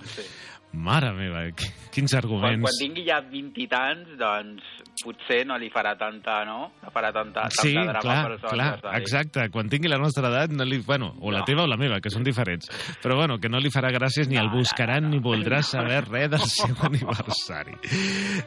[0.73, 2.63] Mare meva, qui- quins Quan, arguments.
[2.65, 4.63] quan tingui ja 20 i tants, doncs
[5.03, 6.73] potser no li farà tanta, no?
[6.83, 9.01] No farà tanta, tanta Sí, drama clar, per el seu clar, aniversari.
[9.03, 9.47] exacte.
[9.51, 11.45] Quan tingui la nostra edat, no li, bueno, o la No.
[11.49, 12.69] teva o la meva, que són diferents.
[13.03, 16.41] Però bueno, que no li farà gràcies ni el buscaran ni voldrà saber res del
[16.59, 17.75] seu aniversari.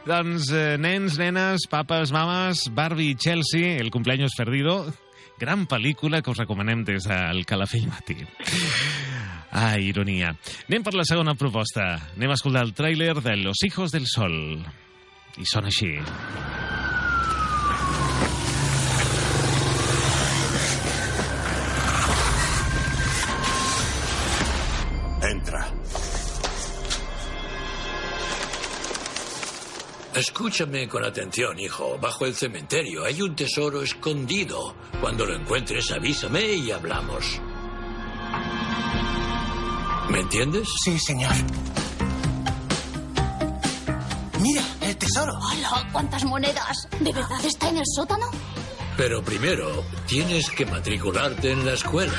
[0.06, 4.86] doncs, eh, nens, nenes, papes, mames, Barbie i Chelsea, el cumpleaños perdido,
[5.40, 8.16] gran pel·lícula que us recomanem des del Calafell Matí.
[9.52, 10.36] Ah, ironia.
[10.70, 12.12] Anem per la segona proposta.
[12.16, 14.66] Anem a escoltar el tràiler de Los Hijos del Sol.
[15.36, 15.90] I són així.
[25.26, 25.66] Entra.
[30.16, 31.98] Escúchame con atención, hijo.
[32.00, 34.74] Bajo el cementerio hay un tesoro escondido.
[35.02, 37.42] Cuando lo encuentres, avísame y hablamos.
[40.10, 40.70] ¿Me entiendes?
[40.82, 41.34] Sí, señor.
[44.46, 45.34] Mira, el tesoro.
[45.40, 45.90] ¡Hola!
[45.92, 46.88] ¿Cuántas monedas?
[47.00, 48.28] ¿De verdad está en el sótano?
[48.96, 52.14] Pero primero, tienes que matricularte en la escuela.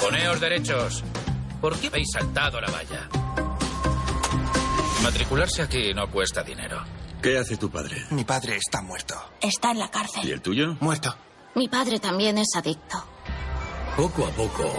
[0.00, 1.02] Poneos derechos.
[1.60, 3.08] ¿Por qué habéis saltado la valla?
[5.02, 6.80] Matricularse aquí no cuesta dinero.
[7.20, 7.96] ¿Qué hace tu padre?
[8.10, 9.16] Mi padre está muerto.
[9.40, 10.24] Está en la cárcel.
[10.24, 10.76] ¿Y el tuyo?
[10.78, 11.16] Muerto.
[11.56, 13.04] Mi padre también es adicto.
[13.96, 14.72] Poco a poco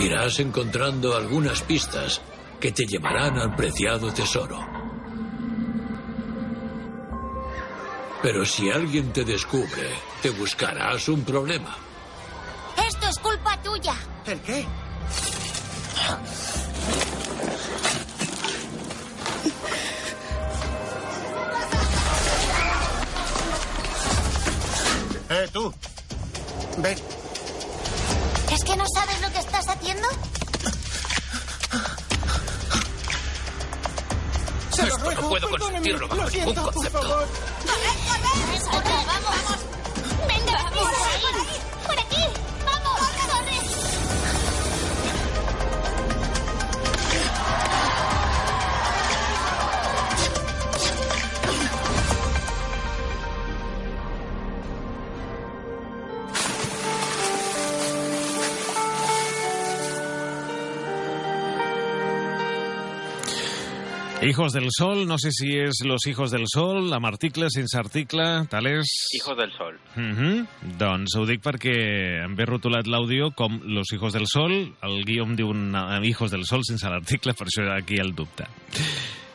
[0.00, 2.20] irás encontrando algunas pistas
[2.60, 4.58] que te llevarán al preciado tesoro.
[8.22, 9.90] Pero si alguien te descubre,
[10.22, 11.76] te buscarás un problema.
[12.88, 13.94] Esto es culpa tuya.
[14.26, 14.66] ¿El qué?
[25.28, 25.72] Eh, tú.
[26.78, 26.98] Ven.
[28.52, 30.08] ¿Es que no sabes lo que estás haciendo?
[34.78, 37.00] Esto no puedo consentirlo bajo ningún concepto.
[39.06, 39.65] ¡Vamos,
[64.26, 68.24] Hijos del Sol, no sé si és Los Hijos del Sol, amb article, sense article,
[68.50, 68.90] tal és...
[69.14, 69.78] Hijos del Sol.
[69.94, 70.46] Mm -hmm.
[70.78, 75.22] Doncs ho dic perquè em ve rotulat l'àudio com Los Hijos del Sol, el guió
[75.22, 75.52] em diu
[76.02, 78.44] Hijos del Sol sense l'article, per això aquí el dubte.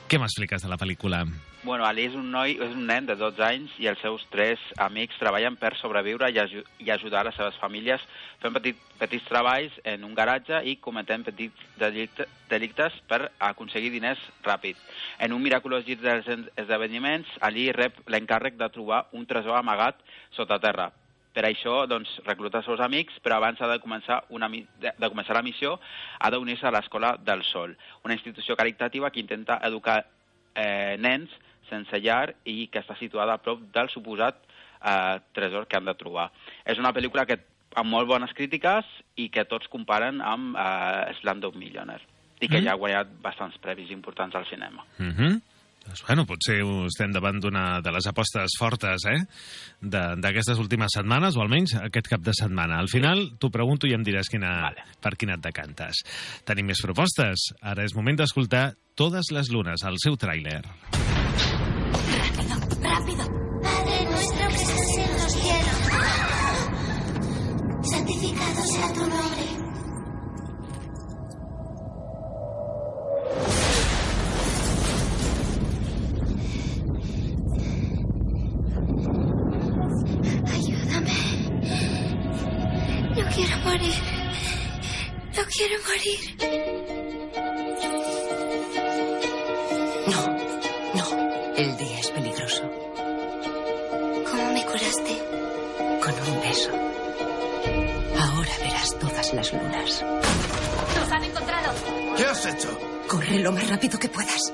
[0.09, 1.25] Què m'expliques de la pel·lícula?
[1.63, 4.57] Bueno, Ali és un noi, és un nen de 12 anys i els seus tres
[4.81, 8.01] amics treballen per sobreviure i, aju i ajudar les seves famílies
[8.41, 14.23] fent petit, petits treballs en un garatge i cometent petits delicte, delictes per aconseguir diners
[14.41, 14.79] ràpid.
[15.21, 20.01] En un miraculós gir dels en- esdeveniments, Ali rep l'encàrrec de trobar un tresor amagat
[20.31, 20.89] sota terra.
[21.31, 25.37] Per això, doncs, recluta els seus amics, però abans de començar, una, de, de començar
[25.37, 25.77] la missió
[26.19, 30.01] ha d'unir-se a l'Escola del Sol, una institució caritativa que intenta educar
[30.55, 31.29] eh, nens
[31.71, 34.43] sense llar i que està situada a prop del suposat
[34.83, 36.29] eh, tresor que han de trobar.
[36.65, 37.39] És una pel·lícula que
[37.79, 38.83] amb molt bones crítiques
[39.15, 42.03] i que tots comparen amb eh, Slumdog Millionaire
[42.41, 42.65] i que Mm.
[42.65, 44.83] ja ha guanyat bastants premis importants al cinema.
[44.97, 45.41] Mm -hmm.
[45.85, 49.17] Doncs, bueno, potser estem davant d'una de les apostes fortes eh?
[49.81, 52.77] de- d'aquestes últimes setmanes, o almenys aquest cap de setmana.
[52.77, 54.83] Al final, t'ho pregunto i em diràs quina, vale.
[55.01, 56.03] per quina et decantes.
[56.45, 57.53] Tenim més propostes.
[57.61, 60.61] Ara és moment d'escoltar Totes les lunes, al seu tràiler.
[62.81, 63.23] ¡Rápido!
[63.61, 65.77] Padre nuestro que estás en los cielos.
[67.83, 69.43] Santificado sea tu nombre.
[80.53, 81.17] Ayúdame.
[83.15, 83.99] No quiero morir.
[85.35, 86.19] No quiero morir.
[91.61, 92.63] El día es peligroso.
[94.31, 95.15] ¿Cómo me curaste?
[96.03, 96.71] Con un beso.
[98.19, 100.03] Ahora verás todas las lunas.
[100.97, 101.71] ¡Nos han encontrado!
[102.17, 102.75] ¿Qué has hecho?
[103.07, 104.51] Corre lo más rápido que puedas.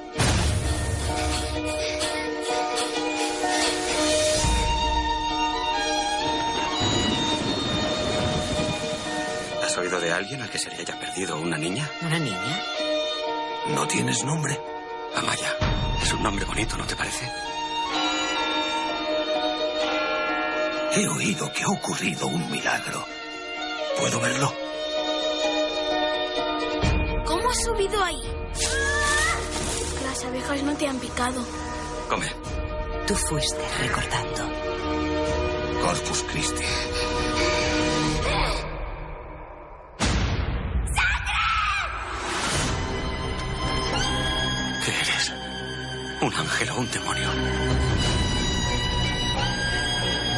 [9.64, 11.90] ¿Has oído de alguien al que se le haya perdido una niña?
[12.02, 12.64] ¿Una niña?
[13.70, 14.60] No tienes nombre.
[15.16, 15.77] Amaya.
[16.02, 17.30] Es un nombre bonito, ¿no te parece?
[20.94, 23.06] He oído que ha ocurrido un milagro.
[24.00, 24.54] ¿Puedo verlo?
[27.26, 28.22] ¿Cómo has subido ahí?
[30.04, 31.44] Las abejas no te han picado.
[32.10, 32.28] Come.
[33.06, 34.50] Tú fuiste recordando.
[35.82, 36.64] Corpus Christi.
[46.58, 47.30] Ángel o un demonio?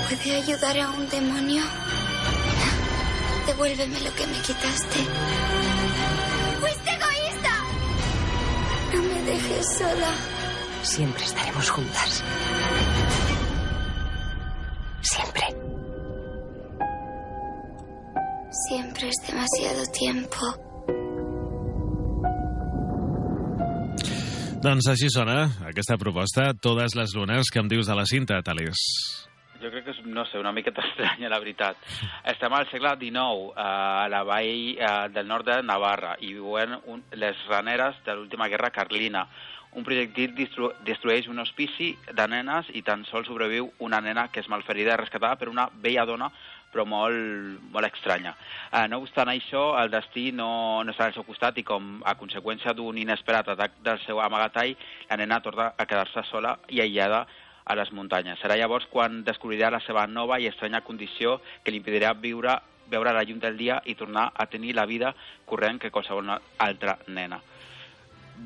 [0.10, 1.64] ¿Puede ayudar a un demonio?
[3.48, 5.00] Devuélveme lo que me quitaste.
[6.60, 7.54] ¡Fuiste egoísta!
[8.94, 10.12] No me dejes sola.
[10.84, 12.24] siempre estaremos juntas.
[15.02, 15.44] Siempre.
[18.68, 20.69] Siempre es demasiado tiempo.
[24.60, 28.82] Doncs així sona aquesta proposta, totes les lunes que em dius de la cinta, Talés.
[29.62, 31.80] Jo crec que és, no sé, una miqueta estranya, la veritat.
[32.28, 36.76] Estem al segle XIX, eh, a la vall eh, del nord de Navarra, i viuen
[36.92, 39.24] un, les raneres de l'última guerra carlina.
[39.80, 44.44] Un projectil destru destrueix un hospici de nenes i tan sols sobreviu una nena que
[44.44, 46.34] és malferida i rescatada per una vella dona
[46.72, 48.36] però molt, molt estranya.
[48.72, 52.16] Eh, no obstant això, el destí no, no està al seu costat i com a
[52.20, 54.76] conseqüència d'un inesperat atac del seu amagatall,
[55.10, 57.26] la nena torna a quedar-se sola i aïllada
[57.70, 58.40] a les muntanyes.
[58.42, 62.58] Serà llavors quan descobrirà la seva nova i estranya condició que li impedirà viure,
[62.90, 65.14] veure la llum del dia i tornar a tenir la vida
[65.46, 67.42] corrent que qualsevol altra nena.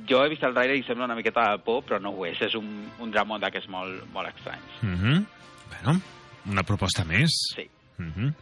[0.10, 2.42] Jo he vist el trailer i sembla una miqueta de por, però no ho és.
[2.42, 2.68] És un,
[3.00, 4.82] un dramón d'aquests molt, molt estranys.
[4.82, 5.26] Mm -hmm.
[5.70, 6.02] Bueno,
[6.50, 7.32] una proposta més.
[7.56, 7.70] Sí.
[7.98, 8.34] Mm -hmm.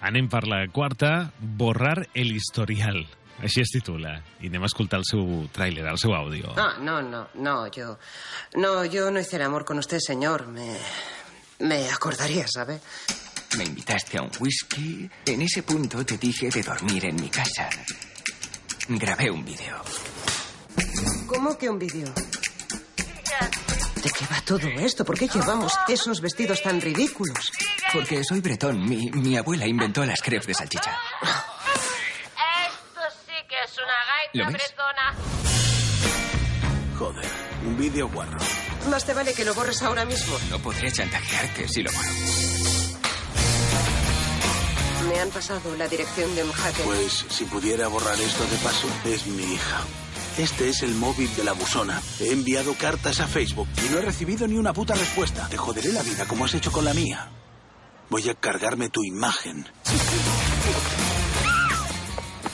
[0.00, 3.06] Anem per la quarta, Borrar el historial.
[3.42, 4.22] Així es titula.
[4.40, 6.54] I anem a escoltar el seu tràiler, el seu àudio.
[6.56, 7.98] Ah, no, no, no, yo.
[8.54, 10.46] No, yo no hice el amor con usted, señor.
[10.46, 10.76] Me.
[11.58, 12.80] Me acordaría, ¿sabe?
[13.56, 15.08] Me invitaste a un whisky.
[15.26, 17.68] En ese punto te dije de dormir en mi casa.
[18.88, 19.80] Grabé un vídeo.
[21.26, 22.12] ¿Cómo que un vídeo?
[24.04, 25.02] ¿De qué va todo esto?
[25.02, 27.50] ¿Por qué llevamos esos vestidos tan ridículos?
[27.90, 28.84] Porque soy bretón.
[28.86, 30.98] Mi, mi abuela inventó las crepes de salchicha.
[31.22, 33.96] Esto sí que es una
[34.34, 35.14] ¿Lo gaita bretona.
[36.98, 37.30] Joder,
[37.64, 38.38] un vídeo guarro.
[38.90, 40.36] Más te vale que lo borres ahora mismo.
[40.50, 42.10] No podré chantajearte si lo borro.
[45.08, 46.84] Me han pasado la dirección de un hacker.
[46.84, 49.80] Pues si pudiera borrar esto de paso, es mi hija.
[50.36, 52.02] Este es el móvil de la buzona.
[52.18, 55.48] He enviado cartas a Facebook y no he recibido ni una puta respuesta.
[55.48, 57.30] Te joderé la vida como has hecho con la mía.
[58.10, 59.64] Voy a cargarme tu imagen.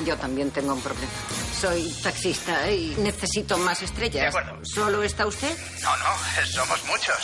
[0.05, 1.11] Yo también tengo un problema.
[1.59, 4.33] Soy taxista y necesito más estrellas.
[4.35, 4.61] De acuerdo.
[4.63, 5.57] ¿Solo está usted?
[5.83, 7.17] No, no, somos muchos.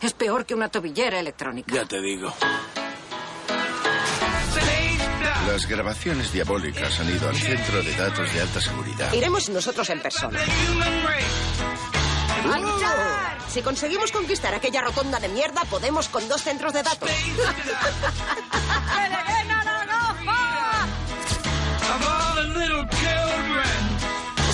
[0.00, 1.74] Es peor que una tobillera electrónica.
[1.74, 2.32] Ya te digo.
[5.50, 9.12] Las grabaciones diabólicas han ido al centro de datos de alta seguridad.
[9.12, 10.38] Iremos nosotros en persona.
[13.48, 17.10] Si conseguimos conquistar aquella rotonda de mierda, podemos con dos centros de datos.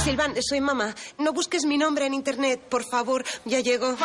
[0.03, 0.95] Silvan, soy mamá.
[1.19, 3.23] No busques mi nombre en internet, por favor.
[3.45, 3.99] Ya llego.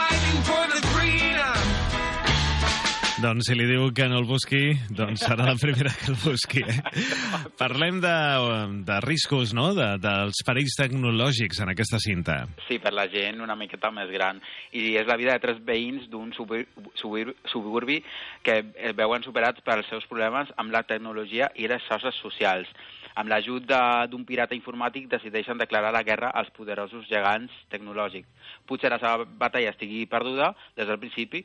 [3.21, 6.63] Doncs si li diu que no el busqui, doncs serà la primera que el busqui.
[6.65, 7.03] Eh?
[7.59, 8.13] Parlem de,
[8.87, 12.39] de riscos, no?, de, dels perills tecnològics en aquesta cinta.
[12.65, 14.41] Sí, per la gent una miqueta més gran.
[14.73, 16.63] I és la vida de tres veïns d'un subur
[16.97, 17.99] subur suburbi
[18.41, 18.57] que
[18.89, 22.73] es veuen superats pels seus problemes amb la tecnologia i les xarxes socials.
[23.21, 28.29] Amb l'ajut d'un pirata informàtic decideixen declarar la guerra als poderosos gegants tecnològics.
[28.65, 31.43] Potser la seva batalla estigui perduda des del principi,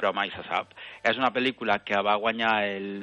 [0.00, 0.72] però mai se sap.
[1.04, 2.54] És una pel·lícula que va guanyar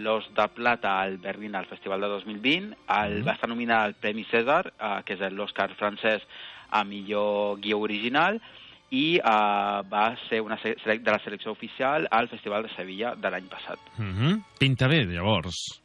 [0.03, 4.26] l'Os de Plata al Berlín al Festival de 2020, el, va estar nominada al Premi
[4.32, 6.26] César, eh, que és l'Oscar francès
[6.72, 8.42] a millor guió original,
[8.90, 13.48] i eh, va ser una de la selecció oficial al Festival de Sevilla de l'any
[13.48, 13.80] passat.
[13.98, 14.43] Mm -hmm.
[14.59, 15.82] Pinta bé, llavors.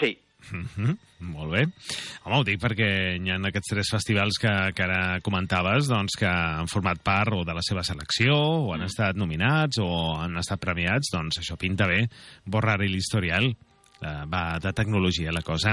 [0.00, 0.18] Sí,
[0.52, 0.98] Mm -hmm.
[1.24, 1.62] Molt bé.
[2.26, 6.28] Home, ho dic perquè hi ha aquests tres festivals que, que ara comentaves doncs, que
[6.28, 9.88] han format part o de la seva selecció, o han estat nominats, o
[10.20, 12.04] han estat premiats, doncs això pinta bé.
[12.44, 13.48] Borrar l'historial.
[13.96, 15.72] Eh, va de tecnologia la cosa.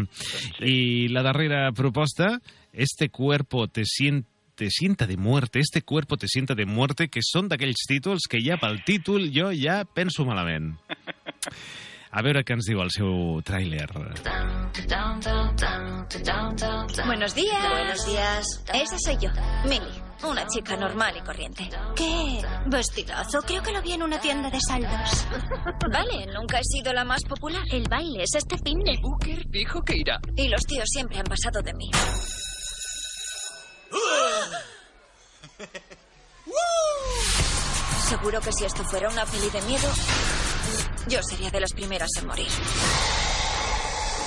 [0.64, 2.38] I la darrera proposta,
[2.72, 7.24] este cuerpo te siente te sienta de muerte, este cuerpo te sienta de muerte, que
[7.26, 10.76] són d'aquells títols que ja pel títol jo ja penso malament.
[12.14, 13.88] A veure què ens diu el seu tràiler.
[17.08, 17.70] Buenos días.
[17.72, 18.46] Buenos días.
[18.72, 19.32] Esa soy yo,
[19.66, 21.68] Millie, una chica normal y corriente.
[21.96, 23.42] ¿Qué vestidazo?
[23.42, 25.26] Creo que lo vi en una tienda de saldos.
[25.92, 27.64] Vale, nunca he sido la más popular.
[27.72, 28.96] El baile es este fin de...
[29.02, 30.20] Booker dijo que irá.
[30.36, 31.90] Y los tíos siempre han pasado de mí.
[38.08, 39.90] Seguro que si esto fuera una peli de miedo,
[41.08, 42.48] yo sería de las primeras en morir.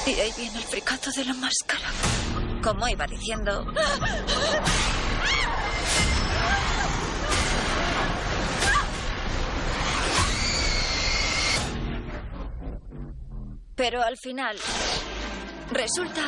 [0.06, 1.88] Y ahí viene el fricato de la máscara.
[2.62, 3.66] Como iba diciendo...
[13.74, 14.56] Pero al final...
[15.70, 16.22] Resulta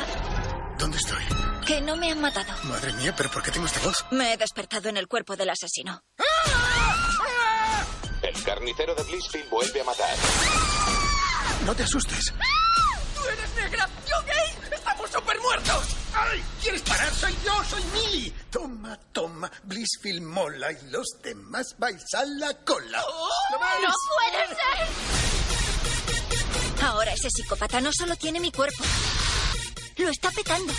[0.79, 1.23] ¿Dónde estoy?
[1.67, 2.53] Que no me han matado.
[2.65, 4.07] Madre mía, ¿pero por qué tengo esta voz?
[4.13, 6.03] Me he despertado en el cuerpo del asesino.
[6.19, 6.58] El
[8.49, 10.17] carnicero de Blissfield vuelve a matar.
[11.67, 12.33] No te asustes.
[13.15, 13.87] ¡Tú eres negra!
[14.09, 14.73] ¡Yo gay!
[14.73, 15.85] ¡Estamos súper muertos!
[16.15, 16.43] ¡Ay!
[16.63, 17.13] ¿Quieres parar?
[17.13, 17.63] ¡Soy yo!
[17.65, 18.33] ¡Soy Millie!
[18.51, 19.53] Toma, toma.
[19.65, 23.03] Blissfield mola y los demás vais a la cola.
[23.53, 23.83] ¿Lo veis?
[23.83, 24.89] ¡No puede ser!
[26.87, 28.83] Ahora ese psicópata no solo tiene mi cuerpo.
[29.99, 30.73] Lo está petando.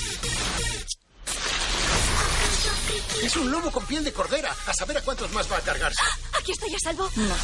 [3.24, 4.56] Es un lobo con piel de cordera.
[4.66, 6.02] A saber a cuántos más va a cargarse.
[6.40, 7.10] Aquí estoy a salvo.
[7.16, 7.36] No.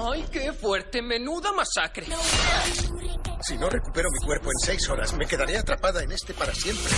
[0.00, 1.02] ¡Ay, qué fuerte!
[1.02, 2.06] ¡Menuda masacre!
[3.42, 6.92] Si no recupero mi cuerpo en seis horas, me quedaré atrapada en este para siempre.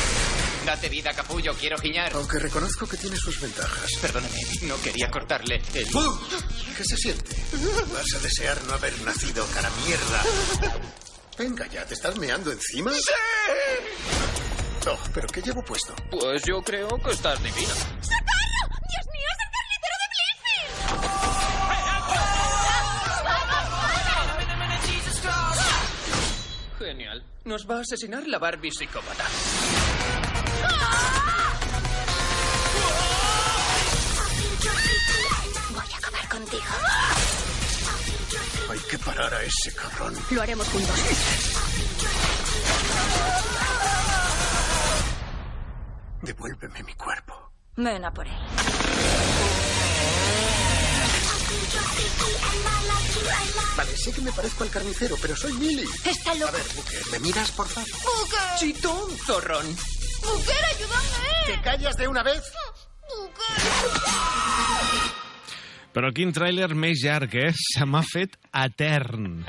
[0.67, 2.13] Date vida, capullo, quiero giñar.
[2.15, 3.91] Aunque reconozco que tiene sus ventajas.
[4.03, 5.89] Perdóname, no quería cortarle el...
[6.77, 7.37] ¿Qué se siente?
[7.93, 10.23] Vas a desear no haber nacido, cara mierda.
[11.41, 12.93] Venga ya, ¿te estás meando encima?
[12.93, 13.01] ¡Sí!
[14.87, 15.95] Oh, ¿pero qué llevo puesto?
[16.11, 17.73] Pues yo creo que estás divina.
[17.73, 18.77] ¡Socorro!
[18.91, 20.77] ¡Dios mío, es el carnicero de Blissfield!
[26.79, 27.25] Genial.
[27.47, 29.25] Nos va a asesinar la Barbie psicópata.
[35.71, 36.65] Voy a acabar contigo.
[38.91, 40.17] Que parar a ese cabrón.
[40.33, 40.97] Lo haremos juntos.
[46.23, 47.53] Devuélveme mi cuerpo.
[47.77, 48.35] Ven a por él.
[53.77, 55.87] Vale, sé que me parezco al carnicero, pero soy Millie.
[56.05, 56.49] Está loco.
[56.49, 57.89] A ver, Booker, ¿me miras, por favor?
[57.91, 58.59] ¡Buker!
[58.59, 59.77] Chitón, zorrón.
[60.25, 61.47] ¡Buker, ayúdame!
[61.47, 62.43] ¿Te callas de una vez?
[65.95, 67.51] Però quin tràiler més llarg, eh?
[67.57, 69.41] Se m'ha fet etern.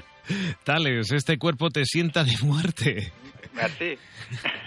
[0.66, 3.12] Tales, este cuerpo te sienta de muerte.
[3.54, 3.98] Merci.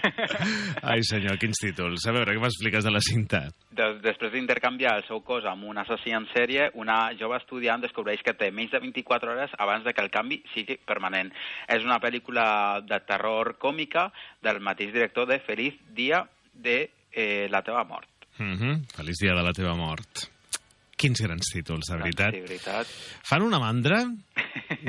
[0.83, 2.05] Ai, senyor, quins títols.
[2.05, 3.41] A veure, què m'expliques de la cinta?
[3.75, 8.21] Des, després d'intercanviar el seu cos amb un assassí en sèrie, una jove estudiant descobreix
[8.23, 11.33] que té menys de 24 hores abans de que el canvi sigui permanent.
[11.67, 12.45] És una pel·lícula
[12.85, 14.11] de terror còmica
[14.45, 16.23] del mateix director de Feliz Dia
[16.53, 16.77] de
[17.11, 18.09] eh, la teva mort.
[18.37, 18.87] Mm -hmm.
[18.95, 20.34] Feliç dia de la teva mort.
[20.95, 22.31] Quins grans títols, de veritat.
[22.31, 22.91] Sí, veritat.
[23.27, 23.97] Fan una mandra?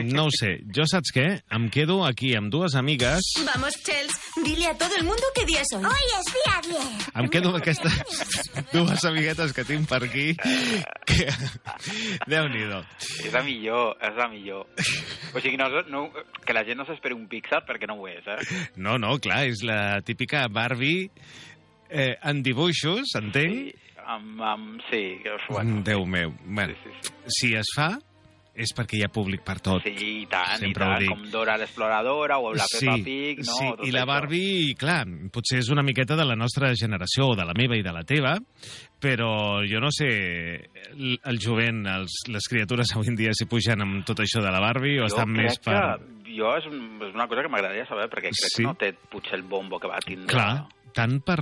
[0.06, 0.52] No ho sé.
[0.74, 1.24] Jo saps què?
[1.56, 3.26] Em quedo aquí amb dues amigues.
[3.42, 5.82] Vamos, Chels, dile a todo el mundo qué día es hoy.
[5.84, 7.08] Hoy es día 10.
[7.22, 7.96] Em quedo amb aquestes
[8.72, 10.28] dues amiguetes que tinc per aquí.
[11.06, 11.26] Que...
[12.30, 12.80] Déu-n'hi-do.
[13.26, 14.66] És la millor, és la millor.
[15.34, 16.04] O sigui, no, no,
[16.46, 18.62] que la gent no s'esperi un Pixar perquè no ho és, eh?
[18.78, 21.10] No, no, clar, és la típica Barbie
[21.90, 23.74] eh, en dibuixos, entenc?
[23.74, 25.18] Sí, amb, amb, sí,
[25.50, 26.34] bueno, Déu meu.
[26.44, 27.90] Bueno, sí, sí, si es fa,
[28.56, 29.82] és perquè hi ha públic per tot.
[29.84, 33.56] Sí, i tant, Sempre i tant, com Dora l'exploradora o la Peppa Pig, no?
[33.58, 34.08] Sí, Tot i la això.
[34.08, 35.02] Barbie, clar,
[35.34, 38.04] potser és una miqueta de la nostra generació, o de la meva i de la
[38.08, 38.32] teva,
[39.02, 40.08] però jo no sé,
[40.96, 44.62] el, jovent, els, les criatures avui en dia si pugen amb tot això de la
[44.64, 45.76] Barbie o Jo estan més per...
[46.24, 48.62] Que jo és, és una cosa que m'agradaria saber, perquè crec Sí.
[48.62, 50.32] que no té potser el bombo que va tindre.
[50.32, 50.64] Clar,
[50.96, 51.38] tant per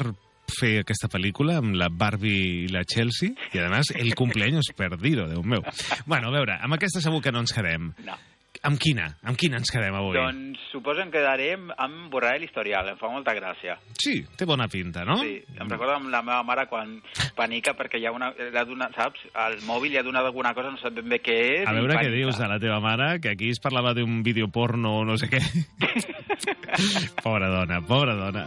[0.50, 5.28] fer aquesta pel·lícula amb la Barbie i la Chelsea, i a més, el cumpleaños perdido,
[5.30, 5.64] Déu meu.
[6.06, 7.92] Bueno, a veure, amb aquesta segur que no ens quedem.
[8.04, 8.16] No.
[8.64, 9.10] Amb quina?
[9.26, 10.16] Amb quina ens quedem avui?
[10.16, 13.76] Doncs suposo que quedarem amb borrar l'historial, em fa molta gràcia.
[14.00, 15.18] Sí, té bona pinta, no?
[15.20, 16.94] Sí, em recorda amb la meva mare quan
[17.36, 20.54] panica perquè hi ha una, li ha donat, saps, al mòbil li ha donat alguna
[20.56, 21.68] cosa, no sap ben bé què és.
[21.68, 25.00] A veure què dius de la teva mare, que aquí es parlava d'un vídeo porno
[25.02, 25.42] o no sé què.
[27.24, 28.44] pobra dona, pobra dona.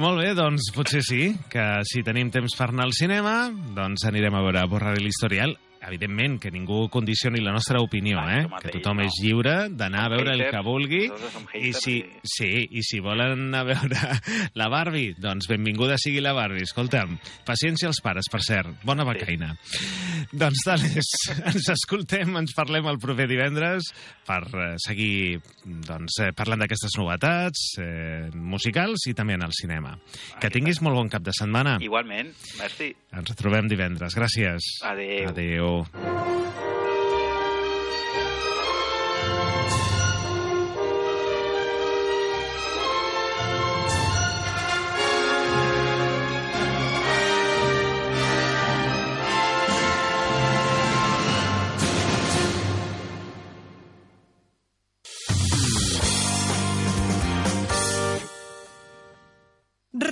[0.00, 3.34] Molt bé, doncs potser sí, que si tenim temps per anar al cinema,
[3.76, 5.56] doncs anirem a veure Borrar l'historial.
[5.80, 8.42] Evidentment, que ningú condicioni la nostra opinió, eh?
[8.60, 11.06] Que tothom és lliure d'anar a veure el que vulgui.
[11.56, 14.02] I si, sí, i si volen anar a veure
[14.60, 16.66] la Barbie, doncs benvinguda sigui la Barbie.
[16.68, 17.16] Escolta'm,
[17.48, 18.74] paciència als pares, per cert.
[18.84, 19.54] Bona becaina.
[20.36, 21.08] Doncs tal és.
[21.50, 23.88] Ens escoltem, ens parlem el proper divendres
[24.28, 29.96] per eh, seguir doncs, eh, parlant d'aquestes novetats eh, musicals i també en el cinema.
[30.42, 31.78] Que tinguis molt bon cap de setmana.
[31.82, 32.92] Igualment, merci.
[33.16, 34.14] Ens retrobem divendres.
[34.18, 34.74] Gràcies.
[34.86, 35.32] Adéu.
[35.32, 35.69] Adéu.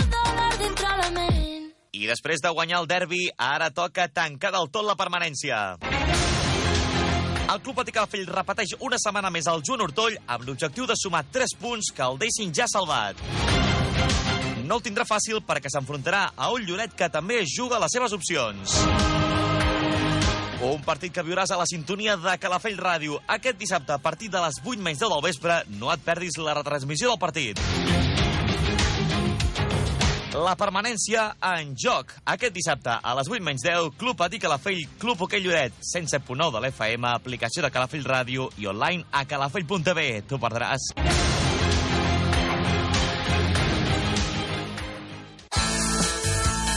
[1.92, 5.56] I després de guanyar el derbi, ara toca tancar del tot la permanència.
[7.52, 11.20] El Club Patí Calafell repeteix una setmana més al Joan Hortoll amb l'objectiu de sumar
[11.28, 13.20] 3 punts que el deixin ja salvat.
[14.64, 18.78] No el tindrà fàcil perquè s'enfrontarà a un Lloret que també juga les seves opcions.
[20.64, 24.40] Un partit que viuràs a la sintonia de Calafell Ràdio aquest dissabte a partir de
[24.40, 25.60] les 8 menys 10 del vespre.
[25.76, 27.60] No et perdis la retransmissió del partit.
[30.33, 32.15] La permanència en joc.
[32.33, 36.62] Aquest dissabte a les 8 menys 10, Club Patí Calafell, Club Hoquei Lloret, 107.9 de
[36.62, 40.09] l'FM, aplicació de Calafell Ràdio i online a calafell.tv.
[40.25, 40.93] T'ho perdràs.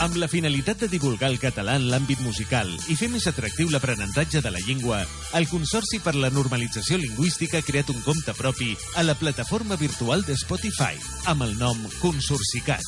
[0.06, 4.38] Amb la finalitat de divulgar el català en l'àmbit musical i fer més atractiu l'aprenentatge
[4.46, 5.00] de la llengua,
[5.34, 10.22] el Consorci per la Normalització Lingüística ha creat un compte propi a la plataforma virtual
[10.28, 10.94] de Spotify,
[11.26, 12.86] amb el nom Consorcicat.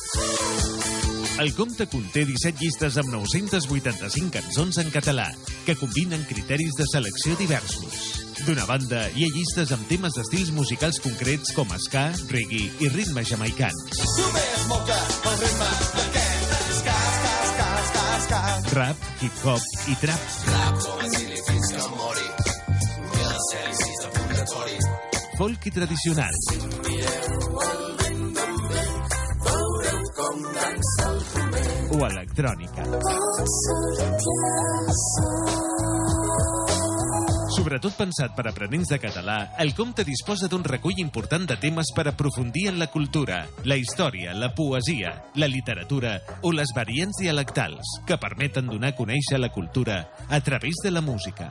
[1.42, 5.26] El compte conté 17 llistes amb 985 cançons en català,
[5.66, 8.28] que combinen criteris de selecció diversos.
[8.44, 13.34] D'una banda, hi ha llistes amb temes d'estils musicals concrets com ska, reggae i ritmes
[13.34, 14.06] jamaicans.
[14.20, 16.07] Només moca el ritme
[18.28, 20.20] Rap, hip-hop i trap.
[20.44, 21.08] Rap com a
[21.46, 22.26] fins que mori.
[23.14, 24.76] Mil cel de purgatori.
[25.38, 26.32] folk i tradicional.
[31.90, 32.82] O electrònica.
[37.58, 42.04] Sobretot pensat per aprenents de català, el compte disposa d'un recull important de temes per
[42.06, 46.12] aprofundir en la cultura, la història, la poesia, la literatura
[46.46, 51.02] o les variants dialectals que permeten donar a conèixer la cultura a través de la
[51.02, 51.50] música.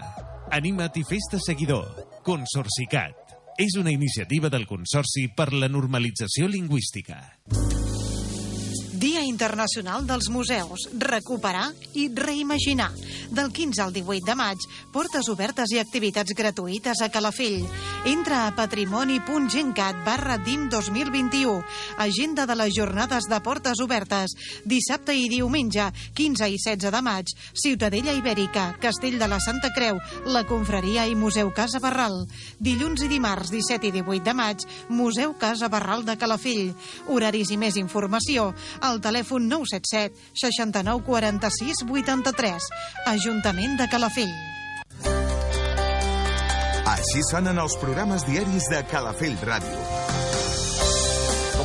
[0.56, 1.92] Anima't i fes-te seguidor.
[2.24, 3.36] Consorcicat.
[3.60, 7.19] És una iniciativa del Consorci per la Normalització Lingüística.
[8.98, 10.88] Dia Internacional dels Museus.
[10.98, 12.90] Recuperar i reimaginar.
[13.30, 17.61] Del 15 al 18 de maig, portes obertes i activitats gratuïtes a Calafell.
[18.09, 21.59] Entra a patrimoni.gencat barra DIM 2021.
[22.01, 24.34] Agenda de les jornades de portes obertes.
[24.66, 30.01] Dissabte i diumenge, 15 i 16 de maig, Ciutadella Ibèrica, Castell de la Santa Creu,
[30.26, 32.24] la Confraria i Museu Casa Barral.
[32.58, 36.74] Dilluns i dimarts, 17 i 18 de maig, Museu Casa Barral de Calafell.
[37.14, 38.50] Horaris i més informació
[38.88, 42.69] al telèfon 977 69 46 83.
[43.14, 44.35] Ajuntament de Calafell.
[46.88, 50.26] Així sonen els programes diaris de Calafell Ràdio.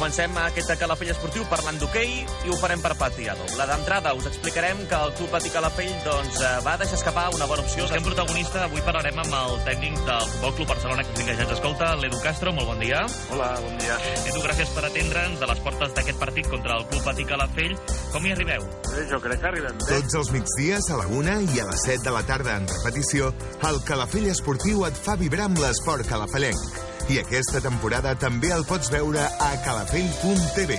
[0.03, 3.67] Comencem aquest Calafell esportiu parlant d'hoquei i ho farem per partida doble.
[3.71, 7.63] D'entrada us explicarem que el Club Patí Calafell doncs, eh, va deixar escapar una bona
[7.63, 7.85] opció.
[7.85, 11.95] Busquem protagonista, avui parlarem amb el tècnic del Futbol Club Barcelona, que ja ens escolta,
[12.03, 13.07] l'Edu Castro, molt bon dia.
[13.31, 14.03] Hola, bon dia.
[14.27, 17.79] Edu, gràcies per atendre'ns a les portes d'aquest partit contra el Club Patí Calafell.
[18.11, 18.67] Com hi arribeu?
[18.91, 20.01] Bé, jo crec que arribem bé.
[20.01, 23.31] Tots els migdies a la una i a les 7 de la tarda en repetició,
[23.71, 26.91] el Calafell Esportiu et fa vibrar amb l'esport calafellenc.
[27.13, 30.79] I aquesta temporada també el pots veure a calafell.tv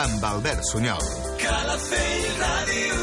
[0.00, 1.02] amb Albert Sunyol.
[1.42, 3.00] Calafell Ràdio.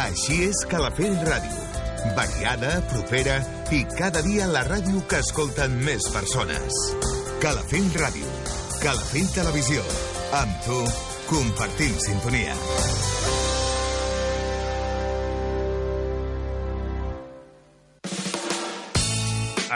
[0.00, 1.68] Així és Calafell Ràdio.
[2.16, 3.36] Variada, propera
[3.70, 6.82] i cada dia la ràdio que escolten més persones.
[7.44, 8.34] Calafell Ràdio.
[8.82, 9.86] Calafell Televisió.
[10.40, 10.82] Amb tu,
[11.30, 12.58] compartim sintonia.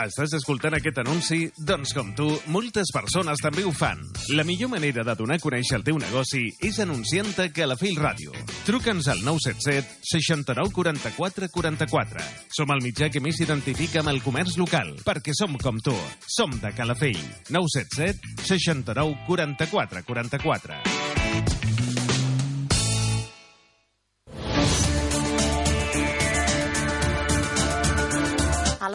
[0.05, 1.47] Estàs escoltant aquest anunci?
[1.57, 4.03] Doncs com tu, moltes persones també ho fan.
[4.37, 8.35] La millor manera de donar a conèixer el teu negoci és anunciant-te a Calafell Ràdio.
[8.67, 12.27] Truca'ns al 977 69 44 44.
[12.53, 15.95] Som el mitjà que més s'identifica amb el comerç local, perquè som com tu.
[16.37, 17.23] Som de Calafell.
[17.49, 21.74] 977 69 44 44.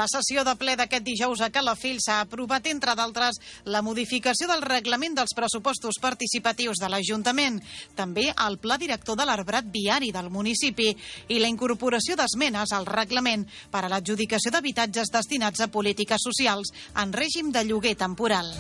[0.01, 3.37] La sessió de ple d'aquest dijous a Calafell s'ha aprovat, entre d'altres,
[3.69, 7.59] la modificació del reglament dels pressupostos participatius de l'Ajuntament,
[7.99, 10.89] també el pla director de l'arbrat viari del municipi
[11.29, 17.13] i la incorporació d'esmenes al reglament per a l'adjudicació d'habitatges destinats a polítiques socials en
[17.13, 18.55] règim de lloguer temporal.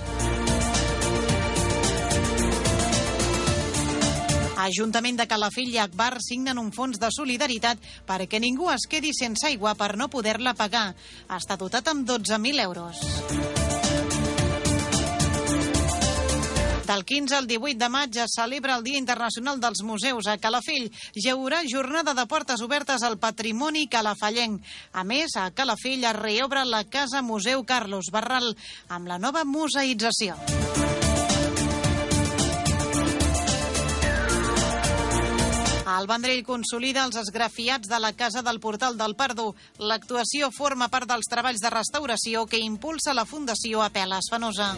[4.60, 9.47] Ajuntament de Calafell i Akbar signen un fons de solidaritat perquè ningú es quedi sense
[9.48, 10.90] aigua per no poder-la pagar.
[11.32, 13.00] Està dotat amb 12.000 euros.
[16.90, 20.90] Del 15 al 18 de maig es celebra el Dia Internacional dels Museus a Calafell.
[21.14, 24.58] Hi haurà jornada de portes obertes al patrimoni calafallenc.
[24.92, 28.56] A més, a Calafell es reobre la Casa Museu Carlos Barral
[28.89, 30.34] amb la nova museïtzació.
[35.91, 39.55] El Vendrell consolida els esgrafiats de la Casa del Portal del Pardo.
[39.78, 44.75] L'actuació forma part dels treballs de restauració que impulsa la Fundació Apeles Fenosa.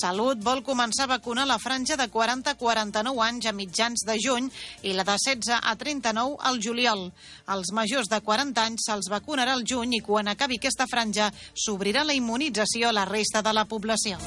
[0.00, 4.16] Salut vol començar a vacunar la franja de 40 a 49 anys a mitjans de
[4.20, 4.48] juny
[4.82, 7.10] i la de 16 a 39 al juliol.
[7.46, 12.04] Als majors de 40 anys se'ls vacunarà al juny i quan acabi aquesta franja s'obrirà
[12.04, 14.20] la immunització a la resta de la població.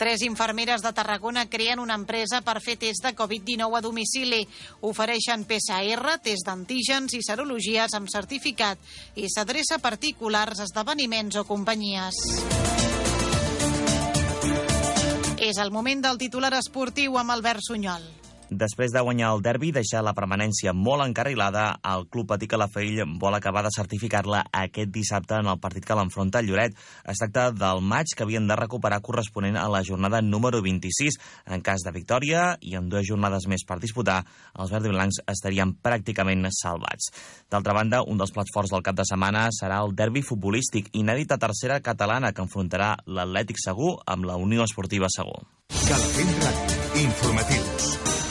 [0.00, 4.38] Tres infermeres de Tarragona creen una empresa per fer test de Covid-19 a domicili.
[4.88, 8.80] Ofereixen PCR, test d'antígens i serologies amb certificat
[9.20, 12.16] i s'adreça a particulars, esdeveniments o companyies.
[15.36, 18.08] És el moment del titular esportiu amb Albert Sunyol.
[18.50, 22.98] Després de guanyar el derbi i deixar la permanència molt encarrilada, el Club Patí Calafell
[23.22, 26.74] vol acabar de certificar-la aquest dissabte en el partit que l'enfronta el Lloret.
[27.06, 31.20] Es tracta del maig que havien de recuperar corresponent a la jornada número 26.
[31.46, 34.24] En cas de victòria i amb dues jornades més per disputar,
[34.58, 37.12] els verds i blancs estarien pràcticament salvats.
[37.54, 41.30] D'altra banda, un dels plats forts del cap de setmana serà el derbi futbolístic inèdit
[41.30, 45.38] a tercera catalana que enfrontarà l'Atlètic Segur amb la Unió Esportiva Segur.
[45.86, 46.78] Calafell.
[46.98, 48.29] Informatius.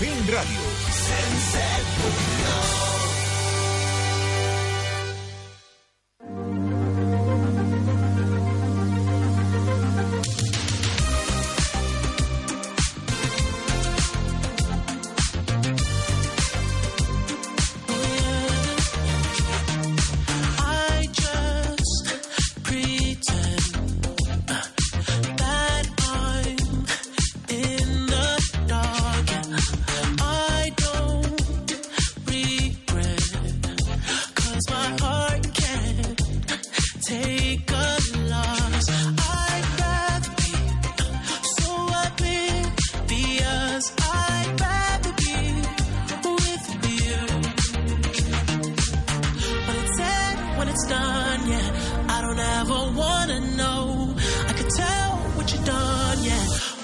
[0.00, 0.62] Fent Ràdio.
[0.96, 2.89] 107.9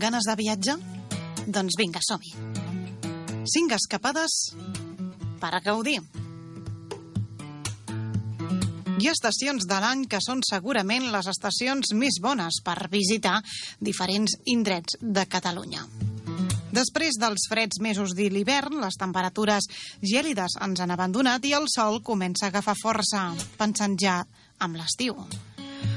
[0.00, 0.74] Ganes de viatge?
[1.52, 2.30] Doncs vinga, som-hi.
[3.52, 4.36] Cinc escapades
[5.42, 5.98] per a gaudir.
[8.96, 13.42] Hi ha estacions de l'any que són segurament les estacions més bones per visitar
[13.90, 15.84] diferents indrets de Catalunya.
[16.72, 19.68] Després dels freds mesos de l'hivern, les temperatures
[20.00, 23.26] gèlides ens han abandonat i el sol comença a agafar força,
[23.60, 24.22] pensant ja
[24.64, 25.18] amb l'estiu.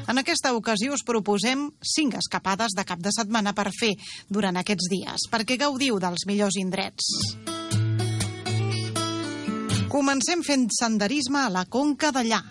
[0.07, 3.93] En aquesta ocasió us proposem cinc escapades de cap de setmana per fer
[4.27, 7.07] durant aquests dies, perquè gaudiu dels millors indrets.
[9.93, 12.41] Comencem fent senderisme a la Conca d'Allà.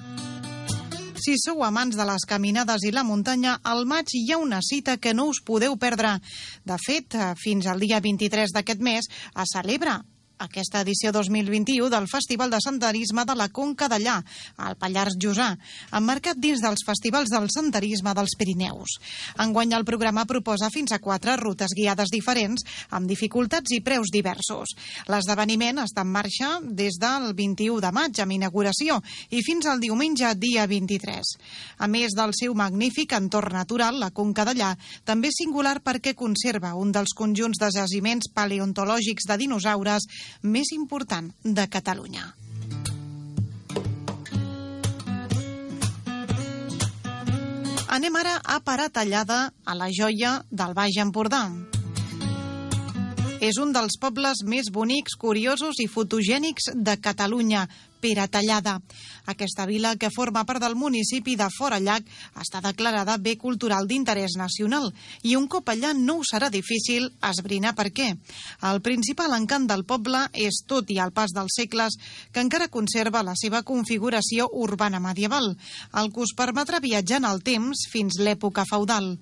[1.23, 4.97] Si sou amants de les caminades i la muntanya, al maig hi ha una cita
[4.99, 6.17] que no us podeu perdre.
[6.65, 10.01] De fet, eh, fins al dia 23 d'aquest mes es celebra
[10.43, 14.17] aquesta edició 2021 del Festival de Senderisme de la Conca d'Allà,
[14.59, 15.53] al Pallars Jussà,
[15.95, 18.99] emmarcat dins dels festivals del senderisme dels Pirineus.
[19.43, 24.75] Enguany el programa proposa fins a quatre rutes guiades diferents, amb dificultats i preus diversos.
[25.13, 28.99] L'esdeveniment està en marxa des del 21 de maig, amb inauguració,
[29.31, 31.35] i fins al diumenge, dia 23.
[31.79, 34.73] A més del seu magnífic entorn natural, la Conca d'Allà
[35.07, 40.09] també és singular perquè conserva un dels conjunts de jaciments paleontològics de dinosaures
[40.43, 42.33] més important de Catalunya.
[47.93, 51.43] Anem ara a Paratallada, a la joia del Baix Empordà.
[53.45, 57.67] És un dels pobles més bonics, curiosos i fotogènics de Catalunya,
[58.03, 58.81] Peratallada.
[59.31, 62.09] Aquesta vila, que forma part del municipi de Forallac,
[62.43, 64.89] està declarada bé cultural d'interès nacional
[65.23, 68.09] i un cop allà no us serà difícil esbrinar per què.
[68.67, 71.95] El principal encant del poble és, tot i al pas dels segles,
[72.35, 75.53] que encara conserva la seva configuració urbana medieval,
[76.03, 79.13] el que us permetrà viatjar en el temps fins l'època feudal.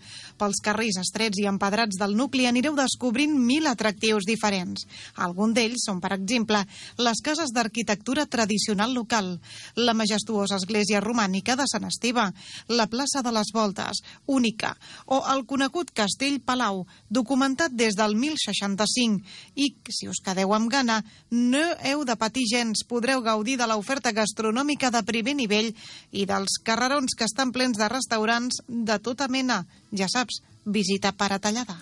[0.40, 4.88] Pels carrers estrets i empedrats del nucli anireu descobrint mil atractius diferents.
[5.20, 6.64] Algun d'ells són, per exemple,
[6.96, 9.40] les cases d'arquitectura tradicional local,
[9.76, 12.32] la majestuosa església romànica de Sant Esteve,
[12.68, 14.76] la plaça de les Voltes, única,
[15.06, 19.22] o el conegut castell Palau, documentat des del 1065,
[19.56, 24.12] i, si us quedeu amb gana, no heu de patir gens, podreu gaudir de l'oferta
[24.12, 25.72] gastronòmica de primer nivell
[26.12, 29.64] i dels carrerons que estan plens de restaurants de tota mena.
[29.92, 31.80] Ja saps, visita Paratallada.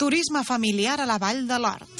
[0.00, 1.99] Turisme familiar a la Vall de l'Hort.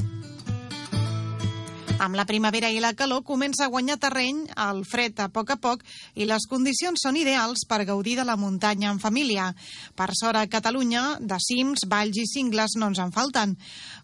[2.01, 5.59] Amb la primavera i la calor comença a guanyar terreny el fred a poc a
[5.61, 5.83] poc
[6.17, 9.51] i les condicions són ideals per gaudir de la muntanya en família.
[9.99, 13.53] Per sort a Catalunya, de cims, valls i cingles no ens en falten.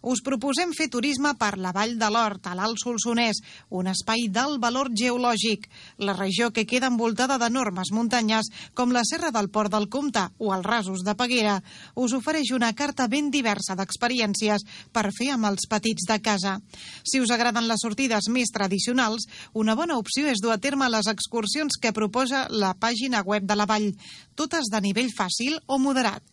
[0.05, 3.41] Us proposem fer turisme per la Vall de l'Hort, a l'Alt Solsonès,
[3.73, 5.65] un espai d'alt valor geològic.
[5.97, 10.53] La regió que queda envoltada d'enormes muntanyes, com la Serra del Port del Comte o
[10.53, 11.57] els Rasos de Peguera,
[11.95, 16.59] us ofereix una carta ben diversa d'experiències per fer amb els petits de casa.
[17.01, 21.07] Si us agraden les sortides més tradicionals, una bona opció és dur a terme les
[21.07, 23.93] excursions que proposa la pàgina web de la Vall,
[24.35, 26.23] totes de nivell fàcil o moderat.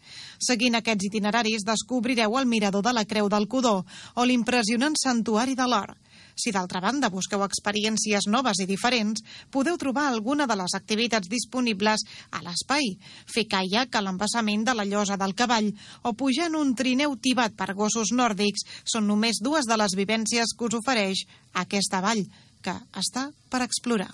[0.42, 3.84] Seguint aquests itineraris descobrireu el mirador de la Creu del Codó
[4.14, 5.94] o l'impressionant Santuari de l'Or.
[6.34, 9.22] Si d'altra banda busqueu experiències noves i diferents,
[9.54, 12.94] podeu trobar alguna de les activitats disponibles a l'espai.
[13.30, 15.70] Fer caiac a l'embassament de la llosa del cavall
[16.02, 20.56] o pujar en un trineu tibat per gossos nòrdics són només dues de les vivències
[20.56, 22.24] que us ofereix aquesta vall,
[22.64, 24.10] que està per explorar.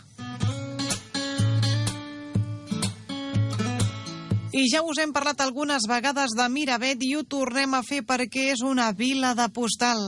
[4.51, 8.51] I ja us hem parlat algunes vegades de Miravet i ho tornem a fer perquè
[8.57, 10.03] és una vila de postal.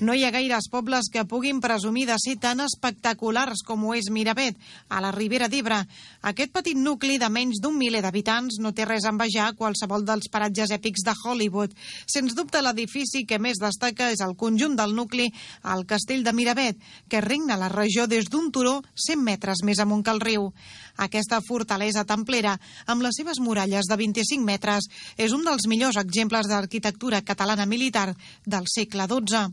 [0.00, 4.06] No hi ha gaires pobles que puguin presumir de ser tan espectaculars com ho és
[4.08, 4.56] Miravet,
[4.88, 5.82] a la Ribera d'Ebre.
[6.24, 10.30] Aquest petit nucli de menys d'un miler d'habitants no té res a envejar qualsevol dels
[10.32, 11.74] paratges èpics de Hollywood.
[12.08, 15.28] Sens dubte, l'edifici que més destaca és el conjunt del nucli
[15.68, 16.80] al castell de Miravet,
[17.12, 20.48] que regna la regió des d'un turó 100 metres més amunt que el riu.
[20.96, 22.56] Aquesta fortalesa templera,
[22.86, 24.88] amb les seves muralles de 25 metres,
[25.20, 28.14] és un dels millors exemples d'arquitectura catalana militar
[28.46, 29.48] del segle XII.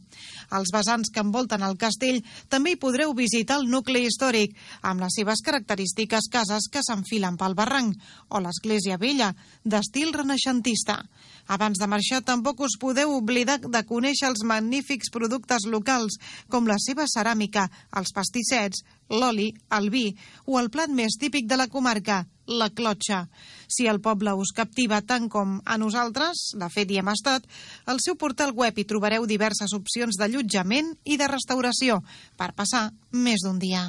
[0.49, 5.17] Als vessants que envolten el castell també hi podreu visitar el nucli històric, amb les
[5.19, 7.97] seves característiques cases que s'enfilen pel barranc,
[8.29, 11.01] o l'església vella, d'estil renaixentista.
[11.47, 16.19] Abans de marxar, tampoc us podeu oblidar de conèixer els magnífics productes locals,
[16.51, 20.09] com la seva ceràmica, els pastissets, l'oli, el vi
[20.45, 23.25] o el plat més típic de la comarca, la clotxa.
[23.67, 27.47] Si el poble us captiva tant com a nosaltres, de fet hi hem estat,
[27.85, 32.01] al seu portal web hi trobareu diverses opcions d'allotjament i de restauració
[32.39, 33.87] per passar més d'un dia.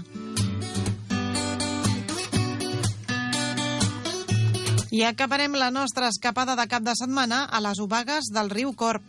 [4.91, 9.05] I acabarem la nostra escapada de cap de setmana a les obagues del riu Corp.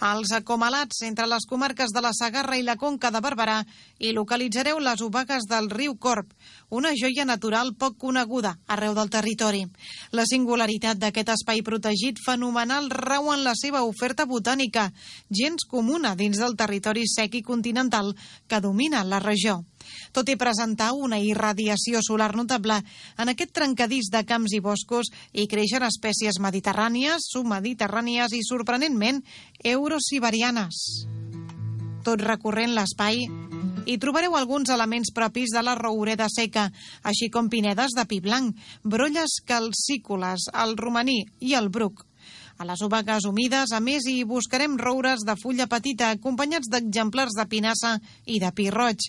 [0.00, 3.56] als acomalats entre les comarques de la Sagarra i la Conca de Barberà
[3.98, 6.30] i localitzareu les obagues del riu Corp,
[6.70, 9.64] una joia natural poc coneguda arreu del territori.
[10.12, 14.92] La singularitat d'aquest espai protegit fenomenal rau en la seva oferta botànica,
[15.30, 18.14] gens comuna dins del territori sec i continental
[18.46, 19.64] que domina la regió
[20.12, 22.80] tot i presentar una irradiació solar notable
[23.18, 29.22] en aquest trencadís de camps i boscos hi creixen espècies mediterrànies, submediterrànies i, sorprenentment,
[29.64, 30.82] eurosiberianes.
[32.06, 33.26] Tot recorrent l'espai
[33.88, 36.66] hi trobareu alguns elements propis de la roureda seca,
[37.08, 42.07] així com pinedes de pi blanc, brolles calcícoles, el romaní i el bruc.
[42.58, 47.44] A les obagues humides, a més, hi buscarem roures de fulla petita, acompanyats d'exemplars de
[47.46, 47.92] pinassa
[48.26, 49.04] i de pi roig.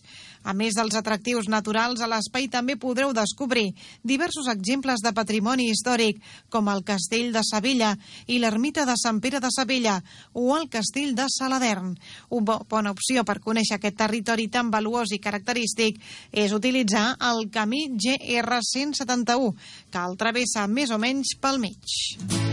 [0.45, 3.72] A més dels atractius naturals, a l'espai també podreu descobrir
[4.06, 6.19] diversos exemples de patrimoni històric,
[6.53, 7.95] com el castell de Sevilla
[8.28, 9.98] i l'ermita de Sant Pere de Sevilla
[10.38, 11.95] o el castell de Saladern.
[12.30, 15.98] Una bona opció per conèixer aquest territori tan valuós i característic
[16.30, 19.52] és utilitzar el camí GR171,
[19.90, 22.49] que el travessa més o menys pel mig.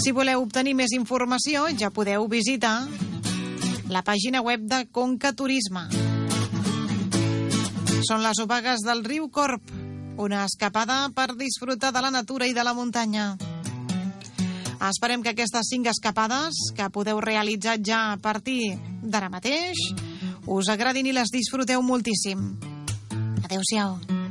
[0.00, 2.86] Si voleu obtenir més informació, ja podeu visitar
[3.92, 5.82] la pàgina web de Conca Turisme.
[8.08, 9.68] Són les obagues del riu Corp,
[10.16, 13.34] una escapada per disfrutar de la natura i de la muntanya.
[14.88, 19.84] Esperem que aquestes cinc escapades que podeu realitzar ja a partir d'ara mateix
[20.48, 22.54] us agradin i les disfruteu moltíssim.
[23.44, 24.29] Adéu-siau.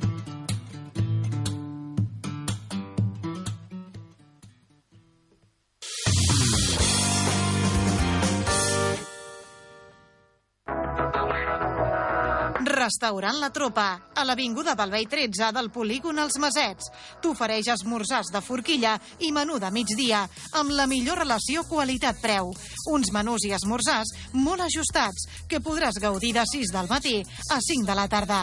[12.90, 16.88] Restaurant La Tropa, a l'Avinguda Balvei 13 del polígon Els Masets.
[17.22, 20.24] T'ofereix esmorzars de forquilla i menú de migdia,
[20.58, 22.50] amb la millor relació qualitat-preu.
[22.90, 27.19] Uns menús i esmorzars molt ajustats, que podràs gaudir de 6 del matí
[27.53, 28.40] a 5 de la tarda.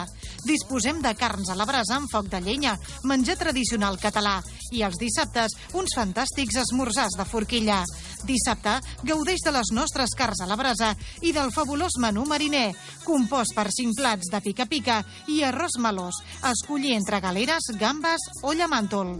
[0.47, 4.37] Disposem de carns a la brasa amb foc de llenya, menjar tradicional català,
[4.71, 7.83] i els dissabtes uns fantàstics esmorzars de forquilla.
[8.27, 12.71] Dissabte gaudeix de les nostres carns a la brasa i del fabulós menú mariner,
[13.05, 16.23] compost per 5 plats de pica-pica i arròs melós.
[16.51, 19.15] Escollir entre galeres, gambes o llamàntol.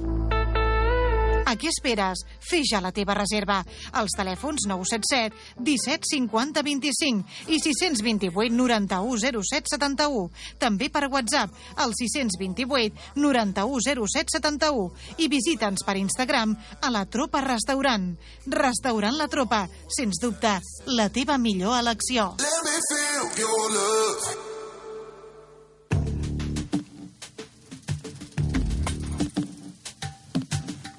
[1.47, 2.25] A què esperes?
[2.43, 3.61] Fes ja la teva reserva.
[4.01, 10.25] Els telèfons 977 17 50 25 i 628 91 07 71.
[10.59, 17.43] També per WhatsApp al 628 91 07 71 i visita'ns per Instagram a la Tropa
[17.47, 18.11] Restaurant.
[18.51, 20.57] Restaurant La Tropa, sens dubte,
[20.99, 22.33] la teva millor elecció.
[22.43, 24.56] Let me feel your love.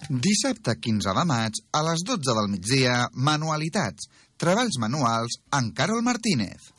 [0.08, 4.06] Dissabte 15 de maig, a les 12 del migdia, Manualitats,
[4.40, 6.70] treballs manuals amb Carol Martínez.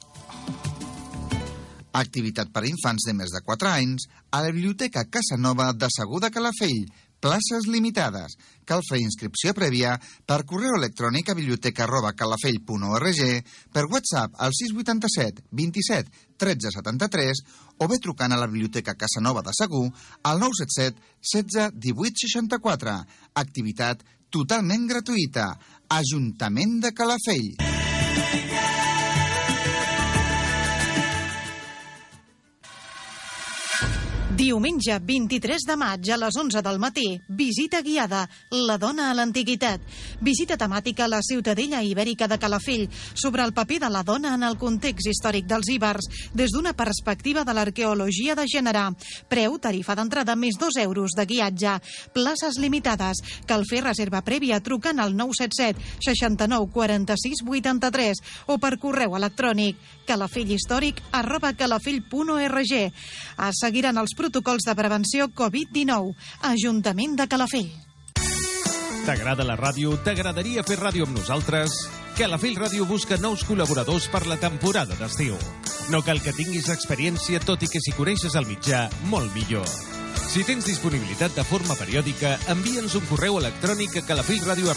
[2.00, 6.24] Activitat per a infants de més de 4 anys a la Biblioteca Casanova de Segur
[6.26, 8.38] de Calafell, Places limitades.
[8.66, 13.20] Cal fer inscripció prèvia per correu electrònic a biblioteca arroba calafell.org,
[13.76, 17.44] per WhatsApp al 687 27 13 73
[17.80, 19.86] o bé trucant a la Biblioteca Casanova de Segur
[20.24, 21.00] al 977
[21.34, 22.96] 16 18 64.
[23.44, 25.54] Activitat totalment gratuïta.
[25.90, 28.79] Ajuntament de Calafell.
[34.40, 38.22] Diumenge 23 de maig a les 11 del matí, visita guiada,
[38.56, 39.82] la dona a l'antiguitat.
[40.24, 42.86] Visita temàtica a la ciutadella ibèrica de Calafell
[43.20, 47.44] sobre el paper de la dona en el context històric dels íbers des d'una perspectiva
[47.44, 48.86] de l'arqueologia de gènere.
[49.28, 51.76] Preu, tarifa d'entrada més 2 euros de guiatge.
[52.16, 53.20] Places limitades.
[53.44, 61.04] Cal fer reserva prèvia trucant al 977 69 46 83 o per correu electrònic calafelghistòric
[61.14, 62.74] arroba calafell.org.
[62.74, 66.16] Es seguiran els protocols de prevenció Covid-19.
[66.50, 67.70] Ajuntament de Calafell.
[69.06, 69.96] T'agrada la ràdio?
[70.06, 71.78] T'agradaria fer ràdio amb nosaltres?
[72.20, 75.38] Calafell Ràdio busca nous col·laboradors per la temporada d'estiu.
[75.90, 79.66] No cal que tinguis experiència, tot i que si coneixes el mitjà, molt millor.
[80.30, 84.70] Si tens disponibilitat de forma periòdica, envia'ns un correu electrònic a calafellradio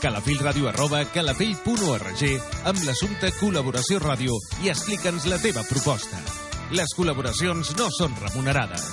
[0.00, 2.22] calafellradio arroba calafell.org
[2.70, 6.18] amb l'assumpte col·laboració ràdio i explica'ns la teva proposta.
[6.76, 8.86] Les col·laboracions no són remunerades.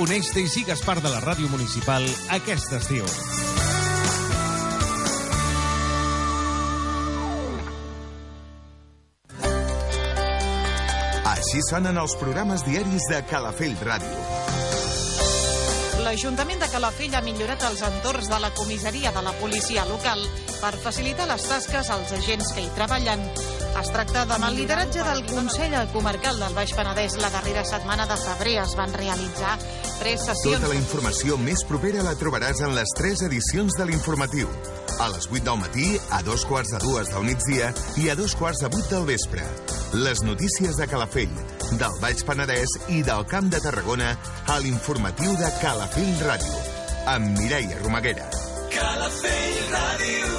[0.00, 3.08] Uneix-te i sigues part de la ràdio municipal aquest estiu.
[11.34, 14.49] Així sonen els programes diaris de Calafell Ràdio.
[16.10, 20.24] L'Ajuntament de Calafell ha millorat els entorns de la comissaria de la policia local
[20.58, 23.22] per facilitar les tasques als agents que hi treballen.
[23.78, 27.14] Es tracta de el lideratge del Consell Comarcal del Baix Penedès.
[27.22, 29.54] La darrera setmana de febrer es van realitzar
[30.00, 30.58] tres sessions.
[30.58, 34.50] Tota la informació més propera la trobaràs en les tres edicions de l'informatiu.
[35.00, 38.34] A les 8 del matí, a dos quarts de dues del migdia i a dos
[38.36, 39.40] quarts de vuit del vespre.
[39.96, 41.32] Les notícies de Calafell,
[41.80, 44.10] del Baix Penedès i del Camp de Tarragona
[44.44, 46.60] a l'informatiu de Calafell Ràdio,
[47.14, 48.28] amb Mireia Romaguera.
[48.76, 50.36] Calafell Ràdio.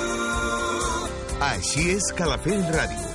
[1.49, 3.09] Així és Calafell Ràdio.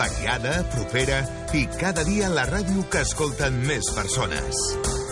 [0.00, 1.20] Variada, propera
[1.52, 4.64] i cada dia la ràdio que escolten més persones.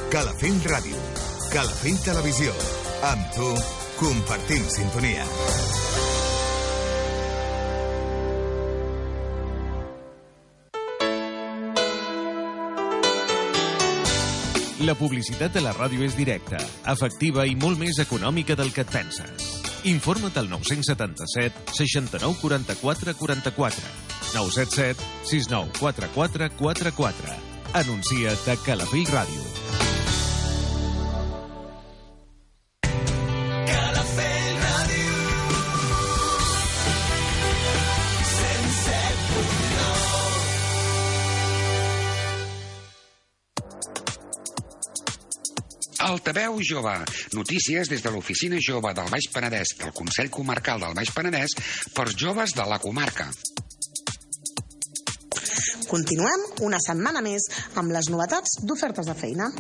[0.09, 1.07] Calafell Ràdio.
[1.53, 2.57] Calafell Televisió.
[3.05, 3.53] Amb tu,
[3.99, 5.25] compartim sintonia.
[14.85, 16.59] La publicitat de la ràdio és directa,
[16.93, 19.49] efectiva i molt més econòmica del que et penses.
[19.89, 23.91] Informa't al 977 69 44 44
[24.35, 29.94] 977 69 44 44 Anuncia't a Calafell Ràdio.
[46.05, 46.93] Altaveu jove.
[47.33, 51.57] Notícies des de l'Oficina Jove del Baix Penedès del Consell Comarcal del Baix Penedès
[51.97, 53.31] per joves de la comarca.
[55.89, 57.47] Continuem una setmana més
[57.81, 59.51] amb les novetats d'ofertes de feina.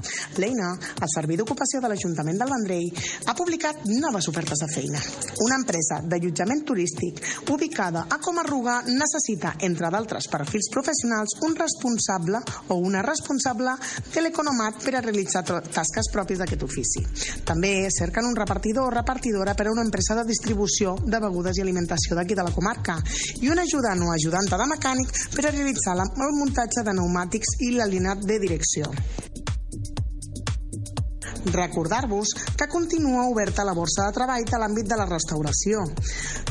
[0.41, 0.71] L'EINA,
[1.01, 5.01] el Servei d'Ocupació de l'Ajuntament del Vendrell, ha publicat noves ofertes de feina.
[5.45, 7.21] Una empresa d'allotjament turístic
[7.53, 13.77] ubicada a Comarruga necessita, entre d'altres perfils professionals, un responsable o una responsable
[14.13, 17.05] teleconomat per a realitzar tasques pròpies d'aquest ofici.
[17.45, 21.65] També cerquen un repartidor o repartidora per a una empresa de distribució de begudes i
[21.65, 22.97] alimentació d'aquí de la comarca
[23.41, 27.59] i un ajudant o ajudanta de mecànic per a realitzar la, el muntatge de pneumàtics
[27.67, 28.93] i l'alineat de direcció.
[31.45, 35.85] Recordar-vos que continua oberta la borsa de treball de l'àmbit de la restauració.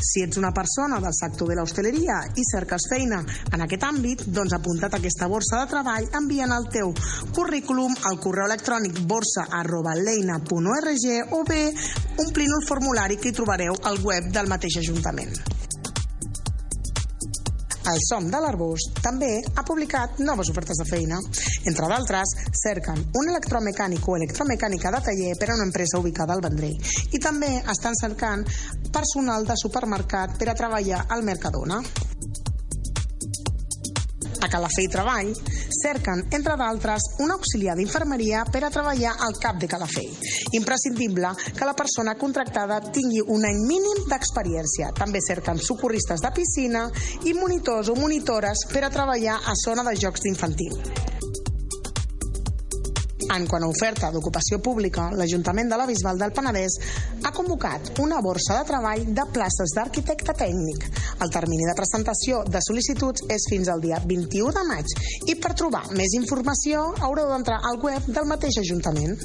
[0.04, 4.54] Si ets una persona del sector de l'hostaleria i cerques feina en aquest àmbit, doncs
[4.54, 6.94] apunta't a aquesta borsa de treball enviant el teu
[7.34, 11.64] currículum al correu electrònic borsa.leina.org o bé
[12.22, 15.34] omplint el formulari que hi trobareu al web del mateix Ajuntament.
[17.84, 21.18] El SOM de l'Arbós també ha publicat noves ofertes de feina.
[21.68, 22.32] Entre d'altres,
[22.62, 26.80] cerquen un electromecànic o electromecànica de taller per a una empresa ubicada al Vendrell.
[27.12, 28.48] I també estan cercant
[28.94, 31.82] personal de supermercat per a treballar al Mercadona.
[34.44, 35.30] A Calafell Treball
[35.72, 40.12] cerquen, entre d'altres, un auxiliar d'infermeria per a treballar al CAP de Calafell.
[40.60, 44.92] Imprescindible que la persona contractada tingui un any mínim d'experiència.
[45.00, 46.90] També cerquen socorristes de piscina
[47.24, 51.23] i monitors o monitores per a treballar a zona de jocs d'infantil.
[53.32, 56.76] En quant a oferta d'ocupació pública, l'Ajuntament de la Bisbal del Penedès
[57.24, 60.90] ha convocat una borsa de treball de places d'arquitecte tècnic.
[61.24, 64.96] El termini de presentació de sol·licituds és fins al dia 21 de maig
[65.32, 69.18] i per trobar més informació haureu d'entrar al web del mateix Ajuntament.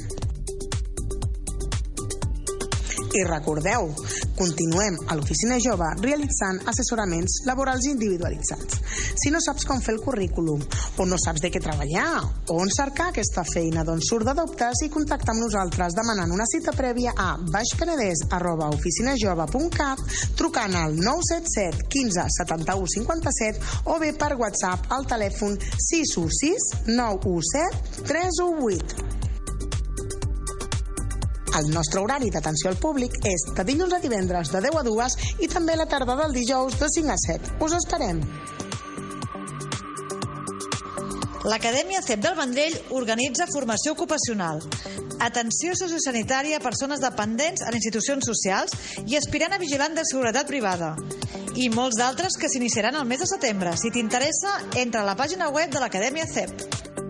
[3.09, 3.89] I recordeu,
[4.37, 8.77] continuem a l'Oficina Jove realitzant assessoraments laborals individualitzats.
[9.17, 10.61] Si no saps com fer el currículum,
[10.99, 12.21] o no saps de què treballar,
[12.53, 16.45] o on cercar aquesta feina, doncs surt de dubtes i contacta amb nosaltres demanant una
[16.49, 19.99] cita prèvia a baixpenedès.oficinajove.cat
[20.37, 25.57] trucant al 977 15 71 57 o bé per WhatsApp al telèfon
[25.89, 29.28] 616 917 318.
[31.57, 35.15] El nostre horari d'atenció al públic és de dilluns a divendres de 10 a 2
[35.41, 37.55] i també la tarda del dijous de 5 a 7.
[37.65, 38.21] Us esperem.
[41.49, 44.59] L'Acadèmia CEP del Vendrell organitza formació ocupacional,
[45.23, 48.75] atenció sociosanitària a persones dependents en institucions socials
[49.07, 50.93] i aspirant a vigilant de seguretat privada.
[51.55, 53.73] I molts d'altres que s'iniciaran el mes de setembre.
[53.79, 57.08] Si t'interessa, entra a la pàgina web de l'Acadèmia CEP.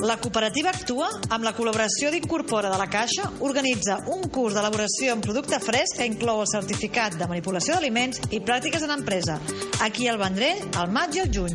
[0.00, 5.20] La cooperativa Actua, amb la col·laboració d'Incorpora de la Caixa, organitza un curs d'elaboració en
[5.20, 9.36] producte fresc que inclou el certificat de manipulació d'aliments i pràctiques en empresa,
[9.84, 11.52] aquí al Vendrell, al maig i al juny.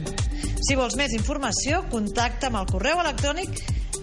[0.62, 3.50] Si vols més informació, contacta amb el correu electrònic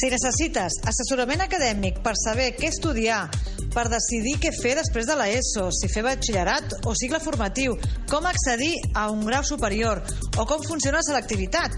[0.00, 3.28] Si necessites assessorament acadèmic per saber què estudiar,
[3.74, 7.76] per decidir què fer després de l'ESO, si fer batxillerat o cicle formatiu,
[8.10, 10.02] com accedir a un grau superior
[10.36, 11.70] o com funciona la selectivitat.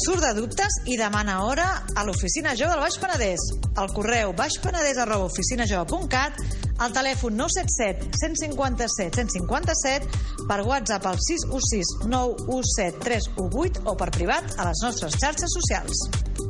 [0.00, 3.42] Surt de dubtes i demana hora a l'Oficina Jove del Baix Penedès.
[3.80, 6.32] Al correu baixpenedès.oficinajove.cat
[6.80, 14.70] al telèfon 977 157 157 per WhatsApp al 616 917 318 o per privat a
[14.70, 16.49] les nostres xarxes socials.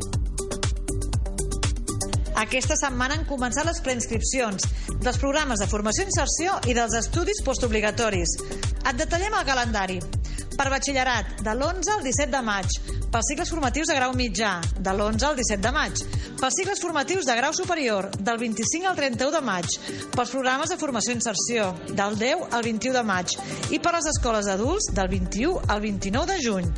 [2.40, 4.64] Aquesta setmana han començat les preinscripcions
[5.04, 8.32] dels programes de formació i inserció i dels estudis postobligatoris.
[8.80, 9.98] Et detallem el calendari.
[10.60, 12.68] Per batxillerat, de l'11 al 17 de maig.
[13.08, 16.02] Pels cicles formatius de grau mitjà, de l'11 al 17 de maig.
[16.36, 19.64] Pels cicles formatius de grau superior, del 25 al 31 de maig.
[20.12, 23.32] Pels programes de formació i inserció, del 10 al 21 de maig.
[23.72, 26.68] I per les escoles d'adults, del 21 al 29 de juny.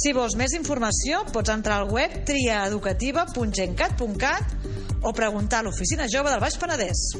[0.00, 4.44] Si vols més informació, pots entrar al web triaeducativa.gencat.cat
[5.02, 7.12] o preguntar a l'Oficina Jove del Baix Penedès.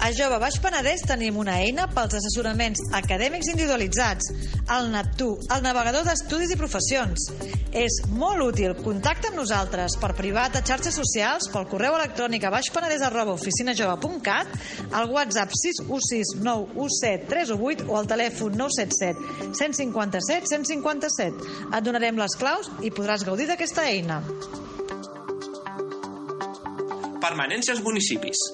[0.00, 4.30] A Jove Baix Penedès tenim una eina pels assessoraments acadèmics individualitzats,
[4.72, 7.26] el NAPTU, el navegador d'estudis i professions.
[7.76, 8.72] És molt útil.
[8.80, 14.56] Contacta amb nosaltres per privat a xarxes socials, pel correu electrònic a baixpenedès arroba oficinajove.cat,
[14.96, 21.52] al WhatsApp 616 917 318 o al telèfon 977 157 157.
[21.76, 24.22] Et donarem les claus i podràs gaudir d'aquesta eina.
[27.20, 28.48] Permanència als municipis.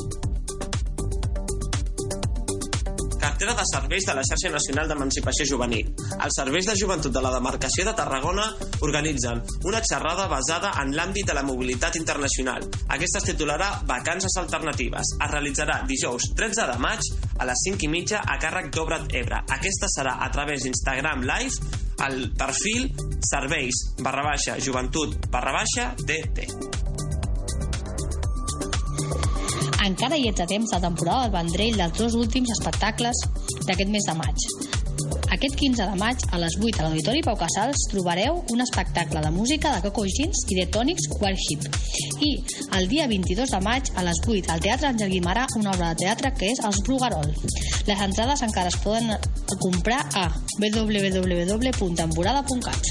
[3.20, 5.86] Cartera de serveis de la Xarxa Nacional d'Emancipació Juvenil.
[6.16, 8.46] Els serveis de joventut de la demarcació de Tarragona
[8.84, 12.60] organitzen una xerrada basada en l'àmbit de la mobilitat internacional.
[12.88, 15.06] Aquesta es titularà Vacances Alternatives.
[15.20, 17.00] Es realitzarà dijous 13 de maig
[17.36, 19.44] a les 5 i mitja a càrrec d'Obrat Ebre.
[19.56, 21.56] Aquesta serà a través d'Instagram Live
[22.00, 22.88] al perfil
[23.20, 26.48] serveis barra baixa joventut barra baixa DT.
[29.84, 33.24] Encara hi ets a temps de temporada del Vendrell dels dos últims espectacles
[33.66, 34.79] d'aquest mes de maig.
[35.30, 39.30] Aquest 15 de maig, a les 8 a l'Auditori Pau Casals, trobareu un espectacle de
[39.30, 41.62] música de Coco Jeans i de Tonics Worship.
[42.18, 42.42] I
[42.78, 45.96] el dia 22 de maig, a les 8, al Teatre Àngel Guimarà, una obra de
[46.02, 47.30] teatre que és Els Brugarol.
[47.86, 49.06] Les entrades encara es poden
[49.62, 52.82] comprar a www.emborada.cat.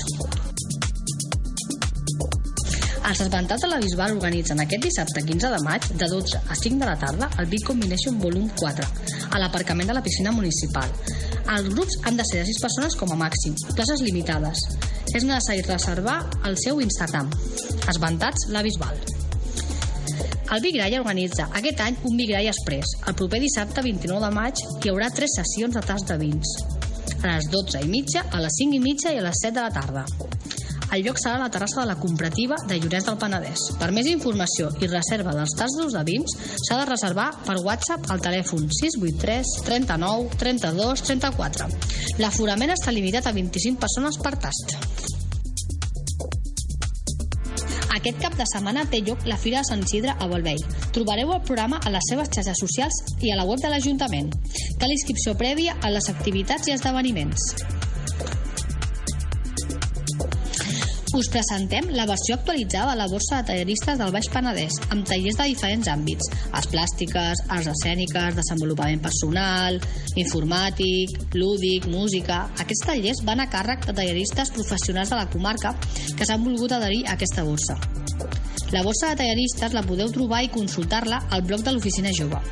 [3.10, 6.78] Els esmentats de la Bisbal organitzen aquest dissabte 15 de maig de 12 a 5
[6.78, 8.86] de la tarda el Big Combination Volum 4
[9.34, 10.86] a l'aparcament de la piscina municipal.
[11.50, 14.62] Els grups han de ser de 6 persones com a màxim, places limitades.
[15.18, 17.32] És necessari reservar el seu Instagram.
[17.90, 19.00] Esmentats la Bisbal.
[20.54, 22.94] El Big Gray organitza aquest any un Big Gray Express.
[23.10, 26.54] El proper dissabte 29 de maig hi haurà tres sessions de tas de vins.
[27.24, 29.66] A les 12 i mitja, a les 5 i mitja i a les 7 de
[29.66, 30.06] la tarda.
[30.96, 33.66] El lloc serà la terrassa de la Comprativa de Llorenç del Penedès.
[33.78, 36.34] Per més informació i reserva dels tastos de vins,
[36.66, 41.70] s'ha de reservar per WhatsApp al telèfon 683 39 32 34.
[42.24, 44.78] L'aforament està limitat a 25 persones per tast.
[48.00, 50.64] Aquest cap de setmana té lloc la Fira de Sant Isidre a Bolvell.
[50.96, 54.32] Trobareu el programa a les seves xarxes socials i a la web de l'Ajuntament.
[54.80, 57.52] Cal inscripció prèvia a les activitats i esdeveniments.
[61.16, 65.40] Us presentem la versió actualitzada de la borsa de talleristes del Baix Penedès, amb tallers
[65.40, 69.80] de diferents àmbits, arts plàstiques, arts escèniques, desenvolupament personal,
[70.22, 72.44] informàtic, lúdic, música...
[72.62, 75.74] Aquests tallers van a càrrec de talleristes professionals de la comarca
[76.14, 77.80] que s'han volgut adherir a aquesta borsa.
[78.70, 82.44] La borsa de talleristes la podeu trobar i consultar-la al blog de l'Oficina Jove.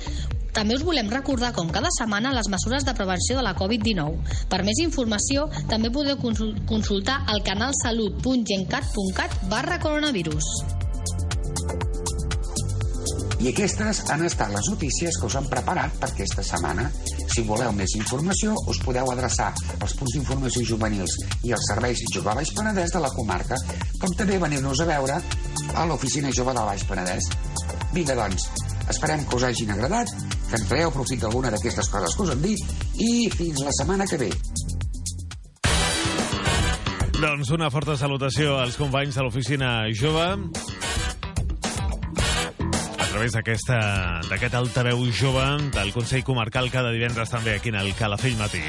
[0.58, 4.34] també us volem recordar, com cada setmana, les mesures de prevenció de la Covid-19.
[4.50, 10.48] Per més informació, també podeu consultar el canal salut.gencat.cat barra coronavirus.
[13.38, 16.88] I aquestes han estat les notícies que us han preparat per aquesta setmana.
[17.30, 21.14] Si voleu més informació, us podeu adreçar als punts d'informació juvenils
[21.46, 23.60] i als serveis Jove Baix Penedès de la comarca,
[24.02, 25.20] com també venir-nos a veure
[25.70, 27.30] a l'oficina Jove del Baix Penedès.
[27.94, 28.50] Vinga, doncs,
[28.90, 30.10] esperem que us hagin agradat,
[30.50, 32.60] que en treu profit d'alguna d'aquestes coses que us hem dit
[33.04, 34.30] i fins la setmana que ve.
[37.18, 40.28] Doncs una forta salutació als companys de l'oficina jove
[42.98, 48.38] a través d'aquest altaveu jove del Consell Comarcal cada divendres també aquí en el Calafell
[48.38, 48.62] Matí.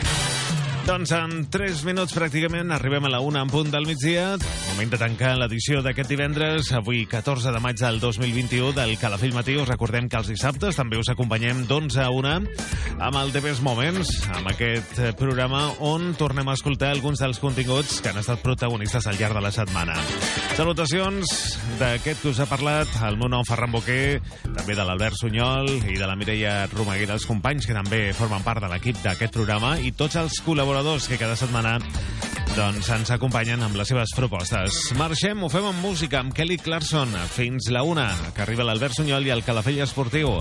[0.90, 4.32] Doncs en 3 minuts pràcticament arribem a la una en punt del migdia.
[4.72, 9.54] Moment de tancar l'edició d'aquest divendres, avui 14 de maig del 2021 del Calafell Matí.
[9.62, 12.32] Us recordem que els dissabtes també us acompanyem d'11 a 1
[13.06, 18.10] amb el Best Moments, amb aquest programa on tornem a escoltar alguns dels continguts que
[18.10, 19.94] han estat protagonistes al llarg de la setmana.
[20.58, 21.36] Salutacions
[21.78, 26.02] d'aquest que us ha parlat, el meu nom Ferran Boquer, també de l'Albert Sunyol i
[26.02, 29.94] de la Mireia Romaguera, els companys que també formen part de l'equip d'aquest programa i
[29.94, 31.74] tots els col·laboradors col·laboradors que cada setmana
[32.56, 34.78] doncs, ens acompanyen amb les seves propostes.
[34.96, 39.28] Marxem, ho fem amb música, amb Kelly Clarkson, fins la una, que arriba l'Albert Sunyol
[39.28, 40.38] i el Calafell Esportiu.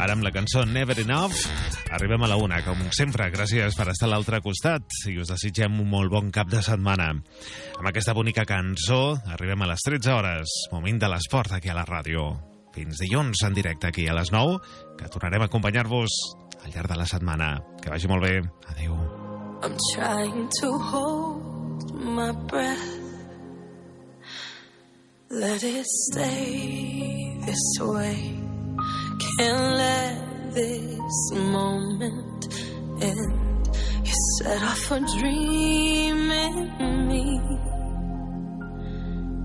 [0.00, 1.44] Ara amb la cançó Never Enough,
[1.92, 2.62] arribem a la una.
[2.64, 6.48] Com sempre, gràcies per estar a l'altre costat i us desitgem un molt bon cap
[6.48, 7.10] de setmana.
[7.12, 11.84] Amb aquesta bonica cançó arribem a les 13 hores, moment de l'esport aquí a la
[11.84, 12.30] ràdio.
[12.72, 14.56] Fins dilluns en directe aquí a les 9,
[14.96, 16.16] que tornarem a acompanyar-vos
[16.62, 17.58] al llarg de la setmana.
[17.82, 18.40] Que vagi molt bé.
[18.72, 19.21] Adéu.
[19.64, 22.98] I'm trying to hold my breath.
[25.30, 28.40] Let it stay this way.
[29.38, 32.48] Can't let this moment
[33.00, 33.68] end.
[34.04, 37.40] You set off a dream in me.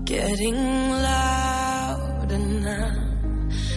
[0.04, 2.90] Getting louder now.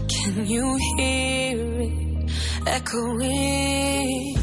[0.07, 2.31] Can you hear it
[2.65, 4.40] echoing?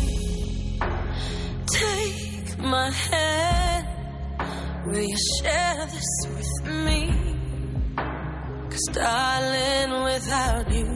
[1.73, 3.87] Take my hand.
[4.87, 7.13] Will you share this with me?
[8.71, 10.87] Cause darling, without you,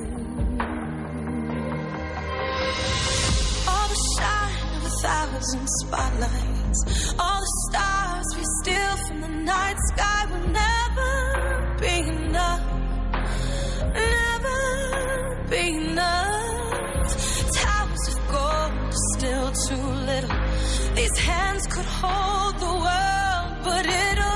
[3.68, 9.76] all the shine of a thousand spotlights, all the stars we steal from the night
[9.92, 12.64] sky will never be enough.
[13.92, 14.60] Never
[15.50, 17.52] be enough.
[17.52, 20.51] Towers of gold are still too little.
[20.94, 24.31] These hands could hold the world, but it'll